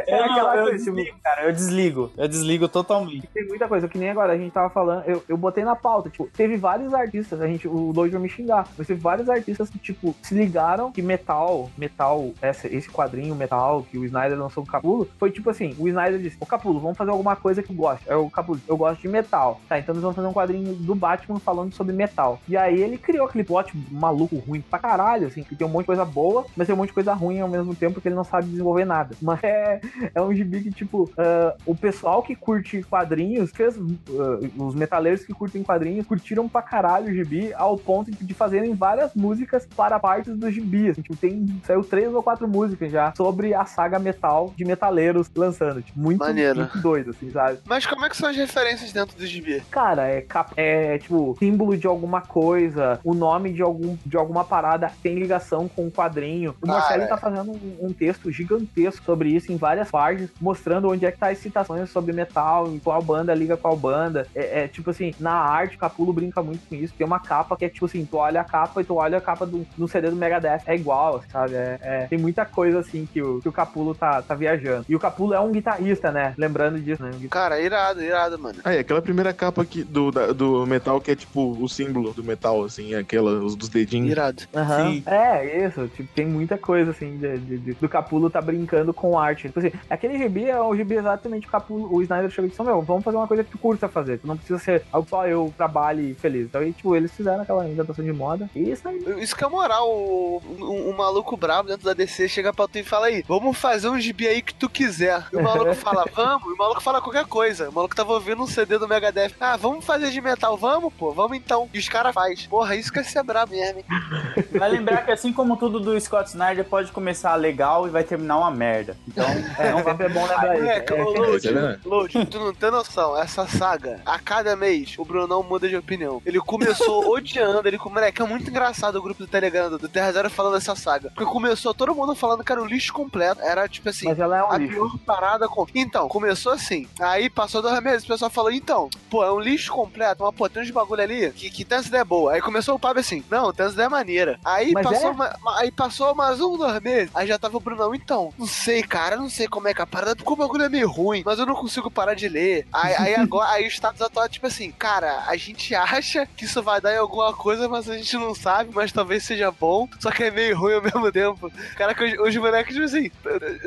é 0.06 0.20
Eu, 0.20 0.24
aquela 0.24 0.56
eu 0.56 0.62
coisa, 0.64 0.84
tipo, 0.84 0.97
desligo, 0.97 1.16
cara, 1.22 1.44
eu 1.44 1.52
desligo. 1.52 2.12
Eu 2.16 2.28
desligo 2.28 2.68
totalmente. 2.68 3.26
tem 3.28 3.47
muita 3.47 3.68
coisa, 3.68 3.88
que 3.88 3.98
nem 3.98 4.10
agora, 4.10 4.32
a 4.32 4.36
gente 4.38 4.52
tava 4.52 4.70
falando, 4.70 5.05
eu, 5.06 5.22
eu 5.28 5.36
botei 5.36 5.64
na 5.64 5.76
pauta, 5.76 6.10
tipo, 6.10 6.28
teve 6.36 6.56
vários 6.56 6.92
artistas, 6.94 7.40
a 7.40 7.47
gente, 7.47 7.66
o 7.68 7.92
Load 7.92 8.10
vai 8.12 8.23
me 8.23 8.28
xingar, 8.28 8.66
mas 8.77 8.87
teve 8.87 9.01
vários 9.01 9.28
artistas 9.28 9.69
que, 9.70 9.78
tipo, 9.78 10.15
se 10.23 10.35
ligaram 10.35 10.93
que 10.93 11.03
metal, 11.03 11.70
metal, 11.77 12.31
essa, 12.41 12.66
esse 12.66 12.89
quadrinho 12.89 13.35
metal 13.35 13.82
que 13.91 13.99
o 13.99 14.05
Snyder 14.05 14.39
lançou 14.39 14.62
com 14.62 14.69
o 14.69 14.73
Capulo, 14.73 15.09
foi 15.19 15.31
tipo 15.31 15.51
assim, 15.51 15.74
o 15.78 15.89
Snyder 15.89 16.20
disse, 16.20 16.37
ô 16.41 16.47
Capulo, 16.47 16.81
vamos 16.81 16.97
fazer 16.97 17.11
alguma 17.11 17.37
coisa 17.37 17.62
que 17.62 17.73
eu 17.73 17.77
gosto. 17.77 18.11
É 18.11 18.16
o 18.16 18.31
Capulo, 18.31 18.61
eu 18.69 18.77
gosto 18.77 19.01
de 19.01 19.09
metal. 19.09 19.61
Tá, 19.69 19.78
então 19.78 19.95
nós 19.95 20.03
vamos 20.03 20.16
fazer 20.16 20.28
um 20.28 20.32
quadrinho 20.32 20.74
do 20.74 20.95
Batman 20.95 21.39
falando 21.39 21.73
sobre 21.74 21.95
metal. 21.95 22.41
E 22.49 22.57
aí 22.57 22.81
ele 22.81 22.99
criou 22.99 23.27
aquele 23.27 23.45
plot 23.45 23.73
maluco, 23.91 24.37
ruim 24.37 24.61
pra 24.61 24.78
caralho, 24.78 25.27
assim, 25.27 25.43
que 25.43 25.57
tem 25.57 25.66
um 25.66 25.70
monte 25.70 25.82
de 25.82 25.87
coisa 25.87 26.05
boa, 26.05 26.47
mas 26.57 26.66
tem 26.66 26.74
um 26.74 26.78
monte 26.78 26.89
de 26.89 26.95
coisa 26.95 27.12
ruim 27.12 27.41
ao 27.41 27.49
mesmo 27.49 27.74
tempo, 27.74 27.95
porque 27.95 28.09
ele 28.09 28.15
não 28.15 28.24
sabe 28.24 28.49
desenvolver 28.49 28.85
nada. 28.85 29.15
Mas 29.23 29.43
é, 29.45 29.81
é 30.15 30.20
um 30.20 30.35
gibi 30.35 30.62
que, 30.62 30.70
tipo, 30.70 31.11
ah, 31.16 31.55
o 31.66 31.74
pessoal 31.74 32.23
que 32.23 32.35
curte 32.35 32.82
quadrinhos, 32.82 33.51
fez, 33.51 33.77
ah, 33.77 34.62
os 34.62 34.74
metaleiros 34.74 35.24
que 35.24 35.32
curtem 35.32 35.62
quadrinhos, 35.62 36.07
curtiram 36.07 36.49
pra 36.49 36.62
caralho 36.62 37.09
o 37.09 37.15
gibi, 37.15 37.53
ao 37.55 37.77
ponto 37.77 37.99
de 38.05 38.35
fazerem 38.35 38.74
várias 38.74 39.14
músicas 39.14 39.66
para 39.77 39.98
partes 39.98 40.36
do 40.36 40.51
gibi. 40.51 40.90
Assim, 40.90 41.02
tipo, 41.02 41.16
tem, 41.16 41.47
saiu 41.64 41.82
três 41.82 42.12
ou 42.12 42.22
quatro 42.22 42.47
músicas 42.48 42.90
já 42.90 43.12
sobre 43.16 43.55
a 43.55 43.64
saga 43.64 43.98
metal 43.98 44.52
de 44.56 44.64
metaleiros 44.64 45.31
lançando. 45.35 45.82
Tipo, 45.82 45.98
muito, 45.98 46.20
Maneiro. 46.20 46.60
muito 46.60 46.78
doido, 46.78 47.10
assim, 47.10 47.31
sabe? 47.31 47.59
Mas 47.66 47.86
como 47.86 48.05
é 48.05 48.09
que 48.09 48.16
são 48.16 48.28
as 48.28 48.36
referências 48.36 48.93
dentro 48.93 49.16
do 49.16 49.27
gibi? 49.27 49.62
Cara, 49.70 50.06
é, 50.09 50.20
cap- 50.20 50.52
é 50.56 50.98
tipo 50.98 51.36
símbolo 51.39 51.77
de 51.77 51.86
alguma 51.86 52.20
coisa, 52.20 52.98
o 53.05 53.14
nome 53.14 53.52
de, 53.52 53.62
algum, 53.62 53.97
de 54.05 54.16
alguma 54.16 54.44
parada 54.44 54.90
tem 55.02 55.16
ligação 55.18 55.68
com 55.68 55.86
o 55.86 55.90
quadrinho. 55.90 56.55
O 56.62 56.66
Cara, 56.66 56.78
Marcelo 56.78 57.09
tá 57.09 57.16
fazendo 57.16 57.51
um, 57.52 57.77
um 57.89 57.93
texto 57.93 58.31
gigantesco 58.31 59.05
sobre 59.05 59.31
isso 59.31 59.52
em 59.52 59.56
várias 59.56 59.90
páginas, 59.90 60.31
mostrando 60.40 60.89
onde 60.89 61.05
é 61.06 61.10
que 61.12 61.18
tá 61.18 61.28
as 61.31 61.39
citações 61.39 61.90
sobre 61.90 62.12
metal, 62.12 62.72
e 62.74 62.81
qual 62.81 63.01
banda 63.02 63.35
liga 63.35 63.56
qual 63.56 63.77
banda. 63.77 64.27
É, 64.35 64.62
é, 64.64 64.68
tipo 64.68 64.90
assim, 64.90 65.14
na 65.18 65.32
arte, 65.32 65.77
o 65.77 65.78
Capulo 65.78 66.12
brinca 66.12 66.43
muito 66.43 66.66
com 66.68 66.74
isso. 66.74 66.94
Tem 66.97 67.06
uma 67.06 67.20
capa 67.20 67.56
que 67.56 67.64
é 67.64 67.68
tipo 67.68 67.85
assim, 67.91 68.05
tu 68.05 68.17
olha 68.17 68.41
a 68.41 68.45
capa 68.45 68.81
e 68.81 68.85
tu 68.85 68.95
olha 68.97 69.19
a 69.19 69.21
capa 69.21 69.45
do, 69.45 69.67
do 69.77 69.89
CD 69.89 70.11
do 70.11 70.17
Megadeth. 70.17 70.62
É 70.67 70.75
igual, 70.75 71.23
sabe? 71.31 71.55
É, 71.55 71.79
é- 71.83 72.07
tem 72.09 72.19
muita 72.19 72.45
coisa 72.45 72.79
assim 72.79 73.07
que 73.12 73.21
o, 73.23 73.41
que 73.41 73.49
o 73.49 73.53
Capulo 73.53 73.95
tá, 73.95 74.23
tá 74.23 74.35
viajando. 74.35 74.85
E 74.89 74.95
o 74.97 75.01
Capulo 75.01 75.35
é 75.35 75.41
um 75.41 75.51
guitarrista, 75.53 76.11
né? 76.11 76.35
Lembrando 76.39 76.81
disso, 76.81 77.03
né? 77.03 77.11
Um. 77.23 77.29
Cara, 77.29 77.61
irado, 77.61 78.03
irado, 78.03 78.39
mano. 78.39 78.59
Ah, 78.65 78.75
é 78.75 78.79
aquela 78.81 79.03
primeira 79.03 79.33
capa 79.33 79.62
aqui 79.62 79.83
do, 79.83 80.11
da- 80.11 80.33
do 80.33 80.67
metal 80.67 81.01
que 81.01 81.11
é 81.11 81.17
tipo 81.17 81.57
o 81.61 81.69
símbolo 81.69 82.12
do 82.12 82.23
metal, 82.25 82.65
assim, 82.65 82.95
aquela, 82.95 83.31
os 83.43 83.55
dos 83.57 83.69
dedinhos. 83.69 84.11
Irado. 84.11 84.43
Sim. 84.43 85.03
É, 85.07 85.67
isso. 85.67 85.89
Tipo, 85.89 86.09
tem 86.15 86.27
muita 86.27 86.57
coisa, 86.57 86.91
assim, 86.93 87.17
de, 87.19 87.39
de- 87.39 87.59
de- 87.59 87.73
do 87.75 87.89
Capulo 87.89 88.31
tá 88.31 88.41
brincando 88.41 88.93
com 88.95 89.19
arte. 89.19 89.49
Tipo 89.49 89.59
assim, 89.59 89.73
aquele 89.89 90.19
gibi 90.19 90.49
é 90.49 90.61
o 90.61 90.75
gibi 90.77 90.95
exatamente 90.95 91.47
o 91.47 91.51
Capulo, 91.51 91.93
o 91.95 92.03
Snyder 92.03 92.31
chegou 92.31 92.47
e 92.47 92.51
disse, 92.51 92.62
meu, 92.62 92.81
vamos 92.83 93.03
fazer 93.05 93.17
uma 93.17 93.27
coisa 93.27 93.43
que 93.45 93.51
tu 93.51 93.59
curta 93.59 93.89
fazer. 93.89 94.19
Tu 94.19 94.27
não 94.27 94.37
precisa 94.37 94.59
ser 94.59 94.83
algo 94.93 95.09
só 95.09 95.27
eu 95.27 95.53
trabalhe 95.57 96.15
feliz. 96.15 96.47
Então, 96.47 96.61
aí, 96.61 96.73
tipo, 96.73 96.95
eles 96.95 97.11
fizeram 97.12 97.43
aquela, 97.43 97.65
apresentação 97.82 98.05
de 98.05 98.12
moda. 98.12 98.51
E 98.55 98.70
isso 98.70 98.86
aí. 98.89 98.98
Isso 99.20 99.36
que 99.36 99.44
é 99.44 99.48
moral, 99.48 99.89
o, 99.89 100.43
um, 100.59 100.90
um 100.90 100.97
maluco 100.97 101.36
brabo 101.36 101.69
dentro 101.69 101.85
da 101.85 101.93
DC 101.93 102.28
chega 102.28 102.52
pra 102.52 102.69
tu 102.69 102.78
e 102.78 102.85
fala 102.85 103.07
aí, 103.07 103.24
vamos 103.27 103.57
fazer 103.57 103.89
um 103.89 104.01
gibi 104.01 104.27
aí 104.27 104.43
que 104.43 104.55
tu 104.55 104.69
quiser. 104.69 105.24
E 105.32 105.36
o 105.36 105.43
maluco 105.43 105.74
fala, 105.77 106.05
vamos, 106.15 106.48
e 106.48 106.55
o 106.55 106.57
maluco 106.57 106.81
fala 106.81 107.01
qualquer 107.01 107.27
coisa. 107.27 107.69
O 107.69 107.73
maluco 107.73 107.94
tava 107.94 108.12
ouvindo 108.12 108.43
um 108.43 108.47
CD 108.47 108.78
do 108.78 108.89
Megadeth. 108.89 109.32
Ah, 109.40 109.57
vamos 109.57 109.85
fazer 109.85 110.11
de 110.11 110.20
metal, 110.20 110.57
vamos, 110.57 110.93
pô, 110.94 111.12
vamos 111.12 111.36
então. 111.36 111.69
E 111.73 111.78
os 111.78 111.89
caras 111.89 112.15
faz. 112.15 112.47
Porra, 112.47 112.77
isso 112.77 112.93
que 112.93 112.98
é 112.98 113.02
ser 113.02 113.23
brabo 113.23 113.52
mesmo, 113.52 113.78
hein? 113.78 113.85
Vai 114.59 114.70
lembrar 114.70 115.05
que 115.05 115.11
assim 115.11 115.32
como 115.32 115.57
tudo 115.57 115.81
do 115.81 115.98
Scott 116.01 116.28
Snyder 116.28 116.65
pode 116.65 116.93
começar 116.93 117.35
legal 117.36 117.86
e 117.86 117.90
vai 117.90 118.05
terminar 118.05 118.39
uma 118.39 118.51
merda. 118.51 118.97
Então, 119.07 119.24
É, 119.59 119.70
não 119.70 119.85
sempre 119.85 120.07
é 120.07 120.09
bom 120.09 120.27
lembrar 120.27 120.57
isso. 120.57 120.66
É, 120.66 120.77
É, 120.78 121.36
Isso 121.36 121.48
é 121.48 121.52
verdade. 121.52 121.81
Lud, 121.85 122.27
tu 122.27 122.39
não 122.39 122.55
tem 122.55 122.70
noção, 122.70 123.16
essa 123.20 123.47
saga, 123.47 124.01
a 124.05 124.19
cada 124.19 124.57
mês, 124.57 124.94
o 124.98 125.05
Brunão 125.05 125.43
muda 125.43 125.69
de 125.69 125.77
opinião. 125.77 126.20
Ele 126.27 126.40
começou 126.40 127.09
odiando, 127.11 127.59
ele, 127.70 127.78
moleque, 127.84 128.22
é 128.22 128.24
muito 128.24 128.48
engraçado 128.51 128.97
o 128.97 129.02
grupo 129.02 129.24
do 129.24 129.26
Telegram 129.28 129.70
do 129.70 129.88
Terra 129.88 130.12
Zero 130.12 130.30
falando 130.30 130.55
dessa 130.55 130.74
saga. 130.76 131.10
Porque 131.10 131.30
começou 131.30 131.72
todo 131.74 131.94
mundo 131.94 132.14
falando 132.14 132.44
que 132.44 132.52
era 132.52 132.62
um 132.62 132.66
lixo 132.66 132.92
completo, 132.92 133.40
era 133.42 133.68
tipo 133.68 133.88
assim, 133.88 134.09
Mas 134.09 134.18
ela 134.18 134.38
é 134.38 134.42
um 134.44 134.51
a 134.52 134.59
lixo. 134.59 134.74
pior 134.74 134.98
parada 135.06 135.48
com. 135.48 135.66
Então, 135.74 136.09
começou 136.09 136.52
assim. 136.52 136.88
Aí 137.01 137.28
passou 137.30 137.62
dois 137.62 137.80
meses, 137.82 138.05
o 138.05 138.09
pessoal 138.09 138.30
falou: 138.30 138.51
então, 138.51 138.88
pô, 139.09 139.24
é 139.24 139.32
um 139.32 139.40
lixo 139.40 139.72
completo, 139.72 140.30
pô, 140.32 140.48
tem 140.48 140.62
uns 140.62 140.70
bagulho 140.70 141.02
ali 141.02 141.30
que, 141.32 141.51
que 141.51 141.64
tem 141.64 141.78
essa 141.78 141.88
ideia 141.88 142.05
boa. 142.05 142.32
Aí 142.32 142.40
começou 142.40 142.74
o 142.74 142.78
Pablo 142.78 143.01
assim: 143.01 143.24
não, 143.30 143.52
tem 143.52 143.64
essa 143.66 143.74
ideia 143.74 143.88
maneira. 143.90 144.38
Aí 144.44 144.72
Mas 144.72 144.86
passou, 144.86 145.10
é? 145.10 145.14
ma- 145.14 145.34
ma- 145.42 145.59
aí 145.60 145.70
passou 145.70 146.14
mais 146.14 146.40
um, 146.40 146.56
dois 146.56 146.80
meses. 146.80 147.10
Aí 147.14 147.26
já 147.26 147.38
tava 147.38 147.56
o 147.56 147.60
Brunão, 147.60 147.94
então, 147.94 148.32
não 148.38 148.47
sei, 148.47 148.82
cara, 148.82 149.16
não 149.16 149.28
sei 149.30 149.47
como 149.48 149.68
é 149.68 149.74
que 149.74 149.80
é 149.80 149.84
a 149.84 149.86
parada, 149.86 150.16
porque 150.16 150.32
o 150.32 150.36
bagulho 150.36 150.64
é 150.64 150.68
meio 150.68 150.88
ruim, 150.90 151.22
mas 151.24 151.38
eu 151.38 151.47
não 151.47 151.55
consigo 151.55 151.90
parar 151.90 152.14
de 152.14 152.28
ler. 152.28 152.66
Aí, 152.72 152.94
aí 152.97 153.14
agora, 153.14 153.51
aí 153.51 153.64
o 153.66 153.70
status 153.70 154.01
atual 154.02 154.26
é 154.26 154.28
tipo 154.28 154.47
assim: 154.47 154.70
cara, 154.72 155.24
a 155.26 155.36
gente 155.36 155.74
acha 155.74 156.26
que 156.26 156.44
isso 156.44 156.62
vai 156.62 156.80
dar 156.80 156.94
em 156.94 156.98
alguma 156.98 157.32
coisa, 157.34 157.49
mas 157.68 157.89
a 157.89 157.97
gente 157.97 158.16
não 158.16 158.35
sabe, 158.35 158.70
mas 158.74 158.93
talvez 158.93 159.24
seja 159.24 159.51
bom, 159.51 159.89
só 159.98 160.10
que 160.10 160.24
é 160.24 160.31
meio 160.31 160.56
ruim 160.59 160.74
ao 160.74 160.82
mesmo 160.82 161.10
tempo. 161.12 161.51
Cara, 161.77 161.94
que 161.94 162.05
os, 162.05 162.28
os 162.28 162.36
moleques, 162.36 162.74
tipo 162.74 162.85
assim, 162.85 163.10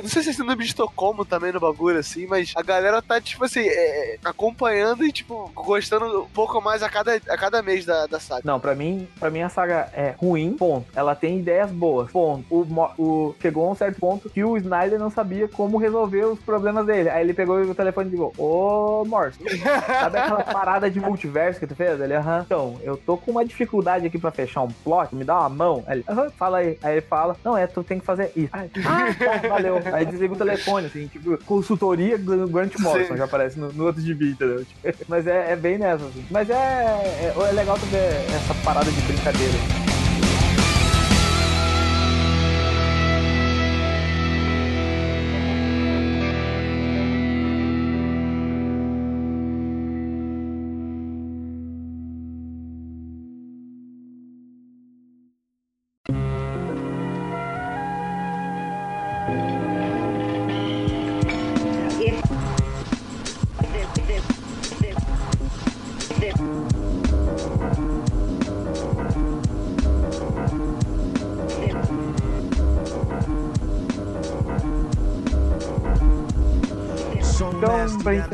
não 0.02 0.08
sei 0.10 0.24
se 0.24 0.30
é 0.30 0.34
síndrome 0.34 0.64
de 0.64 0.70
Estocolmo 0.70 1.26
também 1.26 1.52
no 1.52 1.60
bagulho, 1.60 2.00
assim, 2.00 2.26
mas 2.28 2.52
a 2.56 2.62
galera 2.62 3.02
tá, 3.02 3.20
tipo 3.20 3.44
assim, 3.46 3.66
é, 3.68 4.18
acompanhando 4.24 5.06
e, 5.06 5.12
tipo, 5.12 5.52
gostando 5.56 6.22
um 6.24 6.30
pouco 6.30 6.62
mais 6.62 6.82
a 6.84 6.90
cada, 6.90 7.16
a 7.16 7.38
cada 7.38 7.62
mês 7.62 7.86
da, 7.86 8.06
da 8.08 8.20
saga. 8.20 8.42
Não, 8.46 8.60
pra 8.60 8.76
mim, 8.76 9.08
pra 9.20 9.30
mim 9.30 9.42
a 9.42 9.50
saga 9.50 9.90
é 9.94 10.14
ruim, 10.18 10.54
ponto. 10.58 10.86
Ela 10.96 11.16
tem 11.16 11.40
ideias 11.40 11.72
boas, 11.72 12.12
ponto. 12.12 12.46
O, 12.50 12.66
o- 12.98 13.36
chegou 13.42 13.68
a 13.68 13.72
um 13.72 13.76
certo 13.76 14.00
ponto 14.00 14.30
que 14.30 14.44
o 14.44 14.58
Snyder 14.58 15.00
não 15.00 15.10
sabia 15.10 15.48
como 15.48 15.78
resolver 15.78 16.26
os 16.26 16.40
problemas 16.40 16.86
dele. 16.86 17.10
Aí 17.10 17.24
ele 17.24 17.34
pegou 17.34 17.60
o 17.62 17.76
telefone 17.76 18.08
e 18.08 18.12
ligou, 18.12 18.34
ô 18.38 19.04
Morse, 19.06 19.40
sabe 19.88 20.18
aquela 20.18 20.44
parada 20.46 20.90
de 20.90 21.00
multiverso 21.00 21.60
que 21.60 21.68
tu 21.68 21.76
fez? 21.76 22.00
Ele, 22.00 22.14
aham, 22.14 22.44
então, 22.46 22.80
eu 22.84 22.96
tô 22.98 23.18
com 23.18 23.32
uma 23.32 23.44
dificuldade 23.46 23.73
aqui 24.08 24.18
pra 24.18 24.32
fechar 24.32 24.62
um 24.62 24.68
plot, 24.68 25.16
me 25.16 25.24
dá 25.24 25.40
uma 25.40 25.50
mão. 25.50 25.84
Aí 25.88 26.04
ele, 26.08 26.30
fala 26.32 26.58
aí. 26.58 26.78
Aí 26.82 26.94
ele 26.96 27.02
fala, 27.02 27.36
não, 27.44 27.58
é, 27.58 27.68
tu 27.68 27.84
tem 27.84 28.00
que 28.00 28.06
fazer 28.06 28.32
isso. 28.36 28.50
Aí, 28.52 28.70
ah, 28.86 29.42
tá, 29.42 29.48
valeu. 29.50 29.80
Aí 29.94 30.06
desliga 30.06 30.34
o 30.34 30.38
telefone, 30.38 30.88
assim, 30.88 31.08
tipo, 31.08 31.38
consultoria 31.46 32.18
do 32.18 32.48
Grant 32.48 32.78
Morrison, 32.80 33.14
Sim. 33.14 33.18
já 33.18 33.26
aparece 33.26 33.60
no, 33.60 33.72
no 33.72 33.86
outro 33.86 34.02
gibi, 34.02 34.32
entendeu? 34.32 34.66
Tipo, 34.66 35.06
Mas 35.08 35.28
é, 35.28 35.52
é 35.52 35.56
bem 35.56 35.78
nessa, 35.78 36.06
assim. 36.06 36.26
Mas 36.30 36.50
é, 36.50 36.54
é, 36.54 37.34
é 37.36 37.52
legal 37.52 37.78
tu 37.78 37.86
ver 37.88 38.08
essa 38.36 38.54
parada 38.64 38.92
de 38.92 39.02
brincadeira. 39.02 39.83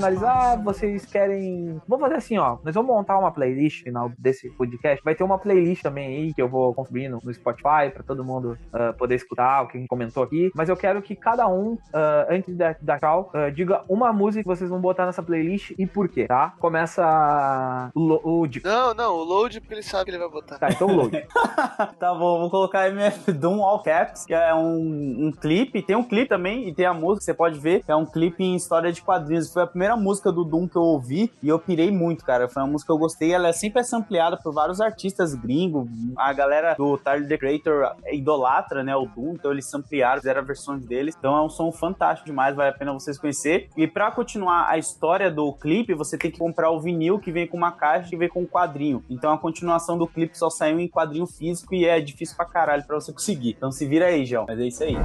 Gente 0.10 0.20
finalizar, 0.20 0.64
vocês 0.64 1.06
querem. 1.06 1.80
Vamos 1.88 2.04
fazer 2.04 2.16
assim, 2.16 2.38
ó. 2.38 2.58
Nós 2.64 2.74
vamos 2.74 2.90
montar 2.94 3.18
uma 3.18 3.32
playlist 3.32 3.84
final 3.84 4.12
desse 4.18 4.50
podcast. 4.52 5.04
Vai 5.04 5.16
ter 5.16 5.24
uma 5.24 5.38
playlist 5.38 5.82
também 5.84 6.08
aí 6.08 6.34
que 6.34 6.42
eu 6.42 6.50
vou 6.50 6.74
construir 6.74 7.10
no, 7.10 7.20
no 7.24 7.34
Spotify 7.34 7.90
pra 7.94 8.04
todo 8.06 8.24
mundo 8.24 8.58
ah, 8.74 8.94
poder 8.94 9.16
escutar 9.16 9.64
o 9.64 9.68
que 9.68 9.78
a 9.78 9.80
gente 9.80 9.90
comentou 9.90 10.24
aqui. 10.24 10.52
Mas 10.56 10.70
eu 10.70 10.76
quero 10.76 11.02
que 11.02 11.16
cada 11.16 11.48
um, 11.48 11.78
ah, 11.94 12.28
antes 12.30 12.56
da, 12.56 12.76
da 12.82 13.00
tchau, 13.00 13.30
ah, 13.34 13.50
diga 13.50 13.84
uma 13.88 14.12
música 14.12 14.42
que 14.44 14.48
vocês 14.48 14.70
vão 14.70 14.80
botar 14.82 15.06
nessa 15.06 15.22
playlist 15.24 15.72
e 15.78 15.86
por 15.86 16.10
quê, 16.10 16.26
tá? 16.28 16.54
Começa 16.60 17.92
o, 17.94 18.00
Lo- 18.00 18.22
o 18.24 18.48
Dico. 18.48 18.68
Não, 18.68 18.94
não, 18.94 19.16
o 19.16 19.24
load, 19.24 19.60
porque 19.62 19.76
ele 19.76 19.84
sabe 19.84 20.06
que 20.06 20.12
ele 20.12 20.18
vai 20.20 20.30
botar. 20.30 20.58
Tá, 20.58 20.70
então 20.70 20.88
o 20.88 20.96
Load. 20.96 21.26
tá 22.00 22.14
bom, 22.14 22.40
vou 22.40 22.50
colocar 22.50 22.88
MF 22.90 23.32
Doom 23.34 23.64
All 23.64 23.84
Caps, 23.84 24.26
que 24.26 24.34
é 24.34 24.54
um, 24.54 25.28
um 25.28 25.32
clipe. 25.32 25.82
Tem 25.82 25.96
um 25.96 26.04
clipe 26.04 26.30
também 26.30 26.68
e 26.68 26.74
tem 26.74 26.86
a 26.86 26.94
música, 26.94 27.26
você 27.26 27.34
pode 27.34 27.60
ver. 27.60 27.84
É 27.88 27.96
um 27.96 28.06
clipe 28.06 28.44
em 28.44 28.56
história 28.56 28.92
de 28.92 29.02
quadrinhos. 29.02 29.52
Foi 29.52 29.64
a 29.64 29.68
primeira 29.68 29.96
música 30.00 30.32
do 30.32 30.44
Doom 30.44 30.68
que 30.68 30.76
eu 30.76 30.82
ouvi 30.82 31.32
e 31.42 31.50
eu 31.50 31.60
pirei 31.60 31.92
muito, 31.92 32.26
cara. 32.26 32.48
Foi 32.48 32.64
uma 32.64 32.72
música 32.72 32.88
que 32.88 32.94
eu 32.94 32.98
gostei. 32.98 33.34
Ela 33.34 33.50
é 33.50 33.52
sempre 33.52 33.84
sampleada 33.84 34.38
por 34.38 34.54
vários 34.54 34.82
artistas 34.82 35.34
gringos. 35.34 35.88
A 36.18 36.34
galera 36.34 36.74
do 36.76 36.98
Tyler 36.98 37.28
The 37.28 37.38
Creator 37.38 37.96
idolatra, 38.12 38.84
né, 38.84 38.96
o 38.96 39.06
Doom. 39.06 39.34
Então 39.34 39.52
eles 39.52 39.70
samplearam, 39.70 40.18
fizeram 40.22 40.44
versões 40.44 40.86
deles. 40.86 41.16
Então 41.18 41.36
é 41.36 41.42
um 41.42 41.50
som 41.50 41.72
fantástico 41.72 42.26
demais, 42.26 42.56
vale 42.56 42.70
a 42.70 42.74
pena 42.74 42.94
vocês 42.94 43.18
conhecer. 43.18 43.70
E 43.76 43.88
pra 43.88 44.12
continuar 44.12 44.68
a 44.70 44.78
história 44.78 45.30
do 45.30 45.54
clipe, 45.54 45.94
você 45.94 46.18
tem 46.18 46.32
que 46.32 46.40
comprar 46.40 46.72
o 46.72 46.80
vinil 46.80 47.20
que 47.20 47.32
vem 47.32 47.48
com 47.48 47.58
uma 47.58 47.72
caixa 47.72 48.10
que 48.10 48.18
vem 48.18 48.30
com 48.30 48.42
um 48.42 48.48
quadrinho. 48.48 49.04
Então 49.10 49.32
a 49.32 49.38
continuação 49.38 49.98
do 49.98 50.08
clipe 50.08 50.38
só 50.38 50.50
saiu 50.50 50.80
em 50.80 50.88
quadrinho 50.88 51.28
físico 51.28 51.76
e 51.76 51.86
é 51.86 52.00
difícil 52.00 52.36
pra 52.36 52.46
caralho 52.46 52.84
pra 52.86 53.00
você 53.00 53.12
conseguir. 53.12 53.56
Então 53.58 53.72
se 53.72 53.86
vira 53.86 54.08
aí, 54.08 54.26
João. 54.26 54.46
Mas 54.48 54.60
é 54.60 54.68
isso 54.68 54.84
aí. 54.84 54.96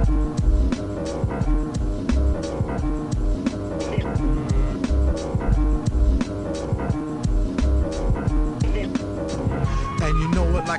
And 1.05 1.34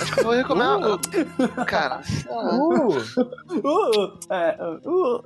Acho 0.00 0.12
que 0.14 0.20
eu 0.20 0.24
vou 0.24 0.32
recomendar. 0.34 0.78
o- 0.78 1.64
Cara, 1.66 2.00
lá. 2.28 2.54
Uh, 2.54 2.88
Uh, 3.48 4.18
é, 4.30 4.56
uh, 4.86 5.24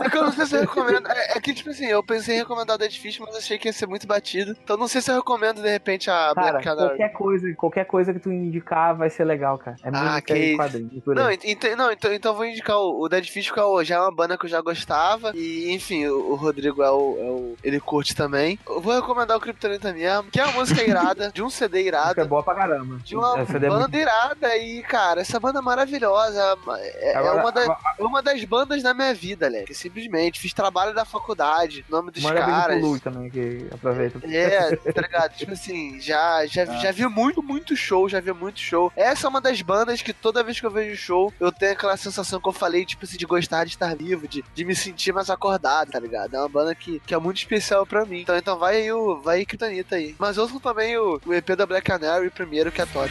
é 0.00 0.08
que 0.10 0.16
eu 0.16 0.24
não 0.24 0.32
sei 0.32 0.46
se 0.46 0.56
eu 0.56 0.60
recomendo. 0.62 1.06
É, 1.08 1.36
é 1.36 1.40
que, 1.40 1.52
tipo 1.54 1.70
assim, 1.70 1.86
eu 1.86 2.02
pensei 2.02 2.36
em 2.36 2.38
recomendar 2.38 2.76
o 2.76 2.78
Dead 2.78 2.92
Fish, 2.92 3.18
mas 3.20 3.36
achei 3.36 3.58
que 3.58 3.68
ia 3.68 3.72
ser 3.72 3.86
muito 3.86 4.06
batido. 4.06 4.56
Então 4.64 4.76
não 4.76 4.88
sei 4.88 5.00
se 5.00 5.10
eu 5.10 5.16
recomendo 5.16 5.62
de 5.62 5.68
repente 5.70 6.10
a 6.10 6.32
cara, 6.34 6.50
Black 6.52 6.64
Canary. 6.64 6.88
qualquer 6.88 7.12
coisa, 7.12 7.54
qualquer 7.54 7.84
coisa 7.84 8.12
que 8.14 8.18
tu 8.20 8.32
indicar 8.32 8.96
vai 8.96 9.10
ser 9.10 9.24
legal, 9.24 9.58
cara. 9.58 9.76
É 9.84 9.88
Ah, 9.88 10.02
música 10.12 10.34
que 10.34 10.38
isso. 10.38 10.56
quadrinho. 10.56 11.02
Não, 11.06 11.30
ent- 11.30 11.44
não 11.76 11.92
então, 11.92 12.12
então 12.12 12.32
eu 12.32 12.36
vou 12.36 12.46
indicar 12.46 12.76
o, 12.78 13.02
o 13.02 13.08
Dead 13.08 13.26
Fish, 13.28 13.46
porque 13.48 13.60
é 13.60 13.64
o- 13.64 13.84
já 13.84 13.96
é 13.96 14.00
uma 14.00 14.12
banda 14.14 14.36
que 14.38 14.46
eu 14.46 14.50
já 14.50 14.60
gostava. 14.60 15.32
E, 15.34 15.72
enfim, 15.72 16.06
o, 16.06 16.32
o 16.32 16.34
Rodrigo 16.34 16.82
é 16.82 16.90
o, 16.90 16.94
é 17.18 17.30
o- 17.30 17.56
Ele 17.62 17.78
curte 17.80 18.14
também. 18.16 18.58
Eu 18.68 18.80
vou 18.80 18.94
recomendar 18.94 19.36
o 19.36 19.40
Kryptonita 19.40 19.92
mesmo, 19.92 20.30
que 20.30 20.40
é 20.40 20.44
uma 20.44 20.52
música 20.54 20.82
irada, 20.82 21.30
de 21.30 21.42
um 21.42 21.50
CD 21.50 21.78
Música 21.78 21.78
é 21.78 21.82
irado. 21.88 22.26
boa 22.26 22.42
pra 22.42 22.54
caramba. 22.54 22.98
De 23.04 23.14
uma 23.14 23.38
Essa 23.40 23.58
daí 23.58 23.68
é 23.70 23.72
banda 23.78 23.96
irada 23.96 24.56
e, 24.56 24.82
cara, 24.82 25.20
essa 25.20 25.38
banda 25.40 25.58
é 25.58 25.62
maravilhosa. 25.62 26.56
É, 26.78 27.10
é 27.12 27.16
Agora, 27.16 27.40
uma, 27.40 27.52
da- 27.52 27.62
agora- 27.62 27.78
é 27.98 28.02
uma 28.04 28.22
das 28.22 28.44
bandas 28.44 28.82
da 28.82 28.94
minha 28.94 29.14
vida, 29.14 29.48
Leque. 29.48 29.74
Simplesmente. 29.74 30.40
Fiz 30.40 30.52
trabalho 30.52 30.94
da 30.94 31.04
faculdade, 31.04 31.84
nome 31.88 32.10
dos 32.10 32.22
beijo 32.22 32.36
caras. 32.36 32.80
Lu 32.82 32.98
também, 33.00 33.30
que 33.30 33.66
aproveita. 33.72 34.20
É, 34.26 34.76
tá 34.76 35.00
ligado? 35.00 35.34
tipo 35.34 35.52
assim, 35.52 36.00
já, 36.00 36.46
já, 36.46 36.64
já 36.64 36.90
vi 36.92 37.06
muito, 37.06 37.42
muito 37.42 37.76
show, 37.76 38.08
já 38.08 38.20
vi 38.20 38.32
muito 38.32 38.58
show. 38.60 38.92
Essa 38.96 39.26
é 39.26 39.28
uma 39.30 39.40
das 39.40 39.60
bandas 39.62 40.02
que 40.02 40.12
toda 40.12 40.42
vez 40.42 40.58
que 40.60 40.66
eu 40.66 40.70
vejo 40.70 40.96
show, 40.96 41.32
eu 41.38 41.50
tenho 41.52 41.72
aquela 41.72 41.96
sensação 41.96 42.40
que 42.40 42.48
eu 42.48 42.52
falei, 42.52 42.84
tipo 42.84 43.04
assim, 43.04 43.16
de 43.16 43.26
gostar 43.26 43.64
de 43.64 43.70
estar 43.70 43.94
vivo, 43.96 44.26
de, 44.28 44.44
de 44.54 44.64
me 44.64 44.74
sentir 44.74 45.12
mais 45.12 45.30
acordado, 45.30 45.90
tá 45.90 45.98
ligado? 46.00 46.34
É 46.34 46.38
uma 46.38 46.48
banda 46.48 46.74
que, 46.74 47.00
que 47.00 47.14
é 47.14 47.18
muito 47.18 47.38
especial 47.38 47.86
pra 47.86 48.04
mim. 48.04 48.20
Então, 48.20 48.36
então 48.36 48.58
vai 48.58 48.76
aí 48.76 48.92
o 48.92 49.20
vai 49.20 49.38
aí 49.38 49.46
Kryptonita 49.46 49.96
aí. 49.96 50.14
Mas 50.18 50.38
ouçam 50.38 50.58
também 50.60 50.96
o, 50.96 51.20
o 51.24 51.34
EP 51.34 51.50
da 51.56 51.66
Black 51.66 51.86
Canary 51.86 52.30
primeiro, 52.30 52.70
que 52.72 52.80
é 52.82 52.86
top. 52.86 53.10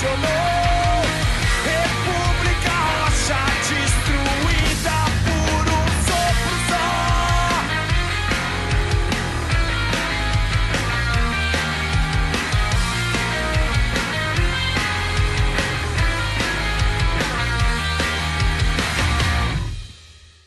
Vida 0.00 0.16
nós 0.16 0.79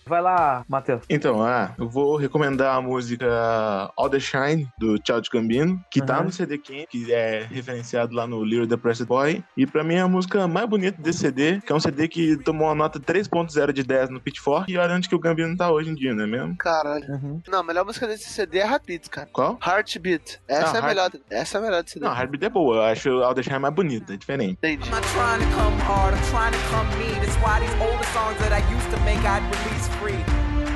Vai 0.06 0.22
lá, 0.22 0.64
Matheus. 0.68 1.04
Então, 1.10 1.42
ah, 1.42 1.74
eu 1.78 1.88
vou 1.90 2.16
recomendar 2.18 2.76
a 2.76 2.82
música 2.82 3.92
All 3.96 4.10
the 4.10 4.20
Shine, 4.20 4.68
do 4.78 4.98
Child 5.06 5.30
Gambino, 5.32 5.84
que 5.90 6.02
tá 6.02 6.18
Uhum. 6.20 6.26
no 6.26 6.32
CD 6.32 6.58
King, 6.58 6.86
que 6.88 7.14
é 7.14 7.44
referenciado 7.50 8.14
lá 8.14 8.28
no 8.28 8.44
Little 8.44 8.68
Depressed 8.68 9.06
Boy. 9.08 9.44
E 9.56 9.66
pra 9.66 9.84
mim 9.84 9.96
é 9.96 10.02
a 10.02 10.08
música 10.08 10.48
mais 10.48 10.68
bonita 10.68 11.02
desse 11.02 11.20
CD, 11.20 11.62
que 11.62 11.72
é 11.72 11.76
um 11.76 11.80
CD 11.80 12.08
que 12.08 12.38
tomou 12.38 12.68
uma 12.68 12.76
nota 12.76 13.00
3.0 13.00 13.72
de 13.72 13.84
10 13.84 14.10
no 14.10 14.20
Pitchfork, 14.20 14.72
e 14.72 14.78
olha 14.78 14.96
onde 14.96 15.08
que 15.08 15.16
o 15.16 15.20
Gambino 15.20 15.56
tá 15.56 15.72
hoje 15.72 15.90
em 15.90 15.96
dia, 15.96 16.14
não 16.14 16.24
é 16.24 16.28
mesmo? 16.28 16.58
Caralho. 16.58 17.06
Uhum. 17.10 17.42
Não, 17.48 17.60
a 17.60 17.64
melhor 17.64 17.86
música 17.86 18.08
desse 18.08 18.30
CD 18.30 18.60
é 18.60 18.66
Heartbeat, 18.68 19.10
cara. 19.10 19.30
Qual? 19.32 19.58
Heartbeat. 19.66 20.40
Essa 20.48 20.64
Ah, 20.64 20.66
é 20.66 20.70
a 20.70 20.74
Heart- 20.74 20.86
melhor. 20.88 21.12
Essa 21.30 21.58
é 21.58 21.60
a 21.60 21.64
melhor 21.64 21.84
desse 21.84 21.94
CD. 21.94 22.06
Não, 22.06 22.14
Heartbeat 22.16 22.46
é 22.46 22.50
boa, 22.50 22.76
eu 22.78 22.84
acho 22.84 23.10
All 23.24 23.34
the 23.34 23.44
Shine 23.44 23.60
mais 23.60 23.74
bonita, 23.74 24.14
é 24.14 24.18
diferente. 24.18 24.54
Entendi. 24.54 24.88
I'm 24.90 24.92
not 24.92 25.08
trying 25.14 25.40
to 25.40 25.56
come 25.56 25.78
hard, 25.82 26.16
I'm 26.16 26.30
trying 26.30 26.52
to 26.52 26.70
come 26.70 26.90
mean. 26.98 27.14
That's 27.22 27.38
why 27.38 27.60
these 27.60 27.74
older 27.82 28.04
songs 28.12 28.38
that 28.40 28.52
I 28.54 28.60
used 28.74 28.90
to 28.92 29.00
make 29.06 29.20
I'd 29.26 29.44
release 29.44 29.88
free. 30.04 30.20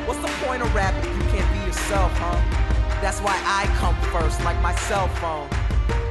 What's 0.08 0.22
the 0.22 0.32
point 0.46 0.62
of 0.62 0.74
rapping 0.74 1.04
if 1.04 1.18
you 1.18 1.30
can't 1.36 1.52
be 1.52 1.60
yourself, 1.68 2.12
huh? 2.16 2.40
That's 3.02 3.20
why 3.20 3.36
I 3.44 3.68
come 3.76 3.96
first, 4.16 4.42
like 4.46 4.60
my 4.62 4.74
cell 4.88 5.10
phone. 5.20 5.50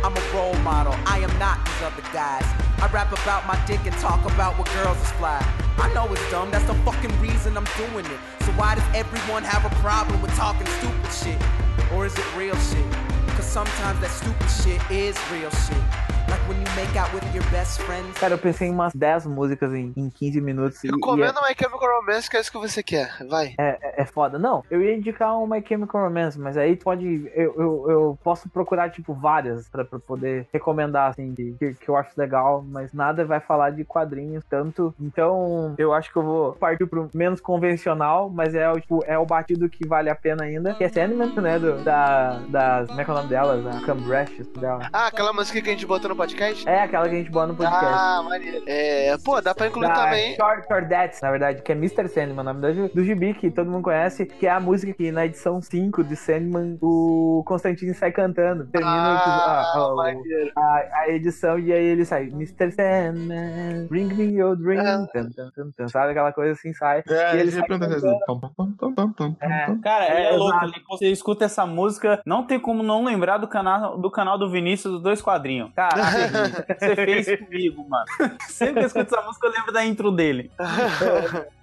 I'm 0.04 0.14
a 0.14 0.24
role 0.36 0.54
model, 0.60 0.94
I 1.06 1.20
am 1.20 1.32
not 1.38 1.64
these 1.64 1.82
other 1.82 2.04
guys. 2.12 2.44
I 2.76 2.90
rap 2.92 3.10
about 3.12 3.46
my 3.46 3.56
dick 3.64 3.80
and 3.86 3.96
talk 3.96 4.22
about 4.30 4.58
what 4.58 4.68
girls 4.74 5.00
is 5.00 5.10
fly. 5.12 5.40
I 5.78 5.90
know 5.94 6.12
it's 6.12 6.30
dumb, 6.30 6.50
that's 6.50 6.66
the 6.66 6.74
fucking 6.84 7.18
reason 7.18 7.56
I'm 7.56 7.68
doing 7.78 8.04
it. 8.04 8.20
So 8.44 8.52
why 8.52 8.74
does 8.74 8.88
everyone 8.94 9.44
have 9.44 9.64
a 9.64 9.74
problem 9.76 10.20
with 10.20 10.32
talking 10.36 10.66
stupid 10.78 11.12
shit? 11.12 11.40
Or 11.94 12.04
is 12.04 12.14
it 12.18 12.36
real 12.36 12.56
shit? 12.68 12.84
Cause 13.34 13.46
sometimes 13.46 13.98
that 14.00 14.10
stupid 14.10 14.50
shit 14.60 14.80
is 14.90 15.16
real 15.32 15.50
shit. 15.64 16.15
Like 16.28 16.42
when 16.48 16.58
you 16.58 16.66
make 16.74 16.98
out 16.98 17.12
with 17.14 17.22
your 17.34 17.44
best 17.50 17.80
friends. 17.82 18.18
Cara, 18.18 18.34
eu 18.34 18.38
pensei 18.38 18.66
em 18.68 18.70
umas 18.72 18.92
10 18.92 19.26
músicas 19.26 19.72
em, 19.72 19.92
em 19.96 20.10
15 20.10 20.40
minutos. 20.40 20.82
e- 20.82 20.88
e 20.88 20.90
é- 20.90 20.92
Recomenda 20.92 21.40
My 21.40 21.54
Chemical 21.56 22.00
Romance, 22.00 22.28
que 22.28 22.36
é 22.36 22.40
isso 22.40 22.50
que 22.50 22.58
você 22.58 22.82
quer. 22.82 23.24
Vai. 23.28 23.54
É, 23.58 23.78
é, 23.80 24.02
é 24.02 24.04
foda. 24.06 24.36
Não, 24.38 24.64
eu 24.70 24.82
ia 24.82 24.96
indicar 24.96 25.38
um 25.38 25.46
My 25.46 25.62
Chemical 25.66 26.02
Romance, 26.02 26.38
mas 26.38 26.56
aí 26.56 26.74
pode. 26.76 27.30
Eu, 27.34 27.54
eu, 27.56 27.86
eu 27.90 28.18
posso 28.24 28.48
procurar, 28.48 28.90
tipo, 28.90 29.14
várias 29.14 29.68
pra, 29.68 29.84
pra 29.84 29.98
poder 30.00 30.46
recomendar, 30.52 31.10
assim, 31.10 31.32
que, 31.34 31.52
que, 31.58 31.74
que 31.74 31.88
eu 31.88 31.96
acho 31.96 32.10
legal, 32.16 32.64
mas 32.66 32.92
nada 32.92 33.24
vai 33.24 33.38
falar 33.40 33.70
de 33.70 33.84
quadrinhos 33.84 34.42
tanto. 34.50 34.92
Então, 35.00 35.74
eu 35.78 35.92
acho 35.94 36.10
que 36.12 36.16
eu 36.18 36.22
vou 36.22 36.52
partir 36.54 36.86
pro 36.86 37.08
menos 37.14 37.40
convencional, 37.40 38.28
mas 38.28 38.54
é, 38.54 38.68
o, 38.70 38.80
tipo, 38.80 39.00
é 39.06 39.16
o 39.16 39.24
batido 39.24 39.68
que 39.68 39.86
vale 39.86 40.10
a 40.10 40.14
pena 40.16 40.42
ainda, 40.44 40.74
que 40.74 40.82
é 40.82 40.88
Sandman, 40.88 41.32
né? 41.40 41.58
Do, 41.58 41.78
da, 41.84 42.40
das. 42.48 42.88
Como 42.88 43.00
é 43.00 43.04
que 43.04 43.10
é 43.10 43.14
o 43.14 43.16
nome 43.16 43.28
delas? 43.28 43.66
A 43.66 43.80
Cumbrash 43.86 44.32
dela. 44.58 44.88
Ah, 44.92 45.06
aquela 45.06 45.32
música 45.32 45.60
que 45.62 45.68
a 45.68 45.72
gente 45.72 45.86
botou 45.86 46.08
no 46.10 46.15
podcast? 46.16 46.68
É 46.68 46.82
aquela 46.82 47.08
que 47.08 47.14
a 47.14 47.18
gente 47.18 47.30
bota 47.30 47.48
no 47.48 47.54
podcast. 47.56 47.84
Ah, 47.86 48.22
maneiro. 48.24 48.62
É, 48.66 49.16
pô, 49.24 49.40
dá 49.40 49.54
pra 49.54 49.66
incluir 49.68 49.88
da 49.88 49.94
também. 49.94 50.34
Short 50.36 50.66
Chordettes, 50.66 51.20
na 51.20 51.30
verdade, 51.30 51.62
que 51.62 51.72
é 51.72 51.74
Mr. 51.74 52.08
Sandman, 52.08 52.40
o 52.40 52.42
nome 52.42 52.60
do, 52.72 52.88
do 52.94 53.04
gibi, 53.04 53.34
que 53.34 53.50
todo 53.50 53.70
mundo 53.70 53.84
conhece, 53.84 54.26
que 54.26 54.46
é 54.46 54.50
a 54.50 54.60
música 54.60 54.92
que 54.92 55.10
na 55.12 55.26
edição 55.26 55.60
5 55.60 56.02
de 56.04 56.16
Sandman 56.16 56.78
o 56.82 57.42
Constantine 57.46 57.94
sai 57.94 58.12
cantando. 58.12 58.66
Termina 58.66 58.92
Ah, 58.96 59.72
a, 59.74 59.78
a- 59.90 59.94
maneiro. 59.94 60.50
a- 60.56 60.82
a 61.02 61.08
edição 61.10 61.58
e 61.58 61.72
aí 61.72 61.84
ele 61.84 62.04
sai, 62.04 62.24
Mr. 62.24 62.70
Sandman, 62.72 63.86
bring 63.88 64.06
me 64.14 64.24
your 64.36 64.56
drink, 64.56 64.80
Ah. 64.84 65.06
tan, 65.12 65.28
tan, 65.30 65.70
tan, 65.76 65.88
sabe? 65.88 66.10
Aquela 66.12 66.32
coisa 66.32 66.52
assim 66.52 66.72
sai. 66.72 67.02
É, 67.08 67.36
E 67.36 67.40
ele 67.40 67.50
sai 67.52 67.62
assim, 67.62 69.36
É. 69.40 69.66
Cara, 69.82 70.04
É, 70.06 70.34
é, 70.34 70.36
louco. 70.36 70.66
né? 70.66 70.72
Você 70.90 71.06
escuta 71.10 71.44
essa 71.44 71.66
música, 71.66 72.20
não 72.24 72.44
tem 72.46 72.58
como 72.58 72.82
não 72.82 73.04
lembrar 73.04 73.38
do 73.38 73.46
canal 73.48 73.98
do, 73.98 74.10
canal 74.10 74.38
do 74.38 74.50
Vinícius 74.50 74.92
dos 74.94 75.02
dois 75.02 75.20
quadrinhos. 75.22 75.70
Caraca, 75.74 76.05
você 76.78 76.96
fez 76.96 77.38
comigo, 77.38 77.88
mano. 77.88 78.06
Sempre 78.48 78.74
que 78.74 78.80
eu 78.80 78.86
escuto 78.86 79.14
essa 79.14 79.26
música, 79.26 79.46
eu 79.46 79.52
lembro 79.52 79.72
da 79.72 79.84
intro 79.84 80.10
dele. 80.10 80.50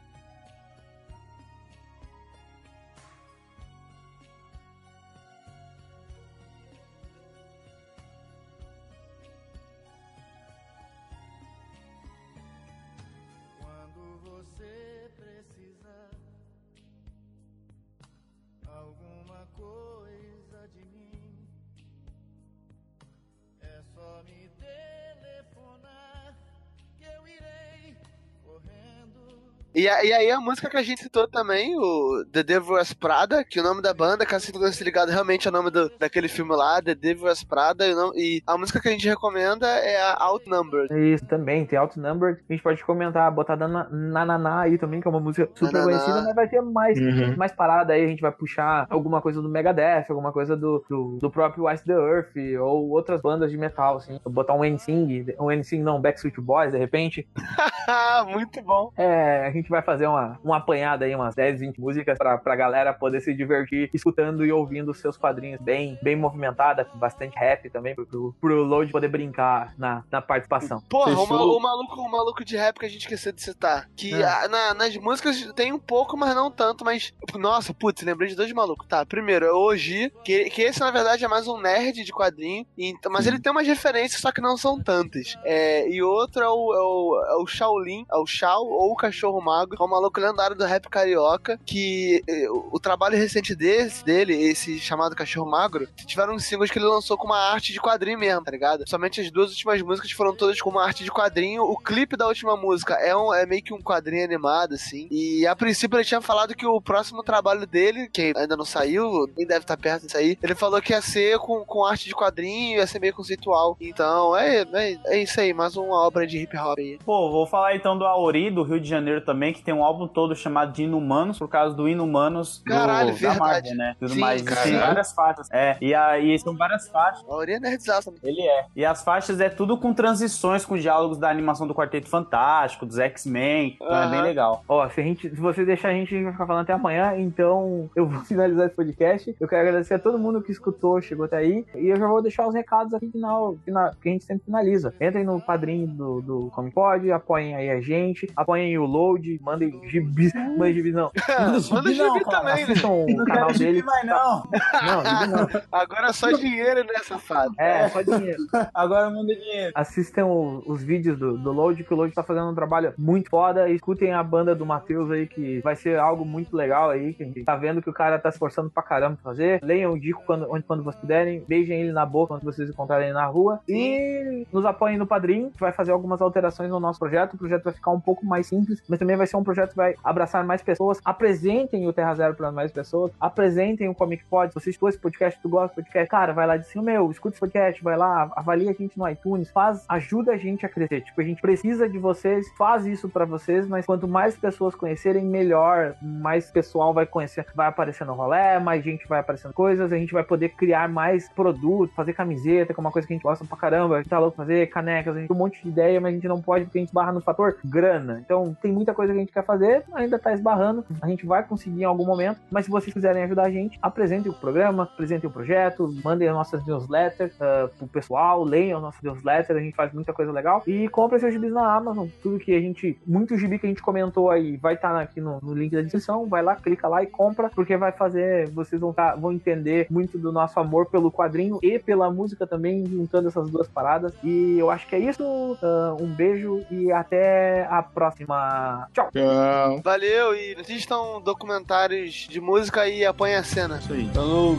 E, 29.76 29.88
a- 29.90 30.04
e 30.04 30.14
aí 30.14 30.30
a 30.32 30.40
música 30.40 30.70
que 30.70 30.78
a 30.78 30.84
gente 30.84 31.02
citou 31.02 31.28
também, 31.28 31.76
o 31.76 32.24
The 32.32 32.44
Devil 32.44 32.74
Wears 32.74 32.94
Prada, 32.94 33.44
que 33.44 33.60
o 33.60 33.64
nome 33.64 33.82
da 33.82 33.94
banda, 33.94 34.26
caso 34.26 34.46
você 34.46 34.52
não 34.52 34.60
tenha 34.62 34.72
se 34.72 34.84
ligado, 34.84 35.10
realmente 35.10 35.48
é 35.48 35.50
o 35.50 35.54
nome 35.54 35.72
do, 35.72 35.90
daquele 35.98 36.28
filme 36.28 36.56
lá, 36.56 36.82
The 36.82 36.94
Devil 36.96 37.24
Wears 37.26 37.44
Prada, 37.44 37.86
e, 37.88 37.94
o 37.94 37.96
nome- 37.96 38.14
e 38.20 38.42
a 38.46 38.58
música 38.58 38.80
que 38.80 38.88
a 38.88 38.92
gente 38.92 39.08
recomenda 39.08 39.68
é 39.68 40.00
a 40.02 40.18
Outnumbered. 40.24 40.94
Isso 41.14 41.26
também, 41.26 41.66
tem 41.66 41.78
Outnumbered. 41.80 42.40
A 42.50 42.54
gente 42.54 42.62
pode 42.64 42.84
comentar, 42.84 43.32
botar 43.32 43.56
na 43.56 43.88
Nananá 43.90 44.62
aí 44.62 44.78
também, 44.78 45.02
que 45.02 45.08
é 45.08 45.12
uma 45.12 45.20
música 45.20 45.50
super 45.56 45.74
Nananá. 45.74 45.92
conhecida, 45.92 46.22
mas 46.24 46.36
vai 46.36 46.48
ter 46.48 46.62
mais, 46.62 47.00
Uhum. 47.00 47.36
mais 47.38 47.52
parada 47.52 47.94
aí. 47.94 48.04
A 48.04 48.08
gente 48.08 48.22
vai 48.22 48.32
puxar 48.32 48.86
alguma 48.90 49.22
coisa 49.22 49.42
do 49.42 49.50
Megadeth, 49.50 50.06
alguma 50.10 50.32
coisa 50.32 50.56
do, 50.56 50.84
do, 50.90 51.18
do 51.20 51.32
próprio 51.32 51.70
Ice 51.72 51.84
the 51.84 51.94
Earth, 51.94 52.36
ou 52.62 52.90
outras 52.90 53.22
bandas 53.22 53.50
de 53.50 53.58
metal, 53.58 53.98
assim. 53.98 54.20
Botar 54.26 54.54
um 54.54 54.64
NSYNC, 54.64 55.36
um 55.40 55.50
NSYNC 55.52 55.84
não, 55.84 56.00
Backstreet 56.02 56.40
Boys, 56.40 56.72
de 56.74 56.78
repente. 56.78 57.28
Muito 58.32 58.62
bom. 58.62 58.92
É, 58.98 59.46
a 59.48 59.52
gente 59.52 59.63
vai 59.70 59.82
fazer 59.82 60.08
uma, 60.08 60.40
uma 60.44 60.58
apanhada 60.58 61.06
aí, 61.06 61.16
umas 61.16 61.36
10, 61.36 61.60
20 61.60 61.80
músicas 61.80 62.18
pra, 62.18 62.38
pra 62.38 62.56
galera 62.56 62.94
poder 62.94 63.22
se 63.22 63.34
divertir 63.34 63.90
escutando 63.94 64.46
e 64.46 64.52
ouvindo 64.52 64.92
os 64.92 65.00
seus 65.00 65.18
quadrinhos 65.18 65.60
bem, 65.62 65.98
bem 66.02 66.16
movimentada, 66.16 66.86
com 66.86 66.98
bastante 66.98 67.36
rap 67.38 67.70
também, 67.70 67.96
pro, 67.96 68.34
pro, 68.40 68.64
Load 68.64 68.92
poder 68.92 69.08
brincar 69.08 69.74
na, 69.78 70.04
na 70.12 70.22
participação. 70.22 70.82
Porra, 70.90 71.12
o, 71.14 71.28
ma- 71.28 71.44
o 71.44 71.60
maluco, 71.60 72.02
o 72.02 72.12
maluco 72.12 72.44
de 72.46 72.56
rap 72.56 72.80
que 72.80 72.86
a 72.86 72.90
gente 72.90 73.02
esqueceu 73.02 73.32
de 73.32 73.42
citar. 73.42 73.90
Que 73.96 74.14
É. 74.14 74.24
a- 74.24 74.48
na- 74.48 74.74
nas 74.74 74.96
músicas 74.98 75.52
tem 75.56 75.72
um 75.74 75.80
pouco, 75.80 76.16
mas 76.18 76.34
não 76.36 76.50
tanto. 76.52 76.84
Mas, 76.86 77.14
nossa, 77.36 77.74
putz, 77.74 78.02
lembrei 78.04 78.30
de 78.30 78.36
dois 78.36 78.52
malucos. 78.54 78.88
Tá, 78.88 79.06
primeiro 79.06 79.46
é 79.46 79.52
o 79.52 79.58
Oji, 79.68 80.12
que, 80.24 80.50
que 80.50 80.62
esse 80.62 80.80
na 80.80 80.92
verdade 80.92 81.24
é 81.24 81.28
mais 81.28 81.48
um 81.48 81.58
nerd 81.60 82.04
de 82.04 82.12
quadrinho. 82.12 82.66
e 82.78 82.88
então- 82.88 83.12
mas 83.12 83.28
ele 83.28 83.40
tem 83.40 83.52
umas 83.52 83.68
referências, 83.68 84.22
só 84.22 84.32
que 84.32 84.42
não 84.42 84.58
são 84.58 84.82
tantas. 84.82 85.38
É, 85.44 85.88
e 85.90 86.02
outro 86.02 86.42
é 86.42 86.48
o, 86.50 86.74
é, 86.74 86.80
o, 86.80 87.26
é 87.40 87.44
o 87.44 87.48
Shaolin, 87.48 88.06
é 88.12 88.16
o 88.18 88.26
Shao 88.26 88.66
ou 88.66 88.92
o 88.92 88.96
Cachorro 88.96 89.42
Mago, 89.42 89.53
que 89.68 89.82
é 89.82 89.86
um 89.86 89.90
maluco 89.90 90.20
lendário 90.20 90.56
do 90.56 90.66
rap 90.66 90.90
carioca. 90.90 91.60
Que 91.66 92.24
eh, 92.28 92.48
o, 92.50 92.80
trabalho 92.80 93.18
recente 93.18 93.56
desse, 93.56 94.04
dele, 94.04 94.34
esse 94.34 94.80
chamado 94.80 95.16
Cachorro 95.16 95.50
Magro, 95.50 95.88
tiveram 96.06 96.34
uns 96.34 96.46
singles 96.46 96.70
que 96.70 96.78
ele 96.78 96.86
lançou 96.86 97.18
com 97.18 97.28
uma 97.28 97.38
arte 97.38 97.72
de 97.72 97.80
quadrinho 97.80 98.20
mesmo, 98.20 98.44
tá 98.44 98.52
ligado? 98.52 98.88
Somente 98.88 99.22
as 99.22 99.32
duas 99.32 99.52
últimas 99.52 99.82
músicas 99.82 100.12
foram 100.12 100.36
todas 100.36 100.60
com 100.62 100.70
uma 100.70 100.84
arte 100.84 101.04
de 101.04 101.12
quadrinho. 101.12 101.64
O 101.64 101.78
clipe 101.78 102.18
da 102.18 102.28
última 102.28 102.58
música 102.58 102.96
é, 102.96 103.16
um, 103.16 103.34
é 103.34 103.46
meio 103.46 103.64
que 103.64 103.74
um 103.74 103.82
quadrinho 103.82 104.26
animado, 104.26 104.74
assim. 104.76 105.08
E 105.10 105.46
a 105.48 105.56
princípio 105.56 105.98
ele 105.98 106.06
tinha 106.06 106.22
falado 106.22 106.56
que 106.56 106.66
o 106.66 106.82
próximo 106.82 107.24
trabalho 107.24 107.66
dele, 107.66 108.10
que 108.10 108.34
ainda 108.36 108.58
não 108.58 108.66
saiu, 108.66 109.28
nem 109.38 109.48
deve 109.48 109.62
estar 109.62 109.78
perto 109.78 110.06
de 110.06 110.12
sair, 110.12 110.38
ele 110.42 110.56
falou 110.56 110.82
que 110.82 110.94
ia 110.94 111.02
ser 111.02 111.38
com, 111.40 111.64
com 111.66 111.86
arte 111.86 112.06
de 112.06 112.16
quadrinho, 112.16 112.78
ia 112.78 112.88
ser 112.88 113.00
meio 113.00 113.14
conceitual. 113.14 113.78
Então, 113.80 114.36
é, 114.36 114.62
é, 114.74 114.98
é 115.06 115.18
isso 115.22 115.40
aí, 115.40 115.54
mais 115.54 115.76
uma 115.76 116.06
obra 116.06 116.26
de 116.26 116.38
hip 116.38 116.58
hop 116.58 116.78
aí. 116.78 117.00
Pô, 117.04 117.32
vou 117.32 117.48
falar 117.48 117.76
então 117.76 117.98
do 117.98 118.06
Aori, 118.06 118.50
do 118.50 118.64
Rio 118.64 118.80
de 118.80 118.88
Janeiro 118.88 119.22
também, 119.22 119.43
que 119.52 119.62
tem 119.62 119.74
um 119.74 119.84
álbum 119.84 120.08
todo 120.08 120.36
chamado 120.36 120.72
de 120.72 120.84
Inumanos, 120.84 121.40
por 121.40 121.50
causa 121.50 121.76
do 121.76 121.90
Inumanos 121.90 122.60
do, 122.60 122.72
Caralho, 122.72 123.20
da. 123.20 123.34
Marvel, 123.36 123.76
né? 123.76 123.96
Tudo 124.00 124.14
Sim, 124.14 124.20
mais. 124.20 124.42
Tem 124.42 124.54
caralho. 124.54 124.80
várias 124.80 125.12
faixas. 125.12 125.50
É, 125.52 125.78
e 125.82 125.94
aí 125.94 126.38
são 126.40 126.56
várias 126.56 126.88
faixas. 126.88 127.24
A 127.28 127.34
Ori 127.34 127.54
é 127.54 127.60
nerdzaça. 127.60 128.14
Ele 128.24 128.42
é. 128.42 128.66
E 128.76 128.86
as 128.86 129.04
faixas 129.04 129.40
é 129.40 129.50
tudo 129.50 129.78
com 129.78 129.94
transições, 129.94 130.66
com 130.66 130.78
diálogos 130.78 131.18
da 131.18 131.30
animação 131.30 131.68
do 131.68 131.74
Quarteto 131.74 132.08
Fantástico, 132.08 132.86
dos 132.86 133.00
X-Men. 133.00 133.76
Então 133.76 134.04
é 134.04 134.10
bem 134.10 134.22
legal. 134.22 134.64
Ó, 134.68 134.88
se, 134.90 135.02
a 135.02 135.04
gente, 135.04 135.30
se 135.30 135.36
você 135.36 135.66
deixar 135.66 135.90
a 135.90 135.94
gente, 135.94 136.14
a 136.14 136.18
gente 136.18 136.24
vai 136.24 136.34
ficar 136.34 136.48
falando 136.48 136.64
até 136.64 136.74
amanhã, 136.74 137.16
então 137.18 137.90
eu 137.96 138.08
vou 138.08 138.22
finalizar 138.22 138.68
esse 138.68 138.76
podcast. 138.76 139.36
Eu 139.40 139.48
quero 139.48 139.68
agradecer 139.68 139.96
a 139.96 140.00
todo 140.00 140.20
mundo 140.20 140.42
que 140.42 140.52
escutou, 140.52 141.02
chegou 141.02 141.26
até 141.26 141.38
aí. 141.38 141.66
E 141.76 141.88
eu 141.88 141.98
já 141.98 142.08
vou 142.08 142.22
deixar 142.22 142.48
os 142.48 142.54
recados 142.54 142.94
aqui 142.94 143.10
final, 143.10 143.56
final 143.64 143.92
que 144.02 144.10
a 144.10 144.12
gente 144.12 144.26
sempre 144.26 144.46
finaliza. 144.46 144.94
Entrem 145.00 145.24
no 145.24 145.40
padrinho 145.42 145.88
do, 145.88 146.22
do 146.22 146.52
Comic 146.52 146.74
Pod, 146.74 147.12
apoiem 147.12 147.56
aí 147.56 147.70
a 147.70 147.82
gente, 147.82 148.32
apoiem 148.36 148.78
o 148.78 148.86
Load, 148.86 149.33
mandem 149.42 149.80
gibis, 149.88 150.34
mandem 150.34 150.74
gibis 150.74 150.94
não. 150.94 151.12
Manda 151.72 151.92
gibi 151.92 152.04
gibi 152.04 152.20
não, 152.20 152.32
também, 152.32 152.66
né? 152.68 152.74
O 152.84 153.26
canal 153.26 153.54
dele. 153.54 153.84
Mas 153.84 154.06
não. 154.06 154.44
Não, 154.84 155.06
gibi 155.06 155.28
não. 155.28 155.62
Agora 155.72 156.08
é 156.10 156.14
só 156.14 156.32
dinheiro, 156.32 156.84
né, 156.84 156.94
safado? 157.04 157.54
É, 157.58 157.88
só 157.90 158.02
dinheiro. 158.02 158.38
Agora 158.74 159.10
manda 159.10 159.34
dinheiro. 159.36 159.72
Assistam 159.76 160.26
o- 160.26 160.64
os 160.66 160.84
vídeos 160.84 161.18
do, 161.18 161.38
do 161.38 161.52
Load, 161.52 161.84
que 161.84 161.94
o 161.94 161.98
Load 161.98 162.14
tá 162.14 162.24
fazendo 162.24 162.50
um 162.50 162.56
trabalho 162.56 162.94
muito 162.98 163.30
foda. 163.30 163.70
E 163.70 163.76
escutem 163.76 164.14
a 164.14 164.24
banda 164.24 164.56
do 164.56 164.66
Matheus 164.66 165.10
aí, 165.12 165.28
que 165.28 165.60
vai 165.62 165.76
ser 165.76 165.98
algo 166.00 166.26
muito 166.26 166.56
legal 166.56 166.90
aí. 166.90 167.14
Que 167.14 167.24
a 167.24 167.26
gente 167.26 167.44
tá 167.44 167.56
vendo 167.56 167.82
que 167.82 167.90
o 167.90 167.94
cara 167.94 168.20
tá 168.20 168.30
se 168.32 168.36
esforçando 168.36 168.70
pra 168.70 168.84
caramba 168.84 169.18
pra 169.22 169.32
fazer. 169.32 169.60
Leiam 169.64 169.94
o 169.94 170.00
Dico 170.00 170.24
quando, 170.26 170.48
onde, 170.52 170.64
quando 170.64 170.84
vocês 170.84 171.00
puderem. 171.02 171.44
Beijem 171.48 171.82
ele 171.82 171.92
na 171.92 172.06
boca 172.06 172.34
quando 172.34 172.44
vocês 172.44 172.70
encontrarem 172.70 173.08
ele 173.08 173.14
na 173.14 173.26
rua. 173.26 173.60
E 173.68 174.46
nos 174.52 174.66
apoiem 174.66 174.98
no 174.98 175.08
Padrim. 175.08 175.52
Vai 175.60 175.72
fazer 175.72 175.92
algumas 175.92 176.22
alterações 176.22 176.70
no 176.70 176.80
nosso 176.80 177.00
projeto, 177.00 177.38
projeto 177.38 177.64
vai 177.64 177.74
ficar 177.74 177.92
um 177.92 178.00
pouco 178.00 178.26
mais 178.26 178.48
simples, 178.48 178.82
mas 178.88 179.00
também 179.00 179.16
vai 179.16 179.23
ser 179.28 179.38
um 179.38 179.44
projeto 179.44 179.72
que 179.72 179.78
vai 179.78 179.96
abraçar 180.04 180.44
mais 180.46 180.62
pessoas. 180.62 181.00
Apresentem 181.04 181.88
o 181.88 181.94
Terra 181.94 182.14
Zero 182.16 182.36
para 182.36 182.52
mais 182.52 182.72
pessoas, 182.72 183.12
apresentem 183.20 183.90
o 183.90 183.96
Comic 183.96 184.24
Pod. 184.26 184.54
Se 184.54 184.60
você 184.60 184.70
escutou 184.70 184.90
esse 184.90 185.00
podcast, 185.00 185.40
tu 185.42 185.50
gosta 185.50 185.74
do 185.74 185.76
podcast, 185.76 186.10
cara, 186.10 186.34
vai 186.34 186.48
lá 186.48 186.58
diz 186.58 186.68
assim, 186.68 186.82
meu, 186.82 187.10
escuta 187.12 187.36
esse 187.36 187.40
podcast, 187.40 187.84
vai 187.84 187.98
lá, 187.98 188.32
avalia 188.36 188.72
a 188.72 188.74
gente 188.74 188.98
no 188.98 189.08
iTunes, 189.10 189.50
faz, 189.52 189.86
ajuda 189.90 190.34
a 190.34 190.38
gente 190.38 190.66
a 190.66 190.70
crescer. 190.70 191.02
Tipo, 191.02 191.22
a 191.22 191.24
gente 191.24 191.42
precisa 191.42 191.90
de 191.90 191.98
vocês, 191.98 192.48
faz 192.58 192.86
isso 192.86 193.10
para 193.10 193.26
vocês, 193.26 193.68
mas 193.68 193.86
quanto 193.86 194.08
mais 194.08 194.36
pessoas 194.36 194.76
conhecerem, 194.76 195.26
melhor, 195.26 195.96
mais 196.02 196.52
pessoal 196.52 196.94
vai 196.94 197.06
conhecer, 197.06 197.46
vai 197.56 197.68
aparecer 197.68 198.06
no 198.06 198.14
rolê, 198.14 198.60
mais 198.60 198.84
gente 198.84 199.08
vai 199.08 199.20
aparecendo 199.20 199.54
coisas, 199.54 199.92
a 199.92 199.98
gente 199.98 200.14
vai 200.14 200.24
poder 200.24 200.50
criar 200.50 200.88
mais 200.90 201.30
produtos, 201.30 201.96
fazer 201.96 202.14
camiseta, 202.14 202.74
que 202.74 202.80
é 202.80 202.82
uma 202.82 202.92
coisa 202.92 203.08
que 203.08 203.14
a 203.14 203.16
gente 203.16 203.24
gosta 203.24 203.46
pra 203.46 203.58
caramba, 203.58 203.96
a 203.96 203.98
gente 204.00 204.10
tá 204.10 204.20
louco 204.20 204.38
fazer, 204.38 204.68
canecas, 204.68 205.16
a 205.16 205.20
gente 205.20 205.28
tem 205.28 205.36
um 205.36 205.40
monte 205.40 205.62
de 205.62 205.70
ideia, 205.70 206.00
mas 206.00 206.12
a 206.12 206.16
gente 206.16 206.28
não 206.28 206.42
pode 206.42 206.66
porque 206.66 206.78
a 206.78 206.82
gente 206.82 206.90
esbarra 206.90 207.12
no 207.12 207.22
fator 207.22 207.58
grana. 207.66 208.22
Então, 208.24 208.56
tem 208.62 208.72
muita 208.72 208.94
coisa 208.94 209.03
que 209.12 209.18
a 209.18 209.20
gente 209.20 209.32
quer 209.32 209.44
fazer, 209.44 209.84
ainda 209.94 210.20
tá 210.20 210.34
esbarrando, 210.34 210.86
a 211.02 211.08
gente 211.08 211.26
vai 211.26 211.44
conseguir 211.44 211.82
em 211.82 211.86
algum 211.86 212.06
momento, 212.06 212.40
mas 212.52 212.66
se 212.66 212.72
vocês 212.72 212.94
quiserem 212.94 213.24
ajudar 213.24 213.44
a 213.44 213.52
gente, 213.52 213.78
apresentem 213.82 214.32
o 214.32 214.36
programa, 214.36 214.84
apresentem 214.84 215.30
o 215.30 215.34
projeto, 215.34 215.94
mandem 216.04 216.28
as 216.28 216.34
nossas 216.34 216.66
newsletters 216.66 217.34
uh, 217.36 217.70
pro 217.78 217.88
pessoal, 217.88 218.44
leiam 218.44 218.78
as 218.78 218.84
nossas 218.84 219.02
newsletters, 219.02 219.58
a 219.58 219.62
gente 219.62 219.76
faz 219.76 219.94
muita 219.94 220.14
coisa 220.14 220.32
legal 220.32 220.64
e 220.68 220.88
comprem 220.90 221.20
seus 221.20 221.34
gibis 221.34 221.52
na 221.52 221.74
Amazon, 221.74 222.08
tudo 222.22 222.40
que 222.40 222.54
a 222.54 222.60
gente, 222.60 222.98
muito 223.06 223.38
gibi 223.38 223.60
que 223.60 223.66
a 223.66 223.70
gente 223.70 223.82
comentou 223.82 224.30
aí, 224.30 224.58
vai 224.58 224.76
estar 224.76 224.94
tá 224.94 225.02
aqui 225.02 225.22
no, 225.22 225.40
no, 225.42 225.54
link 225.54 225.72
da 225.72 225.82
descrição, 225.82 226.28
vai 226.28 226.42
lá, 226.42 226.56
clica 226.56 226.88
lá 226.88 227.04
e 227.04 227.08
compra, 227.08 227.50
porque 227.50 227.78
vai 227.78 227.92
fazer, 227.92 228.50
vocês 228.50 228.80
vão, 228.80 228.94
tá, 228.94 229.16
vão 229.16 229.32
entender 229.32 229.88
muito 229.90 230.18
do 230.18 230.32
nosso 230.32 230.60
amor 230.60 230.88
pelo 230.88 231.12
quadrinho 231.12 231.60
e 231.62 231.80
pela 231.80 232.12
música 232.12 232.46
também, 232.46 232.86
juntando 232.86 233.28
essas 233.28 233.50
duas 233.50 233.68
paradas. 233.68 234.14
E 234.24 234.58
eu 234.58 234.70
acho 234.70 234.88
que 234.88 234.96
é 234.96 235.00
isso. 235.00 235.24
Uh, 235.24 236.04
um 236.04 236.08
beijo 236.08 236.64
e 236.70 236.92
até 236.92 237.66
a 237.70 237.82
próxima. 237.82 238.88
Tchau. 238.94 239.10
Tchau. 239.12 239.82
Valeu 239.84 240.36
e 240.36 240.56
assistam 240.60 241.20
documentários 241.22 242.28
de 242.30 242.40
música 242.40 242.88
e 242.88 243.04
apanha 243.04 243.40
a 243.40 243.44
cena. 243.44 243.80
Isso 243.80 243.94
aí. 243.94 244.10
Falou. 244.14 244.58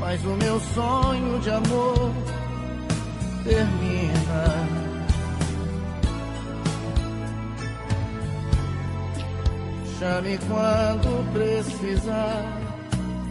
Mas 0.00 0.24
o 0.24 0.30
meu 0.30 0.58
sonho 0.58 1.38
de 1.38 1.50
amor 1.50 2.12
termina. 3.44 4.80
Chame 9.98 10.38
quando 10.48 11.32
precisar. 11.32 12.69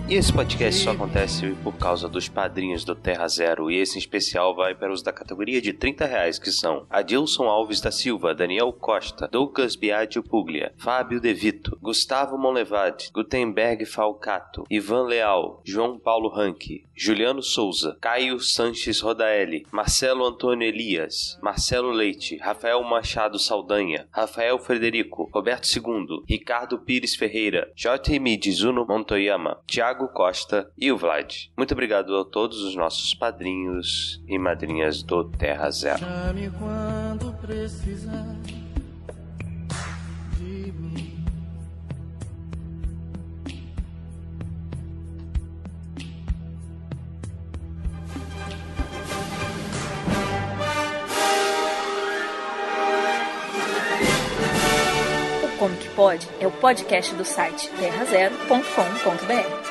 E 0.09 0.15
esse 0.15 0.33
podcast 0.33 0.83
só 0.83 0.89
acontece 0.89 1.55
por 1.63 1.77
causa 1.77 2.09
dos 2.09 2.27
padrinhos 2.27 2.83
do 2.83 2.95
Terra 2.95 3.27
Zero, 3.27 3.69
e 3.69 3.77
esse 3.77 3.95
em 3.95 3.99
especial 3.99 4.55
vai 4.55 4.73
para 4.73 4.91
os 4.91 5.03
da 5.03 5.13
categoria 5.13 5.61
de 5.61 5.71
30 5.71 6.03
reais, 6.03 6.39
que 6.39 6.51
são 6.51 6.87
Adilson 6.89 7.43
Alves 7.43 7.79
da 7.79 7.91
Silva, 7.91 8.33
Daniel 8.33 8.73
Costa, 8.73 9.27
Douglas 9.27 9.75
Biagio 9.75 10.23
Puglia, 10.23 10.73
Fábio 10.77 11.19
De 11.19 11.31
Vito, 11.31 11.77
Gustavo 11.79 12.39
Monlevade, 12.39 13.11
Gutenberg 13.13 13.85
Falcato, 13.85 14.65
Ivan 14.67 15.03
Leal, 15.03 15.61
João 15.63 15.99
Paulo 15.99 16.29
Ranque, 16.29 16.87
Juliano 16.95 17.43
Souza, 17.43 17.95
Caio 18.01 18.39
Sanches 18.39 18.99
Rodaelli, 19.01 19.63
Marcelo 19.71 20.25
Antônio 20.25 20.67
Elias, 20.67 21.37
Marcelo 21.39 21.91
Leite, 21.91 22.35
Rafael 22.37 22.83
Machado 22.83 23.37
Saldanha, 23.37 24.07
Rafael 24.11 24.57
Frederico, 24.57 25.29
Roberto 25.31 25.67
II, 25.67 26.23
Ricardo 26.27 26.79
Pires 26.79 27.15
Ferreira, 27.15 27.71
J.M. 27.75 28.35
Dizuno 28.35 28.87
Montoyama, 28.87 29.61
Costa 30.07 30.71
e 30.77 30.91
o 30.91 30.97
Vlad. 30.97 31.49
Muito 31.57 31.73
obrigado 31.73 32.15
a 32.17 32.25
todos 32.25 32.61
os 32.63 32.75
nossos 32.75 33.13
padrinhos 33.13 34.23
e 34.27 34.37
madrinhas 34.37 35.03
do 35.03 35.23
Terra 35.25 35.69
Zero. 35.71 35.99
Chame 35.99 36.49
quando 36.51 37.33
precisar 37.41 38.35
de 40.37 40.71
mim. 40.71 41.25
O 55.43 55.57
Comic 55.57 55.89
Pod 55.89 56.27
é 56.39 56.47
o 56.47 56.51
podcast 56.51 57.13
do 57.15 57.25
site 57.25 57.69
terrazero.com.br. 57.71 59.68